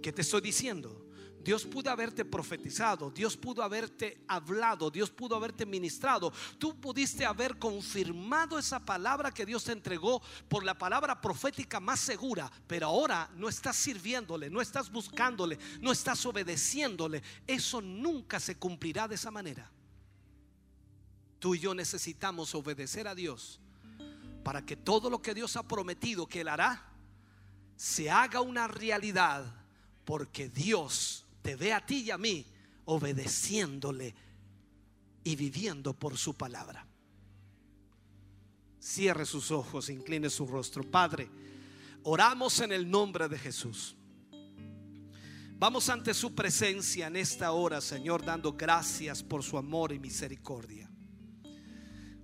¿Qué 0.00 0.12
te 0.12 0.22
estoy 0.22 0.42
diciendo? 0.42 1.09
Dios 1.42 1.64
pudo 1.64 1.90
haberte 1.90 2.24
profetizado, 2.24 3.10
Dios 3.10 3.36
pudo 3.36 3.62
haberte 3.62 4.22
hablado, 4.28 4.90
Dios 4.90 5.10
pudo 5.10 5.36
haberte 5.36 5.64
ministrado. 5.64 6.32
Tú 6.58 6.78
pudiste 6.78 7.24
haber 7.24 7.58
confirmado 7.58 8.58
esa 8.58 8.78
palabra 8.78 9.32
que 9.32 9.46
Dios 9.46 9.64
te 9.64 9.72
entregó 9.72 10.20
por 10.48 10.64
la 10.64 10.76
palabra 10.76 11.20
profética 11.20 11.80
más 11.80 12.00
segura, 12.00 12.50
pero 12.66 12.88
ahora 12.88 13.30
no 13.36 13.48
estás 13.48 13.76
sirviéndole, 13.76 14.50
no 14.50 14.60
estás 14.60 14.90
buscándole, 14.90 15.58
no 15.80 15.92
estás 15.92 16.24
obedeciéndole. 16.26 17.22
Eso 17.46 17.80
nunca 17.80 18.38
se 18.38 18.58
cumplirá 18.58 19.08
de 19.08 19.14
esa 19.14 19.30
manera. 19.30 19.70
Tú 21.38 21.54
y 21.54 21.58
yo 21.58 21.74
necesitamos 21.74 22.54
obedecer 22.54 23.08
a 23.08 23.14
Dios 23.14 23.60
para 24.44 24.64
que 24.66 24.76
todo 24.76 25.08
lo 25.08 25.22
que 25.22 25.32
Dios 25.32 25.56
ha 25.56 25.62
prometido 25.62 26.26
que 26.26 26.42
Él 26.42 26.48
hará 26.48 26.86
se 27.76 28.10
haga 28.10 28.42
una 28.42 28.68
realidad, 28.68 29.54
porque 30.04 30.50
Dios 30.50 31.24
te 31.42 31.56
ve 31.56 31.72
a 31.72 31.84
ti 31.84 32.02
y 32.02 32.10
a 32.10 32.18
mí 32.18 32.46
obedeciéndole 32.86 34.14
y 35.22 35.36
viviendo 35.36 35.94
por 35.94 36.16
su 36.16 36.34
palabra. 36.34 36.86
Cierre 38.80 39.26
sus 39.26 39.50
ojos, 39.50 39.90
incline 39.90 40.30
su 40.30 40.46
rostro. 40.46 40.82
Padre, 40.82 41.30
oramos 42.02 42.60
en 42.60 42.72
el 42.72 42.90
nombre 42.90 43.28
de 43.28 43.38
Jesús. 43.38 43.96
Vamos 45.58 45.90
ante 45.90 46.14
su 46.14 46.34
presencia 46.34 47.06
en 47.06 47.16
esta 47.16 47.52
hora, 47.52 47.82
Señor, 47.82 48.24
dando 48.24 48.54
gracias 48.54 49.22
por 49.22 49.42
su 49.42 49.58
amor 49.58 49.92
y 49.92 49.98
misericordia. 49.98 50.90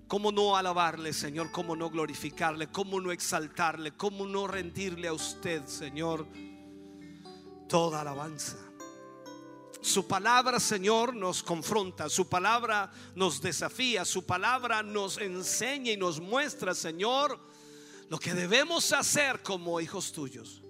¿Cómo 0.08 0.32
no 0.32 0.56
alabarle, 0.56 1.12
Señor? 1.12 1.52
¿Cómo 1.52 1.76
no 1.76 1.90
glorificarle? 1.90 2.68
¿Cómo 2.68 3.00
no 3.00 3.12
exaltarle? 3.12 3.92
¿Cómo 3.92 4.26
no 4.26 4.46
rendirle 4.46 5.08
a 5.08 5.12
usted, 5.12 5.66
Señor, 5.66 6.26
toda 7.68 8.00
alabanza? 8.00 8.65
Su 9.86 10.08
palabra, 10.08 10.58
Señor, 10.58 11.14
nos 11.14 11.44
confronta, 11.44 12.08
su 12.08 12.28
palabra 12.28 12.90
nos 13.14 13.40
desafía, 13.40 14.04
su 14.04 14.26
palabra 14.26 14.82
nos 14.82 15.16
enseña 15.16 15.92
y 15.92 15.96
nos 15.96 16.18
muestra, 16.18 16.74
Señor, 16.74 17.38
lo 18.08 18.18
que 18.18 18.34
debemos 18.34 18.92
hacer 18.92 19.44
como 19.44 19.80
hijos 19.80 20.10
tuyos. 20.10 20.60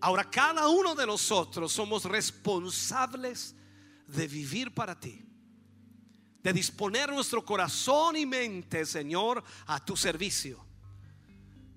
Ahora 0.00 0.30
cada 0.30 0.68
uno 0.68 0.94
de 0.94 1.08
nosotros 1.08 1.72
somos 1.72 2.04
responsables 2.04 3.56
de 4.06 4.28
vivir 4.28 4.72
para 4.72 4.98
ti, 4.98 5.26
de 6.40 6.52
disponer 6.52 7.10
nuestro 7.10 7.44
corazón 7.44 8.14
y 8.16 8.26
mente, 8.26 8.86
Señor, 8.86 9.42
a 9.66 9.84
tu 9.84 9.96
servicio. 9.96 10.64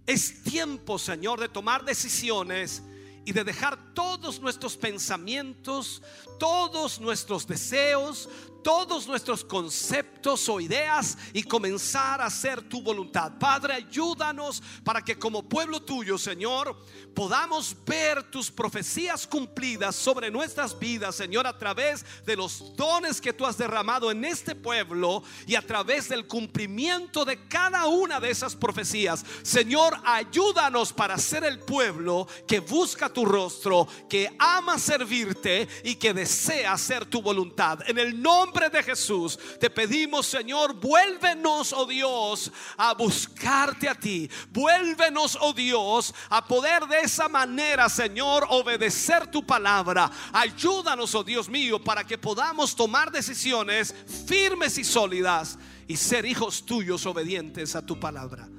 Es 0.06 0.44
tiempo, 0.44 1.00
Señor, 1.00 1.40
de 1.40 1.50
tomar 1.50 1.84
decisiones 1.84 2.84
y 3.26 3.32
de 3.32 3.44
dejar 3.44 3.94
todos 3.94 4.40
nuestros 4.40 4.78
pensamientos, 4.78 6.02
todos 6.40 7.00
nuestros 7.00 7.46
deseos, 7.48 8.30
todos 8.62 9.08
nuestros 9.08 9.44
conceptos 9.44 10.48
o 10.50 10.60
ideas 10.60 11.18
y 11.34 11.44
comenzar 11.44 12.22
a 12.22 12.26
hacer 12.26 12.62
tu 12.62 12.82
voluntad. 12.82 13.34
Padre, 13.40 13.74
ayúdanos 13.76 14.62
para 14.84 15.02
que 15.02 15.18
como 15.18 15.48
pueblo 15.48 15.82
tuyo, 15.82 16.18
Señor, 16.18 16.78
podamos 17.14 17.76
ver 17.86 18.24
tus 18.30 18.52
profecías 18.52 19.26
cumplidas 19.26 19.96
sobre 19.96 20.30
nuestras 20.32 20.78
vidas, 20.78 21.16
Señor, 21.16 21.48
a 21.48 21.58
través 21.58 22.06
de 22.26 22.36
los 22.36 22.76
dones 22.76 23.22
que 23.22 23.34
tú 23.34 23.46
has 23.46 23.58
derramado 23.58 24.12
en 24.12 24.26
este 24.26 24.56
pueblo 24.56 25.24
y 25.48 25.56
a 25.56 25.66
través 25.66 26.10
del 26.10 26.28
cumplimiento 26.28 27.26
de 27.26 27.48
cada 27.48 27.88
una 27.88 28.20
de 28.20 28.30
esas 28.30 28.56
profecías. 28.56 29.26
Señor, 29.42 29.96
ayúdanos 30.04 30.94
para 30.94 31.18
ser 31.18 31.44
el 31.44 31.60
pueblo 31.60 32.28
que 32.48 32.60
busca 32.60 33.10
tu 33.10 33.26
rostro, 33.26 33.88
que 34.10 34.36
ama 34.38 34.78
servirte 34.78 35.68
y 35.84 35.96
que 35.96 36.14
desea 36.14 36.74
hacer 36.74 37.06
tu 37.06 37.22
voluntad. 37.22 37.80
En 37.88 37.98
el 37.98 38.22
nombre 38.22 38.49
de 38.52 38.84
Jesús 38.84 39.38
te 39.60 39.70
pedimos, 39.70 40.26
Señor, 40.26 40.74
vuélvenos, 40.74 41.72
oh 41.74 41.86
Dios, 41.86 42.52
a 42.78 42.94
buscarte 42.94 43.88
a 43.88 43.96
ti. 43.96 44.30
Vuélvenos, 44.52 45.38
oh 45.40 45.54
Dios, 45.54 46.14
a 46.30 46.46
poder 46.46 46.86
de 46.88 47.02
esa 47.02 47.30
manera, 47.30 47.88
Señor, 47.88 48.46
obedecer 48.50 49.28
tu 49.28 49.46
palabra. 49.46 50.12
Ayúdanos, 50.34 51.14
oh 51.16 51.24
Dios 51.24 51.48
mío, 51.48 51.82
para 51.84 52.04
que 52.04 52.18
podamos 52.18 52.76
tomar 52.76 53.12
decisiones 53.12 53.94
firmes 54.26 54.78
y 54.78 54.84
sólidas 54.84 55.58
y 55.88 55.96
ser 55.96 56.26
hijos 56.26 56.66
tuyos 56.66 57.06
obedientes 57.06 57.76
a 57.76 57.86
tu 57.86 58.00
palabra. 58.00 58.50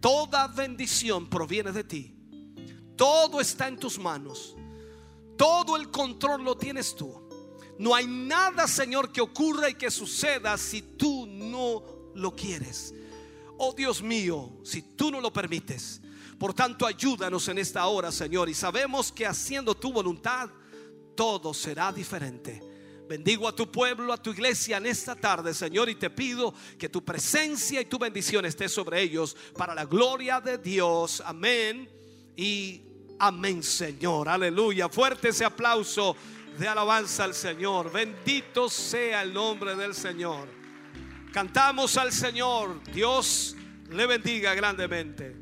Toda 0.00 0.48
bendición 0.48 1.28
proviene 1.28 1.72
de 1.72 1.84
ti. 1.84 2.14
Todo 2.96 3.40
está 3.40 3.68
en 3.68 3.78
tus 3.78 3.98
manos. 3.98 4.56
Todo 5.36 5.76
el 5.76 5.90
control 5.90 6.42
lo 6.44 6.56
tienes 6.56 6.94
tú. 6.94 7.29
No 7.80 7.94
hay 7.94 8.06
nada, 8.06 8.68
Señor, 8.68 9.10
que 9.10 9.22
ocurra 9.22 9.70
y 9.70 9.74
que 9.74 9.90
suceda 9.90 10.58
si 10.58 10.82
tú 10.82 11.26
no 11.26 11.82
lo 12.14 12.36
quieres. 12.36 12.92
Oh 13.56 13.72
Dios 13.72 14.02
mío, 14.02 14.50
si 14.62 14.82
tú 14.82 15.10
no 15.10 15.18
lo 15.18 15.32
permites. 15.32 16.02
Por 16.38 16.52
tanto, 16.52 16.84
ayúdanos 16.84 17.48
en 17.48 17.56
esta 17.56 17.86
hora, 17.86 18.12
Señor. 18.12 18.50
Y 18.50 18.54
sabemos 18.54 19.10
que 19.10 19.26
haciendo 19.26 19.74
tu 19.74 19.94
voluntad, 19.94 20.50
todo 21.16 21.54
será 21.54 21.90
diferente. 21.90 22.62
Bendigo 23.08 23.48
a 23.48 23.56
tu 23.56 23.72
pueblo, 23.72 24.12
a 24.12 24.22
tu 24.22 24.28
iglesia 24.28 24.76
en 24.76 24.84
esta 24.84 25.16
tarde, 25.16 25.54
Señor, 25.54 25.88
y 25.88 25.94
te 25.94 26.10
pido 26.10 26.52
que 26.78 26.90
tu 26.90 27.02
presencia 27.02 27.80
y 27.80 27.86
tu 27.86 27.98
bendición 27.98 28.44
esté 28.44 28.68
sobre 28.68 29.00
ellos 29.00 29.34
para 29.56 29.74
la 29.74 29.86
gloria 29.86 30.38
de 30.38 30.58
Dios. 30.58 31.22
Amén 31.24 31.88
y 32.36 32.82
amén, 33.18 33.62
Señor. 33.62 34.28
Aleluya. 34.28 34.90
Fuerte 34.90 35.30
ese 35.30 35.46
aplauso 35.46 36.14
de 36.58 36.68
alabanza 36.68 37.24
al 37.24 37.34
Señor. 37.34 37.90
Bendito 37.92 38.68
sea 38.68 39.22
el 39.22 39.32
nombre 39.32 39.74
del 39.76 39.94
Señor. 39.94 40.48
Cantamos 41.32 41.96
al 41.96 42.12
Señor. 42.12 42.82
Dios 42.92 43.56
le 43.90 44.06
bendiga 44.06 44.54
grandemente. 44.54 45.39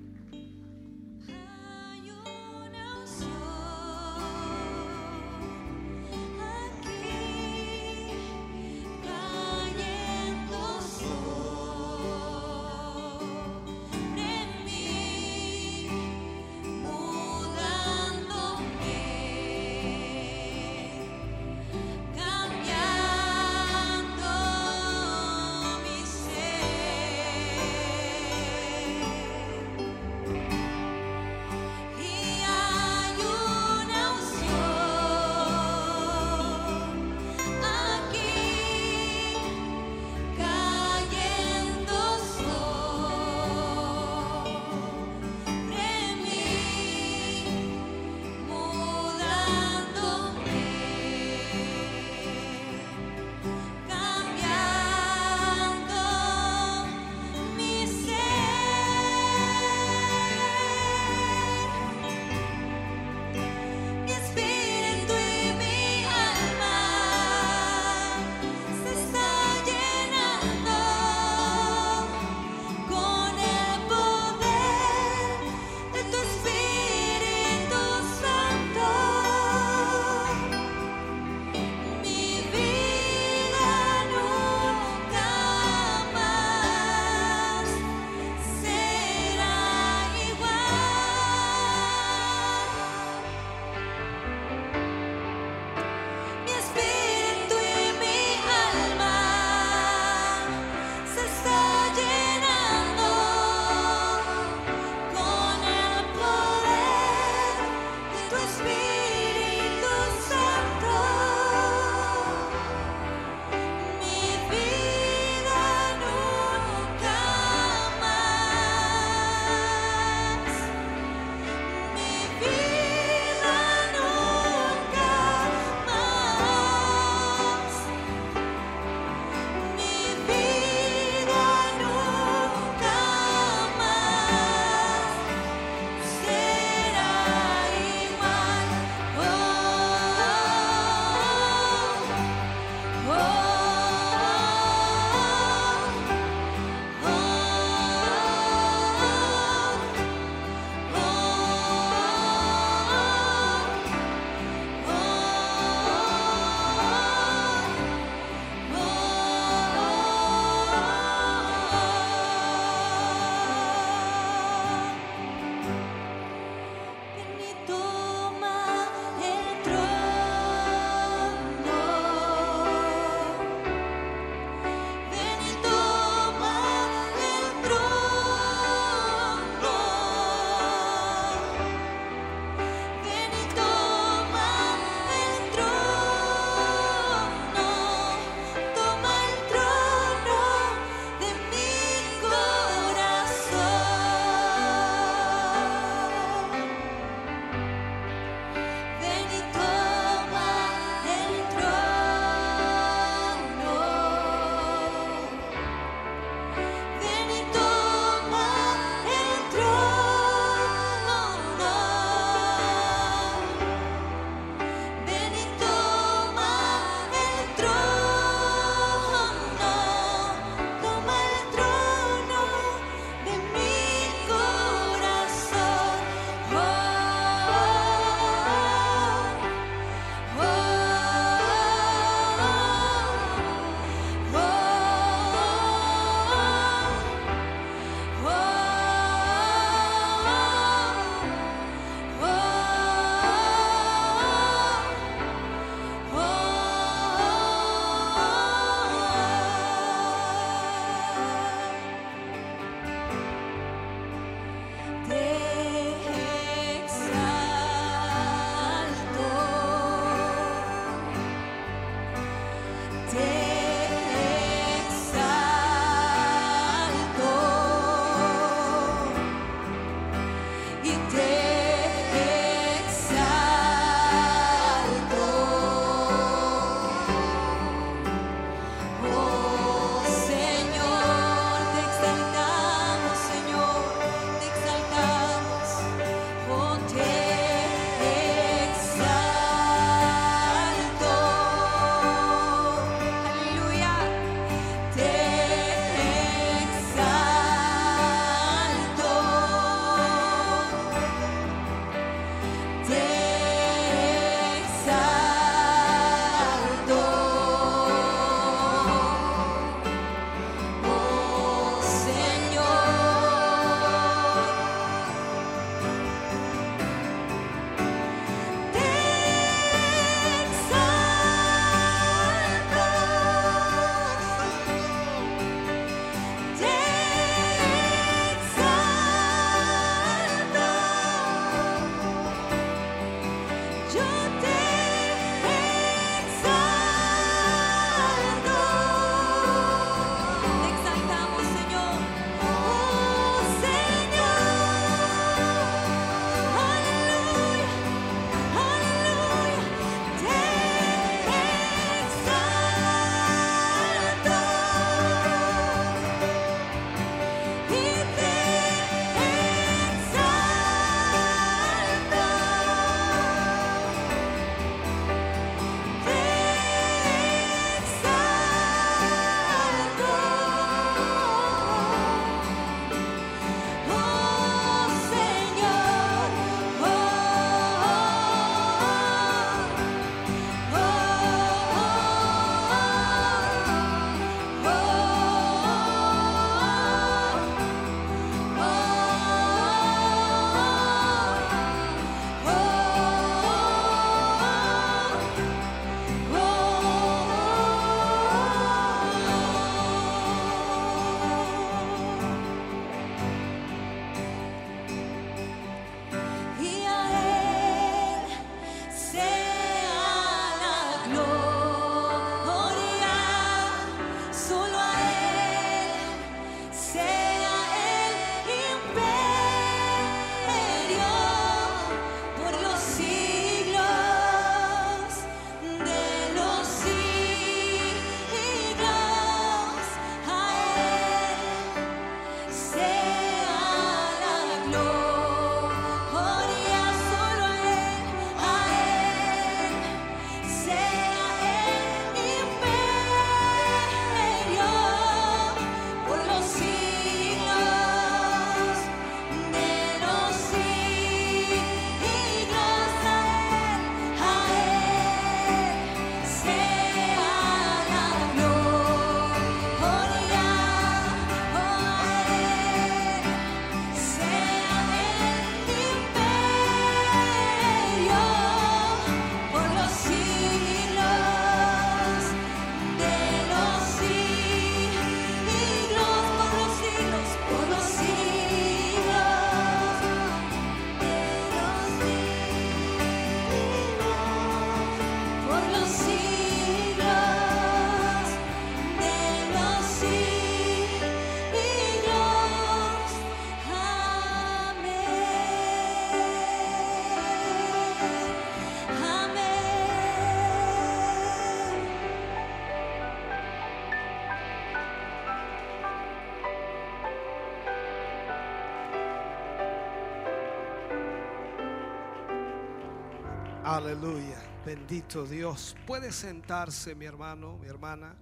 Aleluya. 513.89 514.39
Bendito 514.67 515.25
Dios. 515.25 515.75
Puede 515.87 516.13
sentarse, 516.13 516.95
mi 516.95 517.07
hermano, 517.07 517.57
mi 517.57 517.69
hermana. 517.69 518.15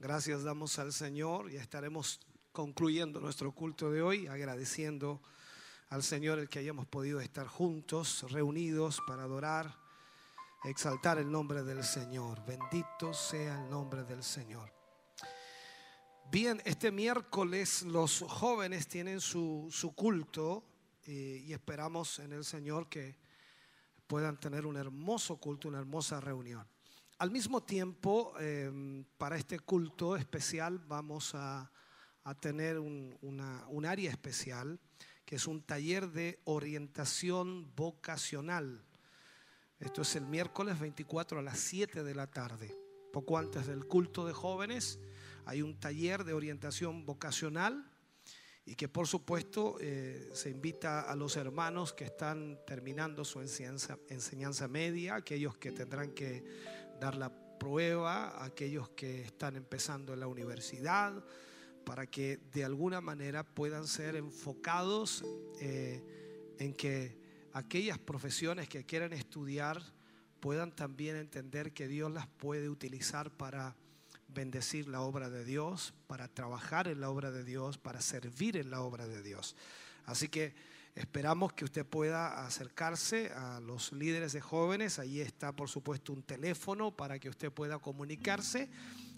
Gracias 0.00 0.44
damos 0.44 0.78
al 0.78 0.94
Señor 0.94 1.52
y 1.52 1.56
estaremos 1.56 2.20
concluyendo 2.52 3.20
nuestro 3.20 3.52
culto 3.52 3.90
de 3.90 4.00
hoy 4.00 4.26
agradeciendo 4.28 5.20
al 5.90 6.02
Señor 6.02 6.38
el 6.38 6.48
que 6.48 6.60
hayamos 6.60 6.86
podido 6.86 7.20
estar 7.20 7.46
juntos, 7.46 8.32
reunidos 8.32 9.02
para 9.06 9.24
adorar, 9.24 9.76
exaltar 10.64 11.18
el 11.18 11.30
nombre 11.30 11.64
del 11.64 11.84
Señor. 11.84 12.42
Bendito 12.46 13.12
sea 13.12 13.62
el 13.62 13.68
nombre 13.68 14.04
del 14.04 14.22
Señor. 14.22 14.72
Bien, 16.30 16.62
este 16.64 16.90
miércoles 16.90 17.82
los 17.82 18.24
jóvenes 18.26 18.88
tienen 18.88 19.20
su, 19.20 19.68
su 19.70 19.94
culto 19.94 20.64
eh, 21.04 21.44
y 21.44 21.52
esperamos 21.52 22.20
en 22.20 22.32
el 22.32 22.42
Señor 22.46 22.88
que 22.88 23.27
puedan 24.08 24.40
tener 24.40 24.66
un 24.66 24.76
hermoso 24.76 25.36
culto, 25.36 25.68
una 25.68 25.78
hermosa 25.78 26.20
reunión. 26.20 26.66
Al 27.18 27.30
mismo 27.30 27.62
tiempo, 27.62 28.32
eh, 28.40 29.04
para 29.16 29.36
este 29.36 29.60
culto 29.60 30.16
especial 30.16 30.78
vamos 30.80 31.34
a, 31.34 31.70
a 32.24 32.34
tener 32.34 32.78
un, 32.80 33.16
una- 33.22 33.64
un 33.68 33.86
área 33.86 34.10
especial, 34.10 34.80
que 35.24 35.36
es 35.36 35.46
un 35.46 35.62
taller 35.62 36.10
de 36.10 36.40
orientación 36.44 37.70
vocacional. 37.76 38.82
Esto 39.78 40.02
es 40.02 40.16
el 40.16 40.26
miércoles 40.26 40.80
24 40.80 41.38
a 41.38 41.42
las 41.42 41.58
7 41.58 42.02
de 42.02 42.14
la 42.14 42.26
tarde. 42.28 42.74
Poco 43.12 43.36
antes 43.38 43.66
del 43.66 43.84
culto 43.86 44.26
de 44.26 44.32
jóvenes 44.32 44.98
hay 45.44 45.60
un 45.62 45.78
taller 45.78 46.24
de 46.24 46.32
orientación 46.32 47.04
vocacional 47.04 47.90
y 48.68 48.74
que 48.74 48.86
por 48.86 49.06
supuesto 49.06 49.78
eh, 49.80 50.28
se 50.34 50.50
invita 50.50 51.00
a 51.00 51.16
los 51.16 51.38
hermanos 51.38 51.94
que 51.94 52.04
están 52.04 52.58
terminando 52.66 53.24
su 53.24 53.40
enseñanza, 53.40 53.98
enseñanza 54.10 54.68
media, 54.68 55.14
aquellos 55.14 55.56
que 55.56 55.72
tendrán 55.72 56.10
que 56.10 56.44
dar 57.00 57.14
la 57.14 57.32
prueba, 57.58 58.44
aquellos 58.44 58.90
que 58.90 59.22
están 59.22 59.56
empezando 59.56 60.12
en 60.12 60.20
la 60.20 60.26
universidad, 60.26 61.24
para 61.86 62.06
que 62.06 62.40
de 62.52 62.62
alguna 62.62 63.00
manera 63.00 63.42
puedan 63.42 63.86
ser 63.86 64.16
enfocados 64.16 65.24
eh, 65.62 66.54
en 66.58 66.74
que 66.74 67.16
aquellas 67.54 67.98
profesiones 67.98 68.68
que 68.68 68.84
quieran 68.84 69.14
estudiar 69.14 69.82
puedan 70.40 70.76
también 70.76 71.16
entender 71.16 71.72
que 71.72 71.88
Dios 71.88 72.12
las 72.12 72.26
puede 72.26 72.68
utilizar 72.68 73.30
para 73.30 73.74
bendecir 74.28 74.88
la 74.88 75.00
obra 75.00 75.30
de 75.30 75.44
Dios, 75.44 75.94
para 76.06 76.28
trabajar 76.28 76.88
en 76.88 77.00
la 77.00 77.10
obra 77.10 77.30
de 77.30 77.44
Dios, 77.44 77.78
para 77.78 78.00
servir 78.00 78.56
en 78.56 78.70
la 78.70 78.82
obra 78.82 79.06
de 79.06 79.22
Dios. 79.22 79.56
Así 80.06 80.28
que 80.28 80.54
esperamos 80.94 81.52
que 81.52 81.64
usted 81.64 81.86
pueda 81.86 82.46
acercarse 82.46 83.30
a 83.32 83.60
los 83.60 83.92
líderes 83.92 84.32
de 84.32 84.40
jóvenes. 84.40 84.98
Ahí 84.98 85.20
está, 85.20 85.52
por 85.52 85.68
supuesto, 85.68 86.12
un 86.12 86.22
teléfono 86.22 86.90
para 86.90 87.18
que 87.18 87.28
usted 87.28 87.52
pueda 87.52 87.78
comunicarse. 87.78 88.70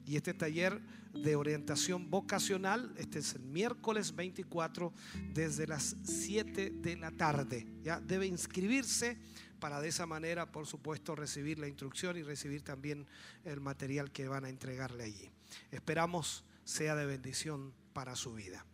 Y 0.06 0.16
este 0.16 0.34
taller 0.34 0.80
de 1.12 1.36
orientación 1.36 2.10
vocacional, 2.10 2.92
este 2.96 3.18
es 3.18 3.34
el 3.34 3.42
miércoles 3.42 4.14
24 4.14 4.92
desde 5.34 5.66
las 5.66 5.96
7 6.04 6.70
de 6.70 6.96
la 6.96 7.10
tarde. 7.10 7.66
Ya 7.82 8.00
debe 8.00 8.26
inscribirse 8.26 9.18
para 9.60 9.80
de 9.80 9.88
esa 9.88 10.06
manera, 10.06 10.50
por 10.50 10.66
supuesto, 10.66 11.14
recibir 11.14 11.58
la 11.58 11.68
instrucción 11.68 12.16
y 12.16 12.22
recibir 12.22 12.62
también 12.62 13.06
el 13.44 13.60
material 13.60 14.10
que 14.10 14.26
van 14.26 14.44
a 14.44 14.48
entregarle 14.48 15.04
allí. 15.04 15.30
Esperamos 15.70 16.44
sea 16.64 16.96
de 16.96 17.06
bendición 17.06 17.72
para 17.92 18.16
su 18.16 18.34
vida. 18.34 18.64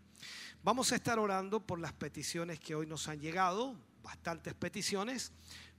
Vamos 0.62 0.92
a 0.92 0.97
estar 0.97 1.18
orando 1.18 1.60
por 1.60 1.78
las 1.78 1.92
peticiones 1.92 2.58
que 2.60 2.74
hoy 2.74 2.86
nos 2.86 3.08
han 3.08 3.20
llegado, 3.20 3.76
bastantes 4.02 4.55
peticiones, 4.55 5.32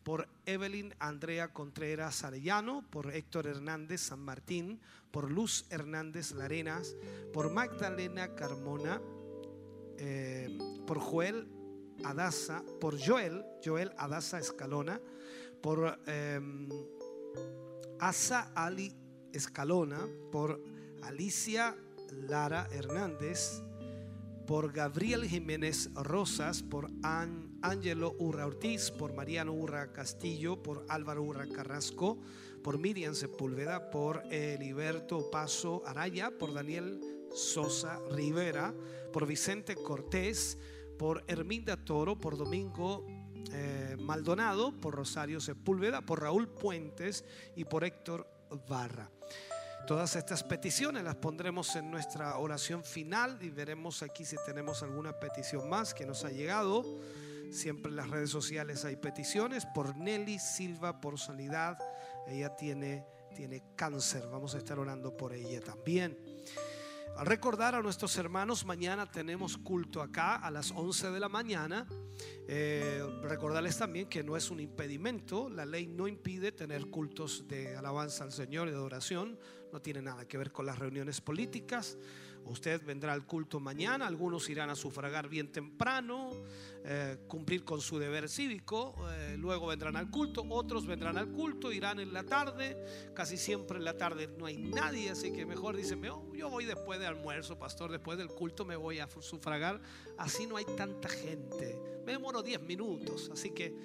por 0.03 0.29
Evelyn 0.45 0.95
Andrea 0.99 1.49
Contreras 1.49 2.23
Arellano, 2.23 2.85
por 2.89 3.13
Héctor 3.13 3.47
Hernández 3.47 4.01
San 4.01 4.19
Martín, 4.19 4.79
por 5.11 5.29
Luz 5.29 5.65
Hernández 5.69 6.31
Larenas, 6.31 6.95
por 7.33 7.51
Magdalena 7.51 8.33
Carmona, 8.33 9.01
eh, 9.97 10.57
por 10.85 10.99
Joel 10.99 11.49
Adasa, 12.03 12.63
por 12.79 12.97
Joel, 12.99 13.43
Joel 13.63 13.91
Adasa 13.97 14.39
Escalona, 14.39 15.01
por 15.61 15.99
eh, 16.07 16.39
Asa 17.99 18.51
Ali 18.55 18.93
Escalona, 19.33 19.99
por 20.31 20.61
Alicia 21.01 21.75
Lara 22.11 22.67
Hernández, 22.71 23.61
por 24.45 24.71
Gabriel 24.71 25.25
Jiménez 25.25 25.89
Rosas, 25.93 26.63
por 26.63 26.89
Ángelo 27.03 28.15
Urra 28.17 28.47
Ortiz, 28.47 28.91
por 28.91 29.13
Mariano 29.13 29.53
Urra 29.53 29.91
Castillo, 29.91 30.63
por 30.63 30.85
Álvaro 30.87 31.23
Urra 31.23 31.47
Carrasco, 31.47 32.17
por 32.63 32.79
Miriam 32.79 33.13
Sepúlveda, 33.13 33.91
por 33.91 34.23
Heriberto 34.31 35.29
Paso 35.29 35.83
Araya, 35.85 36.31
por 36.31 36.53
Daniel 36.53 37.01
Sosa 37.33 37.99
Rivera, 38.11 38.73
por 39.11 39.27
Vicente 39.27 39.75
Cortés, 39.75 40.57
por 40.97 41.23
Herminda 41.27 41.77
Toro, 41.77 42.17
por 42.17 42.37
Domingo 42.37 43.05
eh, 43.51 43.95
Maldonado, 43.99 44.71
por 44.71 44.95
Rosario 44.95 45.39
Sepúlveda, 45.39 46.01
por 46.01 46.21
Raúl 46.21 46.47
Puentes 46.47 47.23
y 47.55 47.65
por 47.65 47.83
Héctor 47.83 48.27
Barra. 48.67 49.09
Todas 49.85 50.17
estas 50.17 50.43
peticiones 50.43 51.03
las 51.03 51.15
pondremos 51.15 51.75
en 51.77 51.89
nuestra 51.89 52.37
oración 52.37 52.83
final 52.83 53.37
y 53.41 53.49
veremos 53.49 54.03
aquí 54.03 54.25
si 54.25 54.35
tenemos 54.45 54.83
alguna 54.83 55.13
petición 55.13 55.69
más 55.69 55.93
que 55.93 56.05
nos 56.05 56.25
ha 56.25 56.29
llegado. 56.29 56.83
Siempre 57.51 57.91
en 57.91 57.95
las 57.95 58.09
redes 58.09 58.29
sociales 58.29 58.83
hay 58.83 58.97
peticiones 58.97 59.65
por 59.73 59.95
Nelly 59.95 60.39
Silva 60.39 60.99
por 60.99 61.17
sanidad. 61.17 61.77
Ella 62.27 62.57
tiene, 62.57 63.05
tiene 63.33 63.63
cáncer. 63.77 64.27
Vamos 64.29 64.55
a 64.55 64.57
estar 64.57 64.77
orando 64.77 65.15
por 65.15 65.33
ella 65.33 65.61
también. 65.61 66.17
Recordar 67.19 67.73
a 67.73 67.81
nuestros 67.81 68.15
hermanos, 68.17 68.63
mañana 68.63 69.09
tenemos 69.09 69.57
culto 69.57 70.03
acá 70.03 70.35
a 70.35 70.51
las 70.51 70.71
11 70.71 71.09
de 71.09 71.19
la 71.19 71.27
mañana. 71.27 71.87
Eh, 72.47 73.03
recordarles 73.23 73.75
también 73.77 74.07
que 74.07 74.23
no 74.23 74.37
es 74.37 74.51
un 74.51 74.59
impedimento, 74.59 75.49
la 75.49 75.65
ley 75.65 75.87
no 75.87 76.07
impide 76.07 76.51
tener 76.51 76.87
cultos 76.87 77.47
de 77.47 77.75
alabanza 77.75 78.23
al 78.23 78.31
Señor 78.31 78.67
y 78.67 78.71
de 78.71 78.77
adoración, 78.77 79.39
no 79.73 79.81
tiene 79.81 80.03
nada 80.03 80.27
que 80.27 80.37
ver 80.37 80.51
con 80.51 80.67
las 80.67 80.77
reuniones 80.77 81.19
políticas. 81.19 81.97
Usted 82.45 82.81
vendrá 82.85 83.13
al 83.13 83.25
culto 83.25 83.59
mañana, 83.59 84.07
algunos 84.07 84.49
irán 84.49 84.69
a 84.69 84.75
sufragar 84.75 85.27
bien 85.27 85.51
temprano, 85.51 86.31
eh, 86.85 87.17
cumplir 87.27 87.65
con 87.65 87.81
su 87.81 87.99
deber 87.99 88.29
cívico, 88.29 88.95
eh, 89.11 89.35
luego 89.37 89.67
vendrán 89.67 89.97
al 89.97 90.09
culto, 90.09 90.45
otros 90.49 90.87
vendrán 90.87 91.17
al 91.17 91.29
culto, 91.29 91.71
irán 91.71 91.99
en 91.99 92.13
la 92.13 92.23
tarde, 92.23 92.77
casi 93.13 93.37
siempre 93.37 93.77
en 93.77 93.83
la 93.83 93.97
tarde 93.97 94.29
no 94.37 94.45
hay 94.45 94.57
nadie, 94.57 95.09
así 95.09 95.33
que 95.33 95.45
mejor 95.45 95.75
dicen, 95.75 96.03
"Oh, 96.05 96.33
yo 96.33 96.49
voy 96.49 96.65
después 96.65 96.99
de 96.99 97.07
almuerzo, 97.07 97.59
pastor, 97.59 97.91
después 97.91 98.17
del 98.17 98.29
culto 98.29 98.63
me 98.63 98.75
voy 98.75 98.99
a 98.99 99.09
sufragar, 99.09 99.81
así 100.17 100.45
no 100.45 100.57
hay 100.57 100.65
tanta 100.65 101.09
gente, 101.09 102.01
me 102.05 102.13
demoro 102.13 102.41
10 102.41 102.61
minutos, 102.61 103.29
así 103.33 103.51
que 103.51 103.75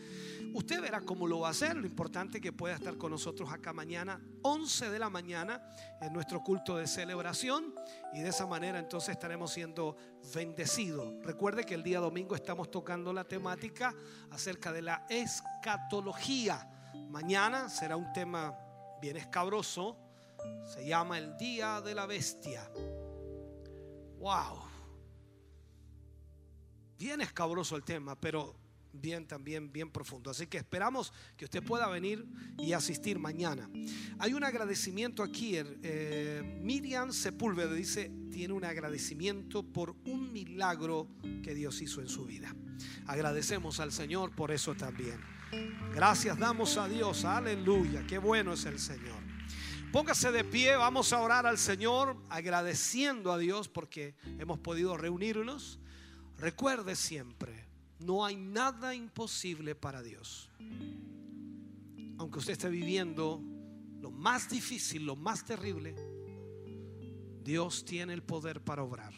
usted 0.54 0.80
verá 0.80 1.00
cómo 1.00 1.26
lo 1.26 1.40
va 1.40 1.48
a 1.48 1.50
hacer, 1.50 1.76
lo 1.76 1.86
importante 1.86 2.38
es 2.38 2.42
que 2.42 2.52
pueda 2.52 2.74
estar 2.74 2.96
con 2.96 3.10
nosotros 3.10 3.52
acá 3.52 3.72
mañana, 3.72 4.20
11 4.42 4.90
de 4.90 4.98
la 4.98 5.10
mañana, 5.10 5.60
en 6.00 6.12
nuestro 6.12 6.40
culto 6.40 6.76
de 6.76 6.86
celebración, 6.86 7.74
y 8.12 8.20
de 8.20 8.28
esa 8.28 8.46
manera 8.46 8.78
entonces 8.78 9.10
estaremos 9.10 9.52
siendo 9.52 9.96
bendecidos. 10.34 11.14
Recuerde 11.22 11.64
que 11.64 11.74
el 11.74 11.82
día 11.82 11.98
domingo 11.98 12.36
estamos 12.36 12.70
tocando 12.70 13.12
la 13.12 13.24
temática 13.24 13.94
acerca 14.30 14.72
de 14.72 14.82
la 14.82 15.04
escatología. 15.08 16.68
Mañana 17.08 17.68
será 17.68 17.96
un 17.96 18.12
tema 18.12 18.56
bien 19.00 19.16
escabroso, 19.16 19.96
se 20.72 20.86
llama 20.86 21.18
el 21.18 21.36
Día 21.36 21.80
de 21.80 21.94
la 21.94 22.06
Bestia. 22.06 22.70
Wow. 24.18 24.71
Bien 27.02 27.20
escabroso 27.20 27.74
el 27.74 27.82
tema, 27.82 28.14
pero 28.14 28.54
bien 28.92 29.26
también 29.26 29.72
bien 29.72 29.90
profundo. 29.90 30.30
Así 30.30 30.46
que 30.46 30.58
esperamos 30.58 31.12
que 31.36 31.46
usted 31.46 31.60
pueda 31.60 31.88
venir 31.88 32.24
y 32.60 32.74
asistir 32.74 33.18
mañana. 33.18 33.68
Hay 34.20 34.34
un 34.34 34.44
agradecimiento 34.44 35.24
aquí. 35.24 35.54
eh, 35.56 36.60
Miriam 36.62 37.12
Sepúlveda 37.12 37.74
dice, 37.74 38.12
tiene 38.30 38.54
un 38.54 38.64
agradecimiento 38.64 39.64
por 39.64 39.96
un 40.04 40.32
milagro 40.32 41.08
que 41.42 41.56
Dios 41.56 41.82
hizo 41.82 42.00
en 42.00 42.08
su 42.08 42.24
vida. 42.24 42.54
Agradecemos 43.08 43.80
al 43.80 43.90
Señor 43.90 44.32
por 44.36 44.52
eso 44.52 44.76
también. 44.76 45.20
Gracias 45.92 46.38
damos 46.38 46.76
a 46.76 46.86
Dios. 46.86 47.24
Aleluya. 47.24 48.06
Qué 48.06 48.18
bueno 48.18 48.52
es 48.52 48.64
el 48.64 48.78
Señor. 48.78 49.20
Póngase 49.90 50.30
de 50.30 50.44
pie, 50.44 50.76
vamos 50.76 51.12
a 51.12 51.18
orar 51.20 51.46
al 51.48 51.58
Señor 51.58 52.16
agradeciendo 52.30 53.32
a 53.32 53.38
Dios 53.38 53.68
porque 53.68 54.14
hemos 54.38 54.60
podido 54.60 54.96
reunirnos. 54.96 55.80
Recuerde 56.38 56.96
siempre, 56.96 57.66
no 57.98 58.24
hay 58.24 58.36
nada 58.36 58.94
imposible 58.94 59.74
para 59.74 60.02
Dios. 60.02 60.50
Aunque 62.18 62.38
usted 62.38 62.52
esté 62.52 62.68
viviendo 62.68 63.40
lo 64.00 64.10
más 64.10 64.48
difícil, 64.48 65.06
lo 65.06 65.16
más 65.16 65.44
terrible, 65.44 65.94
Dios 67.42 67.84
tiene 67.84 68.12
el 68.12 68.22
poder 68.22 68.62
para 68.62 68.82
obrar. 68.82 69.12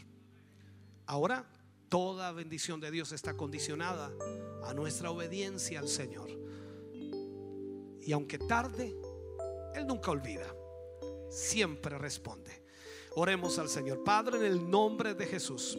Ahora, 1.06 1.46
toda 1.88 2.32
bendición 2.32 2.80
de 2.80 2.90
Dios 2.90 3.12
está 3.12 3.36
condicionada 3.36 4.10
a 4.64 4.74
nuestra 4.74 5.10
obediencia 5.10 5.80
al 5.80 5.88
Señor. 5.88 6.30
Y 8.02 8.12
aunque 8.12 8.38
tarde, 8.38 8.94
Él 9.74 9.86
nunca 9.86 10.10
olvida. 10.10 10.46
Siempre 11.30 11.98
responde. 11.98 12.64
Oremos 13.16 13.58
al 13.58 13.68
Señor. 13.68 14.04
Padre, 14.04 14.38
en 14.38 14.44
el 14.44 14.70
nombre 14.70 15.14
de 15.14 15.26
Jesús. 15.26 15.78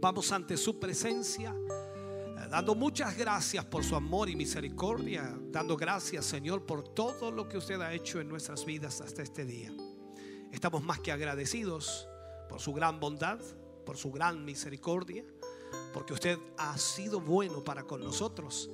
Vamos 0.00 0.32
ante 0.32 0.56
su 0.56 0.78
presencia, 0.78 1.54
eh, 1.54 2.48
dando 2.50 2.74
muchas 2.74 3.16
gracias 3.16 3.64
por 3.64 3.84
su 3.84 3.96
amor 3.96 4.28
y 4.28 4.36
misericordia, 4.36 5.38
dando 5.50 5.76
gracias, 5.76 6.26
Señor, 6.26 6.66
por 6.66 6.94
todo 6.94 7.30
lo 7.30 7.48
que 7.48 7.56
usted 7.56 7.80
ha 7.80 7.92
hecho 7.92 8.20
en 8.20 8.28
nuestras 8.28 8.64
vidas 8.64 9.00
hasta 9.00 9.22
este 9.22 9.44
día. 9.44 9.72
Estamos 10.52 10.82
más 10.82 11.00
que 11.00 11.10
agradecidos 11.10 12.08
por 12.48 12.60
su 12.60 12.72
gran 12.72 13.00
bondad, 13.00 13.40
por 13.84 13.96
su 13.96 14.12
gran 14.12 14.44
misericordia, 14.44 15.24
porque 15.92 16.12
usted 16.12 16.38
ha 16.58 16.76
sido 16.78 17.20
bueno 17.20 17.64
para 17.64 17.84
con 17.84 18.02
nosotros. 18.02 18.70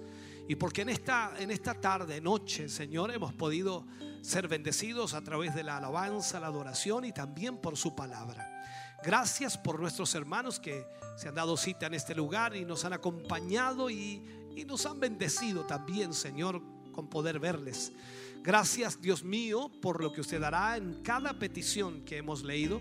Y 0.48 0.56
porque 0.56 0.82
en 0.82 0.88
esta, 0.88 1.34
en 1.38 1.50
esta 1.52 1.74
tarde, 1.74 2.20
noche, 2.20 2.68
Señor, 2.68 3.12
hemos 3.12 3.32
podido 3.32 3.86
ser 4.20 4.48
bendecidos 4.48 5.14
a 5.14 5.22
través 5.22 5.54
de 5.54 5.62
la 5.62 5.76
alabanza, 5.76 6.40
la 6.40 6.48
adoración 6.48 7.04
y 7.04 7.12
también 7.12 7.58
por 7.58 7.76
su 7.76 7.94
palabra. 7.94 8.59
Gracias 9.02 9.56
por 9.56 9.80
nuestros 9.80 10.14
hermanos 10.14 10.60
que 10.60 10.86
se 11.16 11.28
han 11.28 11.34
dado 11.34 11.56
cita 11.56 11.86
en 11.86 11.94
este 11.94 12.14
lugar 12.14 12.54
y 12.54 12.64
nos 12.64 12.84
han 12.84 12.92
acompañado 12.92 13.88
y, 13.88 14.22
y 14.54 14.64
nos 14.64 14.84
han 14.86 15.00
bendecido 15.00 15.64
también, 15.64 16.12
Señor, 16.12 16.60
con 16.92 17.08
poder 17.08 17.38
verles. 17.38 17.92
Gracias, 18.42 19.00
Dios 19.00 19.22
mío, 19.22 19.70
por 19.82 20.02
lo 20.02 20.12
que 20.12 20.20
usted 20.20 20.42
hará 20.42 20.76
en 20.76 21.02
cada 21.02 21.34
petición 21.34 22.02
que 22.04 22.18
hemos 22.18 22.42
leído. 22.42 22.80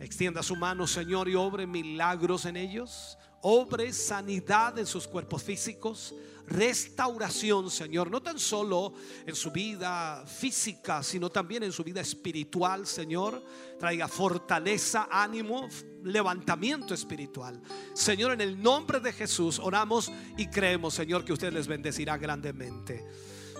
Extienda 0.00 0.42
su 0.42 0.56
mano, 0.56 0.86
Señor, 0.86 1.28
y 1.28 1.34
obre 1.34 1.66
milagros 1.66 2.44
en 2.44 2.56
ellos. 2.56 3.18
Obre 3.42 3.92
sanidad 3.92 4.78
en 4.78 4.86
sus 4.86 5.06
cuerpos 5.06 5.42
físicos. 5.42 6.14
Restauración, 6.50 7.70
Señor, 7.70 8.10
no 8.10 8.20
tan 8.20 8.36
solo 8.36 8.92
en 9.24 9.36
su 9.36 9.52
vida 9.52 10.24
física, 10.26 11.00
sino 11.00 11.30
también 11.30 11.62
en 11.62 11.70
su 11.70 11.84
vida 11.84 12.00
espiritual, 12.00 12.88
Señor. 12.88 13.40
Traiga 13.78 14.08
fortaleza, 14.08 15.08
ánimo, 15.12 15.68
levantamiento 16.02 16.92
espiritual. 16.92 17.62
Señor, 17.94 18.32
en 18.32 18.40
el 18.40 18.60
nombre 18.60 18.98
de 18.98 19.12
Jesús 19.12 19.60
oramos 19.60 20.10
y 20.36 20.48
creemos, 20.48 20.94
Señor, 20.94 21.24
que 21.24 21.32
usted 21.32 21.52
les 21.52 21.68
bendecirá 21.68 22.18
grandemente. 22.18 23.06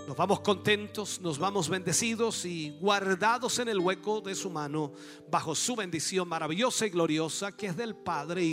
Nos 0.09 0.17
vamos 0.17 0.41
contentos, 0.41 1.21
nos 1.21 1.39
vamos 1.39 1.69
bendecidos 1.69 2.45
y 2.45 2.71
guardados 2.81 3.61
en 3.61 3.69
el 3.69 3.79
hueco 3.79 4.21
de 4.21 4.35
su 4.35 4.51
mano, 4.51 4.93
bajo 5.31 5.55
su 5.55 5.77
bendición 5.77 6.27
maravillosa 6.27 6.85
y 6.87 6.91
gloriosa 6.91 7.57
que 7.57 7.67
es 7.67 7.77
del 7.77 7.95
Padre. 7.95 8.43